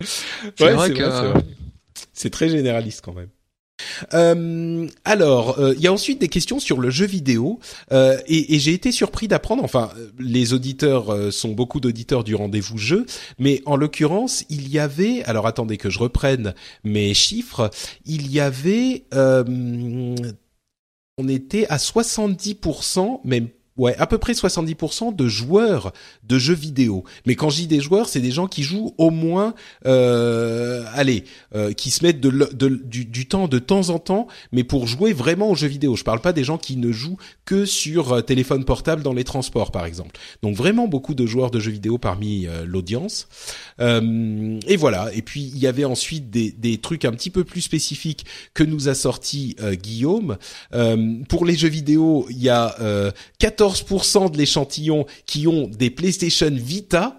c'est 0.00 0.72
vrai 0.72 0.92
que 0.92 1.32
c'est 2.12 2.30
très 2.30 2.48
généraliste 2.48 3.02
quand 3.04 3.12
même 3.12 3.28
euh, 4.14 4.86
alors, 5.04 5.58
euh, 5.58 5.74
il 5.76 5.82
y 5.82 5.86
a 5.86 5.92
ensuite 5.92 6.20
des 6.20 6.28
questions 6.28 6.58
sur 6.58 6.80
le 6.80 6.90
jeu 6.90 7.06
vidéo 7.06 7.58
euh, 7.92 8.18
et, 8.26 8.54
et 8.54 8.58
j'ai 8.58 8.72
été 8.72 8.92
surpris 8.92 9.28
d'apprendre. 9.28 9.64
Enfin, 9.64 9.90
les 10.18 10.52
auditeurs 10.52 11.12
euh, 11.12 11.30
sont 11.30 11.52
beaucoup 11.52 11.80
d'auditeurs 11.80 12.24
du 12.24 12.34
rendez-vous 12.34 12.78
jeu, 12.78 13.06
mais 13.38 13.62
en 13.66 13.76
l'occurrence, 13.76 14.44
il 14.48 14.68
y 14.68 14.78
avait. 14.78 15.22
Alors, 15.24 15.46
attendez 15.46 15.76
que 15.76 15.90
je 15.90 15.98
reprenne 15.98 16.54
mes 16.84 17.14
chiffres. 17.14 17.70
Il 18.04 18.30
y 18.30 18.40
avait, 18.40 19.04
on 21.18 21.28
était 21.28 21.66
à 21.68 21.76
70%, 21.76 23.20
même 23.24 23.48
ouais, 23.76 23.96
à 23.98 24.06
peu 24.06 24.18
près 24.18 24.32
70% 24.32 25.14
de 25.14 25.28
joueurs 25.28 25.92
de 26.28 26.38
jeux 26.38 26.54
vidéo. 26.54 27.04
Mais 27.26 27.34
quand 27.34 27.50
je 27.50 27.56
dis 27.56 27.66
des 27.66 27.80
joueurs, 27.80 28.08
c'est 28.08 28.20
des 28.20 28.30
gens 28.30 28.46
qui 28.46 28.62
jouent 28.62 28.94
au 28.98 29.10
moins, 29.10 29.54
euh, 29.86 30.84
allez, 30.94 31.24
euh, 31.54 31.72
qui 31.72 31.90
se 31.90 32.04
mettent 32.04 32.20
du, 32.20 33.04
du, 33.04 33.26
temps 33.26 33.48
de 33.48 33.58
temps 33.58 33.90
en 33.90 33.98
temps, 33.98 34.26
mais 34.52 34.64
pour 34.64 34.86
jouer 34.86 35.12
vraiment 35.12 35.50
aux 35.50 35.54
jeux 35.54 35.68
vidéo. 35.68 35.96
Je 35.96 36.04
parle 36.04 36.20
pas 36.20 36.32
des 36.32 36.44
gens 36.44 36.58
qui 36.58 36.76
ne 36.76 36.92
jouent 36.92 37.18
que 37.44 37.64
sur 37.64 38.12
euh, 38.12 38.20
téléphone 38.20 38.64
portable 38.64 39.02
dans 39.02 39.12
les 39.12 39.24
transports, 39.24 39.70
par 39.70 39.86
exemple. 39.86 40.18
Donc 40.42 40.56
vraiment 40.56 40.88
beaucoup 40.88 41.14
de 41.14 41.26
joueurs 41.26 41.50
de 41.50 41.60
jeux 41.60 41.70
vidéo 41.70 41.98
parmi 41.98 42.46
euh, 42.46 42.64
l'audience. 42.66 43.28
Euh, 43.80 44.58
et 44.66 44.76
voilà. 44.76 45.10
Et 45.14 45.22
puis 45.22 45.40
il 45.54 45.58
y 45.58 45.66
avait 45.66 45.84
ensuite 45.84 46.30
des, 46.30 46.50
des, 46.50 46.78
trucs 46.78 47.04
un 47.04 47.12
petit 47.12 47.30
peu 47.30 47.44
plus 47.44 47.62
spécifiques 47.62 48.26
que 48.54 48.62
nous 48.62 48.88
a 48.88 48.94
sorti 48.94 49.56
Guillaume. 49.82 50.36
pour 51.28 51.44
les 51.44 51.56
jeux 51.56 51.68
vidéo, 51.68 52.26
il 52.30 52.42
y 52.42 52.48
a 52.48 52.76
14 53.38 53.65
14% 53.66 54.30
de 54.30 54.38
l'échantillon 54.38 55.06
qui 55.26 55.46
ont 55.46 55.68
des 55.68 55.90
PlayStation 55.90 56.50
Vita. 56.50 57.16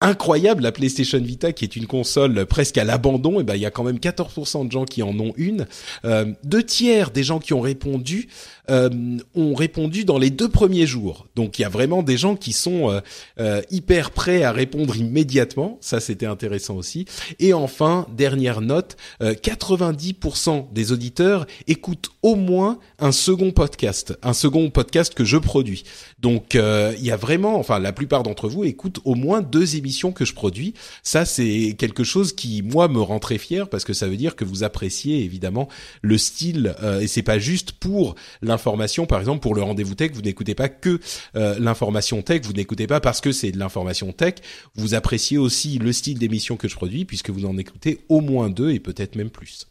Incroyable 0.00 0.62
la 0.62 0.70
PlayStation 0.70 1.18
Vita 1.18 1.52
qui 1.52 1.64
est 1.64 1.74
une 1.74 1.88
console 1.88 2.46
presque 2.46 2.78
à 2.78 2.84
l'abandon. 2.84 3.40
Et 3.40 3.42
ben 3.42 3.56
il 3.56 3.62
y 3.62 3.66
a 3.66 3.70
quand 3.72 3.82
même 3.82 3.98
14% 3.98 4.66
de 4.66 4.72
gens 4.72 4.84
qui 4.84 5.02
en 5.02 5.18
ont 5.18 5.32
une. 5.36 5.66
Euh, 6.04 6.32
deux 6.44 6.62
tiers 6.62 7.10
des 7.10 7.24
gens 7.24 7.40
qui 7.40 7.52
ont 7.52 7.60
répondu 7.60 8.28
ont 8.70 9.54
répondu 9.54 10.04
dans 10.04 10.18
les 10.18 10.30
deux 10.30 10.48
premiers 10.48 10.86
jours 10.86 11.26
donc 11.36 11.58
il 11.58 11.62
y 11.62 11.64
a 11.64 11.68
vraiment 11.68 12.02
des 12.02 12.16
gens 12.16 12.36
qui 12.36 12.52
sont 12.52 12.90
euh, 12.90 13.00
euh 13.40 13.62
hyper 13.70 14.10
prêts 14.10 14.42
à 14.42 14.52
répondre 14.52 14.96
immédiatement 14.96 15.78
ça 15.80 16.00
c'était 16.00 16.26
intéressant 16.26 16.76
aussi 16.76 17.06
et 17.38 17.52
enfin 17.52 18.06
dernière 18.16 18.60
note 18.60 18.96
90% 19.20 20.58
euh, 20.58 20.62
des 20.72 20.92
auditeurs 20.92 21.46
écoutent 21.66 22.10
au 22.22 22.34
moins 22.34 22.78
un 22.98 23.12
second 23.12 23.50
podcast 23.50 24.18
un 24.22 24.32
second 24.32 24.70
podcast 24.70 25.14
que 25.14 25.24
je 25.24 25.36
produis 25.36 25.84
donc 26.20 26.54
il 26.54 27.04
y 27.04 27.10
a 27.10 27.16
vraiment 27.16 27.58
enfin 27.58 27.78
la 27.78 27.92
plupart 27.92 28.22
d'entre 28.22 28.48
vous 28.48 28.64
écoutent 28.64 29.00
au 29.04 29.14
moins 29.14 29.42
deux 29.42 29.76
émissions 29.76 30.12
que 30.12 30.24
je 30.24 30.34
produis. 30.34 30.74
Ça, 31.02 31.24
c'est 31.24 31.74
quelque 31.78 32.04
chose 32.04 32.32
qui 32.32 32.62
moi 32.62 32.88
me 32.88 33.00
rend 33.00 33.18
très 33.18 33.38
fier 33.38 33.68
parce 33.68 33.84
que 33.84 33.92
ça 33.92 34.08
veut 34.08 34.16
dire 34.16 34.36
que 34.36 34.44
vous 34.44 34.62
appréciez 34.62 35.24
évidemment 35.24 35.68
le 36.02 36.18
style 36.18 36.74
euh, 36.82 37.00
et 37.00 37.06
c'est 37.06 37.22
pas 37.22 37.38
juste 37.38 37.72
pour 37.72 38.14
l'information. 38.42 38.57
Par 39.06 39.20
exemple, 39.20 39.40
pour 39.40 39.54
le 39.54 39.62
rendez-vous 39.62 39.94
tech, 39.94 40.12
vous 40.12 40.22
n'écoutez 40.22 40.54
pas 40.54 40.68
que 40.68 41.00
euh, 41.36 41.56
l'information 41.58 42.22
tech, 42.22 42.42
vous 42.44 42.52
n'écoutez 42.52 42.86
pas 42.86 43.00
parce 43.00 43.20
que 43.20 43.32
c'est 43.32 43.52
de 43.52 43.58
l'information 43.58 44.12
tech. 44.12 44.34
Vous 44.74 44.94
appréciez 44.94 45.38
aussi 45.38 45.78
le 45.78 45.92
style 45.92 46.18
d'émission 46.18 46.56
que 46.56 46.68
je 46.68 46.76
produis 46.76 47.04
puisque 47.04 47.30
vous 47.30 47.44
en 47.44 47.56
écoutez 47.58 48.00
au 48.08 48.20
moins 48.20 48.50
deux 48.50 48.70
et 48.70 48.80
peut-être 48.80 49.16
même 49.16 49.30
plus. 49.30 49.66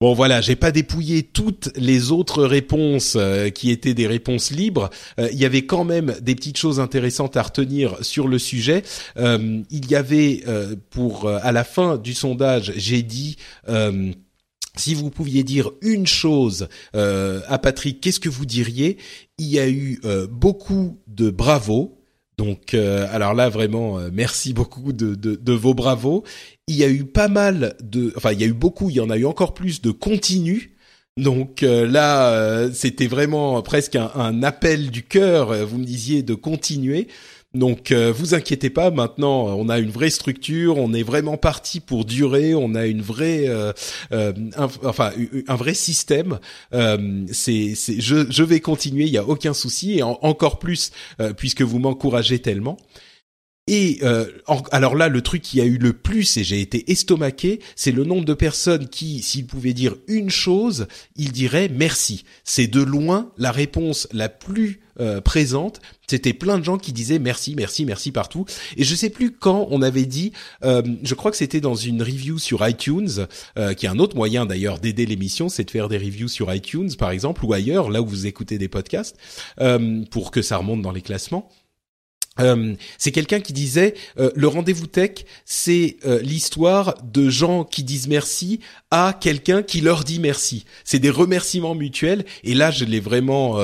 Bon 0.00 0.12
voilà, 0.12 0.40
j'ai 0.40 0.56
pas 0.56 0.72
dépouillé 0.72 1.22
toutes 1.22 1.70
les 1.76 2.10
autres 2.10 2.44
réponses 2.44 3.16
euh, 3.16 3.48
qui 3.48 3.70
étaient 3.70 3.94
des 3.94 4.06
réponses 4.06 4.50
libres. 4.50 4.90
Euh, 5.18 5.28
il 5.32 5.38
y 5.38 5.44
avait 5.44 5.64
quand 5.64 5.84
même 5.84 6.14
des 6.20 6.34
petites 6.34 6.58
choses 6.58 6.80
intéressantes 6.80 7.36
à 7.36 7.42
retenir 7.42 7.96
sur 8.04 8.28
le 8.28 8.38
sujet. 8.38 8.82
Il 9.16 9.90
y 9.90 9.94
avait 9.94 10.42
pour 10.90 11.28
à 11.28 11.52
la 11.52 11.64
fin 11.64 11.96
du 11.96 12.12
sondage, 12.12 12.72
j'ai 12.76 13.02
dit 13.02 13.36
si 14.76 14.94
vous 14.94 15.10
pouviez 15.10 15.44
dire 15.44 15.70
une 15.82 16.06
chose 16.06 16.68
à 16.94 17.58
Patrick, 17.58 18.00
qu'est-ce 18.00 18.20
que 18.20 18.28
vous 18.28 18.46
diriez? 18.46 18.98
Il 19.38 19.46
y 19.46 19.58
a 19.58 19.68
eu 19.68 20.00
beaucoup 20.30 20.98
de 21.06 21.30
bravo. 21.30 21.98
Donc, 22.38 22.74
alors 22.74 23.34
là, 23.34 23.48
vraiment, 23.48 23.98
merci 24.12 24.52
beaucoup 24.52 24.92
de, 24.92 25.52
vos 25.52 25.74
bravos 25.74 26.24
il 26.66 26.76
y 26.76 26.84
a 26.84 26.88
eu 26.88 27.04
pas 27.04 27.28
mal 27.28 27.76
de, 27.82 28.12
enfin 28.16 28.32
il 28.32 28.40
y 28.40 28.44
a 28.44 28.46
eu 28.46 28.54
beaucoup, 28.54 28.90
il 28.90 28.96
y 28.96 29.00
en 29.00 29.10
a 29.10 29.16
eu 29.16 29.26
encore 29.26 29.54
plus 29.54 29.82
de 29.82 29.90
continu. 29.90 30.76
Donc 31.16 31.62
euh, 31.62 31.86
là, 31.86 32.32
euh, 32.32 32.70
c'était 32.72 33.06
vraiment 33.06 33.62
presque 33.62 33.96
un, 33.96 34.42
appel 34.42 34.90
du 34.90 35.02
cœur. 35.02 35.54
Vous 35.66 35.78
me 35.78 35.84
disiez 35.84 36.22
de 36.22 36.34
continuer. 36.34 37.08
Donc 37.54 37.92
euh, 37.92 38.12
vous 38.12 38.34
inquiétez 38.34 38.70
pas, 38.70 38.90
maintenant 38.90 39.56
on 39.56 39.68
a 39.68 39.78
une 39.78 39.90
vraie 39.90 40.10
structure, 40.10 40.76
on 40.78 40.92
est 40.92 41.02
vraiment 41.02 41.36
parti 41.36 41.80
pour 41.80 42.04
durer, 42.04 42.54
on 42.54 42.74
a 42.74 42.86
une 42.86 43.02
vraie, 43.02 43.48
un, 44.10 44.68
enfin 44.84 45.12
un 45.48 45.56
vrai 45.56 45.74
système. 45.74 46.38
c'est, 46.72 47.74
je, 47.74 48.42
vais 48.42 48.60
continuer, 48.60 49.04
il 49.04 49.12
y 49.12 49.18
a 49.18 49.24
aucun 49.24 49.54
souci 49.54 49.98
et 49.98 50.02
encore 50.02 50.58
plus 50.58 50.90
puisque 51.36 51.62
vous 51.62 51.78
m'encouragez 51.78 52.40
tellement. 52.40 52.76
Et 53.66 54.00
euh, 54.02 54.26
alors 54.72 54.94
là, 54.94 55.08
le 55.08 55.22
truc 55.22 55.40
qui 55.40 55.60
a 55.60 55.64
eu 55.64 55.78
le 55.78 55.94
plus, 55.94 56.36
et 56.36 56.44
j'ai 56.44 56.60
été 56.60 56.90
estomaqué, 56.92 57.60
c'est 57.76 57.92
le 57.92 58.04
nombre 58.04 58.26
de 58.26 58.34
personnes 58.34 58.88
qui, 58.88 59.22
s'ils 59.22 59.46
pouvaient 59.46 59.72
dire 59.72 59.96
une 60.06 60.28
chose, 60.28 60.86
ils 61.16 61.32
diraient 61.32 61.70
merci. 61.70 62.24
C'est 62.44 62.66
de 62.66 62.82
loin 62.82 63.32
la 63.38 63.52
réponse 63.52 64.06
la 64.12 64.28
plus 64.28 64.80
euh, 65.00 65.20
présente. 65.20 65.80
C'était 66.06 66.32
plein 66.32 66.58
de 66.58 66.64
gens 66.64 66.78
qui 66.78 66.92
disaient 66.92 67.18
merci, 67.18 67.54
merci, 67.56 67.84
merci 67.84 68.12
partout. 68.12 68.44
Et 68.76 68.84
je 68.84 68.94
sais 68.94 69.10
plus 69.10 69.32
quand 69.32 69.66
on 69.70 69.82
avait 69.82 70.04
dit, 70.04 70.32
euh, 70.64 70.82
je 71.02 71.14
crois 71.14 71.30
que 71.30 71.36
c'était 71.36 71.60
dans 71.60 71.74
une 71.74 72.02
review 72.02 72.38
sur 72.38 72.66
iTunes, 72.66 73.26
qui 73.76 73.86
est 73.86 73.88
un 73.88 73.98
autre 73.98 74.16
moyen 74.16 74.46
d'ailleurs 74.46 74.78
d'aider 74.78 75.06
l'émission, 75.06 75.48
c'est 75.48 75.64
de 75.64 75.70
faire 75.70 75.88
des 75.88 75.98
reviews 75.98 76.28
sur 76.28 76.52
iTunes 76.52 76.90
par 76.98 77.10
exemple 77.10 77.44
ou 77.44 77.52
ailleurs, 77.52 77.90
là 77.90 78.02
où 78.02 78.06
vous 78.06 78.26
écoutez 78.26 78.58
des 78.58 78.68
podcasts, 78.68 79.16
pour 80.10 80.30
que 80.30 80.42
ça 80.42 80.58
remonte 80.58 80.82
dans 80.82 80.92
les 80.92 81.02
classements. 81.02 81.50
Euh, 82.40 82.74
c'est 82.98 83.12
quelqu'un 83.12 83.40
qui 83.40 83.52
disait 83.52 83.94
euh, 84.18 84.30
le 84.34 84.48
rendez-vous 84.48 84.86
tech, 84.86 85.24
c'est 85.44 85.98
euh, 86.04 86.20
l'histoire 86.20 86.94
de 87.04 87.28
gens 87.28 87.64
qui 87.64 87.84
disent 87.84 88.08
merci 88.08 88.60
à 88.90 89.16
quelqu'un 89.18 89.62
qui 89.62 89.80
leur 89.80 90.02
dit 90.04 90.18
merci. 90.18 90.64
C'est 90.84 90.98
des 90.98 91.10
remerciements 91.10 91.74
mutuels 91.74 92.24
et 92.42 92.54
là 92.54 92.70
je 92.70 92.84
l'ai 92.84 93.00
vraiment 93.00 93.58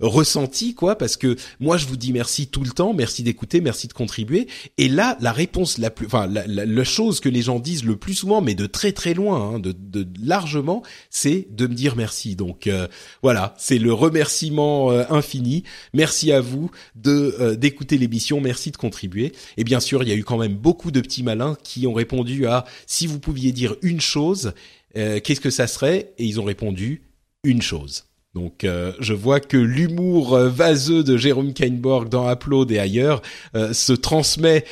ressenti 0.00 0.74
quoi 0.74 0.96
parce 0.96 1.16
que 1.16 1.36
moi 1.60 1.76
je 1.76 1.86
vous 1.86 1.96
dis 1.96 2.12
merci 2.12 2.48
tout 2.48 2.62
le 2.62 2.70
temps, 2.70 2.92
merci 2.94 3.22
d'écouter, 3.22 3.60
merci 3.60 3.88
de 3.88 3.92
contribuer 3.92 4.48
et 4.78 4.88
là 4.88 5.16
la 5.20 5.32
réponse 5.32 5.78
la 5.78 5.90
plus, 5.90 6.06
enfin 6.06 6.26
la, 6.26 6.84
chose 6.84 7.20
que 7.20 7.28
les 7.28 7.42
gens 7.42 7.58
disent 7.58 7.84
le 7.84 7.96
plus 7.96 8.14
souvent 8.14 8.40
mais 8.40 8.54
de 8.54 8.66
très 8.66 8.92
très 8.92 9.14
loin, 9.14 9.54
hein, 9.54 9.58
de, 9.58 9.72
de, 9.72 10.06
largement, 10.24 10.82
c'est 11.10 11.48
de 11.50 11.66
me 11.66 11.74
dire 11.74 11.96
merci. 11.96 12.36
Donc 12.36 12.68
voilà, 13.22 13.54
c'est 13.58 13.78
le 13.78 13.92
remerciement 13.92 14.90
infini. 14.90 15.64
Merci 15.94 16.32
à 16.32 16.40
vous 16.40 16.70
de 16.94 17.54
d'écouter 17.54 17.98
les 17.98 18.08
Merci 18.40 18.70
de 18.70 18.76
contribuer. 18.76 19.32
Et 19.56 19.64
bien 19.64 19.80
sûr, 19.80 20.02
il 20.02 20.08
y 20.08 20.12
a 20.12 20.14
eu 20.14 20.24
quand 20.24 20.38
même 20.38 20.54
beaucoup 20.54 20.90
de 20.90 21.00
petits 21.00 21.22
malins 21.22 21.56
qui 21.62 21.86
ont 21.86 21.94
répondu 21.94 22.46
à 22.46 22.64
si 22.86 23.06
vous 23.06 23.18
pouviez 23.18 23.52
dire 23.52 23.76
une 23.82 24.00
chose, 24.00 24.52
euh, 24.96 25.20
qu'est-ce 25.20 25.40
que 25.40 25.50
ça 25.50 25.66
serait? 25.66 26.12
Et 26.18 26.24
ils 26.24 26.40
ont 26.40 26.44
répondu 26.44 27.02
une 27.44 27.62
chose. 27.62 28.04
Donc 28.36 28.64
euh, 28.64 28.92
je 29.00 29.14
vois 29.14 29.40
que 29.40 29.56
l'humour 29.56 30.34
euh, 30.34 30.50
vaseux 30.50 31.02
de 31.02 31.16
Jérôme 31.16 31.54
Kainborg 31.54 32.10
dans 32.10 32.30
Upload 32.30 32.70
et 32.70 32.78
ailleurs 32.78 33.22
se 33.72 33.94
transmet 33.94 34.64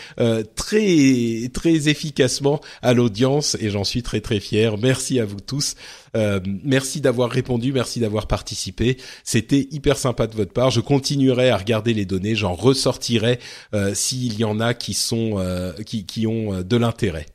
très 0.55 1.51
très 1.53 1.89
efficacement 1.89 2.61
à 2.83 2.93
l'audience 2.93 3.57
et 3.61 3.71
j'en 3.71 3.85
suis 3.85 4.03
très 4.03 4.21
très 4.21 4.39
fier. 4.39 4.77
Merci 4.77 5.19
à 5.19 5.25
vous 5.25 5.41
tous. 5.41 5.77
Euh, 6.17 6.41
merci 6.63 7.01
d'avoir 7.01 7.31
répondu, 7.31 7.73
merci 7.73 8.01
d'avoir 8.01 8.27
participé. 8.27 8.99
C'était 9.25 9.67
hyper 9.71 9.97
sympa 9.97 10.27
de 10.27 10.35
votre 10.35 10.53
part. 10.53 10.71
Je 10.71 10.81
continuerai 10.81 11.51
à 11.51 11.57
regarder 11.57 11.95
les 11.95 12.05
données, 12.05 12.35
j'en 12.35 12.55
ressortirai 12.55 13.39
euh, 13.75 13.95
s'il 13.95 14.39
y 14.39 14.45
en 14.45 14.61
a 14.61 14.75
qui 14.75 14.95
sont 14.95 15.35
euh, 15.39 15.73
qui 15.85 16.27
ont 16.27 16.63
de 16.63 16.77
l'intérêt. 16.77 17.27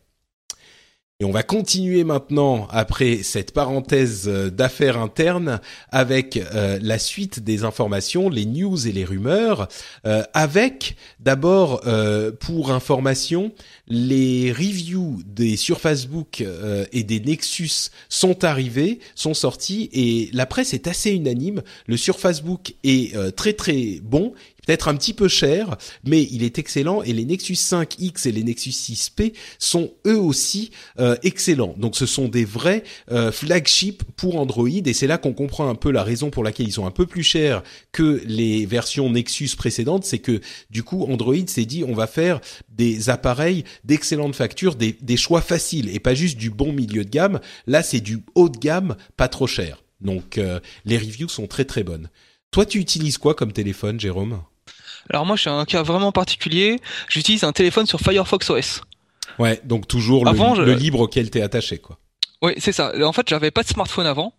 Et 1.21 1.25
on 1.25 1.31
va 1.31 1.43
continuer 1.43 2.05
maintenant, 2.05 2.65
après 2.71 3.23
cette 3.23 3.51
parenthèse 3.51 4.25
d'affaires 4.25 4.97
internes, 4.97 5.59
avec 5.91 6.41
la 6.53 6.97
suite 6.97 7.41
des 7.41 7.65
informations, 7.65 8.29
les 8.29 8.45
news 8.45 8.87
et 8.87 8.93
les 8.93 9.03
rumeurs, 9.03 9.67
avec 10.33 10.95
d'abord, 11.19 11.81
pour 12.39 12.71
information, 12.71 13.51
les 13.89 14.51
reviews 14.51 15.19
des 15.25 15.57
sur 15.57 15.81
Facebook 15.81 16.41
euh, 16.41 16.85
et 16.93 17.03
des 17.03 17.19
Nexus 17.19 17.89
sont 18.07 18.43
arrivés, 18.43 18.99
sont 19.15 19.33
sortis 19.33 19.89
et 19.91 20.29
la 20.31 20.45
presse 20.45 20.73
est 20.73 20.87
assez 20.87 21.11
unanime. 21.11 21.63
Le 21.87 21.97
sur 21.97 22.19
Facebook 22.19 22.75
est 22.83 23.15
euh, 23.15 23.31
très 23.31 23.53
très 23.53 23.99
bon, 24.03 24.33
peut-être 24.69 24.87
un 24.87 24.95
petit 24.95 25.15
peu 25.15 25.27
cher, 25.27 25.77
mais 26.05 26.27
il 26.29 26.43
est 26.43 26.59
excellent 26.59 27.01
et 27.01 27.11
les 27.11 27.25
Nexus 27.25 27.53
5X 27.53 28.27
et 28.27 28.31
les 28.31 28.43
Nexus 28.43 28.69
6P 28.69 29.33
sont 29.57 29.91
eux 30.05 30.19
aussi 30.19 30.69
euh, 30.99 31.15
excellents. 31.23 31.73
Donc 31.77 31.95
ce 31.95 32.05
sont 32.05 32.27
des 32.27 32.45
vrais 32.45 32.83
flagships 33.31 34.03
pour 34.15 34.35
Android 34.35 34.67
et 34.67 34.93
c'est 34.93 35.07
là 35.07 35.17
qu'on 35.17 35.33
comprend 35.33 35.67
un 35.69 35.75
peu 35.75 35.89
la 35.89 36.03
raison 36.03 36.29
pour 36.29 36.43
laquelle 36.43 36.67
ils 36.67 36.73
sont 36.73 36.85
un 36.85 36.91
peu 36.91 37.07
plus 37.07 37.23
chers 37.23 37.63
que 37.91 38.21
les 38.25 38.67
versions 38.67 39.09
Nexus 39.09 39.49
précédentes, 39.57 40.05
c'est 40.05 40.19
que 40.19 40.39
du 40.69 40.83
coup 40.83 41.05
Android 41.09 41.47
s'est 41.47 41.65
dit 41.65 41.83
on 41.83 41.93
va 41.93 42.05
faire 42.05 42.39
des 42.69 43.09
appareils 43.09 43.63
d'excellentes 43.83 44.35
factures, 44.35 44.75
des, 44.75 45.17
choix 45.17 45.41
faciles 45.41 45.93
et 45.93 45.99
pas 45.99 46.13
juste 46.13 46.37
du 46.37 46.49
bon 46.49 46.71
milieu 46.71 47.03
de 47.03 47.09
gamme. 47.09 47.39
Là, 47.67 47.83
c'est 47.83 47.99
du 47.99 48.19
haut 48.35 48.49
de 48.49 48.57
gamme, 48.57 48.95
pas 49.17 49.27
trop 49.27 49.47
cher. 49.47 49.83
Donc, 49.99 50.37
euh, 50.37 50.59
les 50.85 50.97
reviews 50.97 51.27
sont 51.27 51.47
très 51.47 51.65
très 51.65 51.83
bonnes. 51.83 52.09
Toi, 52.51 52.65
tu 52.65 52.79
utilises 52.79 53.17
quoi 53.17 53.35
comme 53.35 53.51
téléphone, 53.51 53.99
Jérôme? 53.99 54.41
Alors 55.09 55.25
moi, 55.25 55.35
je 55.35 55.41
suis 55.41 55.49
un 55.49 55.65
cas 55.65 55.83
vraiment 55.83 56.11
particulier. 56.11 56.79
J'utilise 57.07 57.43
un 57.43 57.51
téléphone 57.51 57.85
sur 57.85 57.99
Firefox 57.99 58.49
OS. 58.49 58.81
Ouais, 59.39 59.61
donc 59.63 59.87
toujours 59.87 60.25
le, 60.25 60.73
libre 60.73 60.99
auquel 60.99 61.29
t'es 61.29 61.41
attaché, 61.41 61.77
quoi. 61.77 61.97
Oui, 62.41 62.53
c'est 62.57 62.71
ça. 62.71 62.93
En 63.03 63.13
fait, 63.13 63.27
j'avais 63.27 63.51
pas 63.51 63.63
de 63.63 63.67
smartphone 63.67 64.05
avant. 64.05 64.33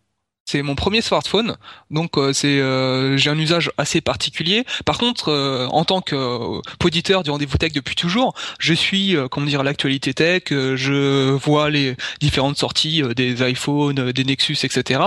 C'est 0.46 0.62
mon 0.62 0.74
premier 0.74 1.00
smartphone, 1.00 1.56
donc 1.92 2.18
euh, 2.18 2.32
c'est 2.32 2.58
euh, 2.58 3.16
j'ai 3.16 3.30
un 3.30 3.38
usage 3.38 3.70
assez 3.78 4.00
particulier. 4.00 4.64
Par 4.84 4.98
contre, 4.98 5.28
euh, 5.28 5.68
en 5.68 5.84
tant 5.84 6.00
que 6.00 6.60
poditeur 6.80 7.22
du 7.22 7.30
rendez-vous 7.30 7.56
tech 7.56 7.72
depuis 7.72 7.94
toujours, 7.94 8.34
je 8.58 8.74
suis 8.74 9.14
comment 9.30 9.46
dire 9.46 9.62
l'actualité 9.62 10.12
tech, 10.12 10.44
je 10.48 11.30
vois 11.30 11.70
les 11.70 11.94
différentes 12.20 12.56
sorties 12.56 13.02
des 13.14 13.48
iPhones, 13.48 14.10
des 14.10 14.24
Nexus, 14.24 14.56
etc. 14.64 15.02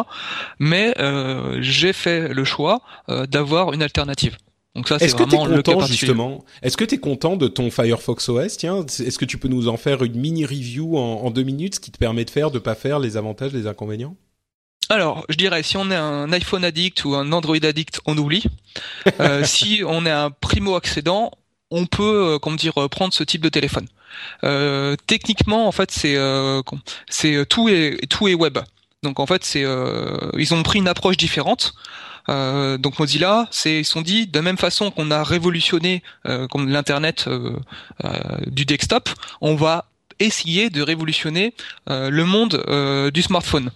Mais 0.59 0.93
j'ai 1.59 1.91
fait 1.91 2.30
le 2.30 2.45
choix 2.45 2.82
d'avoir 3.09 3.74
une 3.74 3.84
alternative. 3.84 4.38
Donc 4.76 4.88
ça, 4.88 4.97
c'est 4.97 5.11
vraiment 5.11 5.45
le 5.45 5.61
cas 5.61 5.86
justement 5.86 6.43
Est-ce 6.63 6.78
que 6.78 6.84
tu 6.84 6.95
es 6.95 6.97
content 6.97 7.36
de 7.36 7.47
ton 7.47 7.69
Firefox 7.69 8.28
OS 8.30 8.57
Tiens, 8.57 8.84
est-ce 8.86 9.17
que 9.19 9.26
tu 9.26 9.38
peux 9.38 9.47
nous 9.47 9.67
en 9.67 9.78
faire 9.78 10.03
une 10.03 10.15
mini 10.15 10.45
review 10.45 10.97
en, 10.97 11.21
en 11.21 11.32
deux 11.32 11.43
minutes, 11.43 11.75
ce 11.75 11.79
qui 11.79 11.91
te 11.91 11.97
permet 11.97 12.25
de 12.25 12.32
faire, 12.32 12.50
de 12.50 12.59
pas 12.59 12.74
faire 12.74 13.00
les 13.00 13.16
avantages, 13.16 13.54
les 13.54 13.67
inconvénients? 13.67 14.16
Alors, 14.89 15.25
je 15.29 15.36
dirais, 15.36 15.63
si 15.63 15.78
on 15.78 15.89
est 15.91 15.95
un 15.95 16.32
iPhone 16.33 16.63
addict 16.63 17.05
ou 17.05 17.16
un 17.16 17.32
Android 17.32 17.58
addict, 17.63 18.01
on 18.05 18.17
oublie. 18.17 18.43
Euh, 19.20 19.43
si 19.45 19.82
on 19.86 20.05
est 20.05 20.12
un 20.12 20.29
primo 20.29 20.75
accédant, 20.75 21.32
on 21.71 21.86
peut, 21.86 22.33
euh, 22.33 22.39
comment 22.39 22.55
dire, 22.55 22.74
prendre 22.89 23.13
ce 23.13 23.24
type 23.24 23.41
de 23.41 23.50
téléphone. 23.50 23.87
Euh, 24.43 24.95
techniquement, 25.08 25.67
en 25.67 25.71
fait, 25.71 25.89
c'est 25.91 26.17
c'est 27.09 27.45
tout 27.47 27.70
est 27.70 28.05
tout 28.08 28.28
est 28.28 28.36
web. 28.36 28.59
Donc 29.01 29.20
en 29.20 29.25
fait, 29.25 29.43
c'est 29.43 29.66
ils 30.37 30.54
ont 30.54 30.63
pris 30.63 30.79
une 30.79 30.87
approche 30.87 31.17
différente. 31.17 31.74
Donc 32.28 33.00
Mozilla, 33.00 33.47
c'est 33.51 33.79
ils 33.79 33.86
sont 33.86 34.01
dit 34.01 34.28
de 34.28 34.37
la 34.37 34.41
même 34.41 34.58
façon 34.58 34.91
qu'on 34.91 35.12
a 35.12 35.24
révolutionné 35.24 36.04
comme 36.50 36.70
l'internet 36.70 37.28
du 38.47 38.66
desktop, 38.66 39.09
on 39.41 39.55
va 39.55 39.86
essayer 40.20 40.70
de 40.70 40.82
révolutionner 40.82 41.54
le 41.87 42.24
monde 42.24 42.63
du 43.13 43.21
smartphone. 43.21 43.71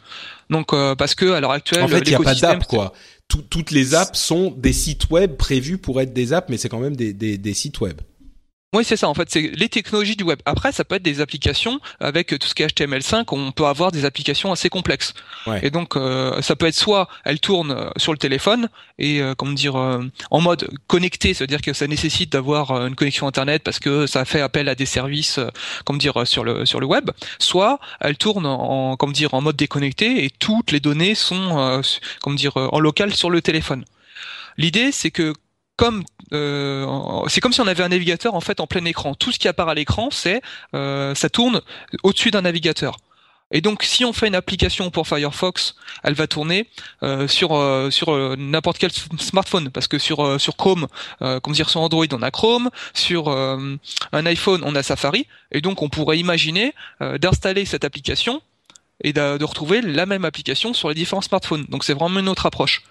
Donc 0.49 0.73
euh, 0.73 0.95
parce 0.95 1.15
que 1.15 1.31
à 1.31 1.39
l'heure 1.39 1.51
actuelle, 1.51 1.83
en 1.83 1.87
fait, 1.87 1.99
il 1.99 2.09
n'y 2.09 2.15
a 2.15 2.19
pas 2.19 2.35
d'app 2.35 2.65
quoi. 2.67 2.93
toutes 3.27 3.71
les 3.71 3.95
apps 3.95 4.17
sont 4.17 4.51
des 4.51 4.73
sites 4.73 5.09
web 5.09 5.35
prévus 5.35 5.77
pour 5.77 5.99
être 6.01 6.13
des 6.13 6.33
apps, 6.33 6.49
mais 6.49 6.57
c'est 6.57 6.69
quand 6.69 6.79
même 6.79 6.95
des, 6.95 7.13
des, 7.13 7.37
des 7.37 7.53
sites 7.53 7.79
web. 7.81 7.99
Oui, 8.75 8.83
c'est 8.83 8.97
ça. 8.97 9.07
En 9.07 9.13
fait, 9.13 9.29
c'est 9.31 9.49
les 9.55 9.69
technologies 9.69 10.17
du 10.17 10.25
web. 10.25 10.39
Après, 10.43 10.73
ça 10.73 10.83
peut 10.83 10.95
être 10.95 11.03
des 11.03 11.21
applications 11.21 11.79
avec 12.01 12.37
tout 12.37 12.47
ce 12.47 12.53
qui 12.53 12.63
est 12.63 12.67
HTML5. 12.67 13.23
On 13.31 13.53
peut 13.53 13.65
avoir 13.65 13.93
des 13.93 14.03
applications 14.03 14.51
assez 14.51 14.67
complexes. 14.67 15.13
Et 15.61 15.69
donc, 15.69 15.95
euh, 15.95 16.41
ça 16.41 16.57
peut 16.57 16.65
être 16.65 16.75
soit 16.75 17.07
elle 17.23 17.39
tourne 17.39 17.71
euh, 17.71 17.89
sur 17.95 18.11
le 18.11 18.17
téléphone 18.17 18.67
et 18.99 19.21
euh, 19.21 19.35
comment 19.35 19.53
dire 19.53 19.75
en 19.75 20.41
mode 20.41 20.69
connecté, 20.87 21.33
c'est-à-dire 21.33 21.61
que 21.61 21.71
ça 21.71 21.87
nécessite 21.87 22.29
d'avoir 22.33 22.71
une 22.85 22.95
connexion 22.95 23.25
internet 23.25 23.63
parce 23.63 23.79
que 23.79 24.05
ça 24.05 24.25
fait 24.25 24.41
appel 24.41 24.67
à 24.67 24.75
des 24.75 24.85
services, 24.85 25.39
comment 25.85 25.97
dire 25.97 26.27
sur 26.27 26.43
le 26.43 26.65
sur 26.65 26.81
le 26.81 26.87
web. 26.87 27.11
Soit 27.39 27.79
elle 28.01 28.17
tourne 28.17 28.45
en 28.45 28.97
comment 28.97 29.13
dire 29.13 29.33
en 29.33 29.39
mode 29.39 29.55
déconnecté 29.55 30.25
et 30.25 30.29
toutes 30.29 30.71
les 30.71 30.81
données 30.81 31.15
sont 31.15 31.81
comment 32.21 32.35
dire 32.35 32.57
en 32.57 32.79
local 32.81 33.13
sur 33.13 33.29
le 33.29 33.41
téléphone. 33.41 33.85
L'idée, 34.57 34.91
c'est 34.91 35.11
que 35.11 35.33
comme 35.77 36.03
euh, 36.33 36.85
c'est 37.27 37.39
comme 37.39 37.53
si 37.53 37.61
on 37.61 37.67
avait 37.67 37.83
un 37.83 37.89
navigateur 37.89 38.35
en 38.35 38.41
fait 38.41 38.59
en 38.59 38.67
plein 38.67 38.83
écran. 38.85 39.13
Tout 39.13 39.31
ce 39.31 39.39
qui 39.39 39.47
apparaît 39.47 39.71
à 39.71 39.75
l'écran, 39.75 40.09
c'est 40.11 40.41
euh, 40.73 41.15
ça 41.15 41.29
tourne 41.29 41.61
au-dessus 42.03 42.31
d'un 42.31 42.41
navigateur. 42.41 42.97
Et 43.51 43.61
donc, 43.61 43.83
si 43.83 44.03
on 44.03 44.11
fait 44.11 44.27
une 44.27 44.35
application 44.35 44.91
pour 44.91 45.07
Firefox, 45.07 45.75
elle 46.03 46.15
va 46.15 46.27
tourner 46.27 46.67
euh, 47.01 47.29
sur 47.29 47.63
sur 47.93 48.37
n'importe 48.37 48.77
quel 48.77 48.91
smartphone, 48.91 49.69
parce 49.69 49.87
que 49.87 49.97
sur 49.97 50.41
sur 50.41 50.57
Chrome, 50.57 50.87
comme 51.19 51.53
dire 51.53 51.69
sur 51.69 51.79
Android, 51.79 52.07
on 52.11 52.21
a 52.23 52.31
Chrome, 52.31 52.69
sur 52.93 53.29
un 53.29 54.25
iPhone, 54.25 54.63
on 54.65 54.75
a 54.75 54.83
Safari, 54.83 55.27
et 55.53 55.61
donc 55.61 55.81
on 55.81 55.87
pourrait 55.87 56.19
imaginer 56.19 56.73
d'installer 56.99 57.63
cette 57.63 57.85
application 57.85 58.41
et 59.01 59.13
de 59.13 59.43
retrouver 59.43 59.81
la 59.81 60.05
même 60.05 60.25
application 60.25 60.73
sur 60.73 60.89
les 60.89 60.95
différents 60.95 61.21
smartphones. 61.21 61.65
Donc, 61.69 61.83
c'est 61.85 61.93
vraiment 61.93 62.19
une 62.19 62.29
autre 62.29 62.47
approche. 62.47 62.81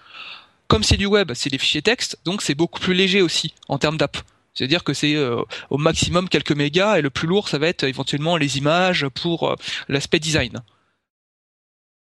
Comme 0.67 0.83
c'est 0.83 0.97
du 0.97 1.05
web, 1.05 1.31
c'est 1.33 1.49
des 1.49 1.57
fichiers 1.57 1.81
texte, 1.81 2.17
donc 2.25 2.41
c'est 2.41 2.55
beaucoup 2.55 2.79
plus 2.79 2.93
léger 2.93 3.21
aussi 3.21 3.53
en 3.69 3.77
termes 3.77 3.97
d'app. 3.97 4.17
C'est-à-dire 4.53 4.83
que 4.83 4.93
c'est 4.93 5.15
euh, 5.15 5.41
au 5.69 5.77
maximum 5.77 6.27
quelques 6.27 6.51
mégas 6.51 6.97
et 6.97 7.01
le 7.01 7.09
plus 7.09 7.27
lourd, 7.27 7.47
ça 7.47 7.57
va 7.57 7.67
être 7.67 7.83
éventuellement 7.83 8.37
les 8.37 8.57
images 8.57 9.07
pour 9.07 9.49
euh, 9.49 9.55
l'aspect 9.87 10.19
design. 10.19 10.61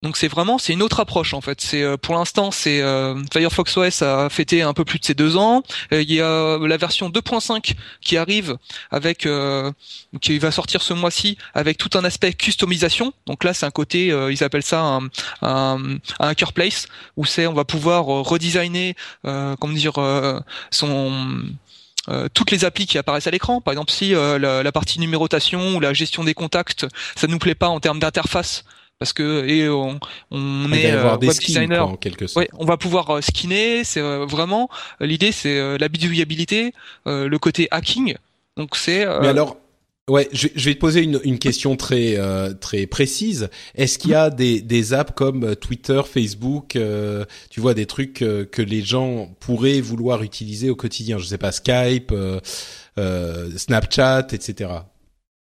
Donc 0.02 0.16
c'est 0.16 0.28
vraiment 0.28 0.58
c'est 0.58 0.72
une 0.72 0.82
autre 0.82 1.00
approche 1.00 1.34
en 1.34 1.40
fait. 1.40 1.60
C'est 1.60 1.82
euh, 1.82 1.96
pour 1.96 2.14
l'instant 2.14 2.52
c'est 2.52 2.80
euh, 2.82 3.20
Firefox 3.32 3.76
OS 3.76 4.02
a 4.02 4.28
fêté 4.30 4.62
un 4.62 4.72
peu 4.72 4.84
plus 4.84 5.00
de 5.00 5.04
ses 5.04 5.14
deux 5.14 5.36
ans. 5.36 5.64
Euh, 5.92 6.02
il 6.02 6.12
y 6.12 6.20
a 6.20 6.56
la 6.58 6.76
version 6.76 7.10
2.5 7.10 7.74
qui 8.00 8.16
arrive 8.16 8.56
avec 8.92 9.26
qui 10.20 10.38
va 10.38 10.50
sortir 10.52 10.82
ce 10.82 10.94
mois-ci 10.94 11.36
avec 11.52 11.78
tout 11.78 11.90
un 11.94 12.04
aspect 12.04 12.32
customisation. 12.32 13.12
Donc 13.26 13.42
là 13.42 13.52
c'est 13.52 13.66
un 13.66 13.72
côté 13.72 14.06
ils 14.30 14.44
appellent 14.44 14.62
ça 14.62 14.80
un, 14.80 15.08
un, 15.42 15.98
un 16.20 16.28
hacker 16.28 16.52
place 16.52 16.86
où 17.16 17.24
c'est 17.24 17.48
on 17.48 17.54
va 17.54 17.64
pouvoir 17.64 18.04
redesigner 18.04 18.94
comment 19.24 19.72
dire 19.72 19.94
son 20.70 21.42
toutes 22.34 22.52
les 22.52 22.64
applis 22.64 22.86
qui 22.86 22.98
apparaissent 22.98 23.26
à 23.26 23.32
l'écran. 23.32 23.60
Par 23.60 23.72
exemple, 23.72 23.90
si 23.90 24.12
la, 24.12 24.38
la, 24.38 24.72
partie 24.72 25.00
numérotation 25.00 25.76
ou 25.76 25.80
la 25.80 25.92
gestion 25.92 26.24
des 26.24 26.34
contacts, 26.34 26.86
ça 27.16 27.26
nous 27.26 27.38
plaît 27.38 27.54
pas 27.54 27.68
en 27.68 27.80
termes 27.80 27.98
d'interface, 27.98 28.64
parce 28.98 29.12
que 29.12 29.46
et 29.46 29.68
on, 29.68 30.00
on 30.30 30.72
est 30.72 30.92
euh, 30.92 31.16
web 31.16 31.20
designer. 31.20 31.88
en 31.88 31.96
quelque 31.96 32.26
sorte. 32.26 32.44
Ouais, 32.44 32.50
on 32.58 32.64
va 32.64 32.76
pouvoir 32.76 33.10
euh, 33.10 33.20
skinner. 33.20 33.84
C'est 33.84 34.00
euh, 34.00 34.26
vraiment 34.26 34.68
l'idée, 35.00 35.32
c'est 35.32 35.78
la 35.78 35.88
bidouillabilité, 35.88 36.72
le 37.06 37.36
côté 37.36 37.68
hacking. 37.70 38.16
Donc 38.56 38.76
c'est. 38.76 39.06
Mais 39.20 39.28
alors. 39.28 39.56
Ouais, 40.08 40.26
je, 40.32 40.48
vais 40.48 40.74
te 40.74 40.80
poser 40.80 41.02
une, 41.02 41.20
une 41.22 41.38
question 41.38 41.76
très 41.76 42.16
très 42.60 42.86
précise. 42.86 43.50
Est-ce 43.74 43.98
qu'il 43.98 44.12
y 44.12 44.14
a 44.14 44.30
des, 44.30 44.62
des 44.62 44.94
apps 44.94 45.12
comme 45.14 45.54
Twitter, 45.54 46.00
Facebook, 46.10 46.78
tu 47.50 47.60
vois 47.60 47.74
des 47.74 47.84
trucs 47.84 48.14
que 48.14 48.62
les 48.62 48.80
gens 48.80 49.28
pourraient 49.38 49.82
vouloir 49.82 50.22
utiliser 50.22 50.70
au 50.70 50.76
quotidien? 50.76 51.18
Je 51.18 51.26
sais 51.26 51.36
pas 51.36 51.52
Skype, 51.52 52.14
Snapchat, 52.96 54.28
etc. 54.32 54.70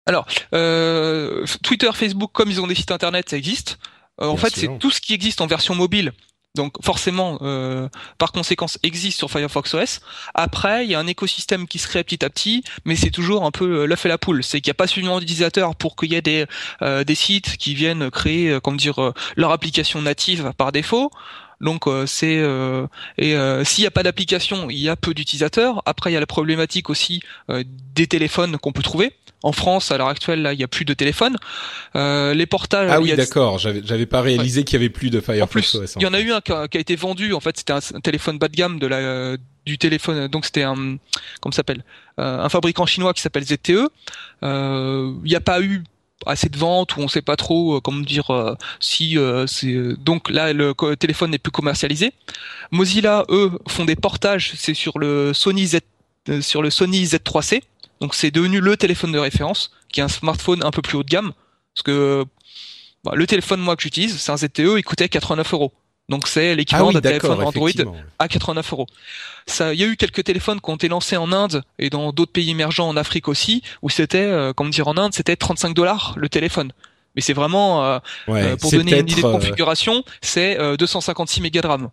Alors, 0.08 0.26
euh, 0.54 1.46
Twitter, 1.64 1.90
Facebook, 1.94 2.32
comme 2.34 2.50
ils 2.50 2.62
ont 2.62 2.68
des 2.68 2.76
sites 2.76 2.92
internet, 2.92 3.30
ça 3.30 3.38
existe. 3.38 3.78
Euh, 4.22 4.28
en 4.28 4.38
fait, 4.38 4.56
c'est 4.56 4.80
tout 4.80 4.90
ce 4.90 5.02
qui 5.02 5.14
existe 5.14 5.42
en 5.42 5.48
version 5.48 5.76
mobile. 5.76 6.14
Donc 6.56 6.74
forcément, 6.82 7.38
euh, 7.42 7.88
par 8.18 8.32
conséquence, 8.32 8.80
existe 8.82 9.18
sur 9.18 9.30
Firefox 9.30 9.76
OS. 9.76 10.00
Après, 10.34 10.86
il 10.86 10.90
y 10.90 10.96
a 10.96 11.00
un 11.00 11.06
écosystème 11.06 11.68
qui 11.68 11.78
se 11.78 11.88
crée 11.88 12.04
petit 12.04 12.26
à 12.26 12.30
petit, 12.32 12.64
mais 12.84 12.96
c'est 12.96 13.12
toujours 13.12 13.44
un 13.46 13.52
peu 13.52 13.86
l'œuf 13.86 14.06
et 14.06 14.10
la 14.10 14.18
poule. 14.18 14.44
C'est 14.44 14.60
qu'il 14.60 14.70
n'y 14.70 14.76
a 14.76 14.76
pas 14.76 14.88
suffisamment 14.88 15.20
d'utilisateurs 15.20 15.76
pour 15.76 15.96
qu'il 15.96 16.14
y 16.14 16.16
ait 16.16 16.22
des, 16.24 16.46
des 16.82 17.16
sites 17.16 17.58
qui 17.58 17.76
viennent 17.76 18.10
créer, 18.10 18.58
comme 18.64 18.78
dire, 18.78 19.14
leur 19.36 19.52
application 19.52 20.02
native 20.02 20.52
par 20.58 20.72
défaut. 20.72 21.12
Donc 21.62 21.84
c'est 22.08 22.44
et 23.20 23.36
s'il 23.66 23.84
n'y 23.84 23.88
a 23.88 23.92
pas 23.92 24.04
d'application, 24.04 24.72
il 24.72 24.80
y 24.80 24.90
a 24.90 24.96
peu 24.96 25.14
d'utilisateurs. 25.14 25.84
Après, 25.86 26.10
il 26.10 26.14
y 26.16 26.18
a 26.18 26.22
la 26.22 26.26
problématique 26.26 26.90
aussi 26.90 27.22
des 27.94 28.08
téléphones 28.08 28.58
qu'on 28.58 28.72
peut 28.72 28.82
trouver. 28.82 29.14
En 29.43 29.51
France, 29.51 29.91
à 29.91 29.97
l'heure 29.97 30.07
actuelle, 30.07 30.41
là, 30.41 30.53
il 30.53 30.59
y 30.59 30.64
a 30.64 30.68
plus 30.68 30.84
de 30.84 30.93
téléphone. 30.93 31.38
Euh, 31.95 32.34
les 32.34 32.47
portages. 32.47 32.89
Ah 32.91 32.99
oui, 32.99 33.14
d'accord. 33.15 33.59
J'avais, 33.59 33.81
j'avais 33.84 34.07
pas 34.07 34.22
réalisé 34.22 34.64
qu'il 34.64 34.80
y 34.80 34.81
avait 34.81 34.89
plus 34.89 35.09
de 35.09 35.22
Firefox 35.22 35.76
OS. 35.76 35.93
il 35.97 36.01
y 36.01 36.07
en 36.07 36.14
a 36.14 36.19
eu 36.19 36.31
un 36.31 36.41
qui 36.41 36.51
a, 36.51 36.68
été 36.73 36.95
vendu. 36.95 37.34
En 37.34 37.39
fait, 37.39 37.57
c'était 37.57 37.73
un, 37.73 37.80
téléphone 38.01 38.39
bas 38.39 38.47
de 38.47 38.55
gamme 38.55 38.80
de 38.80 38.88
la 38.88 39.38
du 39.68 39.77
téléphone. 39.77 40.27
Donc 40.27 40.45
c'était 40.45 40.64
un 40.64 40.97
comment 41.41 41.51
s'appelle? 41.51 41.84
Euh, 42.19 42.39
un 42.39 42.49
fabricant 42.49 42.88
chinois 42.88 43.14
qui 43.14 43.22
s'appelle 43.22 43.43
ZTE. 43.43 43.89
Euh, 44.43 45.14
il 45.23 45.30
n'y 45.30 45.35
a 45.35 45.41
pas 45.41 45.61
eu 45.61 45.84
assez 46.26 46.49
de 46.49 46.57
ventes 46.57 46.97
ou 46.97 47.01
on 47.01 47.07
sait 47.07 47.22
pas 47.22 47.35
trop 47.35 47.76
euh, 47.76 47.80
comment 47.80 48.01
dire 48.01 48.31
euh, 48.31 48.55
si 48.80 49.18
c'est 49.45 49.93
donc 49.99 50.31
là 50.31 50.51
le 50.51 50.73
téléphone 50.95 51.31
n'est 51.31 51.38
plus 51.38 51.51
commercialisé. 51.51 52.14
Mozilla 52.72 53.26
eux 53.30 53.51
font 53.68 53.85
des 53.85 53.95
portages, 53.95 54.53
c'est 54.55 54.73
sur 54.73 54.97
le 54.97 55.34
Sony 55.34 55.68
Z 55.68 55.80
sur 56.41 56.61
le 56.61 56.69
Sony 56.69 57.05
Z3C 57.05 57.61
donc 58.02 58.15
c'est 58.15 58.32
devenu 58.32 58.60
le 58.60 58.78
téléphone 58.78 59.11
de 59.11 59.19
référence, 59.19 59.72
qui 59.91 59.99
est 59.99 60.03
un 60.03 60.07
smartphone 60.07 60.64
un 60.64 60.72
peu 60.72 60.82
plus 60.82 60.98
haut 60.98 61.03
de 61.03 61.10
gamme, 61.10 61.34
parce 61.74 61.84
que 61.84 62.26
bah, 63.03 63.14
le 63.15 63.28
téléphone 63.28 63.60
moi 63.60 63.76
que 63.76 63.84
j'utilise, 63.84 64.18
c'est 64.18 64.32
un 64.32 64.38
ZTE, 64.38 64.78
il 64.78 64.84
coûtait 64.84 65.10
89 65.10 65.53
euros. 65.53 65.74
Donc 66.10 66.28
c'est 66.28 66.56
l'équivalent 66.56 66.90
ah 66.90 66.94
d'un 66.94 67.02
téléphone 67.02 67.44
Android 67.44 67.69
à 68.18 68.28
89 68.28 68.74
euros. 68.74 68.88
Ça, 69.45 69.74
il 69.74 69.80
y 69.80 69.84
a 69.84 69.88
eu 69.88 69.98
quelques 69.98 70.24
téléphones 70.24 70.61
qui 70.61 70.69
ont 70.69 70.76
été 70.76 70.88
lancés 70.88 71.18
en 71.18 71.32
Inde 71.34 71.64
et 71.80 71.90
dans 71.90 72.14
d'autres 72.14 72.32
pays 72.32 72.49
émergents 72.49 72.88
en 72.88 72.95
Afrique 72.95 73.28
aussi, 73.28 73.61
où 73.82 73.90
c'était, 73.90 74.19
euh, 74.19 74.53
comme 74.53 74.69
dire 74.69 74.88
en 74.88 74.98
Inde, 74.98 75.14
c'était 75.14 75.36
35 75.36 75.74
dollars 75.74 76.14
le 76.18 76.30
téléphone. 76.30 76.72
Mais 77.15 77.22
c'est 77.22 77.34
vraiment, 77.34 77.84
euh, 77.84 77.99
euh, 78.30 78.56
pour 78.56 78.72
donner 78.72 78.99
une 78.99 79.10
idée 79.10 79.22
de 79.22 79.28
configuration, 79.28 80.03
c'est 80.22 80.57
256 80.78 81.41
mégas 81.41 81.61
de 81.61 81.68
RAM. 81.68 81.90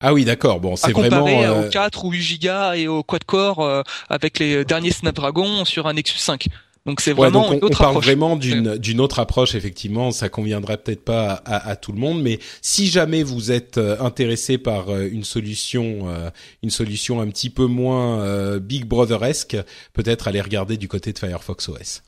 Ah 0.00 0.14
oui, 0.14 0.24
d'accord. 0.24 0.60
Bon, 0.60 0.76
c'est 0.76 0.92
vraiment 0.92 1.26
euh... 1.26 1.66
aux 1.66 1.70
4 1.70 2.04
ou 2.04 2.10
8 2.10 2.42
Go 2.42 2.72
et 2.74 2.88
au 2.88 3.02
quad 3.02 3.24
core 3.24 3.60
euh, 3.60 3.82
avec 4.08 4.38
les 4.38 4.64
derniers 4.64 4.92
Snapdragon 4.92 5.64
sur 5.66 5.86
un 5.86 5.92
Nexus 5.92 6.18
5. 6.18 6.46
Donc 6.86 7.02
c'est 7.02 7.12
vraiment 7.12 7.50
on, 7.50 7.52
une 7.52 7.64
autre 7.64 7.78
on 7.78 7.84
parle 7.84 7.96
vraiment 7.96 8.36
d'une 8.36 8.78
d'une 8.78 9.02
autre 9.02 9.18
approche 9.18 9.54
effectivement, 9.54 10.10
ça 10.12 10.30
conviendrait 10.30 10.78
peut-être 10.78 11.04
pas 11.04 11.32
à, 11.44 11.68
à, 11.68 11.76
tout 11.76 11.92
le 11.92 11.98
monde 11.98 12.22
mais 12.22 12.38
si 12.62 12.86
jamais 12.86 13.22
vous 13.22 13.52
êtes 13.52 13.76
euh, 13.76 14.00
intéressé 14.00 14.56
par 14.56 14.88
euh, 14.88 15.06
une 15.12 15.22
solution 15.22 16.08
une 16.62 16.70
solution 16.70 17.20
un 17.20 17.28
petit 17.28 17.50
peu 17.50 17.66
moins 17.66 18.56
Big 18.58 18.86
Brotheresque, 18.86 19.58
peut-être 19.92 20.26
aller 20.26 20.40
regarder 20.40 20.78
du 20.78 20.88
côté 20.88 21.12
de 21.12 21.18
Firefox 21.18 21.68
OS. 21.68 22.02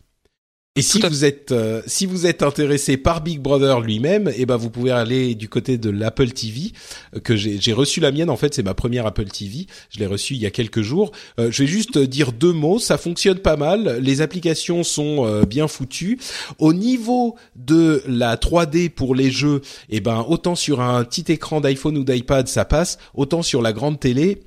Et 0.74 0.80
si 0.80 1.00
vous 1.02 1.26
êtes 1.26 1.52
euh, 1.52 1.82
si 1.86 2.06
vous 2.06 2.24
êtes 2.24 2.42
intéressé 2.42 2.96
par 2.96 3.20
Big 3.20 3.40
Brother 3.40 3.82
lui-même, 3.82 4.32
eh 4.34 4.46
ben 4.46 4.56
vous 4.56 4.70
pouvez 4.70 4.90
aller 4.90 5.34
du 5.34 5.46
côté 5.46 5.76
de 5.76 5.90
l'Apple 5.90 6.30
TV 6.30 6.72
euh, 7.14 7.20
que 7.20 7.36
j'ai 7.36 7.72
reçu 7.74 8.00
la 8.00 8.10
mienne. 8.10 8.30
En 8.30 8.38
fait, 8.38 8.54
c'est 8.54 8.62
ma 8.62 8.72
première 8.72 9.04
Apple 9.04 9.26
TV, 9.26 9.66
je 9.90 9.98
l'ai 9.98 10.06
reçue 10.06 10.32
il 10.32 10.40
y 10.40 10.46
a 10.46 10.50
quelques 10.50 10.80
jours. 10.80 11.12
Euh, 11.38 11.50
je 11.50 11.64
vais 11.64 11.68
juste 11.68 11.98
dire 11.98 12.32
deux 12.32 12.54
mots, 12.54 12.78
ça 12.78 12.96
fonctionne 12.96 13.38
pas 13.38 13.58
mal, 13.58 13.98
les 14.00 14.22
applications 14.22 14.82
sont 14.82 15.42
bien 15.42 15.68
foutues. 15.68 16.18
Au 16.58 16.72
niveau 16.72 17.36
de 17.54 18.02
la 18.06 18.36
3D 18.36 18.88
pour 18.88 19.14
les 19.14 19.30
jeux, 19.30 19.60
eh 19.90 20.00
ben 20.00 20.24
autant 20.26 20.54
sur 20.54 20.80
un 20.80 21.04
petit 21.04 21.30
écran 21.30 21.60
d'iPhone 21.60 21.98
ou 21.98 22.04
d'iPad 22.04 22.48
ça 22.48 22.64
passe, 22.64 22.96
autant 23.12 23.42
sur 23.42 23.60
la 23.60 23.74
grande 23.74 24.00
télé, 24.00 24.40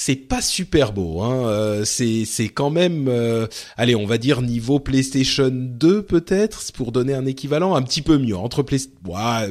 c'est 0.00 0.14
pas 0.14 0.40
super 0.40 0.92
beau. 0.92 1.22
Hein. 1.22 1.48
Euh, 1.48 1.84
c'est 1.84 2.48
quand 2.54 2.70
même, 2.70 3.08
euh, 3.08 3.48
allez, 3.76 3.96
on 3.96 4.06
va 4.06 4.16
dire 4.16 4.42
niveau 4.42 4.78
PlayStation 4.78 5.50
2 5.50 6.02
peut-être 6.02 6.72
pour 6.72 6.92
donner 6.92 7.14
un 7.14 7.26
équivalent 7.26 7.74
un 7.74 7.82
petit 7.82 8.02
peu 8.02 8.16
mieux 8.16 8.36
entre 8.36 8.62
Play... 8.62 8.78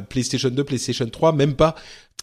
PlayStation 0.08 0.48
2, 0.48 0.64
PlayStation 0.64 1.06
3, 1.06 1.32
même 1.32 1.54
pas 1.54 1.74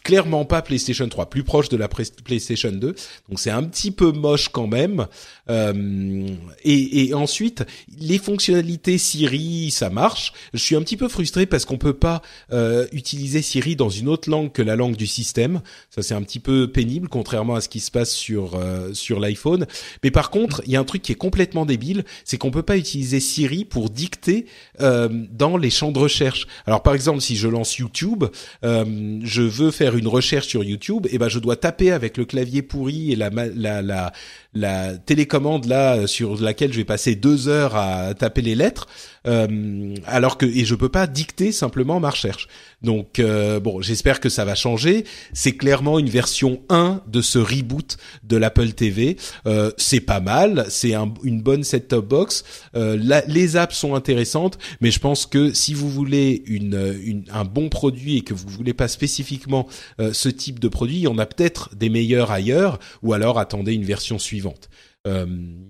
clairement 0.02 0.44
pas 0.44 0.60
PlayStation 0.60 1.08
3, 1.08 1.30
plus 1.30 1.44
proche 1.44 1.68
de 1.68 1.76
la 1.76 1.88
PlayStation 1.88 2.72
2. 2.72 2.94
Donc 3.28 3.38
c'est 3.38 3.50
un 3.50 3.62
petit 3.62 3.92
peu 3.92 4.10
moche 4.10 4.48
quand 4.48 4.66
même. 4.66 5.06
Euh, 5.48 6.26
et, 6.64 7.06
et, 7.06 7.14
ensuite, 7.14 7.64
les 7.98 8.18
fonctionnalités 8.18 8.98
Siri, 8.98 9.70
ça 9.70 9.90
marche. 9.90 10.32
Je 10.52 10.58
suis 10.58 10.76
un 10.76 10.82
petit 10.82 10.96
peu 10.96 11.08
frustré 11.08 11.46
parce 11.46 11.64
qu'on 11.64 11.78
peut 11.78 11.94
pas 11.94 12.22
euh, 12.52 12.86
utiliser 12.92 13.42
Siri 13.42 13.76
dans 13.76 13.88
une 13.88 14.08
autre 14.08 14.30
langue 14.30 14.52
que 14.52 14.62
la 14.62 14.76
langue 14.76 14.96
du 14.96 15.06
système. 15.06 15.60
Ça 15.90 16.02
c'est 16.02 16.14
un 16.14 16.22
petit 16.22 16.40
peu 16.40 16.70
pénible, 16.70 17.08
contrairement 17.08 17.54
à 17.54 17.60
ce 17.60 17.68
qui 17.68 17.80
se 17.80 17.90
passe 17.90 18.10
sur 18.10 18.54
euh, 18.54 18.92
sur 18.92 19.20
l'iPhone. 19.20 19.66
Mais 20.02 20.10
par 20.10 20.30
contre, 20.30 20.62
il 20.66 20.72
y 20.72 20.76
a 20.76 20.80
un 20.80 20.84
truc 20.84 21.02
qui 21.02 21.12
est 21.12 21.16
complètement 21.16 21.66
débile, 21.66 22.04
c'est 22.24 22.38
qu'on 22.38 22.50
peut 22.50 22.62
pas 22.62 22.76
utiliser 22.76 23.20
Siri 23.20 23.64
pour 23.64 23.90
dicter 23.90 24.46
euh, 24.80 25.08
dans 25.32 25.56
les 25.56 25.70
champs 25.70 25.92
de 25.92 25.98
recherche. 25.98 26.46
Alors 26.66 26.82
par 26.82 26.94
exemple, 26.94 27.20
si 27.20 27.36
je 27.36 27.48
lance 27.48 27.76
YouTube, 27.76 28.24
euh, 28.64 29.20
je 29.22 29.42
veux 29.42 29.70
faire 29.70 29.96
une 29.96 30.08
recherche 30.08 30.46
sur 30.46 30.64
YouTube, 30.64 31.06
et 31.06 31.10
eh 31.14 31.18
ben 31.18 31.28
je 31.28 31.38
dois 31.38 31.56
taper 31.56 31.92
avec 31.92 32.16
le 32.16 32.24
clavier 32.24 32.62
pourri 32.62 33.12
et 33.12 33.16
la 33.16 33.30
la 33.30 33.82
la, 33.82 34.12
la 34.56 34.96
télécommande 34.96 35.66
là 35.66 36.06
sur 36.06 36.40
laquelle 36.40 36.72
je 36.72 36.78
vais 36.78 36.84
passer 36.84 37.14
deux 37.14 37.48
heures 37.48 37.76
à 37.76 38.14
taper 38.14 38.42
les 38.42 38.54
lettres, 38.54 38.86
euh, 39.26 39.94
alors 40.06 40.38
que 40.38 40.46
et 40.46 40.64
je 40.64 40.74
peux 40.74 40.88
pas 40.88 41.06
dicter 41.06 41.52
simplement 41.52 42.00
ma 42.00 42.10
recherche. 42.10 42.48
Donc 42.82 43.18
euh, 43.18 43.60
bon, 43.60 43.80
j'espère 43.80 44.20
que 44.20 44.28
ça 44.28 44.44
va 44.44 44.54
changer. 44.54 45.04
C'est 45.32 45.56
clairement 45.56 45.98
une 45.98 46.08
version 46.08 46.62
1 46.68 47.02
de 47.06 47.20
ce 47.20 47.38
reboot 47.38 47.96
de 48.22 48.36
l'Apple 48.36 48.72
TV. 48.72 49.16
Euh, 49.46 49.70
c'est 49.76 50.00
pas 50.00 50.20
mal, 50.20 50.66
c'est 50.68 50.94
un, 50.94 51.12
une 51.24 51.42
bonne 51.42 51.64
set-top 51.64 52.06
box. 52.06 52.44
Euh, 52.74 52.96
les 53.26 53.56
apps 53.56 53.76
sont 53.76 53.94
intéressantes, 53.94 54.58
mais 54.80 54.90
je 54.90 55.00
pense 55.00 55.26
que 55.26 55.52
si 55.52 55.74
vous 55.74 55.90
voulez 55.90 56.42
une, 56.46 56.96
une, 57.02 57.24
un 57.32 57.44
bon 57.44 57.68
produit 57.68 58.18
et 58.18 58.20
que 58.22 58.34
vous 58.34 58.48
voulez 58.48 58.74
pas 58.74 58.88
spécifiquement 58.88 59.66
euh, 60.00 60.12
ce 60.12 60.28
type 60.28 60.58
de 60.58 60.68
produit, 60.68 60.96
il 60.96 61.02
y 61.02 61.08
en 61.08 61.18
a 61.18 61.26
peut-être 61.26 61.74
des 61.74 61.88
meilleurs 61.88 62.30
ailleurs, 62.30 62.78
ou 63.02 63.12
alors 63.12 63.38
attendez 63.38 63.72
une 63.74 63.84
version 63.84 64.18
suivante. 64.18 64.68
Euh, 65.06 65.26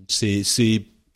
c'est 0.09 0.43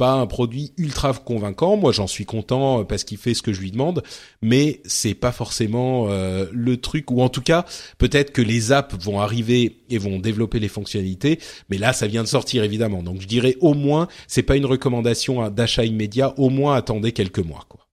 pas 0.00 0.14
un 0.14 0.26
produit 0.26 0.72
ultra 0.78 1.12
convaincant. 1.12 1.76
Moi, 1.76 1.92
j'en 1.92 2.06
suis 2.06 2.24
content 2.24 2.80
euh, 2.80 2.84
parce 2.84 3.04
qu'il 3.04 3.18
fait 3.18 3.34
ce 3.34 3.42
que 3.42 3.52
je 3.52 3.60
lui 3.60 3.70
demande, 3.70 4.02
mais 4.40 4.80
c'est 4.86 5.12
pas 5.12 5.30
forcément 5.30 6.06
euh, 6.08 6.46
le 6.52 6.78
truc. 6.78 7.10
Ou 7.10 7.20
en 7.20 7.28
tout 7.28 7.42
cas, 7.42 7.66
peut-être 7.98 8.32
que 8.32 8.40
les 8.40 8.72
apps 8.72 8.96
vont 8.98 9.20
arriver 9.20 9.76
et 9.90 9.98
vont 9.98 10.18
développer 10.18 10.58
les 10.58 10.68
fonctionnalités, 10.68 11.38
mais 11.68 11.76
là, 11.76 11.92
ça 11.92 12.06
vient 12.06 12.22
de 12.22 12.28
sortir 12.28 12.64
évidemment. 12.64 13.02
Donc, 13.02 13.20
je 13.20 13.26
dirais 13.26 13.58
au 13.60 13.74
moins, 13.74 14.08
c'est 14.26 14.42
pas 14.42 14.56
une 14.56 14.64
recommandation 14.64 15.50
d'achat 15.50 15.84
immédiat. 15.84 16.32
Au 16.38 16.48
moins, 16.48 16.76
attendez 16.76 17.12
quelques 17.12 17.40
mois, 17.40 17.66
quoi. 17.68 17.89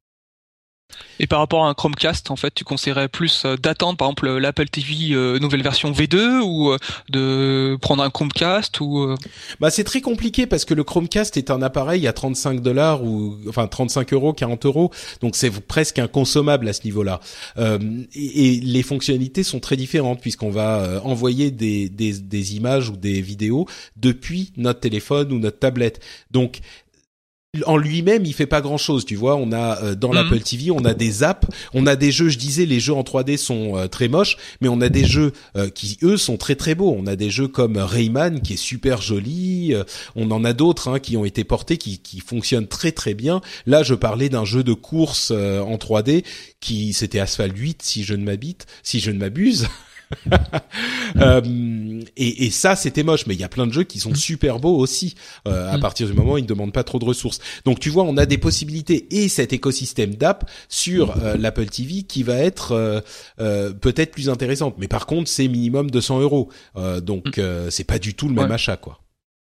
Et 1.20 1.28
par 1.28 1.40
rapport 1.40 1.66
à 1.66 1.70
un 1.70 1.74
Chromecast, 1.74 2.32
en 2.32 2.36
fait, 2.36 2.54
tu 2.54 2.64
conseillerais 2.64 3.08
plus 3.08 3.44
euh, 3.46 3.56
d'attendre, 3.58 3.98
par 3.98 4.08
exemple, 4.08 4.38
l'Apple 4.38 4.68
TV 4.68 5.14
euh, 5.14 5.40
nouvelle 5.40 5.64
version 5.64 5.92
V2 5.92 6.42
ou 6.42 6.72
euh, 6.72 6.78
de 7.10 7.78
prendre 7.82 8.04
un 8.04 8.10
Chromecast 8.10 8.80
ou 8.82 9.16
Bah 9.60 9.70
c'est 9.70 9.84
très 9.84 10.02
compliqué 10.02 10.46
parce 10.46 10.66
que 10.66 10.74
le 10.74 10.84
Chromecast 10.84 11.38
est 11.38 11.50
un 11.52 11.62
appareil 11.62 12.08
à 12.08 12.14
35 12.14 12.62
dollars 12.62 13.04
ou 13.04 13.38
enfin 13.48 13.68
35 13.68 14.14
euros, 14.14 14.34
40 14.34 14.66
euros, 14.66 14.92
donc 15.22 15.36
c'est 15.36 15.50
presque 15.50 16.00
inconsommable 16.00 16.68
à 16.68 16.74
ce 16.74 16.84
niveau-là. 16.84 17.20
Euh, 17.58 17.80
et, 18.14 18.56
et, 18.56 18.60
les 18.60 18.84
fonctionnalités 18.84 19.44
sont 19.44 19.60
très 19.60 19.76
différentes 19.76 20.22
puisqu'on 20.22 20.52
va 20.52 21.02
envoyer 21.04 21.52
des, 21.52 21.90
des, 21.90 22.14
des 22.14 22.56
images 22.56 22.90
ou 22.90 22.98
des 22.98 23.22
vidéos 23.22 23.66
depuis 23.96 24.52
notre 24.58 24.80
téléphone 24.80 25.32
ou 25.32 25.40
notre 25.40 25.60
tablette. 25.60 26.00
Donc 26.32 26.60
en 27.66 27.78
lui-même, 27.78 28.26
il 28.26 28.34
fait 28.34 28.46
pas 28.46 28.62
grand-chose, 28.62 29.06
tu 29.06 29.16
vois. 29.16 29.36
On 29.36 29.52
a 29.52 29.82
euh, 29.82 29.96
dans 29.96 30.10
mhm. 30.10 30.16
l'Apple 30.16 30.40
TV, 30.40 30.72
on 30.72 30.86
a 30.86 30.94
des 30.94 31.24
apps, 31.24 31.48
on 31.74 31.86
a 31.88 31.96
des 31.96 32.12
jeux. 32.12 32.30
Je 32.30 32.38
disais, 32.38 32.66
les 32.66 32.80
jeux 32.80 32.94
en 32.94 33.04
3D 33.04 33.38
sont 33.38 33.78
euh, 33.78 33.88
très 33.88 34.08
moches, 34.08 34.38
mais 34.62 34.68
on 34.68 34.82
a 34.82 34.90
des 34.90 35.06
jeux 35.06 35.34
euh, 35.56 35.70
qui 35.70 35.98
eux 36.04 36.18
sont 36.18 36.38
très 36.38 36.56
très 36.56 36.76
beaux. 36.76 36.96
On 36.98 37.08
a 37.08 37.16
des 37.16 37.30
jeux 37.30 37.48
comme 37.48 37.78
Rayman 37.78 38.42
qui 38.42 38.54
est 38.54 38.58
super 38.58 39.02
joli. 39.02 39.74
on 40.16 40.32
en 40.32 40.44
a 40.44 40.54
d'autres 40.54 40.90
hein, 40.90 41.00
qui 41.00 41.18
ont 41.18 41.26
été 41.26 41.44
portés, 41.44 41.78
qui, 41.78 42.00
qui 42.00 42.20
fonctionnent 42.20 42.68
très 42.68 42.92
très 42.92 43.14
bien. 43.14 43.42
Là, 43.66 43.84
je 43.84 43.94
parlais 43.94 44.30
d'un 44.30 44.46
jeu 44.46 44.64
de 44.64 44.74
course 44.74 45.32
en 45.32 45.76
3D 45.76 46.24
qui 46.60 46.94
c'était 46.94 47.20
Asphalt 47.20 47.56
8 47.56 47.82
si 47.82 48.04
je 48.04 48.14
ne 48.14 48.24
m'habite, 48.24 48.66
si 48.84 49.00
je 49.00 49.12
ne 49.12 49.18
m'abuse. 49.18 49.68
euh, 51.18 52.02
et, 52.16 52.46
et, 52.46 52.52
ça, 52.52 52.76
c'était 52.76 53.04
moche. 53.04 53.26
Mais 53.28 53.34
il 53.34 53.40
y 53.40 53.44
a 53.44 53.50
plein 53.50 53.68
de 53.68 53.74
jeux 53.74 53.84
qui 53.84 54.00
sont 54.00 54.16
super 54.16 54.60
beaux 54.60 54.78
aussi. 54.78 55.16
Euh, 55.48 55.72
à 55.72 55.78
mm. 55.78 55.82
partir 55.82 56.08
du 56.08 56.14
moment 56.14 56.34
où 56.34 56.38
ils 56.38 56.44
ne 56.44 56.48
demandent 56.48 56.74
pas 56.74 56.84
trop 56.84 57.00
de 57.00 57.06
ressources. 57.06 57.40
Donc 57.66 57.80
tu 57.80 57.90
vois, 57.90 58.04
on 58.04 58.18
a 58.18 58.26
des 58.26 58.38
possibilités 58.38 59.08
et 59.12 59.28
cet 59.30 59.54
écosystème 59.54 60.16
d'app 60.16 60.50
sur 60.70 61.18
euh, 61.18 61.38
l'Apple 61.38 61.68
TV 61.68 62.04
qui 62.04 62.24
va 62.24 62.36
être 62.36 62.72
euh, 62.72 63.02
euh, 63.40 63.74
peut-être 63.74 64.12
plus 64.12 64.30
intéressante. 64.30 64.76
Mais 64.78 64.88
par 64.88 65.06
contre, 65.06 65.30
c'est 65.30 65.48
minimum 65.48 65.92
200 65.92 66.22
euros. 66.22 66.50
donc 67.02 67.38
mm. 67.38 67.70
c'est 67.70 67.84
pas 67.84 68.00
du 68.00 68.14
tout 68.14 68.28
le 68.28 68.36
même 68.36 68.52
achat, 68.52 68.78
quoi. 68.78 69.00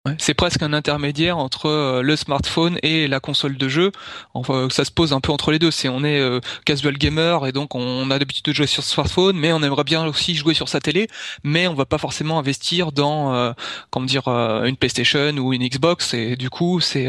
Ouais, 0.08 0.16
c'est 0.18 0.34
presque 0.34 0.64
un 0.64 0.74
intermédiaire 0.74 1.38
entre 1.38 1.68
euh, 1.68 2.02
le 2.02 2.16
smartphone 2.16 2.80
et 2.82 3.08
la 3.08 3.20
console 3.20 3.56
de 3.56 3.68
jeu. 3.70 3.92
Enfin, 4.34 4.68
ça 4.72 4.84
se 4.84 4.90
pose 4.90 5.14
un 5.14 5.20
peu 5.20 5.32
entre 5.32 5.52
les 5.52 5.60
deux. 5.60 5.70
C'est 5.70 5.90
on 5.90 6.04
est 6.04 6.20
euh, 6.20 6.40
casual 6.66 6.98
gamer 6.98 7.46
et 7.46 7.52
donc 7.52 7.76
on 7.76 8.10
a 8.10 8.18
l'habitude 8.18 8.46
de 8.46 8.52
jouer 8.52 8.66
sur 8.66 8.84
smartphone, 8.84 9.38
mais 9.38 9.54
on 9.54 9.62
aimerait 9.62 9.84
bien 9.84 10.04
aussi 10.08 10.34
jouer 10.34 10.56
sur 10.56 10.70
sa 10.70 10.80
télé, 10.80 11.08
mais 11.44 11.68
on 11.68 11.76
va 11.76 11.86
pas 11.86 12.00
forcément 12.00 12.40
investir 12.40 12.92
dans 12.92 13.36
euh, 13.36 13.52
comment 13.92 14.08
dire 14.08 14.28
euh, 14.28 14.64
une 14.64 14.76
PlayStation 14.76 15.38
ou 15.38 15.54
une 15.54 15.68
Xbox. 15.68 16.16
Et 16.16 16.36
du 16.36 16.50
coup, 16.50 16.80
c'est 16.80 17.08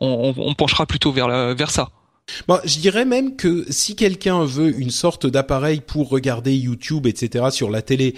on, 0.00 0.34
on, 0.36 0.54
penchera 0.54 0.86
plutôt 0.86 1.12
vers 1.12 1.28
la, 1.28 1.54
vers 1.54 1.70
ça. 1.70 1.90
Bon, 2.48 2.58
je 2.64 2.78
dirais 2.80 3.04
même 3.04 3.36
que 3.36 3.64
si 3.70 3.94
quelqu'un 3.94 4.44
veut 4.44 4.76
une 4.80 4.90
sorte 4.90 5.26
d'appareil 5.26 5.80
pour 5.80 6.08
regarder 6.08 6.56
YouTube, 6.56 7.06
etc. 7.06 7.46
sur 7.50 7.70
la 7.70 7.80
télé 7.80 8.14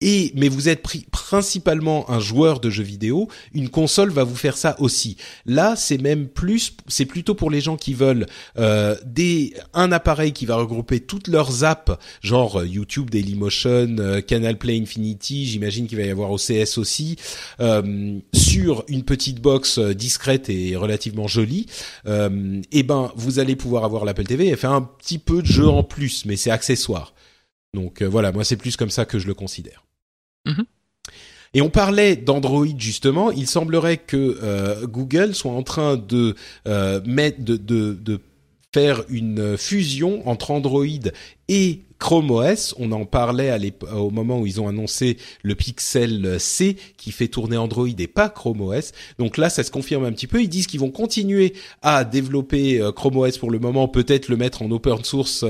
et 0.00 0.32
mais 0.34 0.48
vous 0.48 0.68
êtes 0.68 0.82
principalement 1.10 2.10
un 2.10 2.20
joueur 2.20 2.60
de 2.60 2.68
jeux 2.68 2.82
vidéo, 2.82 3.28
une 3.54 3.70
console 3.70 4.10
va 4.10 4.24
vous 4.24 4.36
faire 4.36 4.56
ça 4.56 4.76
aussi. 4.78 5.16
Là, 5.46 5.74
c'est 5.74 5.98
même 5.98 6.28
plus, 6.28 6.76
c'est 6.86 7.06
plutôt 7.06 7.34
pour 7.34 7.50
les 7.50 7.62
gens 7.62 7.76
qui 7.76 7.94
veulent 7.94 8.26
euh, 8.58 8.94
des 9.06 9.54
un 9.72 9.92
appareil 9.92 10.32
qui 10.32 10.44
va 10.44 10.56
regrouper 10.56 11.00
toutes 11.00 11.28
leurs 11.28 11.64
apps, 11.64 11.92
genre 12.20 12.60
euh, 12.60 12.66
YouTube, 12.66 13.08
Dailymotion, 13.08 13.96
euh, 13.98 14.20
Canal 14.20 14.58
Play 14.58 14.78
Infinity, 14.78 15.46
j'imagine 15.46 15.86
qu'il 15.86 15.96
va 15.96 16.04
y 16.04 16.10
avoir 16.10 16.30
OCS 16.30 16.76
aussi, 16.76 17.16
euh, 17.60 18.18
sur 18.34 18.84
une 18.88 19.02
petite 19.02 19.40
box 19.40 19.78
euh, 19.78 19.94
discrète 19.94 20.50
et 20.50 20.76
relativement 20.76 21.26
jolie. 21.26 21.66
et 22.06 22.60
eh 22.70 22.82
ben, 22.82 23.12
vous 23.16 23.38
allez 23.38 23.56
pouvoir 23.56 23.84
avoir 23.84 24.04
l'Apple 24.04 24.24
TV 24.24 24.48
et 24.48 24.56
faire 24.56 24.72
un 24.72 24.82
petit 24.82 25.18
peu 25.18 25.40
de 25.40 25.46
jeu 25.46 25.66
en 25.66 25.82
plus, 25.82 26.26
mais 26.26 26.36
c'est 26.36 26.50
accessoire. 26.50 27.14
Donc 27.76 28.02
voilà, 28.02 28.32
moi 28.32 28.42
c'est 28.42 28.56
plus 28.56 28.76
comme 28.76 28.90
ça 28.90 29.04
que 29.04 29.20
je 29.20 29.28
le 29.28 29.34
considère. 29.34 29.84
Mhm. 30.46 30.64
Et 31.54 31.62
on 31.62 31.70
parlait 31.70 32.16
d'Android 32.16 32.66
justement. 32.76 33.30
Il 33.30 33.46
semblerait 33.46 33.98
que 33.98 34.38
euh, 34.42 34.86
Google 34.86 35.34
soit 35.34 35.52
en 35.52 35.62
train 35.62 35.96
de 35.96 36.34
euh, 36.66 37.00
mettre 37.06 37.42
de, 37.42 37.56
de, 37.56 37.94
de 37.94 38.20
faire 38.74 39.04
une 39.08 39.56
fusion 39.56 40.28
entre 40.28 40.50
Android 40.50 40.84
et 41.48 41.80
Chrome 41.98 42.30
OS. 42.30 42.74
On 42.78 42.92
en 42.92 43.06
parlait 43.06 43.48
à 43.48 43.58
au 43.96 44.10
moment 44.10 44.40
où 44.40 44.46
ils 44.46 44.60
ont 44.60 44.68
annoncé 44.68 45.16
le 45.42 45.54
Pixel 45.54 46.38
C 46.38 46.76
qui 46.98 47.10
fait 47.10 47.28
tourner 47.28 47.56
Android 47.56 47.88
et 47.88 48.06
pas 48.06 48.28
Chrome 48.28 48.60
OS. 48.60 48.92
Donc 49.18 49.38
là, 49.38 49.48
ça 49.48 49.62
se 49.62 49.70
confirme 49.70 50.04
un 50.04 50.12
petit 50.12 50.26
peu. 50.26 50.42
Ils 50.42 50.50
disent 50.50 50.66
qu'ils 50.66 50.80
vont 50.80 50.90
continuer 50.90 51.54
à 51.80 52.04
développer 52.04 52.82
euh, 52.82 52.92
Chrome 52.92 53.16
OS 53.16 53.38
pour 53.38 53.50
le 53.50 53.58
moment, 53.58 53.88
peut-être 53.88 54.28
le 54.28 54.36
mettre 54.36 54.60
en 54.60 54.70
open 54.70 55.04
source 55.04 55.42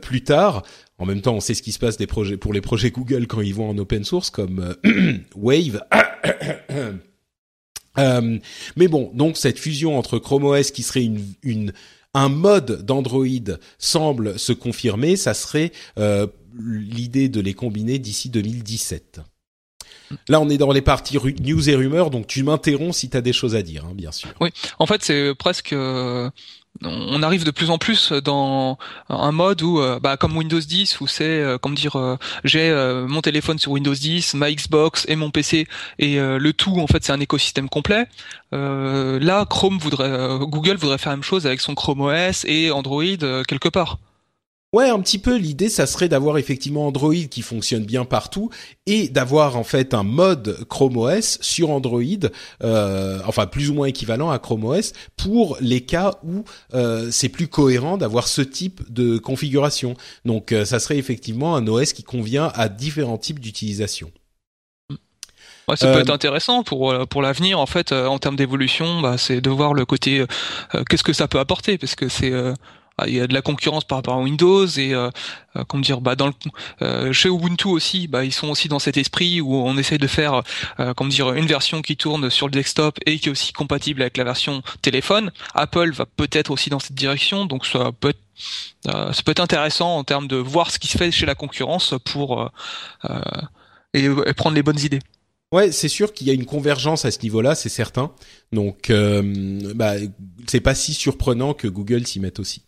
plus 0.00 0.24
tard. 0.24 0.62
En 0.98 1.04
même 1.04 1.20
temps, 1.20 1.34
on 1.34 1.40
sait 1.40 1.54
ce 1.54 1.62
qui 1.62 1.72
se 1.72 1.78
passe 1.78 1.98
pour 2.06 2.52
les 2.52 2.60
projets 2.60 2.90
Google 2.90 3.26
quand 3.26 3.42
ils 3.42 3.54
vont 3.54 3.68
en 3.68 3.78
open 3.78 4.04
source 4.04 4.30
comme 4.30 4.76
euh, 4.86 5.18
Wave. 5.36 5.82
euh, 7.98 8.38
mais 8.76 8.88
bon, 8.88 9.10
donc 9.14 9.36
cette 9.36 9.58
fusion 9.58 9.98
entre 9.98 10.18
Chrome 10.18 10.44
OS 10.44 10.70
qui 10.70 10.82
serait 10.82 11.08
un 12.14 12.28
mode 12.30 12.84
d'Android 12.84 13.26
semble 13.78 14.38
se 14.38 14.54
confirmer. 14.54 15.16
Ça 15.16 15.34
serait 15.34 15.70
euh, 15.98 16.26
l'idée 16.58 17.28
de 17.28 17.40
les 17.40 17.52
combiner 17.52 17.98
d'ici 17.98 18.30
2017. 18.30 19.20
Là, 20.28 20.40
on 20.40 20.48
est 20.48 20.58
dans 20.58 20.72
les 20.72 20.82
parties 20.82 21.18
news 21.40 21.68
et 21.68 21.74
rumeurs, 21.74 22.10
donc 22.10 22.26
tu 22.26 22.42
m'interromps 22.42 22.96
si 22.96 23.10
tu 23.10 23.16
as 23.16 23.20
des 23.20 23.32
choses 23.32 23.56
à 23.56 23.62
dire, 23.62 23.84
hein, 23.84 23.92
bien 23.94 24.12
sûr. 24.12 24.30
Oui, 24.40 24.50
en 24.78 24.86
fait, 24.86 25.02
c'est 25.02 25.34
presque 25.34 25.72
euh, 25.72 26.30
on 26.82 27.22
arrive 27.22 27.44
de 27.44 27.50
plus 27.50 27.70
en 27.70 27.78
plus 27.78 28.12
dans 28.12 28.78
un 29.08 29.32
mode 29.32 29.62
où, 29.62 29.80
euh, 29.80 29.98
bah, 30.00 30.16
comme 30.16 30.36
Windows 30.36 30.60
10, 30.60 31.00
où 31.00 31.06
c'est, 31.06 31.24
euh, 31.24 31.58
comme 31.58 31.74
dire, 31.74 31.96
euh, 31.96 32.16
j'ai 32.44 32.66
mon 33.08 33.20
téléphone 33.20 33.58
sur 33.58 33.72
Windows 33.72 33.94
10, 33.94 34.34
ma 34.34 34.50
Xbox 34.50 35.06
et 35.08 35.16
mon 35.16 35.30
PC, 35.30 35.66
et 35.98 36.16
le 36.18 36.52
tout, 36.52 36.78
en 36.80 36.86
fait, 36.86 37.04
c'est 37.04 37.12
un 37.12 37.20
écosystème 37.20 37.68
complet. 37.68 38.06
là, 38.52 39.44
Chrome 39.48 39.78
voudrait, 39.78 40.38
Google 40.40 40.76
voudrait 40.76 40.98
faire 40.98 41.12
la 41.12 41.16
même 41.16 41.22
chose 41.24 41.46
avec 41.46 41.60
son 41.60 41.74
Chrome 41.74 42.00
OS 42.02 42.44
et 42.44 42.70
Android 42.70 43.02
quelque 43.46 43.68
part. 43.68 43.98
Ouais, 44.76 44.90
un 44.90 45.00
petit 45.00 45.18
peu. 45.18 45.38
L'idée, 45.38 45.70
ça 45.70 45.86
serait 45.86 46.10
d'avoir 46.10 46.36
effectivement 46.36 46.86
Android 46.86 47.14
qui 47.30 47.40
fonctionne 47.40 47.86
bien 47.86 48.04
partout 48.04 48.50
et 48.84 49.08
d'avoir 49.08 49.56
en 49.56 49.64
fait 49.64 49.94
un 49.94 50.02
mode 50.02 50.66
Chrome 50.68 50.98
OS 50.98 51.38
sur 51.40 51.70
Android, 51.70 52.02
euh, 52.62 53.18
enfin 53.24 53.46
plus 53.46 53.70
ou 53.70 53.74
moins 53.74 53.86
équivalent 53.86 54.28
à 54.28 54.38
Chrome 54.38 54.64
OS 54.64 54.92
pour 55.16 55.56
les 55.62 55.80
cas 55.80 56.16
où 56.22 56.44
euh, 56.74 57.08
c'est 57.10 57.30
plus 57.30 57.48
cohérent 57.48 57.96
d'avoir 57.96 58.28
ce 58.28 58.42
type 58.42 58.82
de 58.92 59.16
configuration. 59.16 59.94
Donc, 60.26 60.52
euh, 60.52 60.66
ça 60.66 60.78
serait 60.78 60.98
effectivement 60.98 61.56
un 61.56 61.66
OS 61.68 61.94
qui 61.94 62.02
convient 62.02 62.52
à 62.54 62.68
différents 62.68 63.16
types 63.16 63.40
d'utilisation. 63.40 64.10
Ouais, 65.68 65.76
ça 65.76 65.90
peut 65.90 66.00
être 66.00 66.10
intéressant 66.10 66.64
pour 66.64 66.94
pour 67.08 67.22
l'avenir 67.22 67.58
en 67.58 67.66
fait 67.66 67.92
en 67.92 68.18
termes 68.18 68.36
d'évolution, 68.36 69.00
bah, 69.00 69.16
c'est 69.16 69.40
de 69.40 69.50
voir 69.50 69.72
le 69.72 69.86
côté 69.86 70.24
qu'est-ce 70.88 71.02
que 71.02 71.14
ça 71.14 71.26
peut 71.26 71.40
apporter 71.40 71.76
parce 71.76 71.96
que 71.96 72.08
c'est 72.08 72.32
ah, 72.32 72.54
il 73.06 73.14
y 73.14 73.20
a 73.20 73.26
de 73.26 73.34
la 73.34 73.42
concurrence 73.42 73.84
par 73.84 73.98
rapport 73.98 74.14
à 74.14 74.20
Windows 74.20 74.66
et 74.66 74.94
euh, 74.94 75.10
euh 75.56 75.64
comment 75.68 75.82
dire 75.82 76.00
bah 76.00 76.16
dans 76.16 76.28
le 76.28 76.32
euh, 76.80 77.12
chez 77.12 77.28
Ubuntu 77.28 77.68
aussi 77.68 78.08
bah 78.08 78.24
ils 78.24 78.32
sont 78.32 78.48
aussi 78.48 78.68
dans 78.68 78.78
cet 78.78 78.96
esprit 78.96 79.40
où 79.40 79.54
on 79.54 79.76
essaie 79.76 79.98
de 79.98 80.06
faire 80.06 80.42
euh, 80.80 80.94
comment 80.94 81.10
dire 81.10 81.32
une 81.34 81.46
version 81.46 81.82
qui 81.82 81.96
tourne 81.96 82.30
sur 82.30 82.46
le 82.46 82.52
desktop 82.52 82.98
et 83.04 83.18
qui 83.18 83.28
est 83.28 83.32
aussi 83.32 83.52
compatible 83.52 84.00
avec 84.00 84.16
la 84.16 84.24
version 84.24 84.62
téléphone 84.80 85.30
Apple 85.54 85.92
va 85.92 86.06
peut-être 86.06 86.50
aussi 86.50 86.70
dans 86.70 86.78
cette 86.78 86.94
direction 86.96 87.44
donc 87.44 87.66
ça 87.66 87.90
peut 87.98 88.10
être 88.10 88.20
ça 88.84 89.22
peut 89.24 89.32
être 89.32 89.40
intéressant 89.40 89.96
en 89.96 90.04
termes 90.04 90.28
de 90.28 90.36
voir 90.36 90.70
ce 90.70 90.78
qui 90.78 90.88
se 90.88 90.98
fait 90.98 91.10
chez 91.10 91.24
la 91.24 91.34
concurrence 91.34 91.94
pour 92.04 92.50
et, 93.94 94.08
prendre 94.36 94.54
les 94.54 94.62
bonnes 94.62 94.78
idées 94.78 95.00
Ouais, 95.52 95.70
c'est 95.70 95.88
sûr 95.88 96.12
qu'il 96.12 96.26
y 96.26 96.30
a 96.30 96.32
une 96.32 96.44
convergence 96.44 97.04
à 97.04 97.10
ce 97.10 97.20
niveau-là, 97.22 97.54
c'est 97.54 97.68
certain. 97.68 98.12
Donc, 98.52 98.90
euh, 98.90 99.72
bah, 99.74 99.94
c'est 100.48 100.60
pas 100.60 100.74
si 100.74 100.92
surprenant 100.92 101.54
que 101.54 101.68
Google 101.68 102.06
s'y 102.06 102.18
mette 102.18 102.40
aussi. 102.40 102.65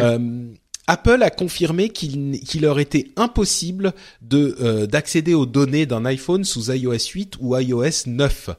Euh, 0.00 0.48
Apple 0.86 1.22
a 1.22 1.30
confirmé 1.30 1.88
qu'il 1.88 2.60
leur 2.60 2.78
était 2.78 3.10
impossible 3.16 3.94
de 4.20 4.56
euh, 4.60 4.86
d'accéder 4.86 5.34
aux 5.34 5.46
données 5.46 5.86
d'un 5.86 6.04
iPhone 6.04 6.44
sous 6.44 6.70
iOS 6.70 7.10
8 7.14 7.36
ou 7.40 7.56
iOS 7.58 8.06
9. 8.06 8.50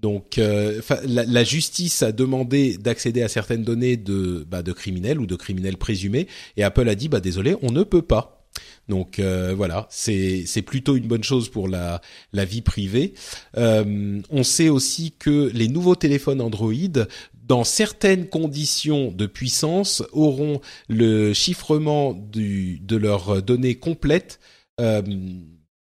Donc 0.00 0.38
euh, 0.38 0.80
la, 1.06 1.44
justice 1.44 2.02
a 2.02 2.12
demandé 2.12 2.76
d'accéder 2.76 3.22
à 3.22 3.28
certaines 3.28 3.64
données 3.64 3.96
de 3.96 4.46
bah, 4.48 4.62
de 4.62 4.72
criminels 4.72 5.20
ou 5.20 5.26
de 5.26 5.36
criminels 5.36 5.76
présumés 5.76 6.26
et 6.56 6.64
Apple 6.64 6.88
a 6.88 6.94
dit 6.94 7.08
bah 7.08 7.20
désolé 7.20 7.56
on 7.62 7.70
ne 7.70 7.82
peut 7.82 8.02
pas. 8.02 8.40
Donc 8.88 9.18
voilà, 9.18 9.86
c'est 9.90 10.44
c'est 10.46 10.60
plutôt 10.60 10.94
une 10.96 11.08
bonne 11.08 11.24
chose 11.24 11.48
pour 11.48 11.68
la 11.68 12.02
la 12.34 12.44
vie 12.44 12.60
privée. 12.60 13.14
on 13.56 14.42
sait 14.42 14.68
aussi 14.68 15.14
que 15.18 15.50
les 15.54 15.68
nouveaux 15.68 15.96
téléphones 15.96 16.42
Android 16.42 16.72
dans 17.46 17.64
certaines 17.64 18.28
conditions 18.28 19.12
de 19.12 19.26
puissance, 19.26 20.02
auront 20.12 20.60
le 20.88 21.32
chiffrement 21.34 22.14
de 22.14 22.96
leurs 22.96 23.42
données 23.42 23.74
complètes 23.76 24.40
euh, 24.80 25.02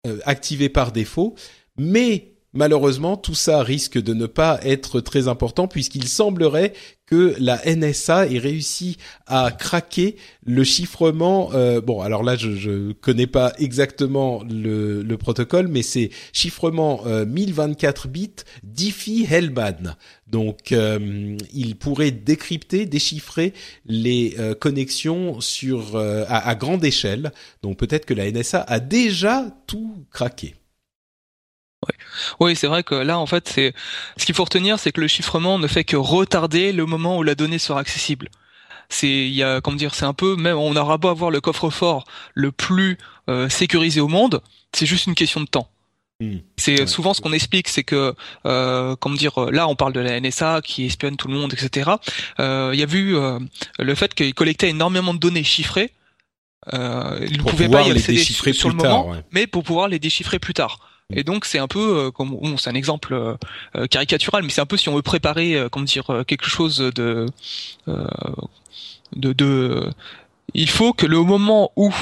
euh, 0.06 0.18
activé 0.24 0.68
par 0.68 0.92
défaut, 0.92 1.34
mais 1.76 2.37
Malheureusement, 2.58 3.16
tout 3.16 3.36
ça 3.36 3.62
risque 3.62 4.02
de 4.02 4.14
ne 4.14 4.26
pas 4.26 4.58
être 4.64 5.00
très 5.00 5.28
important 5.28 5.68
puisqu'il 5.68 6.08
semblerait 6.08 6.72
que 7.06 7.36
la 7.38 7.60
NSA 7.64 8.26
ait 8.26 8.40
réussi 8.40 8.96
à 9.28 9.52
craquer 9.56 10.16
le 10.44 10.64
chiffrement. 10.64 11.50
Euh, 11.54 11.80
bon, 11.80 12.00
alors 12.00 12.24
là, 12.24 12.34
je, 12.34 12.56
je 12.56 12.90
connais 12.94 13.28
pas 13.28 13.52
exactement 13.60 14.42
le, 14.42 15.04
le 15.04 15.16
protocole, 15.16 15.68
mais 15.68 15.82
c'est 15.82 16.10
chiffrement 16.32 17.04
1024 17.04 18.06
euh, 18.06 18.10
bits 18.10 18.30
Diffie-Hellman. 18.64 19.94
Donc, 20.26 20.72
euh, 20.72 21.36
il 21.54 21.76
pourrait 21.76 22.10
décrypter, 22.10 22.86
déchiffrer 22.86 23.54
les 23.86 24.36
connexions 24.58 25.40
sur 25.40 25.96
à, 25.96 26.48
à 26.48 26.54
grande 26.56 26.84
échelle. 26.84 27.30
Donc, 27.62 27.78
peut-être 27.78 28.04
que 28.04 28.14
la 28.14 28.28
NSA 28.28 28.62
a 28.62 28.80
déjà 28.80 29.46
tout 29.68 30.04
craqué. 30.10 30.56
Oui, 32.40 32.56
c'est 32.56 32.66
vrai 32.66 32.82
que 32.82 32.94
là, 32.94 33.18
en 33.18 33.26
fait, 33.26 33.48
c'est 33.48 33.74
ce 34.16 34.26
qu'il 34.26 34.34
faut 34.34 34.44
retenir, 34.44 34.78
c'est 34.78 34.92
que 34.92 35.00
le 35.00 35.08
chiffrement 35.08 35.58
ne 35.58 35.66
fait 35.66 35.84
que 35.84 35.96
retarder 35.96 36.72
le 36.72 36.86
moment 36.86 37.18
où 37.18 37.22
la 37.22 37.34
donnée 37.34 37.58
sera 37.58 37.80
accessible. 37.80 38.28
C'est, 38.88 39.08
il 39.08 39.34
y 39.34 39.42
a, 39.42 39.60
comment 39.60 39.76
dire, 39.76 39.94
c'est 39.94 40.06
un 40.06 40.14
peu, 40.14 40.36
même 40.36 40.56
on 40.56 40.74
aura 40.74 40.96
beau 40.96 41.08
avoir 41.08 41.30
le 41.30 41.40
coffre-fort 41.40 42.04
le 42.34 42.52
plus 42.52 42.96
euh, 43.28 43.48
sécurisé 43.48 44.00
au 44.00 44.08
monde, 44.08 44.40
c'est 44.72 44.86
juste 44.86 45.06
une 45.06 45.14
question 45.14 45.40
de 45.40 45.46
temps. 45.46 45.68
Hmm. 46.20 46.38
C'est 46.56 46.86
souvent 46.88 47.14
ce 47.14 47.20
qu'on 47.20 47.32
explique, 47.32 47.68
c'est 47.68 47.84
que, 47.84 48.12
euh, 48.44 48.96
comment 48.96 49.14
dire, 49.14 49.38
là 49.52 49.68
on 49.68 49.76
parle 49.76 49.92
de 49.92 50.00
la 50.00 50.20
NSA 50.20 50.62
qui 50.64 50.84
espionne 50.84 51.16
tout 51.16 51.28
le 51.28 51.34
monde, 51.34 51.52
etc. 51.52 51.90
Euh, 52.40 52.70
il 52.72 52.80
y 52.80 52.82
a 52.82 52.86
vu 52.86 53.16
euh, 53.16 53.38
le 53.78 53.94
fait 53.94 54.14
qu'il 54.14 54.34
collectait 54.34 54.68
énormément 54.68 55.14
de 55.14 55.20
données 55.20 55.44
chiffrées. 55.44 55.92
Euh, 56.72 57.24
il 57.30 57.38
ne 57.38 57.42
pouvait 57.44 57.68
pas 57.68 57.82
y 57.82 57.92
accéder 57.92 58.18
sur, 58.18 58.68
le 58.68 58.74
moment, 58.74 59.14
mais 59.30 59.46
pour 59.46 59.62
pouvoir 59.62 59.86
les 59.86 60.00
déchiffrer 60.00 60.40
plus 60.40 60.54
tard. 60.54 60.87
Et 61.14 61.24
donc 61.24 61.46
c'est 61.46 61.58
un 61.58 61.68
peu 61.68 61.96
euh, 61.96 62.10
comme 62.10 62.30
bon, 62.30 62.58
c'est 62.58 62.68
un 62.68 62.74
exemple 62.74 63.14
euh, 63.14 63.34
euh, 63.76 63.86
caricatural, 63.86 64.42
mais 64.42 64.50
c'est 64.50 64.60
un 64.60 64.66
peu 64.66 64.76
si 64.76 64.90
on 64.90 64.94
veut 64.94 65.02
préparer, 65.02 65.56
comment 65.72 65.86
dire, 65.86 66.04
quelque 66.26 66.46
chose 66.46 66.78
de, 66.78 67.26
de, 67.86 69.32
de, 69.32 69.90
il 70.52 70.68
faut 70.68 70.92
que 70.92 71.06
le 71.06 71.22
moment 71.22 71.72
où 71.76 71.92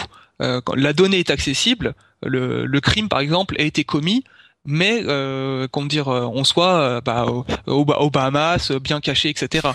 la 0.40 0.92
donnée 0.92 1.20
est 1.20 1.30
accessible, 1.30 1.94
le, 2.22 2.66
le 2.66 2.80
crime 2.80 3.08
par 3.08 3.20
exemple 3.20 3.54
a 3.60 3.62
été 3.62 3.84
commis, 3.84 4.24
mais 4.66 5.02
euh, 5.06 5.68
comment 5.70 5.86
dire, 5.86 6.08
euh, 6.08 6.28
on 6.32 6.44
soit 6.44 6.74
euh, 6.80 7.00
bah, 7.00 7.26
au, 7.66 8.10
Bahamas, 8.10 8.70
euh, 8.70 8.80
bien 8.80 9.00
caché, 9.00 9.28
etc. 9.28 9.68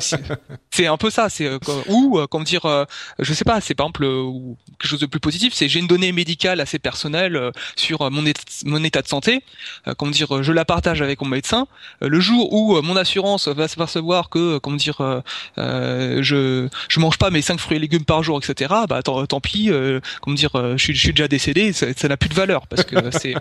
c'est 0.70 0.86
un 0.86 0.96
peu 0.96 1.10
ça. 1.10 1.28
C'est 1.28 1.48
ou 1.88 2.18
comment 2.30 2.44
dire, 2.44 2.86
je 3.18 3.32
sais 3.32 3.44
pas. 3.44 3.60
C'est 3.60 3.74
par 3.74 3.86
exemple 3.86 4.06
quelque 4.78 4.88
chose 4.88 5.00
de 5.00 5.06
plus 5.06 5.20
positif. 5.20 5.54
C'est 5.54 5.68
j'ai 5.68 5.80
une 5.80 5.86
donnée 5.86 6.12
médicale 6.12 6.60
assez 6.60 6.78
personnelle 6.78 7.52
sur 7.76 8.10
mon, 8.10 8.26
état, 8.26 8.42
mon 8.64 8.82
état 8.82 9.02
de 9.02 9.08
santé. 9.08 9.42
comment 9.96 10.10
dire, 10.10 10.42
je 10.42 10.52
la 10.52 10.64
partage 10.64 11.02
avec 11.02 11.20
mon 11.20 11.28
médecin. 11.28 11.66
le 12.00 12.20
jour 12.20 12.52
où 12.52 12.80
mon 12.82 12.96
assurance 12.96 13.48
va 13.48 13.68
se 13.68 13.76
percevoir 13.76 14.28
que 14.28 14.58
comment 14.58 14.76
dire, 14.76 15.22
je 15.56 16.68
je 16.88 17.00
mange 17.00 17.18
pas 17.18 17.30
mes 17.30 17.42
cinq 17.42 17.60
fruits 17.60 17.76
et 17.76 17.80
légumes 17.80 18.04
par 18.04 18.22
jour, 18.22 18.40
etc. 18.42 18.74
Bah 18.88 19.02
tant, 19.02 19.24
tant 19.26 19.40
pis. 19.40 19.70
comment 20.20 20.34
dire, 20.34 20.50
je 20.54 20.82
suis, 20.82 20.94
je 20.94 21.00
suis 21.00 21.12
déjà 21.12 21.28
décédé. 21.28 21.72
Ça 21.72 22.08
n'a 22.08 22.16
plus 22.16 22.28
de 22.28 22.34
valeur 22.34 22.66
parce 22.66 22.84
que 22.84 22.96
c'est 23.18 23.34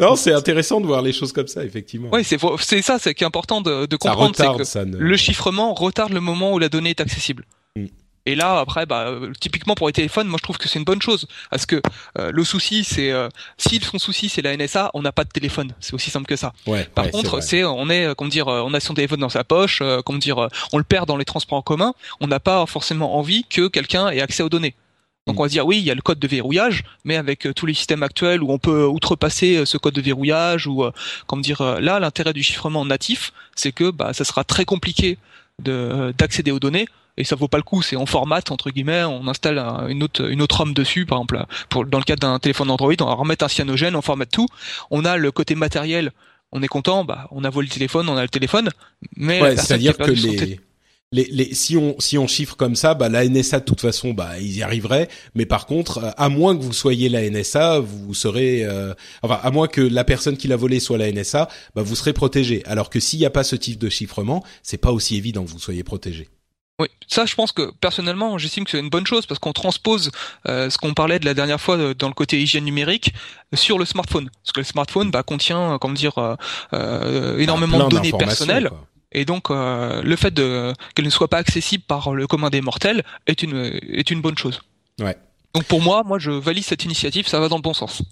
non, 0.00 0.16
c'est 0.16 0.32
intéressant 0.32 0.80
de 0.80 0.86
voir 0.86 1.02
les 1.02 1.12
choses 1.12 1.32
comme 1.32 1.48
ça, 1.48 1.64
effectivement. 1.64 2.08
Oui, 2.12 2.24
c'est 2.24 2.38
c'est 2.60 2.82
ça, 2.82 2.98
c'est 2.98 3.14
qui 3.14 3.24
est 3.24 3.26
important 3.26 3.60
de, 3.60 3.86
de 3.86 3.96
comprendre, 3.96 4.34
c'est 4.34 4.84
que 4.84 4.96
le 4.96 5.16
chiffrement 5.16 5.74
retarde 5.74 6.12
le 6.12 6.20
moment 6.20 6.52
où 6.52 6.58
la 6.58 6.68
donnée 6.68 6.90
est 6.90 7.00
accessible. 7.00 7.44
Mm. 7.76 7.86
Et 8.24 8.34
là, 8.36 8.60
après, 8.60 8.86
bah, 8.86 9.08
euh, 9.08 9.32
typiquement 9.40 9.74
pour 9.74 9.88
les 9.88 9.92
téléphones, 9.92 10.28
moi 10.28 10.36
je 10.38 10.44
trouve 10.44 10.58
que 10.58 10.68
c'est 10.68 10.78
une 10.78 10.84
bonne 10.84 11.02
chose, 11.02 11.26
parce 11.50 11.66
que 11.66 11.82
euh, 12.18 12.30
le 12.32 12.44
souci, 12.44 12.84
c'est 12.84 13.10
euh, 13.10 13.28
si 13.56 13.80
son 13.80 13.98
souci 13.98 14.28
c'est 14.28 14.42
la 14.42 14.56
NSA, 14.56 14.90
on 14.94 15.02
n'a 15.02 15.10
pas 15.10 15.24
de 15.24 15.30
téléphone, 15.30 15.74
c'est 15.80 15.94
aussi 15.94 16.10
simple 16.10 16.26
que 16.26 16.36
ça. 16.36 16.52
Ouais, 16.66 16.86
Par 16.94 17.10
contre, 17.10 17.40
c'est 17.42 17.64
on 17.64 17.90
est, 17.90 18.14
comment 18.14 18.30
dire, 18.30 18.46
on 18.46 18.72
a 18.74 18.80
son 18.80 18.94
téléphone 18.94 19.20
dans 19.20 19.28
sa 19.28 19.42
poche, 19.42 19.82
comment 20.04 20.18
dire, 20.18 20.48
on 20.72 20.78
le 20.78 20.84
perd 20.84 21.08
dans 21.08 21.16
les 21.16 21.24
transports 21.24 21.58
en 21.58 21.62
commun, 21.62 21.94
on 22.20 22.28
n'a 22.28 22.40
pas 22.40 22.64
forcément 22.66 23.16
envie 23.16 23.44
que 23.44 23.66
quelqu'un 23.66 24.10
ait 24.10 24.20
accès 24.20 24.42
aux 24.42 24.48
données. 24.48 24.74
Donc 25.26 25.38
on 25.38 25.44
va 25.44 25.48
dire 25.48 25.64
oui, 25.64 25.78
il 25.78 25.84
y 25.84 25.90
a 25.90 25.94
le 25.94 26.02
code 26.02 26.18
de 26.18 26.26
verrouillage, 26.26 26.82
mais 27.04 27.16
avec 27.16 27.46
euh, 27.46 27.52
tous 27.52 27.64
les 27.64 27.74
systèmes 27.74 28.02
actuels 28.02 28.42
où 28.42 28.50
on 28.50 28.58
peut 28.58 28.86
outrepasser 28.86 29.58
euh, 29.58 29.64
ce 29.64 29.78
code 29.78 29.94
de 29.94 30.00
verrouillage 30.00 30.66
ou 30.66 30.82
euh, 30.82 30.90
comme 31.28 31.42
dire 31.42 31.62
là 31.80 32.00
l'intérêt 32.00 32.32
du 32.32 32.42
chiffrement 32.42 32.84
natif, 32.84 33.32
c'est 33.54 33.70
que 33.70 33.90
bah 33.90 34.12
ça 34.14 34.24
sera 34.24 34.42
très 34.42 34.64
compliqué 34.64 35.18
de 35.62 36.12
d'accéder 36.18 36.50
aux 36.50 36.58
données 36.58 36.88
et 37.16 37.24
ça 37.24 37.36
vaut 37.36 37.46
pas 37.46 37.58
le 37.58 37.62
coup, 37.62 37.82
c'est 37.82 37.94
en 37.94 38.06
format 38.06 38.40
entre 38.50 38.70
guillemets, 38.70 39.04
on 39.04 39.28
installe 39.28 39.58
une 39.88 40.02
autre 40.02 40.28
une 40.28 40.42
autre 40.42 40.56
ROM 40.56 40.74
dessus 40.74 41.06
par 41.06 41.18
exemple 41.18 41.44
pour 41.68 41.86
dans 41.86 41.98
le 41.98 42.04
cadre 42.04 42.20
d'un 42.20 42.40
téléphone 42.40 42.70
Android, 42.70 42.94
on 43.00 43.06
va 43.06 43.14
remettre 43.14 43.44
un 43.44 43.48
cyanogène, 43.48 43.94
on 43.94 44.02
formate 44.02 44.30
tout, 44.30 44.48
on 44.90 45.04
a 45.04 45.16
le 45.16 45.30
côté 45.30 45.54
matériel, 45.54 46.10
on 46.50 46.62
est 46.62 46.68
content, 46.68 47.04
bah 47.04 47.28
on 47.30 47.44
a 47.44 47.50
volé 47.50 47.68
le 47.68 47.74
téléphone, 47.74 48.08
on 48.08 48.16
a 48.16 48.22
le 48.22 48.28
téléphone, 48.28 48.70
mais 49.16 49.40
ouais, 49.40 49.56
c'est-à-dire 49.56 49.96
que 49.96 50.10
les 50.10 50.58
les, 51.12 51.24
les, 51.30 51.54
si 51.54 51.76
on 51.76 51.94
si 51.98 52.18
on 52.18 52.26
chiffre 52.26 52.56
comme 52.56 52.74
ça, 52.74 52.94
bah 52.94 53.08
la 53.08 53.26
NSA 53.28 53.60
de 53.60 53.64
toute 53.64 53.80
façon, 53.80 54.12
bah 54.12 54.38
ils 54.40 54.56
y 54.56 54.62
arriveraient. 54.62 55.08
Mais 55.34 55.46
par 55.46 55.66
contre, 55.66 55.98
euh, 55.98 56.10
à 56.16 56.28
moins 56.28 56.56
que 56.56 56.62
vous 56.62 56.72
soyez 56.72 57.08
la 57.08 57.28
NSA, 57.28 57.80
vous 57.80 58.14
serez, 58.14 58.64
euh, 58.64 58.94
enfin 59.22 59.38
à 59.42 59.50
moins 59.50 59.68
que 59.68 59.80
la 59.80 60.04
personne 60.04 60.36
qui 60.36 60.48
l'a 60.48 60.56
volé 60.56 60.80
soit 60.80 60.98
la 60.98 61.12
NSA, 61.12 61.48
bah 61.74 61.82
vous 61.82 61.94
serez 61.94 62.12
protégé. 62.12 62.62
Alors 62.66 62.90
que 62.90 62.98
s'il 62.98 63.18
n'y 63.18 63.26
a 63.26 63.30
pas 63.30 63.44
ce 63.44 63.56
type 63.56 63.78
de 63.78 63.88
chiffrement, 63.88 64.42
c'est 64.62 64.78
pas 64.78 64.90
aussi 64.90 65.16
évident 65.16 65.44
que 65.44 65.50
vous 65.50 65.58
soyez 65.58 65.84
protégé. 65.84 66.28
Oui, 66.80 66.88
ça 67.06 67.26
je 67.26 67.34
pense 67.34 67.52
que 67.52 67.70
personnellement 67.80 68.38
j'estime 68.38 68.64
que 68.64 68.70
c'est 68.70 68.80
une 68.80 68.88
bonne 68.88 69.06
chose 69.06 69.26
parce 69.26 69.38
qu'on 69.38 69.52
transpose 69.52 70.10
euh, 70.48 70.70
ce 70.70 70.78
qu'on 70.78 70.94
parlait 70.94 71.18
de 71.18 71.26
la 71.26 71.34
dernière 71.34 71.60
fois 71.60 71.94
dans 71.94 72.08
le 72.08 72.14
côté 72.14 72.40
hygiène 72.40 72.64
numérique 72.64 73.12
sur 73.52 73.78
le 73.78 73.84
smartphone. 73.84 74.30
Parce 74.42 74.52
que 74.52 74.60
le 74.60 74.64
smartphone 74.64 75.10
bah, 75.10 75.22
contient, 75.22 75.76
comment 75.78 75.94
dire, 75.94 76.36
euh, 76.72 77.38
énormément 77.38 77.84
de 77.88 77.90
données 77.90 78.12
personnelles. 78.12 78.70
Et 79.12 79.24
donc, 79.24 79.50
le 79.50 80.16
fait 80.16 80.32
de 80.32 80.72
qu'elle 80.94 81.04
ne 81.04 81.10
soit 81.10 81.28
pas 81.28 81.38
accessible 81.38 81.84
par 81.86 82.14
le 82.14 82.26
commun 82.26 82.50
des 82.50 82.60
mortels 82.60 83.02
est 83.26 83.42
une 83.42 83.78
est 83.82 84.10
une 84.10 84.20
bonne 84.20 84.38
chose. 84.38 84.62
Ouais. 85.00 85.16
Donc 85.54 85.64
pour 85.64 85.82
moi, 85.82 86.02
moi 86.04 86.18
je 86.18 86.30
valide 86.30 86.64
cette 86.64 86.84
initiative, 86.84 87.28
ça 87.28 87.40
va 87.40 87.48
dans 87.48 87.56
le 87.56 87.62
bon 87.62 87.74
sens. 87.74 88.02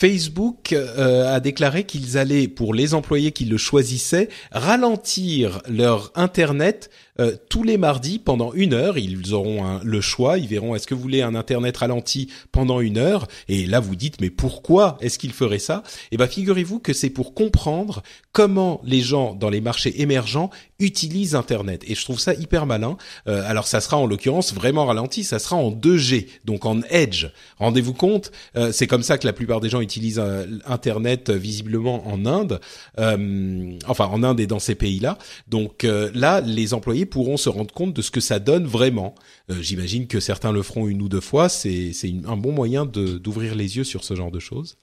Facebook 0.00 0.72
euh, 0.72 1.34
a 1.34 1.40
déclaré 1.40 1.84
qu'ils 1.84 2.16
allaient, 2.16 2.48
pour 2.48 2.72
les 2.72 2.94
employés 2.94 3.32
qui 3.32 3.44
le 3.44 3.58
choisissaient, 3.58 4.30
ralentir 4.50 5.60
leur 5.68 6.10
Internet 6.14 6.90
euh, 7.20 7.36
tous 7.48 7.62
les 7.62 7.78
mardis 7.78 8.18
pendant 8.18 8.52
une 8.52 8.74
heure. 8.74 8.98
Ils 8.98 9.34
auront 9.34 9.80
le 9.82 10.00
choix, 10.00 10.38
ils 10.38 10.48
verront 10.48 10.74
est-ce 10.74 10.86
que 10.86 10.94
vous 10.94 11.02
voulez 11.02 11.22
un 11.22 11.34
Internet 11.34 11.76
ralenti 11.76 12.28
pendant 12.52 12.80
une 12.80 12.98
heure? 12.98 13.26
Et 13.48 13.66
là, 13.66 13.80
vous 13.80 13.96
dites 13.96 14.20
mais 14.20 14.30
pourquoi 14.30 14.96
est-ce 15.00 15.18
qu'ils 15.18 15.32
feraient 15.32 15.58
ça? 15.58 15.82
Eh 16.12 16.16
ben, 16.16 16.26
figurez-vous 16.26 16.78
que 16.78 16.92
c'est 16.92 17.10
pour 17.10 17.34
comprendre 17.34 18.02
comment 18.32 18.80
les 18.84 19.00
gens 19.00 19.34
dans 19.34 19.50
les 19.50 19.60
marchés 19.60 20.00
émergents 20.02 20.50
utilisent 20.78 21.34
Internet. 21.34 21.84
Et 21.86 21.94
je 21.94 22.04
trouve 22.04 22.18
ça 22.18 22.34
hyper 22.34 22.66
malin. 22.66 22.96
Euh, 23.28 23.42
alors, 23.46 23.66
ça 23.66 23.80
sera 23.80 23.98
en 23.98 24.06
l'occurrence 24.06 24.54
vraiment 24.54 24.86
ralenti, 24.86 25.24
ça 25.24 25.38
sera 25.38 25.56
en 25.56 25.70
2G, 25.70 26.26
donc 26.44 26.64
en 26.64 26.80
Edge. 26.90 27.26
Rendez-vous 27.58 27.92
compte, 27.92 28.32
c'est 28.72 28.86
comme 28.86 29.02
ça 29.02 29.18
que 29.18 29.26
la 29.26 29.32
plupart 29.32 29.60
des 29.60 29.68
gens 29.68 29.80
utilisent 29.80 30.18
euh, 30.18 30.46
Internet 30.66 31.30
euh, 31.30 31.36
visiblement 31.36 32.06
en 32.08 32.26
Inde, 32.26 32.60
euh, 32.98 33.72
enfin 33.86 34.06
en 34.06 34.22
Inde 34.22 34.40
et 34.40 34.46
dans 34.46 34.58
ces 34.58 34.74
pays-là. 34.74 35.18
Donc 35.48 35.86
là, 36.14 36.40
les 36.40 36.74
employés 36.74 37.06
pourront 37.10 37.36
se 37.36 37.48
rendre 37.48 37.74
compte 37.74 37.92
de 37.92 38.02
ce 38.02 38.10
que 38.10 38.20
ça 38.20 38.38
donne 38.38 38.66
vraiment. 38.66 39.14
J'imagine 39.48 40.06
que 40.06 40.20
certains 40.20 40.52
le 40.52 40.62
feront 40.62 40.88
une 40.88 41.02
ou 41.02 41.08
deux 41.08 41.20
fois. 41.20 41.48
C'est 41.48 41.92
un 42.24 42.36
bon 42.36 42.52
moyen 42.52 42.86
d'ouvrir 42.86 43.54
les 43.54 43.76
yeux 43.76 43.84
sur 43.84 44.04
ce 44.04 44.14
genre 44.14 44.30
de 44.30 44.38
choses. 44.40 44.78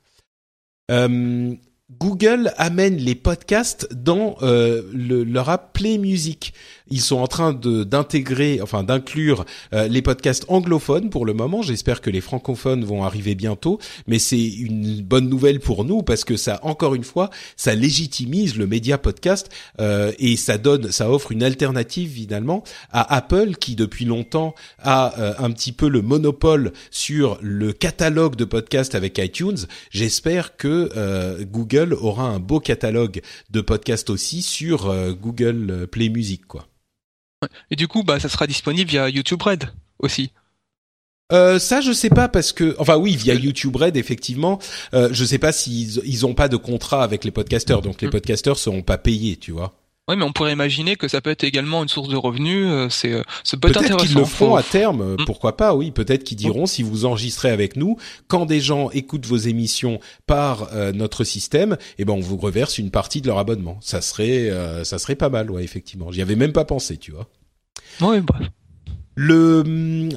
Google 0.89 2.53
amène 2.57 2.97
les 2.97 3.15
podcasts 3.15 3.91
dans 3.93 4.37
le, 4.41 5.23
leur 5.23 5.49
app 5.49 5.73
Play 5.73 5.97
Music. 5.97 6.53
Ils 6.89 7.01
sont 7.01 7.17
en 7.17 7.27
train 7.27 7.53
de 7.53 7.83
d'intégrer, 7.83 8.59
enfin 8.61 8.83
d'inclure 8.83 9.45
euh, 9.73 9.87
les 9.87 10.01
podcasts 10.01 10.45
anglophones 10.47 11.09
pour 11.09 11.25
le 11.25 11.33
moment. 11.33 11.61
J'espère 11.61 12.01
que 12.01 12.09
les 12.09 12.21
francophones 12.21 12.83
vont 12.85 13.03
arriver 13.03 13.35
bientôt, 13.35 13.79
mais 14.07 14.19
c'est 14.19 14.45
une 14.45 15.01
bonne 15.01 15.29
nouvelle 15.29 15.59
pour 15.59 15.83
nous 15.83 16.01
parce 16.01 16.23
que 16.23 16.37
ça, 16.37 16.59
encore 16.63 16.95
une 16.95 17.03
fois, 17.03 17.29
ça 17.55 17.75
légitimise 17.75 18.57
le 18.57 18.67
média 18.67 18.97
podcast 18.97 19.49
euh, 19.79 20.11
et 20.19 20.37
ça 20.37 20.57
donne, 20.57 20.91
ça 20.91 21.11
offre 21.11 21.31
une 21.31 21.43
alternative 21.43 22.11
finalement 22.11 22.63
à 22.91 23.15
Apple 23.15 23.55
qui 23.55 23.75
depuis 23.75 24.05
longtemps 24.05 24.55
a 24.79 25.19
euh, 25.19 25.33
un 25.39 25.51
petit 25.51 25.71
peu 25.71 25.89
le 25.89 26.01
monopole 26.01 26.71
sur 26.91 27.37
le 27.41 27.73
catalogue 27.73 28.35
de 28.35 28.45
podcasts 28.45 28.95
avec 28.95 29.17
iTunes. 29.17 29.57
J'espère 29.91 30.55
que 30.57 31.43
Google 31.43 31.93
aura 31.93 32.23
un 32.23 32.39
beau 32.39 32.59
catalogue 32.59 33.21
de 33.49 33.61
podcasts 33.61 34.09
aussi 34.09 34.41
sur 34.41 34.93
Google 35.21 35.87
Play 35.91 36.09
Music, 36.09 36.45
quoi. 36.47 36.67
Et 37.71 37.75
du 37.75 37.87
coup, 37.87 38.03
bah, 38.03 38.19
ça 38.19 38.29
sera 38.29 38.47
disponible 38.47 38.89
via 38.89 39.09
YouTube 39.09 39.41
Red 39.41 39.71
aussi. 39.99 40.31
Euh, 41.33 41.59
ça, 41.59 41.81
je 41.81 41.91
sais 41.91 42.09
pas 42.09 42.29
parce 42.29 42.53
que, 42.53 42.75
enfin 42.79 42.95
oui, 42.95 43.15
via 43.15 43.33
YouTube 43.33 43.75
Red, 43.75 43.97
effectivement. 43.97 44.59
Euh, 44.93 45.09
je 45.11 45.25
sais 45.25 45.39
pas 45.39 45.51
s'ils 45.51 46.01
ils 46.05 46.25
ont 46.25 46.33
pas 46.33 46.47
de 46.47 46.57
contrat 46.57 47.03
avec 47.03 47.25
les 47.25 47.31
podcasteurs, 47.31 47.81
donc 47.81 48.01
les 48.01 48.07
mm. 48.07 48.11
podcasteurs 48.11 48.57
seront 48.57 48.81
pas 48.81 48.97
payés, 48.97 49.35
tu 49.35 49.51
vois. 49.51 49.75
Oui, 50.07 50.15
mais 50.15 50.23
on 50.23 50.31
pourrait 50.31 50.53
imaginer 50.53 50.95
que 50.95 51.07
ça 51.07 51.19
peut 51.19 51.29
être 51.29 51.43
également 51.43 51.83
une 51.83 51.89
source 51.89 52.07
de 52.07 52.15
revenus. 52.15 52.65
Euh, 52.67 52.87
c'est, 52.89 53.11
euh, 53.11 53.23
ça 53.43 53.57
peut. 53.57 53.71
Peut-être 53.71 53.97
qu'ils 53.97 54.15
le 54.15 54.23
feront 54.23 54.55
à 54.55 54.63
terme. 54.63 55.15
Mm. 55.15 55.25
Pourquoi 55.25 55.57
pas 55.57 55.75
Oui, 55.75 55.91
peut-être 55.91 56.23
qu'ils 56.23 56.37
diront 56.37 56.65
si 56.65 56.81
vous 56.81 57.05
enregistrez 57.05 57.49
avec 57.49 57.75
nous, 57.75 57.97
quand 58.27 58.45
des 58.45 58.61
gens 58.61 58.89
écoutent 58.91 59.25
vos 59.25 59.37
émissions 59.37 59.99
par 60.25 60.69
notre 60.93 61.23
système, 61.23 61.77
eh 61.97 62.05
ben 62.05 62.13
on 62.13 62.19
vous 62.19 62.37
reverse 62.37 62.77
une 62.77 62.91
partie 62.91 63.21
de 63.21 63.27
leur 63.27 63.37
abonnement. 63.37 63.77
Ça 63.81 64.01
serait, 64.01 64.51
ça 64.83 64.97
serait 64.99 65.15
pas 65.15 65.29
mal, 65.29 65.51
ouais, 65.51 65.63
effectivement. 65.63 66.11
J'y 66.11 66.21
avais 66.21 66.35
même 66.35 66.53
pas 66.53 66.65
pensé, 66.65 66.97
tu 66.97 67.11
vois. 67.11 67.27
Oui, 68.01 68.21
bref. 68.21 68.47
Le 69.19 69.63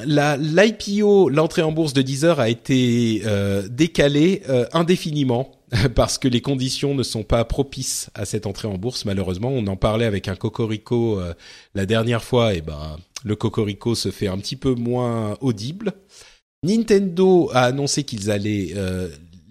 la 0.05 0.37
l'IPO, 0.37 1.31
l'entrée 1.31 1.63
en 1.63 1.73
bourse 1.73 1.95
de 1.95 2.03
Deezer 2.03 2.39
a 2.39 2.51
été 2.51 3.23
euh, 3.25 3.67
décalée 3.67 4.43
euh, 4.51 4.67
indéfiniment 4.75 5.53
parce 5.95 6.19
que 6.19 6.29
les 6.29 6.41
conditions 6.41 6.95
ne 6.95 7.03
sont 7.03 7.23
pas 7.23 7.45
propices 7.45 8.11
à 8.15 8.25
cette 8.25 8.47
entrée 8.47 8.69
en 8.69 8.77
bourse. 8.77 9.05
Malheureusement, 9.05 9.51
on 9.51 9.67
en 9.67 9.77
parlait 9.77 10.05
avec 10.07 10.29
un 10.29 10.37
cocorico 10.37 11.21
euh, 11.21 11.35
la 11.75 11.87
dernière 11.87 12.25
fois, 12.25 12.55
et 12.55 12.61
ben 12.61 12.97
le 13.25 13.37
cocorico 13.37 13.95
se 13.95 14.11
fait 14.11 14.29
un 14.29 14.39
petit 14.39 14.57
peu 14.57 14.75
moins 14.75 15.37
audible. 15.41 15.93
Nintendo 16.63 17.51
a 17.53 17.63
annoncé 17.63 18.05
qu'ils 18.05 18.31
allaient 18.31 18.75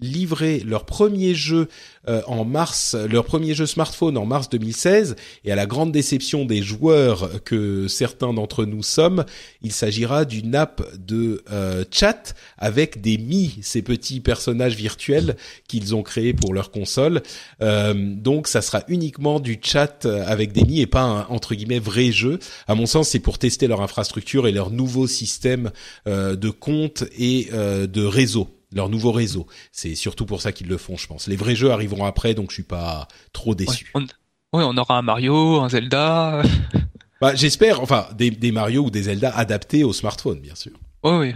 livrer 0.00 0.60
leur 0.60 0.84
premier 0.84 1.34
jeu 1.34 1.68
euh, 2.08 2.22
en 2.26 2.44
mars, 2.44 2.94
leur 2.94 3.24
premier 3.24 3.54
jeu 3.54 3.66
smartphone 3.66 4.16
en 4.16 4.24
mars 4.24 4.48
2016, 4.48 5.16
et 5.44 5.52
à 5.52 5.54
la 5.54 5.66
grande 5.66 5.92
déception 5.92 6.44
des 6.44 6.62
joueurs 6.62 7.42
que 7.44 7.88
certains 7.88 8.32
d'entre 8.32 8.64
nous 8.64 8.82
sommes, 8.82 9.24
il 9.62 9.72
s'agira 9.72 10.24
d'une 10.24 10.54
app 10.54 10.82
de 10.98 11.44
euh, 11.52 11.84
chat 11.90 12.34
avec 12.56 13.00
des 13.02 13.18
Mi, 13.18 13.58
ces 13.62 13.82
petits 13.82 14.20
personnages 14.20 14.76
virtuels 14.76 15.36
qu'ils 15.68 15.94
ont 15.94 16.02
créés 16.02 16.32
pour 16.32 16.54
leur 16.54 16.70
console. 16.70 17.22
Euh, 17.60 17.94
donc 17.94 18.48
ça 18.48 18.62
sera 18.62 18.82
uniquement 18.88 19.38
du 19.38 19.58
chat 19.62 20.06
avec 20.06 20.52
des 20.52 20.64
Mi 20.64 20.80
et 20.80 20.86
pas 20.86 21.02
un 21.02 21.26
entre 21.26 21.54
guillemets 21.54 21.78
vrai 21.78 22.12
jeu. 22.12 22.38
À 22.66 22.74
mon 22.74 22.86
sens, 22.86 23.10
c'est 23.10 23.20
pour 23.20 23.38
tester 23.38 23.66
leur 23.66 23.82
infrastructure 23.82 24.46
et 24.46 24.52
leur 24.52 24.70
nouveau 24.70 25.06
système 25.06 25.70
de 26.06 26.50
compte 26.50 27.04
et 27.18 27.50
de 27.52 28.04
réseau 28.04 28.59
leur 28.72 28.88
nouveau 28.88 29.12
réseau. 29.12 29.46
C'est 29.72 29.94
surtout 29.94 30.26
pour 30.26 30.40
ça 30.40 30.52
qu'ils 30.52 30.68
le 30.68 30.78
font, 30.78 30.96
je 30.96 31.06
pense. 31.06 31.26
Les 31.26 31.36
vrais 31.36 31.56
jeux 31.56 31.70
arriveront 31.70 32.04
après, 32.04 32.34
donc 32.34 32.50
je 32.50 32.54
suis 32.54 32.62
pas 32.62 33.08
trop 33.32 33.54
déçu. 33.54 33.92
Oui, 33.94 34.64
on, 34.64 34.76
aura 34.76 34.98
un 34.98 35.02
Mario, 35.02 35.60
un 35.60 35.68
Zelda. 35.68 36.42
Bah, 37.20 37.34
j'espère, 37.34 37.82
enfin, 37.82 38.08
des, 38.16 38.30
des, 38.30 38.50
Mario 38.50 38.84
ou 38.84 38.90
des 38.90 39.02
Zelda 39.02 39.30
adaptés 39.36 39.84
au 39.84 39.92
smartphone, 39.92 40.40
bien 40.40 40.54
sûr. 40.54 40.72
Oui, 41.04 41.12
oui. 41.12 41.34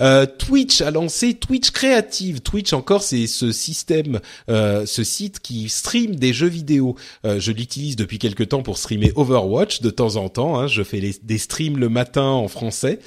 Euh, 0.00 0.26
Twitch 0.26 0.80
a 0.80 0.90
lancé 0.90 1.34
Twitch 1.34 1.70
Creative. 1.70 2.40
Twitch 2.40 2.72
encore, 2.72 3.02
c'est 3.02 3.26
ce 3.26 3.52
système, 3.52 4.20
euh, 4.48 4.86
ce 4.86 5.04
site 5.04 5.40
qui 5.40 5.68
stream 5.68 6.16
des 6.16 6.32
jeux 6.32 6.48
vidéo. 6.48 6.96
Euh, 7.24 7.40
je 7.40 7.52
l'utilise 7.52 7.96
depuis 7.96 8.18
quelques 8.18 8.48
temps 8.48 8.62
pour 8.62 8.78
streamer 8.78 9.12
Overwatch 9.16 9.80
de 9.80 9.90
temps 9.90 10.16
en 10.16 10.28
temps. 10.28 10.58
Hein. 10.58 10.66
Je 10.66 10.82
fais 10.82 11.00
des 11.22 11.38
streams 11.38 11.78
le 11.78 11.88
matin 11.88 12.24
en 12.26 12.48
français. 12.48 12.98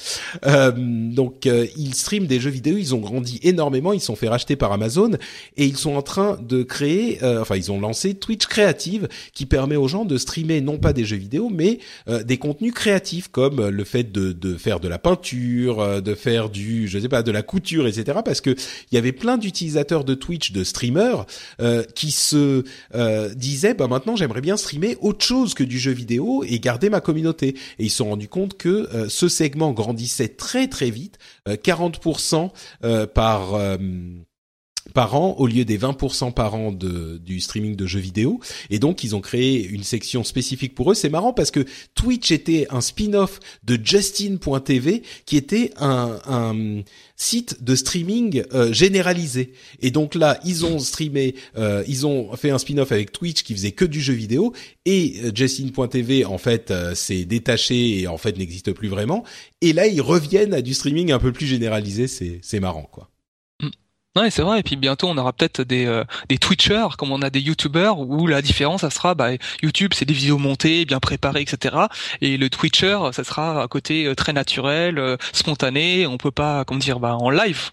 donc 0.44 1.46
ils 1.46 1.94
streament 1.94 2.28
des 2.28 2.40
jeux 2.40 2.50
vidéo. 2.50 2.78
Ils 2.78 2.96
ont 2.96 3.00
grandi 3.00 3.40
énormément. 3.44 3.94
Ils 3.94 4.02
sont 4.02 4.16
fait 4.16 4.30
racheter 4.30 4.56
par 4.56 4.72
Amazon 4.72 5.12
et 5.58 5.66
ils 5.66 5.78
sont 5.78 5.96
en 5.96 6.02
train 6.02 6.38
de 6.42 6.64
créer, 6.64 7.20
enfin 7.24 7.56
ils 7.56 7.72
ont 7.72 7.80
lancé 7.80 8.14
Twitch 8.14 8.46
Creative 8.46 9.08
qui 9.34 9.46
permet 9.46 9.76
aux 9.76 9.88
gens 9.88 10.06
de 10.06 10.18
streamer 10.18 10.62
non 10.62 10.78
pas 10.78 10.94
des 10.94 11.06
jeux 11.06 11.18
vidéo 11.18 11.50
mais 11.50 11.80
des 12.26 12.38
contenus 12.38 12.74
créatifs 12.74 13.28
comme 13.30 13.68
le 13.68 13.84
fait 13.84 14.12
de, 14.12 14.32
de 14.32 14.56
faire 14.56 14.80
de 14.80 14.88
la 14.88 15.00
peinture, 15.00 16.02
de 16.02 16.16
faire 16.16 16.50
du 16.50 16.67
je 16.88 17.00
sais 17.00 17.10
pas, 17.10 17.24
de 17.24 17.32
la 17.32 17.44
couture, 17.44 17.88
etc. 17.88 18.20
Parce 18.24 18.42
que 18.42 18.52
il 18.92 18.96
y 18.96 18.98
avait 18.98 19.12
plein 19.12 19.38
d'utilisateurs 19.38 20.04
de 20.04 20.14
Twitch, 20.14 20.52
de 20.52 20.64
streamers, 20.64 21.26
euh, 21.62 21.84
qui 21.96 22.12
se 22.12 22.64
euh, 22.96 23.34
disaient, 23.34 23.74
bah 23.74 23.88
maintenant 23.88 24.16
j'aimerais 24.16 24.42
bien 24.42 24.58
streamer 24.58 24.98
autre 25.02 25.26
chose 25.26 25.54
que 25.54 25.64
du 25.64 25.80
jeu 25.80 25.92
vidéo 25.92 26.44
et 26.48 26.60
garder 26.60 26.90
ma 26.90 27.02
communauté. 27.02 27.56
Et 27.80 27.86
ils 27.86 27.90
se 27.90 27.98
sont 27.98 28.10
rendus 28.10 28.28
compte 28.28 28.58
que 28.58 28.90
euh, 28.94 29.10
ce 29.10 29.28
segment 29.28 29.72
grandissait 29.72 30.30
très 30.30 30.68
très 30.68 30.90
vite, 30.90 31.18
40% 31.48 32.52
par 33.14 33.78
par 34.94 35.16
an 35.16 35.36
au 35.38 35.48
lieu 35.48 35.66
des 35.66 35.78
20% 35.78 36.34
par 36.34 36.56
an 36.56 36.72
de, 36.72 37.20
du 37.24 37.40
streaming 37.40 37.76
de 37.76 37.86
jeux 37.86 38.00
vidéo. 38.00 38.40
Et 38.70 38.80
donc, 38.80 39.04
ils 39.04 39.16
ont 39.16 39.22
créé 39.22 39.66
une 39.66 39.84
section 39.84 40.24
spécifique 40.24 40.76
pour 40.76 40.92
eux. 40.92 40.96
C'est 40.96 41.10
marrant 41.10 41.34
parce 41.34 41.52
que 41.52 41.66
Twitch 41.96 42.32
était 42.32 42.68
un 42.70 42.82
spin-off 42.82 43.40
de 43.64 43.80
Justin.tv 43.82 45.04
qui 45.26 45.38
était 45.38 45.72
un, 45.78 46.20
un 46.26 46.84
site 47.18 47.64
de 47.64 47.76
streaming 47.76 48.44
euh, 48.54 48.72
généralisé. 48.72 49.52
Et 49.82 49.92
donc 49.92 50.16
là, 50.16 50.40
ils 50.46 50.66
ont 50.66 50.80
streamé, 50.80 51.36
euh, 51.58 51.84
ils 51.88 52.06
ont 52.06 52.36
fait 52.38 52.52
un 52.52 52.60
spin-off 52.60 52.92
avec 52.92 53.12
Twitch 53.12 53.44
qui 53.44 53.54
faisait 53.54 53.72
que 53.72 53.86
du 53.86 54.00
jeu 54.00 54.14
vidéo. 54.14 54.54
Et 54.86 55.16
euh, 55.24 55.32
Justin.tv, 55.34 56.26
en 56.26 56.38
fait, 56.38 56.74
s'est 56.94 57.26
détaché 57.26 58.00
et 58.00 58.08
en 58.08 58.18
fait 58.18 58.38
n'existe 58.38 58.72
plus 58.72 58.88
vraiment. 58.88 59.24
Et 59.62 59.74
là, 59.74 59.88
ils 59.88 60.02
reviennent 60.02 60.54
à 60.54 60.62
du 60.62 60.74
streaming 60.74 61.12
un 61.12 61.20
peu 61.20 61.32
plus 61.32 61.48
généralisé. 61.48 62.08
C'est 62.08 62.60
marrant, 62.60 62.88
quoi. 62.92 63.10
Ouais, 64.18 64.32
c'est 64.32 64.42
vrai. 64.42 64.62
Et 64.62 64.64
puis 64.64 64.76
bientôt, 64.78 65.08
on 65.08 65.18
aura 65.18 65.32
peut-être 65.32 65.62
des, 65.62 65.86
euh, 65.86 66.04
des 66.28 66.40
Twitchers, 66.40 66.98
comme 66.98 67.12
on 67.12 67.22
a 67.22 67.30
des 67.30 67.40
YouTubers, 67.40 68.00
où 68.00 68.26
la 68.26 68.42
différence, 68.42 68.82
ça 68.82 68.90
sera, 68.90 69.14
bah, 69.14 69.30
YouTube, 69.62 69.92
c'est 69.94 70.06
des 70.06 70.14
vidéos 70.16 70.40
montées, 70.40 70.86
bien 70.86 71.00
préparées, 71.00 71.42
etc. 71.42 71.76
Et 72.22 72.38
le 72.38 72.50
Twitcher, 72.50 72.98
ça 73.12 73.24
sera 73.24 73.62
un 73.62 73.68
côté 73.68 74.06
euh, 74.08 74.16
très 74.16 74.34
naturel, 74.34 74.98
euh, 74.98 75.18
spontané. 75.34 76.08
On 76.08 76.18
peut 76.18 76.32
pas, 76.32 76.66
comment 76.66 76.80
dire, 76.80 77.00
bah, 77.00 77.16
en 77.16 77.30
live. 77.30 77.70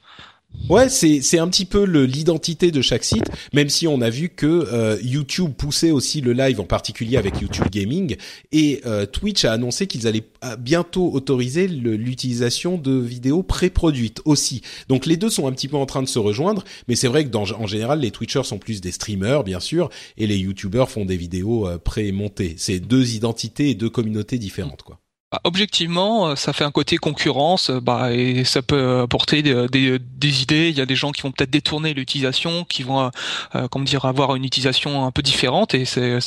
Ouais, 0.71 0.89
c'est 0.89 1.21
c'est 1.21 1.39
un 1.39 1.49
petit 1.49 1.67
peu 1.67 1.85
l'identité 1.85 2.71
de 2.71 2.81
chaque 2.81 3.05
site, 3.05 3.31
même 3.53 3.69
si 3.69 3.87
on 3.87 4.01
a 4.01 4.09
vu 4.09 4.31
que 4.31 4.47
euh, 4.47 4.97
YouTube 5.03 5.53
poussait 5.53 5.91
aussi 5.91 6.23
le 6.23 6.33
live, 6.33 6.59
en 6.59 6.65
particulier 6.65 7.19
avec 7.19 7.39
YouTube 7.39 7.67
Gaming, 7.71 8.17
et 8.51 8.81
euh, 8.87 9.05
Twitch 9.05 9.45
a 9.45 9.53
annoncé 9.53 9.87
qu'ils 9.87 10.07
allaient 10.07 10.25
euh, 10.43 10.57
bientôt 10.57 11.13
autoriser 11.13 11.69
l'utilisation 11.69 12.79
de 12.79 12.93
vidéos 12.93 13.43
pré-produites 13.43 14.23
aussi. 14.25 14.63
Donc 14.89 15.05
les 15.05 15.19
deux 15.19 15.29
sont 15.29 15.47
un 15.47 15.53
petit 15.53 15.69
peu 15.69 15.77
en 15.77 15.85
train 15.85 16.03
de 16.03 16.09
se 16.09 16.19
rejoindre, 16.19 16.65
mais 16.89 16.97
c'est 16.97 17.09
vrai 17.09 17.25
que 17.25 17.31
dans, 17.31 17.45
en 17.53 17.67
général 17.67 18.01
les 18.01 18.11
Twitchers 18.11 18.45
sont 18.45 18.59
plus 18.59 18.81
des 18.81 18.93
streamers 18.93 19.45
bien 19.45 19.61
sûr, 19.61 19.91
et 20.17 20.27
les 20.27 20.39
YouTubers 20.39 20.89
font 20.89 21.05
des 21.05 21.19
vidéos 21.19 21.69
pré-montées. 21.85 22.55
C'est 22.57 22.81
deux 22.81 23.17
identités 23.17 23.69
et 23.69 23.75
deux 23.75 23.91
communautés 23.91 24.39
différentes 24.39 24.83
quoi. 24.83 25.04
Bah, 25.35 25.41
objectivement, 25.43 26.29
euh, 26.29 26.37
ça 26.37 26.53
fait 26.53 26.63
un 26.63 26.71
côté 26.71 26.97
concurrence, 26.97 27.71
euh, 27.71 27.81
bah, 27.81 28.13
et 28.13 28.45
ça 28.45 28.63
peut 28.63 29.01
apporter 29.01 29.43
des, 29.43 29.67
des, 29.99 30.43
idées. 30.43 30.69
Il 30.69 30.79
y 30.79 30.81
a 30.81 30.87
des 30.87 30.95
gens 30.95 31.11
qui 31.11 31.23
vont 31.23 31.33
peut-être 31.33 31.51
détourner 31.51 31.93
l'utilisation, 31.93 32.65
qui 32.65 32.85
vont, 32.85 33.11
euh, 33.57 33.69
comment 33.69 33.85
dire, 33.85 34.05
avoir 34.05 34.37
une 34.37 34.45
utilisation 34.45 35.05
un 35.05 35.11
peu 35.11 35.23
différente, 35.23 35.75
et 35.75 35.87
c'est, 35.87 36.21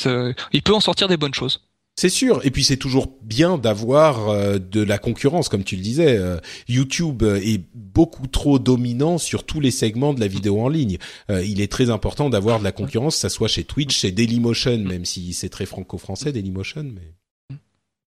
il 0.52 0.62
peut 0.62 0.74
en 0.74 0.80
sortir 0.80 1.08
des 1.08 1.16
bonnes 1.16 1.32
choses. 1.32 1.62
C'est 1.96 2.10
sûr, 2.10 2.44
et 2.44 2.50
puis 2.50 2.64
c'est 2.64 2.76
toujours 2.76 3.16
bien 3.22 3.56
d'avoir 3.56 4.60
de 4.60 4.82
la 4.82 4.98
concurrence, 4.98 5.48
comme 5.48 5.64
tu 5.64 5.74
le 5.74 5.82
disais. 5.82 6.20
YouTube 6.68 7.24
est 7.24 7.60
beaucoup 7.74 8.28
trop 8.28 8.60
dominant 8.60 9.18
sur 9.18 9.42
tous 9.42 9.58
les 9.58 9.72
segments 9.72 10.14
de 10.14 10.20
la 10.20 10.28
vidéo 10.28 10.60
en 10.60 10.68
ligne. 10.68 10.98
il 11.28 11.60
est 11.60 11.72
très 11.72 11.90
important 11.90 12.30
d'avoir 12.30 12.60
de 12.60 12.64
la 12.64 12.70
concurrence, 12.70 13.16
que 13.16 13.20
ça 13.22 13.30
soit 13.30 13.48
chez 13.48 13.64
Twitch, 13.64 13.96
chez 13.98 14.12
Dailymotion, 14.12 14.78
même 14.78 15.04
si 15.04 15.32
c'est 15.32 15.48
très 15.48 15.66
franco-français 15.66 16.30
Dailymotion, 16.30 16.84
mais 16.84 17.17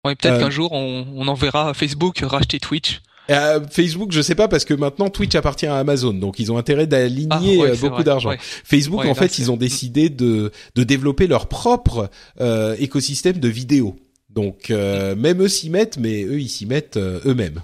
peut-être 0.04 0.26
euh, 0.26 0.40
qu'un 0.40 0.50
jour 0.50 0.72
on, 0.72 1.06
on 1.14 1.28
enverra 1.28 1.74
Facebook 1.74 2.18
racheter 2.20 2.60
Twitch. 2.60 3.00
Euh, 3.30 3.60
Facebook, 3.70 4.10
je 4.12 4.22
sais 4.22 4.34
pas 4.34 4.48
parce 4.48 4.64
que 4.64 4.72
maintenant 4.72 5.10
Twitch 5.10 5.34
appartient 5.34 5.66
à 5.66 5.76
Amazon, 5.76 6.14
donc 6.14 6.38
ils 6.38 6.50
ont 6.50 6.56
intérêt 6.56 6.86
d'aligner 6.86 7.60
ah, 7.62 7.66
euh, 7.66 7.76
beaucoup 7.76 8.02
d'argent. 8.02 8.32
Facebook, 8.38 9.04
en 9.04 9.14
fait, 9.14 9.38
ils 9.38 9.50
ont 9.50 9.56
décidé 9.56 10.08
de 10.08 10.50
de 10.74 10.82
développer 10.82 11.26
leur 11.26 11.46
propre 11.46 12.10
euh, 12.40 12.74
écosystème 12.78 13.38
de 13.38 13.48
vidéo. 13.48 13.96
Donc 14.30 14.70
euh, 14.70 15.14
même 15.14 15.42
eux 15.42 15.48
s'y 15.48 15.68
mettent, 15.68 15.98
mais 15.98 16.24
eux 16.24 16.40
ils 16.40 16.48
s'y 16.48 16.64
mettent 16.64 16.96
eux-mêmes. 16.96 17.60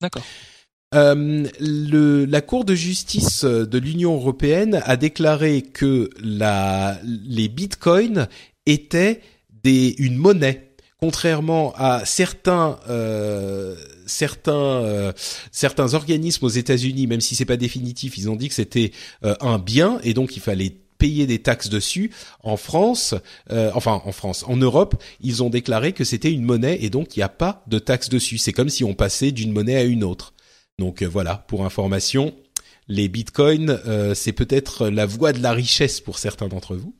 D'accord. 0.00 0.24
le, 0.92 2.24
la 2.24 2.40
Cour 2.40 2.64
de 2.64 2.74
justice 2.74 3.44
de 3.44 3.78
l'Union 3.78 4.14
européenne 4.14 4.80
a 4.84 4.96
déclaré 4.96 5.62
que 5.62 6.10
la, 6.20 6.98
les 7.04 7.48
bitcoins 7.48 8.26
étaient 8.66 9.20
des, 9.62 9.94
une 9.98 10.16
monnaie 10.16 10.67
contrairement 11.00 11.72
à 11.76 12.04
certains 12.04 12.78
euh, 12.88 13.76
certains 14.06 14.52
euh, 14.54 15.12
certains 15.52 15.94
organismes 15.94 16.44
aux 16.44 16.50
États-Unis, 16.50 17.06
même 17.06 17.20
si 17.20 17.36
c'est 17.36 17.44
pas 17.44 17.56
définitif, 17.56 18.18
ils 18.18 18.28
ont 18.28 18.36
dit 18.36 18.48
que 18.48 18.54
c'était 18.54 18.92
euh, 19.24 19.34
un 19.40 19.58
bien 19.58 20.00
et 20.02 20.14
donc 20.14 20.36
il 20.36 20.40
fallait 20.40 20.74
payer 20.98 21.26
des 21.26 21.38
taxes 21.38 21.68
dessus. 21.68 22.10
En 22.42 22.56
France, 22.56 23.14
enfin 23.48 24.02
en 24.04 24.10
France, 24.10 24.44
en 24.48 24.56
Europe, 24.56 25.00
ils 25.20 25.44
ont 25.44 25.48
déclaré 25.48 25.92
que 25.92 26.02
c'était 26.02 26.32
une 26.32 26.42
monnaie 26.42 26.78
et 26.80 26.90
donc 26.90 27.16
il 27.16 27.20
n'y 27.20 27.24
a 27.24 27.28
pas 27.28 27.62
de 27.68 27.78
taxes 27.78 28.08
dessus. 28.08 28.36
C'est 28.36 28.52
comme 28.52 28.68
si 28.68 28.82
on 28.82 28.94
passait 28.94 29.30
d'une 29.30 29.52
monnaie 29.52 29.76
à 29.76 29.84
une 29.84 30.02
autre. 30.02 30.34
Donc 30.80 31.04
voilà, 31.04 31.44
pour 31.46 31.64
information, 31.64 32.34
les 32.88 33.08
bitcoins, 33.08 33.80
c'est 34.16 34.32
peut-être 34.32 34.88
la 34.88 35.06
voie 35.06 35.32
de 35.32 35.40
la 35.40 35.52
richesse 35.52 36.00
pour 36.00 36.18
certains 36.18 36.48
d'entre 36.48 36.74
vous 36.74 36.97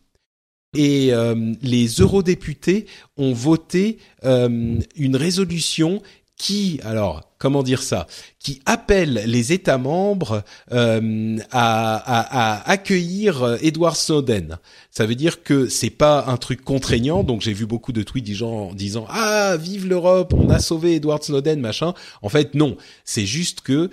et 0.75 1.13
euh, 1.13 1.55
les 1.63 1.87
eurodéputés 1.87 2.87
ont 3.17 3.33
voté 3.33 3.99
euh, 4.25 4.79
une 4.97 5.17
résolution 5.17 6.03
qui, 6.37 6.79
alors, 6.85 7.33
comment 7.39 7.65
dire 7.65 7.83
ça, 7.83 8.07
qui 8.39 8.61
appelle 8.65 9.25
les 9.27 9.53
États 9.53 9.79
membres 9.79 10.45
euh, 10.71 11.37
à, 11.51 12.71
accueillir 12.71 13.59
Edward 13.61 13.97
Snowden. 13.97 14.59
Ça 14.93 15.05
veut 15.05 15.17
dire 15.17 15.43
que 15.43 15.67
c'est 15.67 15.91
pas 15.91 16.27
un 16.29 16.37
truc 16.37 16.63
contraignant. 16.63 17.25
Donc 17.25 17.41
j'ai 17.41 17.53
vu 17.53 17.67
beaucoup 17.67 17.93
de 17.93 18.05
tweets 18.05 18.25
disant, 18.25 18.73
disant 18.73 19.07
ah 19.09 19.57
vive 19.57 19.89
l'Europe, 19.89 20.33
on 20.33 20.49
a 20.49 20.61
sauvé 20.61 20.95
Edward 20.95 21.25
Snowden 21.25 21.61
machin. 21.61 21.93
En 22.23 22.29
fait 22.29 22.55
non, 22.55 22.77
c'est 23.05 23.27
juste 23.27 23.63
que 23.63 23.91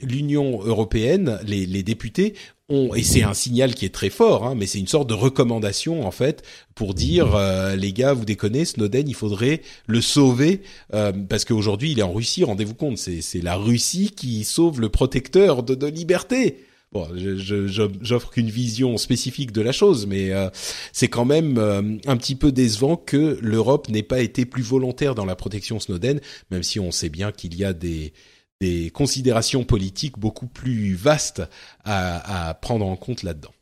l'Union 0.00 0.62
européenne, 0.62 1.38
les 1.44 1.82
députés 1.82 2.34
et 2.70 3.02
c'est 3.02 3.22
un 3.22 3.32
signal 3.32 3.74
qui 3.74 3.86
est 3.86 3.94
très 3.94 4.10
fort, 4.10 4.44
hein, 4.44 4.54
mais 4.54 4.66
c'est 4.66 4.78
une 4.78 4.86
sorte 4.86 5.08
de 5.08 5.14
recommandation 5.14 6.06
en 6.06 6.10
fait 6.10 6.42
pour 6.74 6.92
dire 6.92 7.34
euh, 7.34 7.74
les 7.76 7.94
gars, 7.94 8.12
vous 8.12 8.26
déconnez, 8.26 8.66
Snowden, 8.66 9.08
il 9.08 9.14
faudrait 9.14 9.62
le 9.86 10.02
sauver 10.02 10.60
euh, 10.92 11.12
parce 11.12 11.46
qu'aujourd'hui 11.46 11.92
il 11.92 11.98
est 11.98 12.02
en 12.02 12.12
Russie. 12.12 12.44
Rendez-vous 12.44 12.74
compte, 12.74 12.98
c'est 12.98 13.42
la 13.42 13.56
Russie 13.56 14.12
qui 14.14 14.44
sauve 14.44 14.82
le 14.82 14.90
protecteur 14.90 15.62
de, 15.62 15.74
de 15.74 15.86
liberté. 15.86 16.64
Bon, 16.92 17.06
j'offre 17.14 18.30
qu'une 18.30 18.48
vision 18.48 18.96
spécifique 18.96 19.52
de 19.52 19.60
la 19.60 19.72
chose, 19.72 20.06
mais 20.06 20.32
euh, 20.32 20.48
c'est 20.92 21.08
quand 21.08 21.26
même 21.26 21.58
un 22.06 22.16
petit 22.16 22.34
peu 22.34 22.52
décevant 22.52 22.96
que 22.96 23.38
l'Europe 23.40 23.88
n'ait 23.88 24.02
pas 24.02 24.20
été 24.20 24.44
plus 24.44 24.62
volontaire 24.62 25.14
dans 25.14 25.26
la 25.26 25.36
protection 25.36 25.80
Snowden, 25.80 26.20
même 26.50 26.62
si 26.62 26.80
on 26.80 26.90
sait 26.90 27.10
bien 27.10 27.32
qu'il 27.32 27.56
y 27.56 27.64
a 27.64 27.72
des 27.72 28.12
des 28.60 28.90
considérations 28.90 29.64
politiques 29.64 30.18
beaucoup 30.18 30.46
plus 30.46 30.94
vastes 30.94 31.42
à, 31.84 32.48
à 32.48 32.54
prendre 32.54 32.86
en 32.86 32.96
compte 32.96 33.22
là-dedans. 33.22 33.52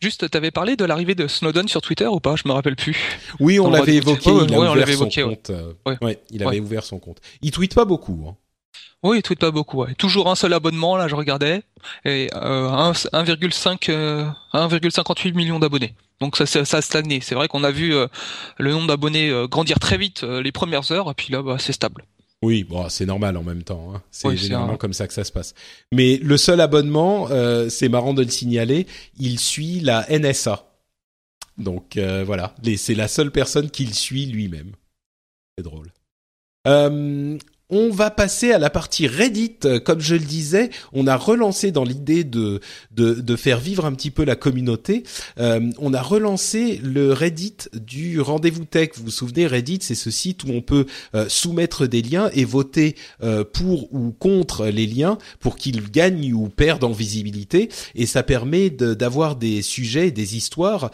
Juste, 0.00 0.30
tu 0.30 0.36
avais 0.36 0.50
parlé 0.50 0.76
de 0.76 0.84
l'arrivée 0.84 1.14
de 1.14 1.26
Snowden 1.26 1.68
sur 1.68 1.82
Twitter 1.82 2.06
ou 2.06 2.20
pas? 2.20 2.36
Je 2.36 2.46
me 2.46 2.52
rappelle 2.52 2.76
plus. 2.76 2.96
Oui, 3.40 3.60
on 3.60 3.70
l'avait 3.70 3.96
évoqué. 3.96 4.30
il 4.30 4.54
a 4.54 4.70
ouvert 4.70 4.94
son 4.94 5.08
compte. 5.08 5.50
Il 6.30 6.46
avait 6.46 6.60
ouvert 6.60 6.84
son 6.84 6.98
compte. 6.98 7.18
Il 7.42 7.50
tweete 7.50 7.74
pas 7.74 7.84
beaucoup. 7.84 8.26
Hein. 8.28 8.36
Oui, 9.02 9.18
il 9.18 9.22
tweete 9.22 9.38
pas 9.38 9.50
beaucoup. 9.50 9.84
Toujours 9.98 10.30
un 10.30 10.34
seul 10.34 10.52
abonnement, 10.52 10.96
là, 10.96 11.08
je 11.08 11.14
regardais, 11.14 11.62
et 12.04 12.28
euh, 12.34 12.68
1,5 12.68 13.90
euh, 13.90 14.26
1,58 14.52 15.34
millions 15.34 15.58
d'abonnés. 15.58 15.94
Donc 16.20 16.36
ça, 16.36 16.44
ça, 16.44 16.66
ça 16.66 16.78
a 16.78 16.82
stagné. 16.82 17.20
C'est 17.22 17.34
vrai 17.34 17.48
qu'on 17.48 17.64
a 17.64 17.70
vu 17.70 17.94
euh, 17.94 18.08
le 18.58 18.72
nombre 18.72 18.88
d'abonnés 18.88 19.30
euh, 19.30 19.46
grandir 19.46 19.78
très 19.78 19.96
vite 19.96 20.22
les 20.22 20.52
premières 20.52 20.92
heures, 20.92 21.10
et 21.10 21.14
puis 21.14 21.32
là, 21.32 21.42
bah, 21.42 21.56
c'est 21.58 21.72
stable. 21.72 22.04
Oui, 22.42 22.64
bon, 22.64 22.88
c'est 22.88 23.04
normal 23.04 23.36
en 23.36 23.42
même 23.42 23.62
temps. 23.62 23.94
Hein. 23.94 24.02
C'est 24.10 24.34
généralement 24.36 24.78
comme 24.78 24.94
ça 24.94 25.06
que 25.06 25.12
ça 25.12 25.24
se 25.24 25.32
passe. 25.32 25.54
Mais 25.92 26.16
le 26.16 26.38
seul 26.38 26.60
abonnement, 26.60 27.28
euh, 27.30 27.68
c'est 27.68 27.90
marrant 27.90 28.14
de 28.14 28.22
le 28.22 28.30
signaler, 28.30 28.86
il 29.18 29.38
suit 29.38 29.80
la 29.80 30.06
NSA. 30.08 30.66
Donc 31.58 31.98
euh, 31.98 32.24
voilà, 32.24 32.54
c'est 32.78 32.94
la 32.94 33.08
seule 33.08 33.30
personne 33.30 33.70
qu'il 33.70 33.92
suit 33.94 34.24
lui-même. 34.24 34.72
C'est 35.58 35.64
drôle. 35.64 35.92
Euh, 36.66 37.36
on 37.70 37.90
va 37.90 38.10
passer 38.10 38.52
à 38.52 38.58
la 38.58 38.70
partie 38.70 39.06
Reddit. 39.06 39.58
Comme 39.84 40.00
je 40.00 40.14
le 40.14 40.20
disais, 40.20 40.70
on 40.92 41.06
a 41.06 41.16
relancé 41.16 41.72
dans 41.72 41.84
l'idée 41.84 42.24
de, 42.24 42.60
de, 42.92 43.36
faire 43.36 43.60
vivre 43.60 43.86
un 43.86 43.92
petit 43.92 44.10
peu 44.10 44.24
la 44.24 44.36
communauté. 44.36 45.04
Euh, 45.38 45.70
on 45.78 45.94
a 45.94 46.02
relancé 46.02 46.80
le 46.82 47.12
Reddit 47.12 47.56
du 47.74 48.20
rendez-vous 48.20 48.64
tech. 48.64 48.90
Vous 48.94 49.04
vous 49.04 49.10
souvenez, 49.10 49.46
Reddit, 49.46 49.78
c'est 49.82 49.94
ce 49.94 50.10
site 50.10 50.44
où 50.44 50.48
on 50.50 50.60
peut 50.60 50.86
euh, 51.14 51.26
soumettre 51.28 51.86
des 51.86 52.02
liens 52.02 52.30
et 52.34 52.44
voter 52.44 52.96
euh, 53.22 53.44
pour 53.44 53.92
ou 53.94 54.10
contre 54.18 54.66
les 54.66 54.86
liens 54.86 55.18
pour 55.38 55.56
qu'ils 55.56 55.90
gagnent 55.90 56.32
ou 56.34 56.48
perdent 56.48 56.84
en 56.84 56.92
visibilité. 56.92 57.70
Et 57.94 58.06
ça 58.06 58.22
permet 58.22 58.70
d'avoir 58.70 59.36
des 59.36 59.62
sujets, 59.62 60.10
des 60.10 60.36
histoires 60.36 60.90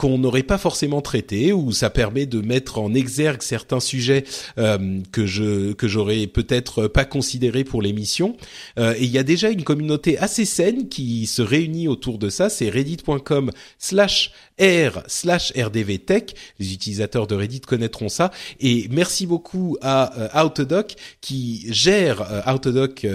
qu'on 0.00 0.16
n'aurait 0.16 0.42
pas 0.42 0.56
forcément 0.56 1.02
traité 1.02 1.52
ou 1.52 1.72
ça 1.72 1.90
permet 1.90 2.24
de 2.24 2.40
mettre 2.40 2.78
en 2.78 2.94
exergue 2.94 3.42
certains 3.42 3.80
sujets 3.80 4.24
euh, 4.56 5.00
que 5.12 5.26
je 5.26 5.74
que 5.74 5.88
j'aurais 5.88 6.26
peut-être 6.26 6.86
pas 6.86 7.04
considéré 7.04 7.64
pour 7.64 7.82
l'émission. 7.82 8.34
Euh, 8.78 8.94
et 8.96 9.04
il 9.04 9.10
y 9.10 9.18
a 9.18 9.22
déjà 9.22 9.50
une 9.50 9.62
communauté 9.62 10.16
assez 10.16 10.46
saine 10.46 10.88
qui 10.88 11.26
se 11.26 11.42
réunit 11.42 11.86
autour 11.86 12.16
de 12.16 12.30
ça. 12.30 12.48
C'est 12.48 12.70
reddit.com 12.70 13.50
slash 13.78 14.32
r 14.58 15.02
slash 15.06 15.52
rdvtech. 15.54 16.34
Les 16.58 16.72
utilisateurs 16.72 17.26
de 17.26 17.34
Reddit 17.34 17.60
connaîtront 17.60 18.08
ça. 18.08 18.30
Et 18.58 18.88
merci 18.90 19.26
beaucoup 19.26 19.76
à 19.82 20.18
euh, 20.18 20.46
Autodoc 20.46 20.94
qui 21.20 21.66
gère 21.70 22.22
euh, 22.22 22.40
Autodoc 22.50 23.06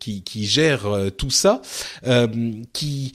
qui, 0.00 0.22
qui 0.22 0.46
gère 0.46 0.82
tout 1.16 1.30
ça 1.30 1.62
qui 2.72 3.12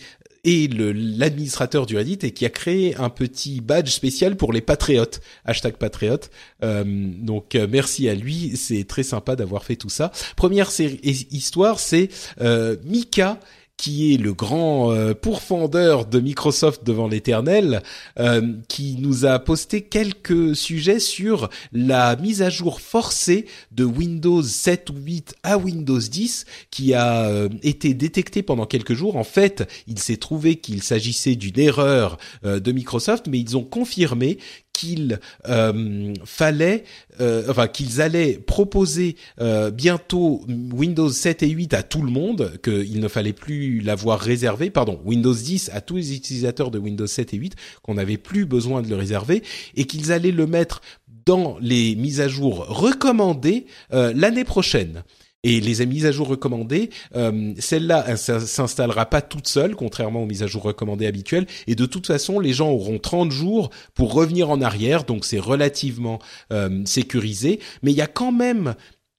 et 0.47 0.69
l'administrateur 0.69 1.85
du 1.85 1.97
Reddit 1.97 2.19
et 2.21 2.31
qui 2.31 2.45
a 2.45 2.49
créé 2.49 2.95
un 2.95 3.09
petit 3.09 3.59
badge 3.59 3.89
spécial 3.89 4.37
pour 4.37 4.53
les 4.53 4.61
patriotes. 4.61 5.19
Hashtag 5.43 5.75
patriote. 5.75 6.31
Euh, 6.63 6.85
donc 6.85 7.53
euh, 7.55 7.67
merci 7.69 8.07
à 8.07 8.15
lui, 8.15 8.55
c'est 8.55 8.85
très 8.85 9.03
sympa 9.03 9.35
d'avoir 9.35 9.65
fait 9.65 9.75
tout 9.75 9.89
ça. 9.89 10.09
Première 10.37 10.69
histoire, 10.79 11.81
c'est 11.81 12.07
euh, 12.39 12.77
Mika 12.85 13.41
qui 13.77 14.13
est 14.13 14.17
le 14.17 14.33
grand 14.33 14.91
euh, 14.91 15.13
pourfendeur 15.13 16.07
de 16.07 16.19
Microsoft 16.19 16.83
devant 16.83 17.07
l'éternel, 17.07 17.83
euh, 18.19 18.53
qui 18.67 18.97
nous 18.99 19.25
a 19.25 19.37
posté 19.37 19.81
quelques 19.81 20.55
sujets 20.55 20.99
sur 20.99 21.49
la 21.71 22.15
mise 22.15 22.41
à 22.41 22.49
jour 22.49 22.81
forcée 22.81 23.45
de 23.71 23.85
Windows 23.85 24.41
7 24.41 24.89
ou 24.89 24.95
8 24.95 25.35
à 25.43 25.57
Windows 25.59 25.99
10, 25.99 26.45
qui 26.71 26.95
a 26.95 27.25
euh, 27.27 27.49
été 27.61 27.93
détectée 27.93 28.41
pendant 28.41 28.65
quelques 28.65 28.95
jours. 28.95 29.15
En 29.15 29.23
fait, 29.23 29.69
il 29.85 29.99
s'est 29.99 30.17
trouvé 30.17 30.55
qu'il 30.55 30.81
s'agissait 30.81 31.35
d'une 31.35 31.59
erreur 31.59 32.17
de 32.43 32.71
Microsoft, 32.71 33.27
mais 33.27 33.39
ils 33.39 33.57
ont 33.57 33.63
confirmé 33.63 34.39
qu'il 34.77 35.19
euh, 35.49 36.13
fallait, 36.23 36.83
euh, 37.19 37.45
enfin 37.49 37.67
qu'ils 37.67 37.99
allaient 37.99 38.33
proposer 38.33 39.15
euh, 39.41 39.71
bientôt 39.71 40.45
Windows 40.71 41.09
7 41.09 41.41
et 41.41 41.49
8 41.49 41.73
à 41.73 41.81
tout 41.81 42.03
le 42.03 42.11
monde, 42.11 42.59
qu'il 42.63 42.99
ne 42.99 43.07
fallait 43.07 43.33
plus 43.33 43.79
l'avoir 43.79 44.19
réservé, 44.19 44.69
pardon, 44.69 45.01
Windows 45.03 45.33
10 45.33 45.71
à 45.73 45.81
tous 45.81 45.95
les 45.95 46.15
utilisateurs 46.15 46.69
de 46.69 46.77
Windows 46.77 47.07
7 47.07 47.33
et 47.33 47.37
8, 47.37 47.55
qu'on 47.81 47.95
n'avait 47.95 48.17
plus 48.17 48.45
besoin 48.45 48.83
de 48.83 48.87
le 48.87 48.95
réserver, 48.95 49.41
et 49.75 49.85
qu'ils 49.85 50.11
allaient 50.11 50.31
le 50.31 50.45
mettre 50.45 50.81
dans 51.25 51.57
les 51.59 51.95
mises 51.95 52.21
à 52.21 52.27
jour 52.27 52.67
recommandées 52.67 53.65
l'année 53.89 54.45
prochaine. 54.45 55.03
Et 55.47 55.61
les 55.61 55.85
mises 55.85 56.05
à 56.05 56.11
jour 56.11 56.27
recommandées, 56.27 56.89
euh, 57.15 57.53
celle-là, 57.57 58.03
elle 58.05 58.17
s'installera 58.17 59.05
pas 59.05 59.21
toute 59.21 59.47
seule, 59.47 59.77
contrairement 59.77 60.23
aux 60.23 60.25
mises 60.25 60.43
à 60.43 60.47
jour 60.47 60.63
recommandées 60.63 61.07
habituelles. 61.07 61.47
Et 61.67 61.75
de 61.75 61.85
toute 61.85 62.05
façon, 62.05 62.41
les 62.41 62.51
gens 62.51 62.69
auront 62.69 62.99
30 62.99 63.31
jours 63.31 63.69
pour 63.93 64.13
revenir 64.13 64.49
en 64.49 64.59
arrière, 64.59 65.05
donc 65.05 65.23
c'est 65.23 65.39
relativement 65.39 66.19
euh, 66.51 66.81
sécurisé. 66.83 67.61
Mais 67.81 67.91
il 67.91 67.97
y 67.97 68.01
a 68.01 68.07
quand 68.07 68.33
même 68.33 68.75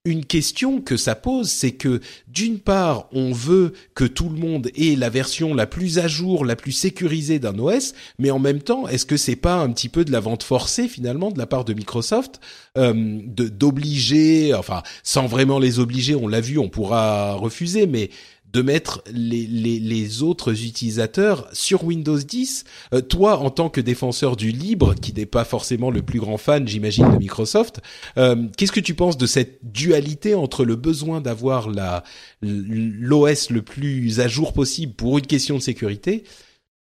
une 0.08 0.24
question 0.24 0.80
que 0.80 0.96
ça 0.96 1.14
pose, 1.14 1.48
c'est 1.48 1.72
que 1.72 2.00
d'une 2.26 2.58
part, 2.58 3.08
on 3.12 3.32
veut 3.32 3.72
que 3.94 4.04
tout 4.04 4.28
le 4.28 4.38
monde 4.38 4.70
ait 4.76 4.96
la 4.96 5.10
version 5.10 5.54
la 5.54 5.66
plus 5.66 5.98
à 5.98 6.08
jour, 6.08 6.44
la 6.44 6.56
plus 6.56 6.72
sécurisée 6.72 7.38
d'un 7.38 7.58
OS, 7.58 7.94
mais 8.18 8.30
en 8.30 8.38
même 8.38 8.60
temps, 8.60 8.88
est-ce 8.88 9.06
que 9.06 9.16
c'est 9.16 9.36
pas 9.36 9.56
un 9.56 9.70
petit 9.70 9.88
peu 9.88 10.04
de 10.04 10.12
la 10.12 10.20
vente 10.20 10.42
forcée 10.42 10.88
finalement 10.88 11.30
de 11.30 11.38
la 11.38 11.46
part 11.46 11.64
de 11.64 11.74
Microsoft 11.74 12.40
euh, 12.76 13.18
d'obliger, 13.24 14.54
enfin, 14.54 14.82
sans 15.02 15.26
vraiment 15.26 15.58
les 15.58 15.78
obliger, 15.78 16.14
on 16.14 16.28
l'a 16.28 16.40
vu, 16.40 16.58
on 16.58 16.68
pourra 16.68 17.34
refuser, 17.34 17.86
mais 17.86 18.10
de 18.52 18.62
mettre 18.62 19.02
les, 19.12 19.46
les, 19.46 19.78
les, 19.78 20.22
autres 20.22 20.64
utilisateurs 20.64 21.48
sur 21.52 21.84
Windows 21.84 22.18
10. 22.18 22.64
Euh, 22.94 23.00
toi, 23.00 23.38
en 23.38 23.50
tant 23.50 23.68
que 23.68 23.80
défenseur 23.80 24.36
du 24.36 24.50
libre, 24.52 24.94
qui 24.94 25.12
n'est 25.12 25.26
pas 25.26 25.44
forcément 25.44 25.90
le 25.90 26.02
plus 26.02 26.18
grand 26.18 26.38
fan, 26.38 26.66
j'imagine, 26.66 27.10
de 27.10 27.16
Microsoft, 27.16 27.80
euh, 28.16 28.46
qu'est-ce 28.56 28.72
que 28.72 28.80
tu 28.80 28.94
penses 28.94 29.18
de 29.18 29.26
cette 29.26 29.58
dualité 29.62 30.34
entre 30.34 30.64
le 30.64 30.76
besoin 30.76 31.20
d'avoir 31.20 31.68
la 31.68 32.04
l'OS 32.40 33.50
le 33.50 33.62
plus 33.62 34.20
à 34.20 34.28
jour 34.28 34.52
possible 34.52 34.94
pour 34.94 35.18
une 35.18 35.26
question 35.26 35.56
de 35.56 35.62
sécurité 35.62 36.24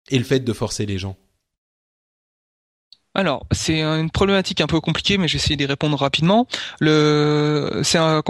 et 0.10 0.18
le 0.18 0.24
fait 0.24 0.40
de 0.40 0.54
forcer 0.54 0.86
les 0.86 0.98
gens? 0.98 1.16
Alors, 3.14 3.46
c'est 3.52 3.82
une 3.82 4.10
problématique 4.10 4.62
un 4.62 4.68
peu 4.68 4.80
compliquée, 4.80 5.18
mais 5.18 5.28
j'essaie 5.28 5.58
d'y 5.58 5.66
répondre 5.66 5.98
rapidement. 5.98 6.48
Le, 6.80 7.82
c'est 7.84 7.98
un, 7.98 8.22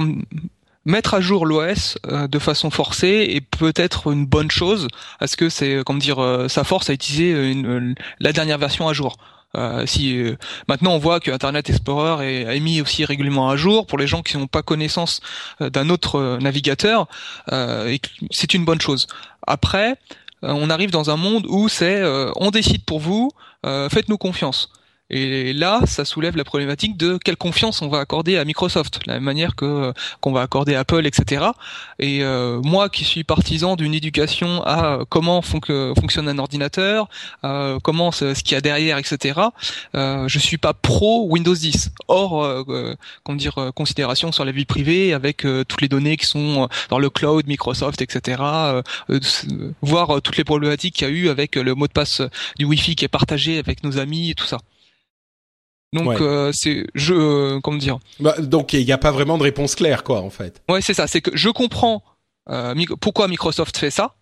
mettre 0.86 1.14
à 1.14 1.22
jour 1.22 1.45
l'OS 1.45 1.98
euh, 2.08 2.28
de 2.28 2.40
façon 2.40 2.70
forcée 2.72 3.28
est 3.30 3.41
peut-être 3.41 4.12
une 4.12 4.26
bonne 4.26 4.52
chose 4.52 4.88
parce 5.20 5.36
que 5.36 5.49
c'est 5.49 5.84
comme 5.86 5.99
dire 5.99 6.22
euh, 6.22 6.48
sa 6.48 6.64
force 6.64 6.90
à 6.90 6.94
utiliser 6.94 7.52
une, 7.52 7.95
la 8.20 8.34
dernière 8.34 8.58
version 8.58 8.88
à 8.88 8.94
jour. 8.94 9.18
Euh, 9.58 9.86
si 9.86 10.24
maintenant 10.70 10.94
on 10.94 10.98
voit 10.98 11.20
que 11.20 11.30
Internet 11.30 11.70
Explorer 11.70 12.26
est, 12.26 12.56
est, 12.56 12.60
mis 12.62 12.80
aussi 12.80 13.03
régulièrement 13.03 13.49
à 13.49 13.58
jour 13.58 13.86
pour 13.86 13.98
les 13.98 14.08
gens 14.08 14.22
qui 14.22 14.38
n'ont 14.38 14.48
pas 14.48 14.62
connaissance 14.62 15.20
d'un 15.60 15.90
autre 15.90 16.38
navigateur, 16.41 17.08
c'est 18.32 18.53
une 18.53 18.64
bonne 18.64 18.80
chose. 18.80 19.08
Après, 19.45 19.98
on 20.41 20.70
arrive 20.70 20.91
dans 20.91 21.10
un 21.10 21.18
monde 21.18 21.45
où 21.49 21.68
c'est 21.68 22.02
on 22.38 22.49
décide 22.49 22.86
pour 22.86 23.02
vous, 23.02 23.30
faites-nous 23.66 24.18
confiance. 24.18 24.72
Et 25.12 25.52
là, 25.52 25.82
ça 25.86 26.06
soulève 26.06 26.38
la 26.38 26.46
problématique 26.46 26.96
de 26.96 27.18
quelle 27.18 27.38
confiance 27.38 27.82
on 27.82 27.90
va 27.90 28.00
accorder 28.00 28.38
à 28.38 28.46
Microsoft, 28.46 29.02
la 29.06 29.16
même 29.16 29.24
manière 29.24 29.56
que 29.56 29.94
qu'on 30.22 30.32
va 30.32 30.42
accorder 30.42 30.76
à 30.76 30.80
Apple, 30.80 31.06
etc. 31.06 31.46
Et 32.00 32.24
euh, 32.24 32.62
moi, 32.64 32.90
qui 32.90 33.04
suis 33.04 33.26
partisan 33.26 33.76
d'une 33.76 33.94
éducation 33.94 34.64
à 34.64 35.00
comment 35.10 35.42
fonctionne 35.42 36.30
un 36.30 36.38
ordinateur, 36.38 37.10
euh, 37.44 37.80
comment 37.84 38.12
ce, 38.12 38.34
qu'il 38.42 38.54
y 38.54 38.56
a 38.56 38.62
derrière, 38.62 38.98
etc. 38.98 39.40
Euh, 39.96 40.28
je 40.28 40.40
suis 40.40 40.58
pas 40.58 40.74
pro 40.74 41.28
Windows 41.30 41.54
10. 41.54 41.92
Or, 42.08 42.44
euh, 42.44 42.96
comment 43.24 43.38
dire, 43.38 43.72
considération 43.76 44.32
sur 44.32 44.46
la 44.46 44.52
vie 44.52 44.66
privée 44.66 45.14
avec 45.14 45.46
toutes 45.68 45.82
les 45.82 45.90
données 45.90 46.18
qui 46.18 46.26
sont 46.26 46.70
dans 46.90 47.00
le 47.00 47.10
cloud, 47.10 47.46
Microsoft, 47.48 48.02
etc. 48.02 48.42
voir 49.82 50.22
toutes 50.22 50.38
les 50.38 50.44
problématiques 50.44 50.96
qu'il 50.96 51.08
y 51.08 51.12
a 51.12 51.14
eu 51.14 51.30
avec 51.30 51.56
le 51.56 51.76
mot 51.76 51.88
de 51.88 51.92
passe 51.92 52.22
du 52.58 52.66
Wi-Fi 52.66 52.96
qui 52.96 53.06
est 53.06 53.10
partagé 53.10 53.60
avec 53.60 53.84
nos 53.84 53.98
amis 53.98 54.32
et 54.32 54.36
tout 54.36 54.46
ça. 54.46 54.58
Donc 55.93 56.22
euh, 56.22 56.51
c'est 56.53 56.88
je 56.95 57.13
euh, 57.13 57.59
comment 57.61 57.77
dire 57.77 57.99
bah, 58.19 58.35
Donc 58.39 58.73
il 58.73 58.85
n'y 58.85 58.91
a 58.91 58.97
pas 58.97 59.11
vraiment 59.11 59.38
de 59.38 59.43
réponse 59.43 59.76
claire 59.76 60.03
quoi 60.03 60.22
en 60.22 60.30
fait. 60.30 60.61
Ouais 60.69 60.81
c'est 60.81 60.93
ça, 60.93 61.07
c'est 61.07 61.22
que 61.22 61.35
je 61.35 61.49
comprends 61.49 62.03
euh, 62.49 62.73
pourquoi 63.01 63.27
Microsoft 63.27 63.77
fait 63.77 63.91
ça, 63.91 64.15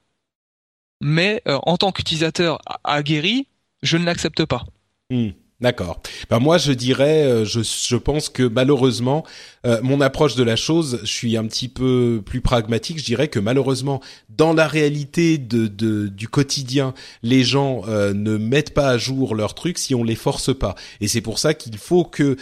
mais 1.01 1.41
en 1.45 1.77
tant 1.77 1.91
qu'utilisateur 1.91 2.59
aguerri, 2.83 3.47
je 3.83 3.97
ne 3.97 4.05
l'accepte 4.05 4.45
pas. 4.45 4.65
Hmm. 5.09 5.29
D'accord. 5.61 6.01
Ben 6.29 6.39
moi, 6.39 6.57
je 6.57 6.71
dirais, 6.71 7.23
euh, 7.25 7.43
je, 7.43 7.59
je 7.59 7.97
pense 7.97 8.29
que 8.29 8.43
malheureusement, 8.43 9.25
euh, 9.65 9.81
mon 9.83 9.99
approche 9.99 10.35
de 10.35 10.43
la 10.43 10.55
chose, 10.55 10.99
je 11.01 11.11
suis 11.11 11.35
un 11.35 11.45
petit 11.47 11.67
peu 11.67 12.21
plus 12.25 12.39
pragmatique. 12.39 12.97
Je 12.97 13.03
dirais 13.03 13.27
que 13.27 13.39
malheureusement, 13.39 13.99
dans 14.29 14.53
la 14.53 14.69
réalité 14.69 15.37
de, 15.37 15.67
de 15.67 16.07
du 16.07 16.29
quotidien, 16.29 16.93
les 17.23 17.43
gens 17.43 17.81
euh, 17.89 18.13
ne 18.13 18.37
mettent 18.37 18.73
pas 18.73 18.87
à 18.87 18.97
jour 18.97 19.35
leurs 19.35 19.53
trucs 19.53 19.79
si 19.79 19.93
on 19.93 20.05
les 20.05 20.15
force 20.15 20.57
pas. 20.57 20.75
Et 21.01 21.09
c'est 21.09 21.19
pour 21.19 21.39
ça 21.39 21.53
qu'il 21.53 21.77
faut 21.77 22.05
que 22.05 22.37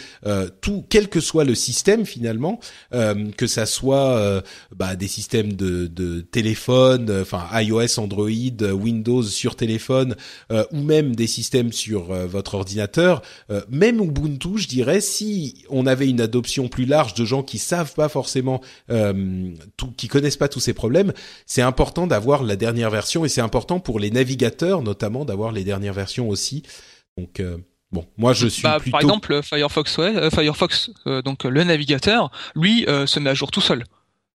tout, 0.62 0.86
quel 0.88 1.10
que 1.10 1.20
soit 1.20 1.44
le 1.44 1.56
système 1.56 2.06
finalement, 2.06 2.60
que 2.92 3.48
ça 3.48 3.66
soit 3.66 4.44
bah, 4.76 4.96
des 4.96 5.08
systèmes 5.08 5.54
de, 5.54 5.88
de 5.88 6.22
téléphone, 6.22 7.22
enfin 7.22 7.48
iOS, 7.54 8.00
Android, 8.00 8.28
Windows 8.30 9.24
sur 9.24 9.56
téléphone, 9.56 10.16
ou 10.72 10.82
même 10.82 11.16
des 11.16 11.28
systèmes 11.28 11.72
sur 11.72 12.14
votre 12.28 12.56
ordinateur 12.56 13.07
euh, 13.50 13.62
même 13.70 14.00
Ubuntu, 14.00 14.58
je 14.58 14.68
dirais, 14.68 15.02
si 15.02 15.66
on 15.70 15.86
avait 15.86 16.08
une 16.08 16.22
adoption 16.22 16.68
plus 16.68 16.86
large 16.86 17.14
de 17.14 17.26
gens 17.26 17.44
qui 17.44 17.58
savent 17.58 17.94
pas 17.94 18.10
forcément, 18.10 18.62
euh, 18.90 19.52
tout, 19.78 19.92
qui 19.92 20.08
connaissent 20.08 20.38
pas 20.38 20.48
tous 20.48 20.60
ces 20.60 20.74
problèmes, 20.74 21.14
c'est 21.46 21.62
important 21.62 22.08
d'avoir 22.08 22.44
la 22.44 22.56
dernière 22.56 22.90
version 22.90 23.26
et 23.26 23.30
c'est 23.30 23.42
important 23.42 23.80
pour 23.80 24.00
les 24.00 24.12
navigateurs 24.12 24.82
notamment 24.82 25.26
d'avoir 25.26 25.52
les 25.52 25.64
dernières 25.64 25.94
versions 25.94 26.30
aussi. 26.30 26.64
Donc 27.18 27.40
euh, 27.40 27.58
Bon, 27.94 28.06
moi 28.18 28.34
je 28.34 28.48
suis 28.48 28.64
bah, 28.64 28.80
plutôt... 28.82 28.92
Par 28.92 29.00
exemple, 29.00 29.42
Firefox, 29.42 29.98
ouais, 29.98 30.30
Firefox, 30.30 30.92
donc 31.24 31.46
le 31.46 31.64
navigateur, 31.64 32.32
lui 32.54 32.84
se 32.84 33.18
met 33.22 33.30
à 33.30 33.34
jour 33.34 33.50
tout 33.50 33.62
seul. 33.62 33.86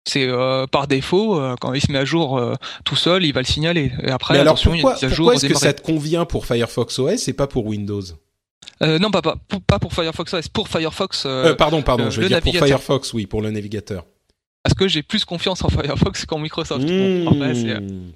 C'est 0.05 0.29
par 0.71 0.87
défaut 0.87 1.41
quand 1.61 1.75
il 1.75 1.81
se 1.81 1.91
met 1.91 1.99
à 1.99 2.05
jour 2.05 2.41
tout 2.85 2.95
seul, 2.95 3.25
il 3.25 3.33
va 3.33 3.41
le 3.41 3.47
signaler. 3.47 3.91
Et 4.05 4.11
après, 4.13 4.39
alors 4.39 4.55
pourquoi, 4.55 4.95
pourquoi 4.95 5.35
est-ce 5.35 5.49
que 5.49 5.59
ça 5.59 5.73
te 5.73 5.83
convient 5.83 6.27
pour 6.27 6.47
Firefox 6.47 7.01
OS 7.01 7.27
et 7.27 7.33
pas 7.33 7.49
pour 7.49 7.67
Windows? 7.67 8.03
Euh, 8.83 8.99
non, 8.99 9.11
pas, 9.11 9.23
pas, 9.23 9.37
pas 9.67 9.79
pour 9.79 9.93
Firefox 9.93 10.33
OS, 10.35 10.49
pour 10.49 10.69
Firefox. 10.69 11.25
Euh, 11.27 11.47
euh, 11.47 11.55
pardon, 11.55 11.83
pardon, 11.83 12.11
je 12.11 12.21
veux 12.21 12.29
dire 12.29 12.41
pour 12.41 12.55
Firefox, 12.55 13.13
oui, 13.13 13.27
pour 13.27 13.43
le 13.43 13.51
navigateur. 13.51 14.07
Parce 14.63 14.75
que 14.75 14.89
j'ai 14.89 15.03
plus 15.03 15.25
confiance 15.25 15.63
en 15.65 15.69
Firefox 15.69 16.25
qu'en 16.27 16.39
Microsoft. 16.39 16.89
Mmh. 16.89 18.13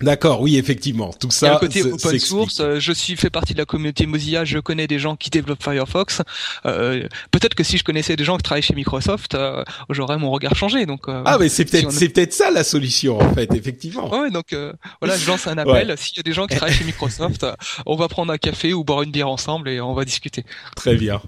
D'accord, 0.00 0.40
oui, 0.40 0.56
effectivement. 0.56 1.10
Tout 1.12 1.30
ça. 1.30 1.46
Il 1.46 1.48
y 1.48 1.52
a 1.52 1.56
un 1.56 1.58
côté 1.58 1.82
open 1.82 2.18
source. 2.18 2.60
Euh, 2.60 2.78
je 2.78 2.92
suis 2.92 3.16
fait 3.16 3.30
partie 3.30 3.52
de 3.52 3.58
la 3.58 3.64
communauté 3.64 4.06
Mozilla. 4.06 4.44
Je 4.44 4.58
connais 4.58 4.86
des 4.86 4.98
gens 4.98 5.16
qui 5.16 5.28
développent 5.30 5.62
Firefox. 5.62 6.22
Euh, 6.66 7.08
peut-être 7.32 7.54
que 7.54 7.64
si 7.64 7.78
je 7.78 7.84
connaissais 7.84 8.14
des 8.14 8.24
gens 8.24 8.36
qui 8.36 8.44
travaillent 8.44 8.62
chez 8.62 8.74
Microsoft, 8.74 9.34
euh, 9.34 9.64
j'aurais 9.90 10.18
mon 10.18 10.30
regard 10.30 10.54
changé. 10.54 10.86
Donc. 10.86 11.06
ah, 11.08 11.36
mais 11.40 11.48
c'est 11.48 11.64
peut-être 11.64 11.90
c'est 11.90 12.08
peut-être 12.10 12.32
ça 12.32 12.50
la 12.50 12.64
solution 12.64 13.18
en 13.18 13.34
fait, 13.34 13.52
effectivement. 13.54 14.08
Ouais, 14.10 14.30
donc 14.30 14.54
voilà, 15.00 15.16
je 15.16 15.26
lance 15.26 15.46
un 15.46 15.58
appel. 15.58 15.94
S'il 15.98 16.16
y 16.16 16.20
a 16.20 16.22
des 16.22 16.32
gens 16.32 16.46
qui 16.46 16.56
travaillent 16.56 16.74
chez 16.76 16.84
Microsoft, 16.88 17.46
on 17.86 17.96
va 17.96 18.08
prendre 18.08 18.32
un 18.32 18.38
café 18.38 18.72
ou 18.72 18.84
boire 18.84 19.02
une 19.02 19.10
bière 19.10 19.28
ensemble 19.28 19.68
et 19.68 19.80
on 19.80 19.94
va 19.94 20.04
discuter. 20.04 20.44
Très 20.76 20.94
bien. 20.94 21.20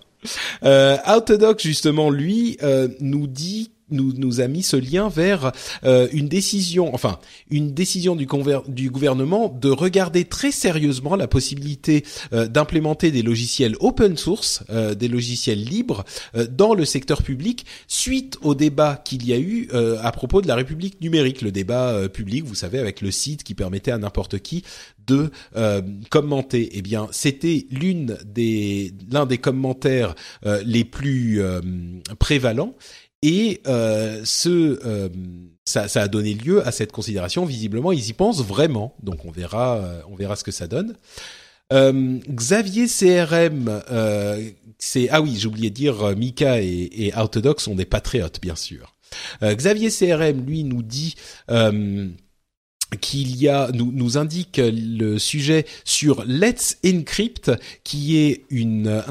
Euh, 0.65 0.99
Autodoc 1.07 1.61
justement, 1.61 2.11
lui, 2.11 2.57
nous 3.01 3.27
dit 3.27 3.73
nous, 3.91 4.13
nous 4.17 4.41
a 4.41 4.49
mis 4.49 4.63
ce 4.63 4.77
lien 4.77 5.09
vers 5.09 5.53
euh, 5.85 6.09
une 6.13 6.29
décision, 6.29 6.95
enfin 6.95 7.19
une 7.51 7.73
décision 7.73 8.17
du, 8.17 8.27
du, 8.69 8.91
gouvernement 8.91 9.49
de 9.49 9.71
regarder 9.71 10.25
très 10.25 10.51
sérieusement 10.51 11.17
la 11.17 11.29
possibilité 11.29 12.05
euh, 12.33 12.47
d'implémenter 12.47 13.11
des 13.11 13.23
logiciels 13.23 13.77
open 13.81 14.17
source, 14.17 14.63
euh, 14.71 14.95
des 14.95 15.09
logiciels 15.09 15.63
libres 15.63 16.05
dans 16.51 16.75
le 16.75 16.85
secteur 16.85 17.23
public 17.23 17.65
suite 17.89 18.39
au 18.43 18.55
débat 18.55 19.01
qu'il 19.05 19.27
y 19.27 19.33
a 19.33 19.39
eu 19.39 19.69
à 20.03 20.13
propos 20.13 20.41
de 20.43 20.49
la 20.49 20.55
République 20.55 21.01
numérique, 21.01 21.43
le 21.43 21.53
débat 21.53 22.09
public, 22.09 22.45
vous 22.45 22.55
savez, 22.55 22.79
avec 22.79 23.01
le 23.01 23.11
site 23.11 23.43
qui 23.43 23.55
permettait 23.55 23.91
à 23.91 23.99
n'importe 23.99 24.39
qui 24.39 24.65
de 25.07 25.31
commenter. 26.09 26.71
Eh 26.73 26.83
bien, 26.83 27.09
c'était 27.11 27.67
l'une 27.71 28.17
des 28.25 28.93
l'un 29.11 29.27
des 29.27 29.39
commentaires 29.39 30.15
les 30.65 30.85
plus 30.85 31.43
prévalents 32.19 32.75
et 33.23 33.61
euh, 33.67 34.23
ce, 34.25 34.81
euh, 34.87 35.09
ça, 35.65 35.89
ça, 35.89 36.03
a 36.03 36.09
donné 36.09 36.35
lieu 36.35 36.67
à 36.67 36.73
cette 36.73 36.93
considération. 36.93 37.45
Visiblement, 37.45 37.93
ils 37.93 38.09
y 38.09 38.13
pensent 38.13 38.43
vraiment. 38.43 38.95
Donc, 39.03 39.25
on 39.25 39.31
verra, 39.31 39.77
euh, 39.77 40.01
on 40.09 40.15
verra 40.15 40.37
ce 40.37 40.45
que 40.45 40.51
ça 40.51 40.67
donne. 40.67 40.97
Euh, 41.73 42.19
Xavier 42.29 42.87
CRM, 42.87 43.83
c'est 44.79 45.09
ah 45.11 45.21
oui, 45.21 45.37
j'ai 45.39 45.47
oublié 45.47 45.71
de 45.71 45.75
dire 45.75 46.17
Mika 46.17 46.61
et, 46.63 46.89
et 46.93 47.15
Autodoc 47.17 47.61
sont 47.61 47.75
des 47.75 47.85
patriotes, 47.85 48.41
bien 48.41 48.57
sûr. 48.57 48.97
Xavier 49.43 49.91
CRM, 49.91 50.45
lui, 50.47 50.65
nous 50.65 50.83
dit 50.83 51.15
qu'il 53.01 53.37
y 53.37 53.49
a 53.49 53.71
nous, 53.73 54.19
indique 54.19 54.61
le 54.63 55.19
sujet 55.19 55.67
sur 55.85 56.25
Let's 56.27 56.79
Encrypt 56.85 57.53
qui 57.85 58.19
est 58.19 58.45
une 58.51 59.03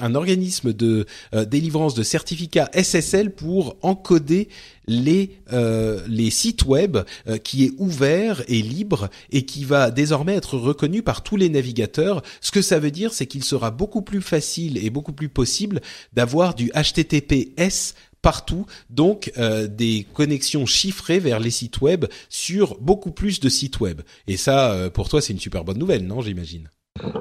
un, 0.00 0.14
organisme 0.14 0.72
de 0.72 1.06
euh, 1.34 1.44
délivrance 1.44 1.94
de 1.94 2.02
certificats 2.02 2.70
SSL 2.74 3.30
pour 3.30 3.76
encoder 3.82 4.48
les 4.88 5.38
euh, 5.52 6.30
sites 6.30 6.64
web 6.64 6.98
euh, 7.26 7.36
qui 7.36 7.64
est 7.64 7.72
ouvert 7.78 8.42
et 8.48 8.62
libre 8.62 9.08
et 9.30 9.44
qui 9.44 9.64
va 9.64 9.90
désormais 9.90 10.34
être 10.34 10.56
reconnu 10.56 11.02
par 11.02 11.22
tous 11.22 11.36
les 11.36 11.48
navigateurs. 11.48 12.22
Ce 12.40 12.50
que 12.50 12.62
ça 12.62 12.78
veut 12.78 12.90
dire, 12.90 13.12
c'est 13.12 13.26
qu'il 13.26 13.44
sera 13.44 13.70
beaucoup 13.70 14.02
plus 14.02 14.22
facile 14.22 14.78
et 14.78 14.90
beaucoup 14.90 15.12
plus 15.12 15.28
possible 15.28 15.80
d'avoir 16.14 16.54
du 16.54 16.70
HTTPS 16.70 17.94
partout, 18.22 18.66
donc 18.90 19.32
euh, 19.38 19.66
des 19.66 20.06
connexions 20.14 20.66
chiffrées 20.66 21.18
vers 21.18 21.40
les 21.40 21.50
sites 21.50 21.80
web 21.80 22.06
sur 22.28 22.78
beaucoup 22.80 23.12
plus 23.12 23.40
de 23.40 23.48
sites 23.48 23.80
web. 23.80 24.02
Et 24.26 24.36
ça, 24.36 24.72
euh, 24.72 24.90
pour 24.90 25.08
toi, 25.08 25.20
c'est 25.20 25.32
une 25.32 25.40
super 25.40 25.64
bonne 25.64 25.78
nouvelle, 25.78 26.06
non 26.06 26.20
J'imagine? 26.20 26.68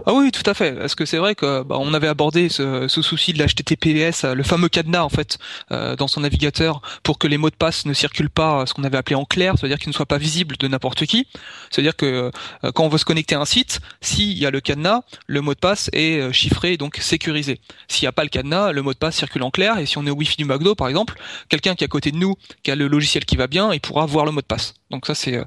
Ah 0.05 0.13
oui, 0.13 0.31
tout 0.31 0.49
à 0.49 0.53
fait. 0.53 0.73
Parce 0.73 0.95
que 0.95 1.05
c'est 1.05 1.17
vrai 1.17 1.35
que 1.35 1.63
bah, 1.63 1.77
on 1.79 1.93
avait 1.93 2.07
abordé 2.07 2.49
ce, 2.49 2.87
souci 2.87 3.33
de 3.33 3.43
l'HTTPS, 3.43 4.23
le 4.23 4.43
fameux 4.43 4.69
cadenas 4.69 5.03
en 5.03 5.09
fait, 5.09 5.37
euh, 5.71 5.95
dans 5.95 6.07
son 6.07 6.21
navigateur, 6.21 6.81
pour 7.03 7.17
que 7.17 7.27
les 7.27 7.37
mots 7.37 7.49
de 7.49 7.55
passe 7.55 7.85
ne 7.85 7.93
circulent 7.93 8.29
pas, 8.29 8.65
ce 8.65 8.73
qu'on 8.73 8.83
avait 8.83 8.97
appelé 8.97 9.15
en 9.15 9.25
clair, 9.25 9.55
c'est-à-dire 9.57 9.77
qu'ils 9.79 9.89
ne 9.89 9.93
soient 9.93 10.05
pas 10.05 10.17
visibles 10.17 10.57
de 10.57 10.67
n'importe 10.67 11.05
qui. 11.05 11.27
C'est-à-dire 11.69 11.95
que 11.95 12.31
euh, 12.63 12.71
quand 12.71 12.85
on 12.85 12.89
veut 12.89 12.97
se 12.97 13.05
connecter 13.05 13.35
à 13.35 13.41
un 13.41 13.45
site, 13.45 13.79
s'il 14.01 14.37
y 14.37 14.45
a 14.45 14.51
le 14.51 14.61
cadenas, 14.61 15.01
le 15.27 15.41
mot 15.41 15.53
de 15.53 15.59
passe 15.59 15.89
est 15.93 16.19
euh, 16.19 16.31
chiffré 16.31 16.77
donc 16.77 16.97
sécurisé. 16.97 17.59
S'il 17.87 18.05
n'y 18.05 18.09
a 18.09 18.13
pas 18.13 18.23
le 18.23 18.29
cadenas, 18.29 18.71
le 18.71 18.81
mot 18.81 18.93
de 18.93 18.97
passe 18.97 19.15
circule 19.17 19.43
en 19.43 19.51
clair. 19.51 19.77
Et 19.77 19.85
si 19.85 19.97
on 19.97 20.05
est 20.05 20.09
au 20.09 20.15
Wi-Fi 20.15 20.37
du 20.37 20.45
McDo, 20.45 20.75
par 20.75 20.87
exemple, 20.87 21.15
quelqu'un 21.49 21.75
qui 21.75 21.83
est 21.83 21.85
à 21.85 21.89
côté 21.89 22.11
de 22.11 22.17
nous, 22.17 22.35
qui 22.63 22.71
a 22.71 22.75
le 22.75 22.87
logiciel 22.87 23.25
qui 23.25 23.35
va 23.35 23.47
bien, 23.47 23.73
il 23.73 23.81
pourra 23.81 24.05
voir 24.05 24.25
le 24.25 24.31
mot 24.31 24.41
de 24.41 24.45
passe. 24.45 24.73
Donc 24.89 25.05
ça 25.05 25.15
c'est 25.15 25.43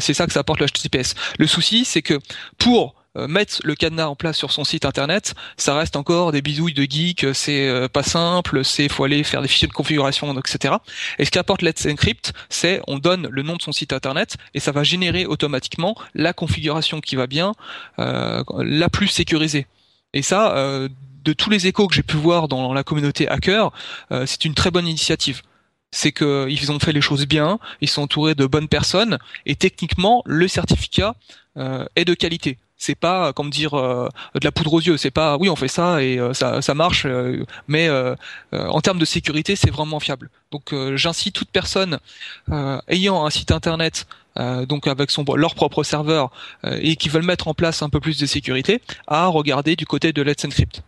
c'est 0.00 0.14
ça 0.14 0.26
que 0.26 0.32
ça 0.32 0.40
apporte 0.40 0.60
le 0.60 0.66
HTTPS. 0.66 1.14
Le 1.38 1.46
souci, 1.46 1.84
c'est 1.84 2.02
que 2.02 2.18
pour 2.58 2.96
euh, 3.03 3.03
mettre 3.16 3.60
le 3.62 3.74
cadenas 3.74 4.06
en 4.06 4.16
place 4.16 4.36
sur 4.36 4.50
son 4.50 4.64
site 4.64 4.84
internet, 4.84 5.34
ça 5.56 5.76
reste 5.76 5.96
encore 5.96 6.32
des 6.32 6.42
bidouilles 6.42 6.74
de 6.74 6.82
geek, 6.82 7.26
c'est 7.32 7.68
euh, 7.68 7.88
pas 7.88 8.02
simple, 8.02 8.64
c'est 8.64 8.88
faut 8.88 9.04
aller 9.04 9.22
faire 9.22 9.42
des 9.42 9.48
fichiers 9.48 9.68
de 9.68 9.72
configuration, 9.72 10.36
etc. 10.38 10.74
Et 11.18 11.24
ce 11.24 11.30
qu'apporte 11.30 11.62
Let's 11.62 11.86
Encrypt, 11.86 12.32
c'est 12.48 12.80
on 12.86 12.98
donne 12.98 13.28
le 13.30 13.42
nom 13.42 13.56
de 13.56 13.62
son 13.62 13.72
site 13.72 13.92
internet 13.92 14.36
et 14.54 14.60
ça 14.60 14.72
va 14.72 14.82
générer 14.82 15.26
automatiquement 15.26 15.94
la 16.14 16.32
configuration 16.32 17.00
qui 17.00 17.16
va 17.16 17.26
bien, 17.26 17.52
euh, 17.98 18.42
la 18.58 18.88
plus 18.88 19.08
sécurisée. 19.08 19.66
Et 20.12 20.22
ça, 20.22 20.54
de 20.54 21.32
tous 21.32 21.50
les 21.50 21.66
échos 21.66 21.88
que 21.88 21.94
j'ai 21.94 22.04
pu 22.04 22.16
voir 22.16 22.46
dans 22.46 22.72
la 22.72 22.84
communauté 22.84 23.28
hacker, 23.28 23.72
c'est 24.26 24.44
une 24.44 24.54
très 24.54 24.70
bonne 24.70 24.86
initiative 24.86 25.42
c'est 25.90 26.12
qu'ils 26.12 26.72
ont 26.72 26.78
fait 26.78 26.92
les 26.92 27.00
choses 27.00 27.26
bien, 27.26 27.58
ils 27.80 27.88
sont 27.88 28.02
entourés 28.02 28.36
de 28.36 28.46
bonnes 28.46 28.68
personnes 28.68 29.18
et 29.44 29.56
techniquement 29.56 30.22
le 30.24 30.46
certificat 30.46 31.16
est 31.56 32.04
de 32.04 32.14
qualité 32.14 32.58
c'est 32.84 32.94
pas 32.94 33.32
comme 33.32 33.50
dire 33.50 33.74
euh, 33.74 34.08
de 34.34 34.44
la 34.44 34.52
poudre 34.52 34.74
aux 34.74 34.80
yeux 34.80 34.96
c'est 34.98 35.10
pas 35.10 35.36
oui 35.38 35.48
on 35.48 35.56
fait 35.56 35.68
ça 35.68 36.02
et 36.02 36.18
euh, 36.18 36.34
ça, 36.34 36.60
ça 36.60 36.74
marche 36.74 37.06
euh, 37.06 37.44
mais 37.66 37.88
en 38.52 38.80
termes 38.80 38.98
de 38.98 39.04
sécurité 39.04 39.56
c'est 39.56 39.70
vraiment 39.70 40.00
fiable. 40.00 40.30
Donc 40.50 40.74
j'incite 40.94 41.34
toute 41.34 41.50
personne 41.50 41.98
ayant 42.88 43.24
un 43.24 43.30
site 43.30 43.50
internet 43.50 44.06
donc 44.36 44.86
avec 44.86 45.10
son 45.10 45.24
leur 45.34 45.54
propre 45.54 45.82
serveur 45.82 46.30
et 46.64 46.96
qui 46.96 47.08
veulent 47.08 47.24
mettre 47.24 47.48
en 47.48 47.54
place 47.54 47.82
un 47.82 47.88
peu 47.88 48.00
plus 48.00 48.18
de 48.18 48.26
sécurité 48.26 48.80
à 49.06 49.26
regarder 49.26 49.76
du 49.76 49.86
côté 49.86 50.12
de 50.12 50.22
Let's 50.22 50.44
Encrypt. 50.44 50.82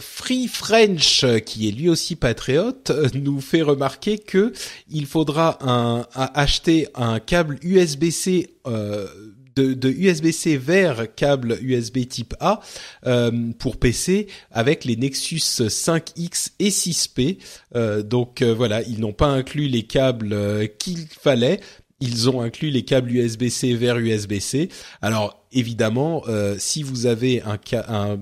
Free 0.00 0.48
French, 0.48 1.24
qui 1.46 1.68
est 1.68 1.72
lui 1.72 1.88
aussi 1.88 2.16
patriote, 2.16 2.92
nous 3.14 3.40
fait 3.40 3.62
remarquer 3.62 4.18
que 4.18 4.52
il 4.90 5.06
faudra 5.06 5.58
acheter 6.14 6.88
un 6.94 7.18
câble 7.20 7.58
USB-C 7.62 8.50
de, 9.60 9.90
USB-C 9.90 10.56
vers 10.56 11.14
câble 11.14 11.58
USB 11.60 12.06
type 12.08 12.34
A 12.40 12.60
euh, 13.06 13.52
pour 13.58 13.76
PC 13.78 14.26
avec 14.50 14.84
les 14.84 14.96
Nexus 14.96 15.36
5X 15.36 16.52
et 16.58 16.70
6P. 16.70 17.38
Euh, 17.74 18.02
donc 18.02 18.42
euh, 18.42 18.54
voilà, 18.54 18.82
ils 18.82 19.00
n'ont 19.00 19.12
pas 19.12 19.28
inclus 19.28 19.68
les 19.68 19.82
câbles 19.82 20.36
qu'il 20.78 21.06
fallait. 21.08 21.60
Ils 22.00 22.30
ont 22.30 22.40
inclus 22.40 22.70
les 22.70 22.84
câbles 22.84 23.12
USB-C 23.12 23.74
vers 23.74 23.98
USB-C. 23.98 24.70
Alors 25.02 25.44
évidemment, 25.52 26.22
si 26.56 26.82
vous 26.82 27.04
avez 27.04 27.42
un, 27.42 27.58
un 27.88 28.18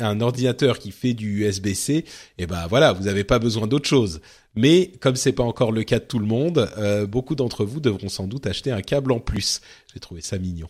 un 0.00 0.20
ordinateur 0.20 0.78
qui 0.78 0.90
fait 0.90 1.14
du 1.14 1.44
USB-C, 1.44 1.92
et 1.94 2.04
eh 2.38 2.46
ben 2.46 2.66
voilà, 2.68 2.92
vous 2.92 3.04
n'avez 3.04 3.24
pas 3.24 3.38
besoin 3.38 3.66
d'autre 3.66 3.88
chose. 3.88 4.20
Mais 4.54 4.92
comme 5.00 5.16
c'est 5.16 5.32
pas 5.32 5.44
encore 5.44 5.72
le 5.72 5.84
cas 5.84 5.98
de 5.98 6.04
tout 6.04 6.18
le 6.18 6.26
monde, 6.26 6.70
euh, 6.78 7.06
beaucoup 7.06 7.34
d'entre 7.34 7.64
vous 7.64 7.80
devront 7.80 8.08
sans 8.08 8.26
doute 8.26 8.46
acheter 8.46 8.70
un 8.70 8.82
câble 8.82 9.12
en 9.12 9.20
plus. 9.20 9.60
J'ai 9.92 10.00
trouvé 10.00 10.20
ça 10.20 10.38
mignon. 10.38 10.68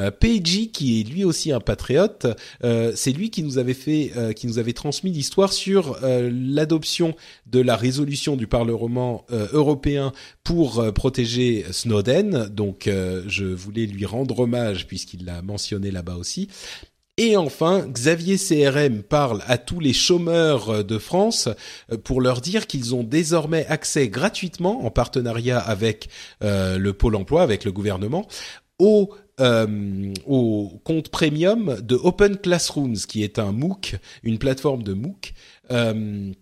Euh, 0.00 0.10
Peiji, 0.10 0.70
qui 0.70 1.00
est 1.00 1.04
lui 1.04 1.24
aussi 1.24 1.52
un 1.52 1.60
patriote, 1.60 2.26
euh, 2.64 2.92
c'est 2.94 3.12
lui 3.12 3.30
qui 3.30 3.42
nous 3.42 3.58
avait 3.58 3.74
fait, 3.74 4.12
euh, 4.16 4.32
qui 4.32 4.46
nous 4.46 4.58
avait 4.58 4.72
transmis 4.72 5.10
l'histoire 5.10 5.52
sur 5.52 5.98
l'adoption 6.02 7.14
de 7.46 7.60
la 7.60 7.76
résolution 7.76 8.36
du 8.36 8.46
Parlement 8.46 9.24
européen 9.52 10.12
pour 10.44 10.92
protéger 10.92 11.64
Snowden. 11.70 12.48
Donc, 12.48 12.88
je 12.88 13.44
voulais 13.44 13.86
lui 13.86 14.04
rendre 14.06 14.40
hommage 14.40 14.86
puisqu'il 14.86 15.24
l'a 15.24 15.42
mentionné 15.42 15.90
là-bas 15.90 16.16
aussi. 16.16 16.48
Et 17.18 17.36
enfin, 17.36 17.86
Xavier 17.86 18.36
CRM 18.38 19.02
parle 19.02 19.42
à 19.46 19.58
tous 19.58 19.80
les 19.80 19.92
chômeurs 19.92 20.84
de 20.84 20.98
France 20.98 21.48
pour 22.04 22.20
leur 22.20 22.40
dire 22.40 22.66
qu'ils 22.66 22.94
ont 22.94 23.02
désormais 23.02 23.66
accès 23.66 24.08
gratuitement, 24.08 24.86
en 24.86 24.90
partenariat 24.90 25.58
avec 25.58 26.08
le 26.40 26.90
Pôle 26.92 27.16
Emploi, 27.16 27.42
avec 27.42 27.64
le 27.64 27.72
gouvernement, 27.72 28.26
au 28.78 29.10
euh, 29.40 30.12
compte 30.84 31.10
premium 31.10 31.76
de 31.80 31.94
Open 31.94 32.36
Classrooms, 32.36 32.96
qui 32.96 33.22
est 33.22 33.38
un 33.38 33.52
MOOC, 33.52 33.96
une 34.24 34.38
plateforme 34.38 34.82
de 34.82 34.94
MOOC. 34.94 35.32
Euh, 35.70 36.32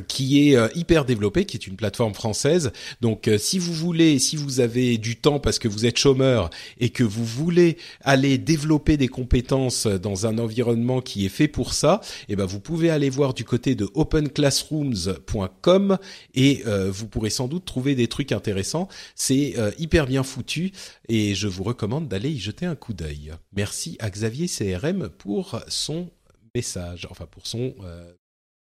qui 0.00 0.48
est 0.48 0.56
euh, 0.56 0.68
hyper 0.74 1.04
développé, 1.04 1.44
qui 1.44 1.56
est 1.56 1.66
une 1.66 1.76
plateforme 1.76 2.14
française. 2.14 2.72
Donc 3.00 3.28
euh, 3.28 3.36
si 3.38 3.58
vous 3.58 3.74
voulez, 3.74 4.18
si 4.18 4.36
vous 4.36 4.60
avez 4.60 4.98
du 4.98 5.16
temps 5.16 5.40
parce 5.40 5.58
que 5.58 5.68
vous 5.68 5.86
êtes 5.86 5.98
chômeur 5.98 6.50
et 6.80 6.90
que 6.90 7.04
vous 7.04 7.24
voulez 7.24 7.78
aller 8.00 8.38
développer 8.38 8.96
des 8.96 9.08
compétences 9.08 9.86
dans 9.86 10.26
un 10.26 10.38
environnement 10.38 11.00
qui 11.00 11.26
est 11.26 11.30
fait 11.30 11.48
pour 11.48 11.74
ça, 11.74 12.00
eh 12.28 12.36
ben 12.36 12.46
vous 12.46 12.60
pouvez 12.60 12.90
aller 12.90 13.10
voir 13.10 13.34
du 13.34 13.44
côté 13.44 13.74
de 13.74 13.90
openclassrooms.com 13.94 15.98
et 16.34 16.62
euh, 16.66 16.90
vous 16.90 17.08
pourrez 17.08 17.30
sans 17.30 17.48
doute 17.48 17.64
trouver 17.64 17.94
des 17.94 18.08
trucs 18.08 18.32
intéressants. 18.32 18.88
C'est 19.14 19.54
hyper 19.78 20.06
bien 20.06 20.22
foutu 20.22 20.72
et 21.08 21.34
je 21.34 21.48
vous 21.48 21.64
recommande 21.64 22.08
d'aller 22.08 22.30
y 22.30 22.38
jeter 22.38 22.64
un 22.66 22.74
coup 22.74 22.92
d'œil. 22.94 23.32
Merci 23.54 23.96
à 24.00 24.10
Xavier 24.10 24.48
CRM 24.48 25.08
pour 25.08 25.60
son 25.68 26.10
message, 26.54 27.06
enfin 27.10 27.26
pour 27.26 27.46
son 27.46 27.74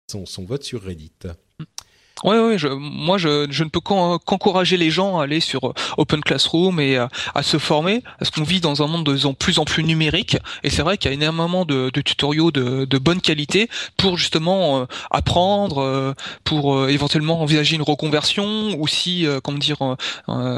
son, 0.09 0.43
vote 0.45 0.63
sur 0.63 0.83
Reddit. 0.83 1.11
Oui, 2.25 2.35
oui, 2.37 2.57
je, 2.57 2.67
moi 2.67 3.17
je, 3.17 3.47
je 3.49 3.63
ne 3.63 3.69
peux 3.69 3.79
qu'encourager 3.79 4.75
les 4.75 4.89
gens 4.89 5.19
à 5.19 5.23
aller 5.23 5.39
sur 5.39 5.69
euh, 5.69 5.73
Open 5.97 6.19
Classroom 6.19 6.79
et 6.81 6.97
à, 6.97 7.09
se 7.43 7.57
former, 7.57 8.03
parce 8.19 8.29
qu'on 8.29 8.43
vit 8.43 8.59
dans 8.59 8.83
un 8.83 8.87
monde 8.87 9.05
de 9.05 9.33
plus 9.33 9.57
en 9.57 9.63
plus 9.63 9.83
numérique, 9.83 10.37
et 10.63 10.69
c'est 10.69 10.81
vrai 10.81 10.97
qu'il 10.97 11.09
y 11.09 11.13
a 11.13 11.15
énormément 11.15 11.63
de, 11.63 11.89
de 11.93 12.01
tutoriaux 12.01 12.51
de, 12.51 12.83
de, 12.83 12.97
bonne 12.97 13.21
qualité 13.21 13.69
pour 13.95 14.17
justement 14.17 14.81
euh, 14.81 14.85
apprendre, 15.11 15.81
euh, 15.81 16.13
pour 16.43 16.89
éventuellement 16.89 17.41
envisager 17.41 17.77
une 17.77 17.83
reconversion, 17.83 18.75
ou 18.77 18.87
si, 18.87 19.25
comment 19.43 19.57
dire, 19.57 19.77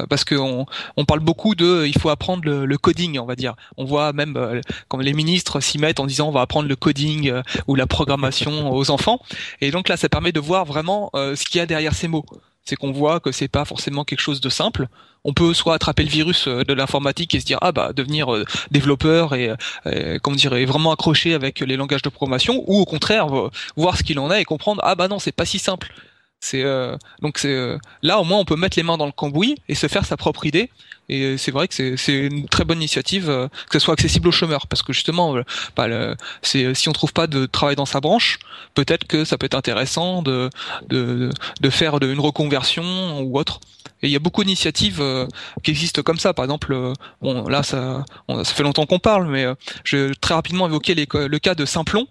parce 0.09 0.25
qu'on 0.25 0.65
on 0.97 1.05
parle 1.05 1.19
beaucoup 1.19 1.53
de, 1.53 1.85
il 1.85 1.97
faut 1.97 2.09
apprendre 2.09 2.43
le, 2.43 2.65
le, 2.65 2.77
coding, 2.77 3.19
on 3.19 3.25
va 3.25 3.35
dire. 3.35 3.53
On 3.77 3.85
voit 3.85 4.13
même 4.13 4.61
comme 4.87 5.01
les 5.01 5.13
ministres 5.13 5.59
s'y 5.59 5.77
mettent 5.77 5.99
en 5.99 6.07
disant 6.07 6.29
on 6.29 6.31
va 6.31 6.41
apprendre 6.41 6.67
le 6.67 6.75
coding 6.75 7.31
ou 7.67 7.75
la 7.75 7.85
programmation 7.85 8.73
aux 8.73 8.89
enfants, 8.89 9.19
et 9.61 9.69
donc 9.69 9.87
là 9.87 9.97
ça 9.97 10.09
permet 10.09 10.31
de 10.31 10.39
voir 10.39 10.65
vraiment 10.65 11.11
ce 11.13 11.50
qu'il 11.51 11.59
y 11.59 11.61
a 11.61 11.65
derrière 11.65 11.93
ces 11.93 12.07
mots. 12.07 12.25
C'est 12.63 12.75
qu'on 12.75 12.91
voit 12.91 13.19
que 13.19 13.31
c'est 13.31 13.47
pas 13.47 13.65
forcément 13.65 14.03
quelque 14.03 14.19
chose 14.19 14.39
de 14.39 14.49
simple. 14.49 14.87
On 15.23 15.33
peut 15.33 15.53
soit 15.53 15.75
attraper 15.75 16.03
le 16.03 16.09
virus 16.09 16.47
euh, 16.47 16.63
de 16.63 16.73
l'informatique 16.73 17.35
et 17.35 17.39
se 17.39 17.45
dire 17.45 17.57
ah 17.61 17.71
bah 17.71 17.91
devenir 17.93 18.33
euh, 18.33 18.45
développeur 18.71 19.35
et, 19.35 19.53
et 19.85 20.19
comment 20.21 20.35
dire 20.35 20.51
vraiment 20.65 20.91
accrocher 20.91 21.33
avec 21.33 21.59
les 21.59 21.75
langages 21.75 22.01
de 22.01 22.09
programmation, 22.09 22.63
ou 22.67 22.79
au 22.79 22.85
contraire 22.85 23.27
voir 23.75 23.97
ce 23.97 24.03
qu'il 24.03 24.19
en 24.19 24.31
est 24.31 24.41
et 24.41 24.45
comprendre 24.45 24.81
ah 24.83 24.95
bah 24.95 25.07
non 25.07 25.19
c'est 25.19 25.31
pas 25.31 25.45
si 25.45 25.59
simple. 25.59 25.91
C'est 26.41 26.63
euh, 26.63 26.97
donc 27.21 27.37
c'est 27.37 27.77
là 28.01 28.19
au 28.19 28.23
moins 28.23 28.39
on 28.39 28.45
peut 28.45 28.55
mettre 28.55 28.77
les 28.77 28.83
mains 28.83 28.97
dans 28.97 29.05
le 29.05 29.11
cambouis 29.11 29.55
et 29.69 29.75
se 29.75 29.87
faire 29.87 30.05
sa 30.05 30.17
propre 30.17 30.45
idée 30.45 30.69
et 31.11 31.37
c'est 31.37 31.51
vrai 31.51 31.67
que 31.67 31.97
c'est 31.97 32.13
une 32.13 32.47
très 32.47 32.63
bonne 32.63 32.77
initiative 32.77 33.29
euh, 33.29 33.49
que 33.69 33.77
ce 33.77 33.79
soit 33.79 33.93
accessible 33.93 34.29
aux 34.29 34.31
chômeurs, 34.31 34.67
parce 34.67 34.81
que 34.81 34.93
justement, 34.93 35.35
euh, 35.35 35.43
bah, 35.75 35.87
c'est 36.41 36.73
si 36.73 36.87
on 36.87 36.93
trouve 36.93 37.11
pas 37.11 37.27
de 37.27 37.45
travail 37.45 37.75
dans 37.75 37.85
sa 37.85 37.99
branche, 37.99 38.39
peut-être 38.75 39.05
que 39.05 39.25
ça 39.25 39.37
peut 39.37 39.45
être 39.45 39.55
intéressant 39.55 40.21
de 40.21 40.49
de, 40.87 41.29
de 41.59 41.69
faire 41.69 42.01
une 42.01 42.19
reconversion 42.19 43.19
ou 43.21 43.37
autre. 43.37 43.59
Et 44.03 44.07
il 44.07 44.11
y 44.11 44.15
a 44.15 44.19
beaucoup 44.19 44.43
d'initiatives 44.43 45.01
euh, 45.01 45.27
qui 45.63 45.71
existent 45.71 46.01
comme 46.01 46.17
ça. 46.17 46.33
Par 46.33 46.45
exemple, 46.45 46.93
bon 47.21 47.47
là 47.49 47.61
ça, 47.61 48.05
ça 48.29 48.45
fait 48.45 48.63
longtemps 48.63 48.85
qu'on 48.85 48.99
parle, 48.99 49.27
mais 49.27 49.45
je 49.83 49.97
vais 49.97 50.15
très 50.15 50.33
rapidement 50.33 50.67
évoquer 50.67 50.95
les, 50.95 51.07
le 51.13 51.39
cas 51.39 51.55
de 51.55 51.65
Simplon 51.65 52.07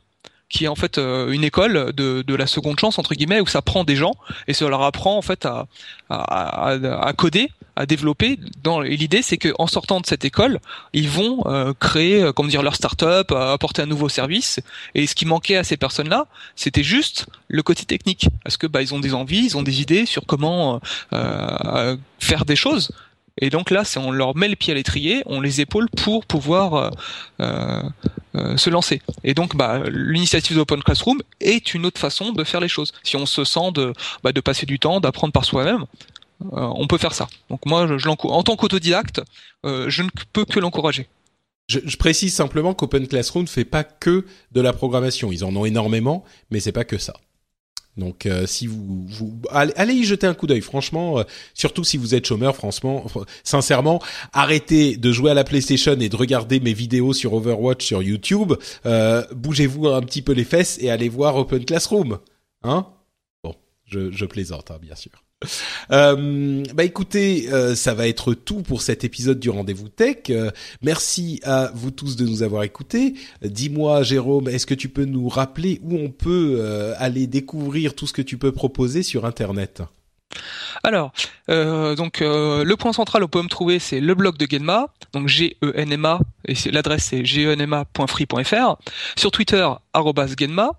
qui 0.51 0.65
est 0.65 0.69
en 0.69 0.75
fait 0.75 0.99
une 0.99 1.45
école 1.45 1.93
de, 1.93 2.23
de 2.23 2.35
la 2.35 2.47
seconde 2.47 2.79
chance 2.79 2.99
entre 2.99 3.15
guillemets 3.15 3.41
où 3.41 3.47
ça 3.47 3.63
prend 3.63 3.85
des 3.85 3.97
gens 3.97 4.15
et 4.49 4.53
ça 4.53 4.69
leur 4.69 4.83
apprend 4.83 5.17
en 5.17 5.23
fait 5.23 5.47
à, 5.47 5.67
à, 6.11 7.13
coder 7.17 7.51
à 7.77 7.87
développer. 7.87 8.39
L'idée, 8.85 9.23
c'est 9.23 9.39
qu'en 9.39 9.67
sortant 9.67 10.01
de 10.01 10.07
cette 10.07 10.25
école, 10.25 10.61
ils 10.93 11.09
vont 11.09 11.43
euh, 11.47 11.73
créer, 11.79 12.23
euh, 12.23 12.33
comment 12.33 12.49
dire, 12.49 12.63
leur 12.63 12.75
start-up, 12.75 13.31
euh, 13.31 13.55
apporter 13.55 13.81
un 13.81 13.87
nouveau 13.87 14.09
service. 14.09 14.61
Et 14.95 15.07
ce 15.07 15.15
qui 15.15 15.25
manquait 15.25 15.57
à 15.57 15.65
ces 15.65 15.79
personnes-là, 15.79 16.27
c'était 16.57 16.83
juste 16.83 17.27
le 17.49 17.63
côté 17.63 17.87
technique, 17.87 18.29
parce 18.45 18.59
que 18.59 18.67
bah, 18.67 18.83
ils 18.83 18.93
ont 18.93 19.01
des 19.01 19.15
envies, 19.15 19.45
ils 19.47 19.57
ont 19.57 19.63
des 19.63 19.81
idées 19.81 20.05
sur 20.05 20.27
comment 20.27 20.81
faire 22.19 22.45
des 22.45 22.57
choses. 22.57 22.93
Et 23.39 23.51
donc 23.51 23.71
là, 23.71 23.83
on 23.97 24.11
leur 24.11 24.37
met 24.37 24.49
le 24.49 24.57
pied 24.57 24.73
à 24.73 24.75
l'étrier, 24.75 25.23
on 25.27 25.41
les 25.41 25.61
épaule 25.61 25.89
pour 25.91 26.27
pouvoir 26.27 26.93
se 27.45 28.71
lancer. 28.71 29.03
Et 29.25 29.35
donc, 29.35 29.57
bah, 29.57 29.83
l'initiative 29.89 30.57
d'Open 30.57 30.83
Classroom 30.83 31.21
est 31.41 31.75
une 31.75 31.87
autre 31.87 32.01
façon 32.01 32.33
de 32.33 32.45
faire 32.45 32.61
les 32.61 32.69
choses. 32.69 32.93
Si 33.03 33.17
on 33.17 33.27
se 33.27 33.45
sent 33.45 33.73
de, 33.75 33.93
bah, 34.23 34.33
passer 34.45 34.67
du 34.67 34.79
temps, 34.79 35.01
d'apprendre 35.01 35.33
par 35.33 35.45
soi-même, 35.45 35.85
euh, 36.43 36.69
on 36.75 36.87
peut 36.87 36.99
faire 36.99 37.15
ça. 37.15 37.29
Donc 37.51 37.67
moi, 37.67 37.99
je, 37.99 38.09
en 38.09 38.43
tant 38.43 38.57
qu'autodidacte, 38.57 39.21
euh, 39.67 39.89
je 39.89 40.03
ne 40.03 40.09
peux 40.33 40.45
que 40.45 40.59
l'encourager. 40.59 41.09
Je, 41.69 41.97
précise 41.97 42.35
simplement 42.35 42.75
qu'Open 42.75 43.07
Classroom 43.07 43.45
ne 43.45 43.49
fait 43.49 43.65
pas 43.65 43.85
que 43.85 44.25
de 44.51 44.61
la 44.61 44.73
programmation. 44.73 45.31
Ils 45.31 45.45
en 45.45 45.55
ont 45.55 45.65
énormément, 45.65 46.25
mais 46.51 46.59
c'est 46.59 46.73
pas 46.73 46.83
que 46.85 46.99
ça. 46.99 47.15
Donc 47.97 48.27
euh, 48.27 48.47
si 48.47 48.67
vous, 48.67 49.07
allez, 49.51 49.95
y 49.95 50.05
jeter 50.05 50.27
un 50.27 50.35
coup 50.35 50.47
d'œil, 50.47 50.61
franchement, 50.61 51.23
surtout 51.55 51.85
si 51.85 51.97
vous 51.97 52.15
êtes 52.15 52.27
chômeur, 52.27 52.57
franchement, 52.57 53.05
sincèrement, 53.45 54.01
arrêtez 54.33 54.97
de 54.97 55.13
jouer 55.13 55.31
à 55.31 55.35
la 55.35 55.45
PlayStation 55.45 55.97
et 55.99 56.09
de 56.09 56.17
regarder 56.17 56.61
mes 56.61 56.73
vidéos 56.73 57.13
sur 57.13 57.35
Overwatch 57.35 57.85
sur 57.85 58.03
YouTube. 58.03 58.55
Bougez-vous 59.33 59.89
un 59.89 60.03
petit 60.03 60.23
peu 60.23 60.33
les 60.33 60.45
fesses 60.45 60.79
et 60.81 60.91
allez 60.91 61.09
voir 61.09 61.37
Open 61.37 61.65
Classroom, 61.65 62.19
hein? 62.63 62.87
Bon, 63.43 63.55
je, 63.85 64.11
je 64.11 64.25
plaisante, 64.25 64.71
hein, 64.71 64.79
bien 64.81 64.95
sûr. 64.95 65.23
Euh, 65.91 66.63
bah 66.75 66.85
écoutez, 66.85 67.51
euh, 67.51 67.75
ça 67.75 67.95
va 67.95 68.09
être 68.09 68.35
tout 68.35 68.63
pour 68.63 68.83
cet 68.83 69.05
épisode 69.05 69.41
du 69.41 69.51
rendez-vous 69.51 69.89
tech. 69.89 70.17
Euh, 70.31 70.51
merci 70.83 71.41
à 71.45 71.71
vous 71.75 71.91
tous 71.91 72.17
de 72.17 72.27
nous 72.27 72.43
avoir 72.43 72.63
écoutés. 72.63 73.15
Dis-moi, 73.43 74.03
Jérôme, 74.03 74.49
est-ce 74.49 74.67
que 74.67 74.75
tu 74.75 74.89
peux 74.89 75.05
nous 75.05 75.29
rappeler 75.29 75.81
où 75.83 75.97
on 75.97 76.11
peut 76.11 76.63
aller 76.99 77.27
découvrir 77.27 77.95
tout 77.95 78.07
ce 78.07 78.13
que 78.13 78.23
tu 78.23 78.39
peux 78.39 78.53
proposer 78.53 79.03
sur 79.03 79.25
Internet? 79.25 79.83
Alors, 80.83 81.13
euh, 81.51 81.95
donc 81.95 82.23
euh, 82.23 82.65
le 82.65 82.77
point 82.77 82.93
central 82.93 83.23
où 83.23 83.27
on 83.27 83.29
peut 83.29 83.43
me 83.43 83.49
trouver, 83.49 83.79
c'est 83.79 84.01
le 84.01 84.15
blog 84.15 84.37
de 84.37 84.47
Genma, 84.51 84.87
donc 85.13 85.29
G-E-N-M-A, 85.29 86.21
et 86.47 86.55
l'adresse 86.71 87.05
c'est 87.11 87.25
genma.free.fr. 87.25 88.77
Sur 89.17 89.31
Twitter, 89.31 89.69
@genma. 90.39 90.71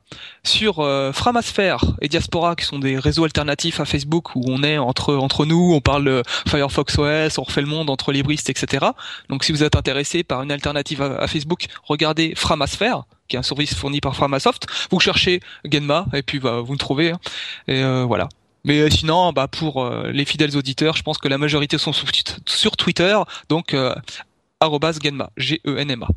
Sur 0.44 0.80
euh, 0.80 1.12
Framasphere 1.12 1.84
et 2.02 2.08
Diaspora, 2.08 2.56
qui 2.56 2.66
sont 2.66 2.80
des 2.80 2.98
réseaux 2.98 3.26
alternatifs 3.26 3.80
à 3.80 3.86
Facebook 3.86 4.36
où 4.36 4.44
on 4.48 4.64
est 4.64 4.78
entre 4.78 5.16
entre 5.16 5.46
nous, 5.46 5.74
on 5.74 5.82
parle 5.82 6.24
Firefox 6.48 6.98
OS, 6.98 7.38
on 7.38 7.44
refait 7.44 7.62
le 7.62 7.68
monde 7.68 7.90
entre 7.90 8.12
libristes, 8.12 8.50
etc. 8.50 8.88
Donc 9.30 9.44
si 9.44 9.52
vous 9.52 9.64
êtes 9.64 9.76
intéressé 9.76 10.24
par 10.24 10.42
une 10.42 10.52
alternative 10.52 11.02
à, 11.02 11.28
Facebook, 11.28 11.66
regardez 11.84 12.34
Framasphere 12.36 13.04
qui 13.28 13.38
est 13.38 13.40
un 13.40 13.44
service 13.44 13.74
fourni 13.76 14.02
par 14.02 14.14
Framasoft. 14.14 14.68
Vous 14.90 15.00
cherchez 15.00 15.40
Genma 15.64 16.06
et 16.14 16.22
puis 16.22 16.40
bah, 16.40 16.60
vous 16.60 16.74
me 16.74 16.78
trouvez. 16.78 17.12
Hein. 17.12 17.20
Et 17.68 17.82
voilà. 18.04 18.28
Mais 18.64 18.80
euh, 18.80 18.90
sinon, 18.90 19.34
bah 19.34 19.48
pour 19.48 19.84
euh, 19.84 20.12
les 20.12 20.26
fidèles 20.26 20.56
auditeurs, 20.56 20.96
je 20.96 21.04
pense 21.04 21.18
que 21.18 21.28
la 21.28 21.38
majorité 21.38 21.78
sont 21.78 21.94
sur, 21.94 22.78
Twitter, 22.78 23.18
donc 23.50 23.74
euh, 23.74 23.96
@genma, 24.62 25.32
G-E-N-M-A. 25.38 26.08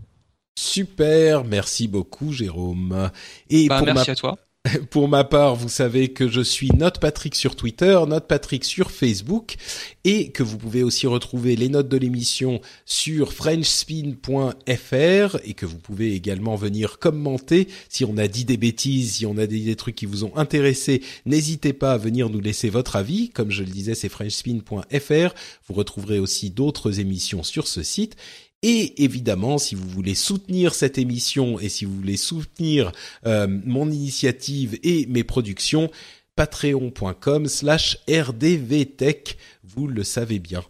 Super, 0.56 1.44
merci 1.44 1.88
beaucoup 1.88 2.32
Jérôme. 2.32 3.10
Et 3.50 3.68
bah, 3.68 3.82
merci 3.82 4.10
à 4.10 4.14
toi. 4.14 4.36
Pour 4.90 5.08
ma 5.08 5.24
part, 5.24 5.56
vous 5.56 5.68
savez 5.68 6.08
que 6.08 6.28
je 6.28 6.40
suis 6.40 6.70
Note 6.70 6.98
Patrick 6.98 7.34
sur 7.34 7.54
Twitter, 7.54 8.00
Note 8.08 8.26
Patrick 8.26 8.64
sur 8.64 8.90
Facebook, 8.90 9.56
et 10.04 10.30
que 10.30 10.42
vous 10.42 10.56
pouvez 10.56 10.82
aussi 10.82 11.06
retrouver 11.06 11.54
les 11.54 11.68
notes 11.68 11.88
de 11.88 11.98
l'émission 11.98 12.62
sur 12.86 13.34
frenchspin.fr, 13.34 15.36
et 15.44 15.54
que 15.54 15.66
vous 15.66 15.76
pouvez 15.76 16.14
également 16.14 16.56
venir 16.56 16.98
commenter 16.98 17.68
si 17.90 18.06
on 18.06 18.16
a 18.16 18.26
dit 18.26 18.46
des 18.46 18.56
bêtises, 18.56 19.16
si 19.16 19.26
on 19.26 19.36
a 19.36 19.46
dit 19.46 19.64
des 19.64 19.76
trucs 19.76 19.96
qui 19.96 20.06
vous 20.06 20.24
ont 20.24 20.34
intéressé. 20.36 21.02
N'hésitez 21.26 21.74
pas 21.74 21.92
à 21.92 21.98
venir 21.98 22.30
nous 22.30 22.40
laisser 22.40 22.70
votre 22.70 22.96
avis. 22.96 23.28
Comme 23.28 23.50
je 23.50 23.64
le 23.64 23.70
disais, 23.70 23.94
c'est 23.94 24.08
frenchspin.fr. 24.08 25.34
Vous 25.68 25.74
retrouverez 25.74 26.18
aussi 26.18 26.48
d'autres 26.48 27.00
émissions 27.00 27.42
sur 27.42 27.66
ce 27.66 27.82
site. 27.82 28.16
Et 28.66 29.04
évidemment, 29.04 29.58
si 29.58 29.74
vous 29.74 29.86
voulez 29.86 30.14
soutenir 30.14 30.74
cette 30.74 30.96
émission 30.96 31.60
et 31.60 31.68
si 31.68 31.84
vous 31.84 31.94
voulez 31.94 32.16
soutenir 32.16 32.92
euh, 33.26 33.46
mon 33.46 33.90
initiative 33.90 34.78
et 34.82 35.04
mes 35.04 35.22
productions, 35.22 35.90
patreon.com 36.34 37.46
slash 37.46 37.98
rdvtech, 38.08 39.36
vous 39.64 39.86
le 39.86 40.02
savez 40.02 40.38
bien. 40.38 40.64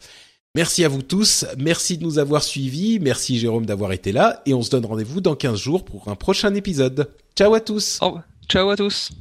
Merci 0.56 0.84
à 0.84 0.88
vous 0.88 1.02
tous, 1.02 1.46
merci 1.56 1.96
de 1.96 2.02
nous 2.02 2.18
avoir 2.18 2.42
suivis, 2.42 2.98
merci 2.98 3.38
Jérôme 3.38 3.64
d'avoir 3.64 3.92
été 3.92 4.10
là, 4.10 4.42
et 4.44 4.54
on 4.54 4.62
se 4.62 4.70
donne 4.70 4.86
rendez-vous 4.86 5.20
dans 5.20 5.36
15 5.36 5.56
jours 5.56 5.84
pour 5.84 6.08
un 6.08 6.16
prochain 6.16 6.52
épisode. 6.54 7.12
Ciao 7.36 7.54
à 7.54 7.60
tous. 7.60 8.00
Ciao 8.48 8.70
à 8.70 8.76
tous 8.76 9.12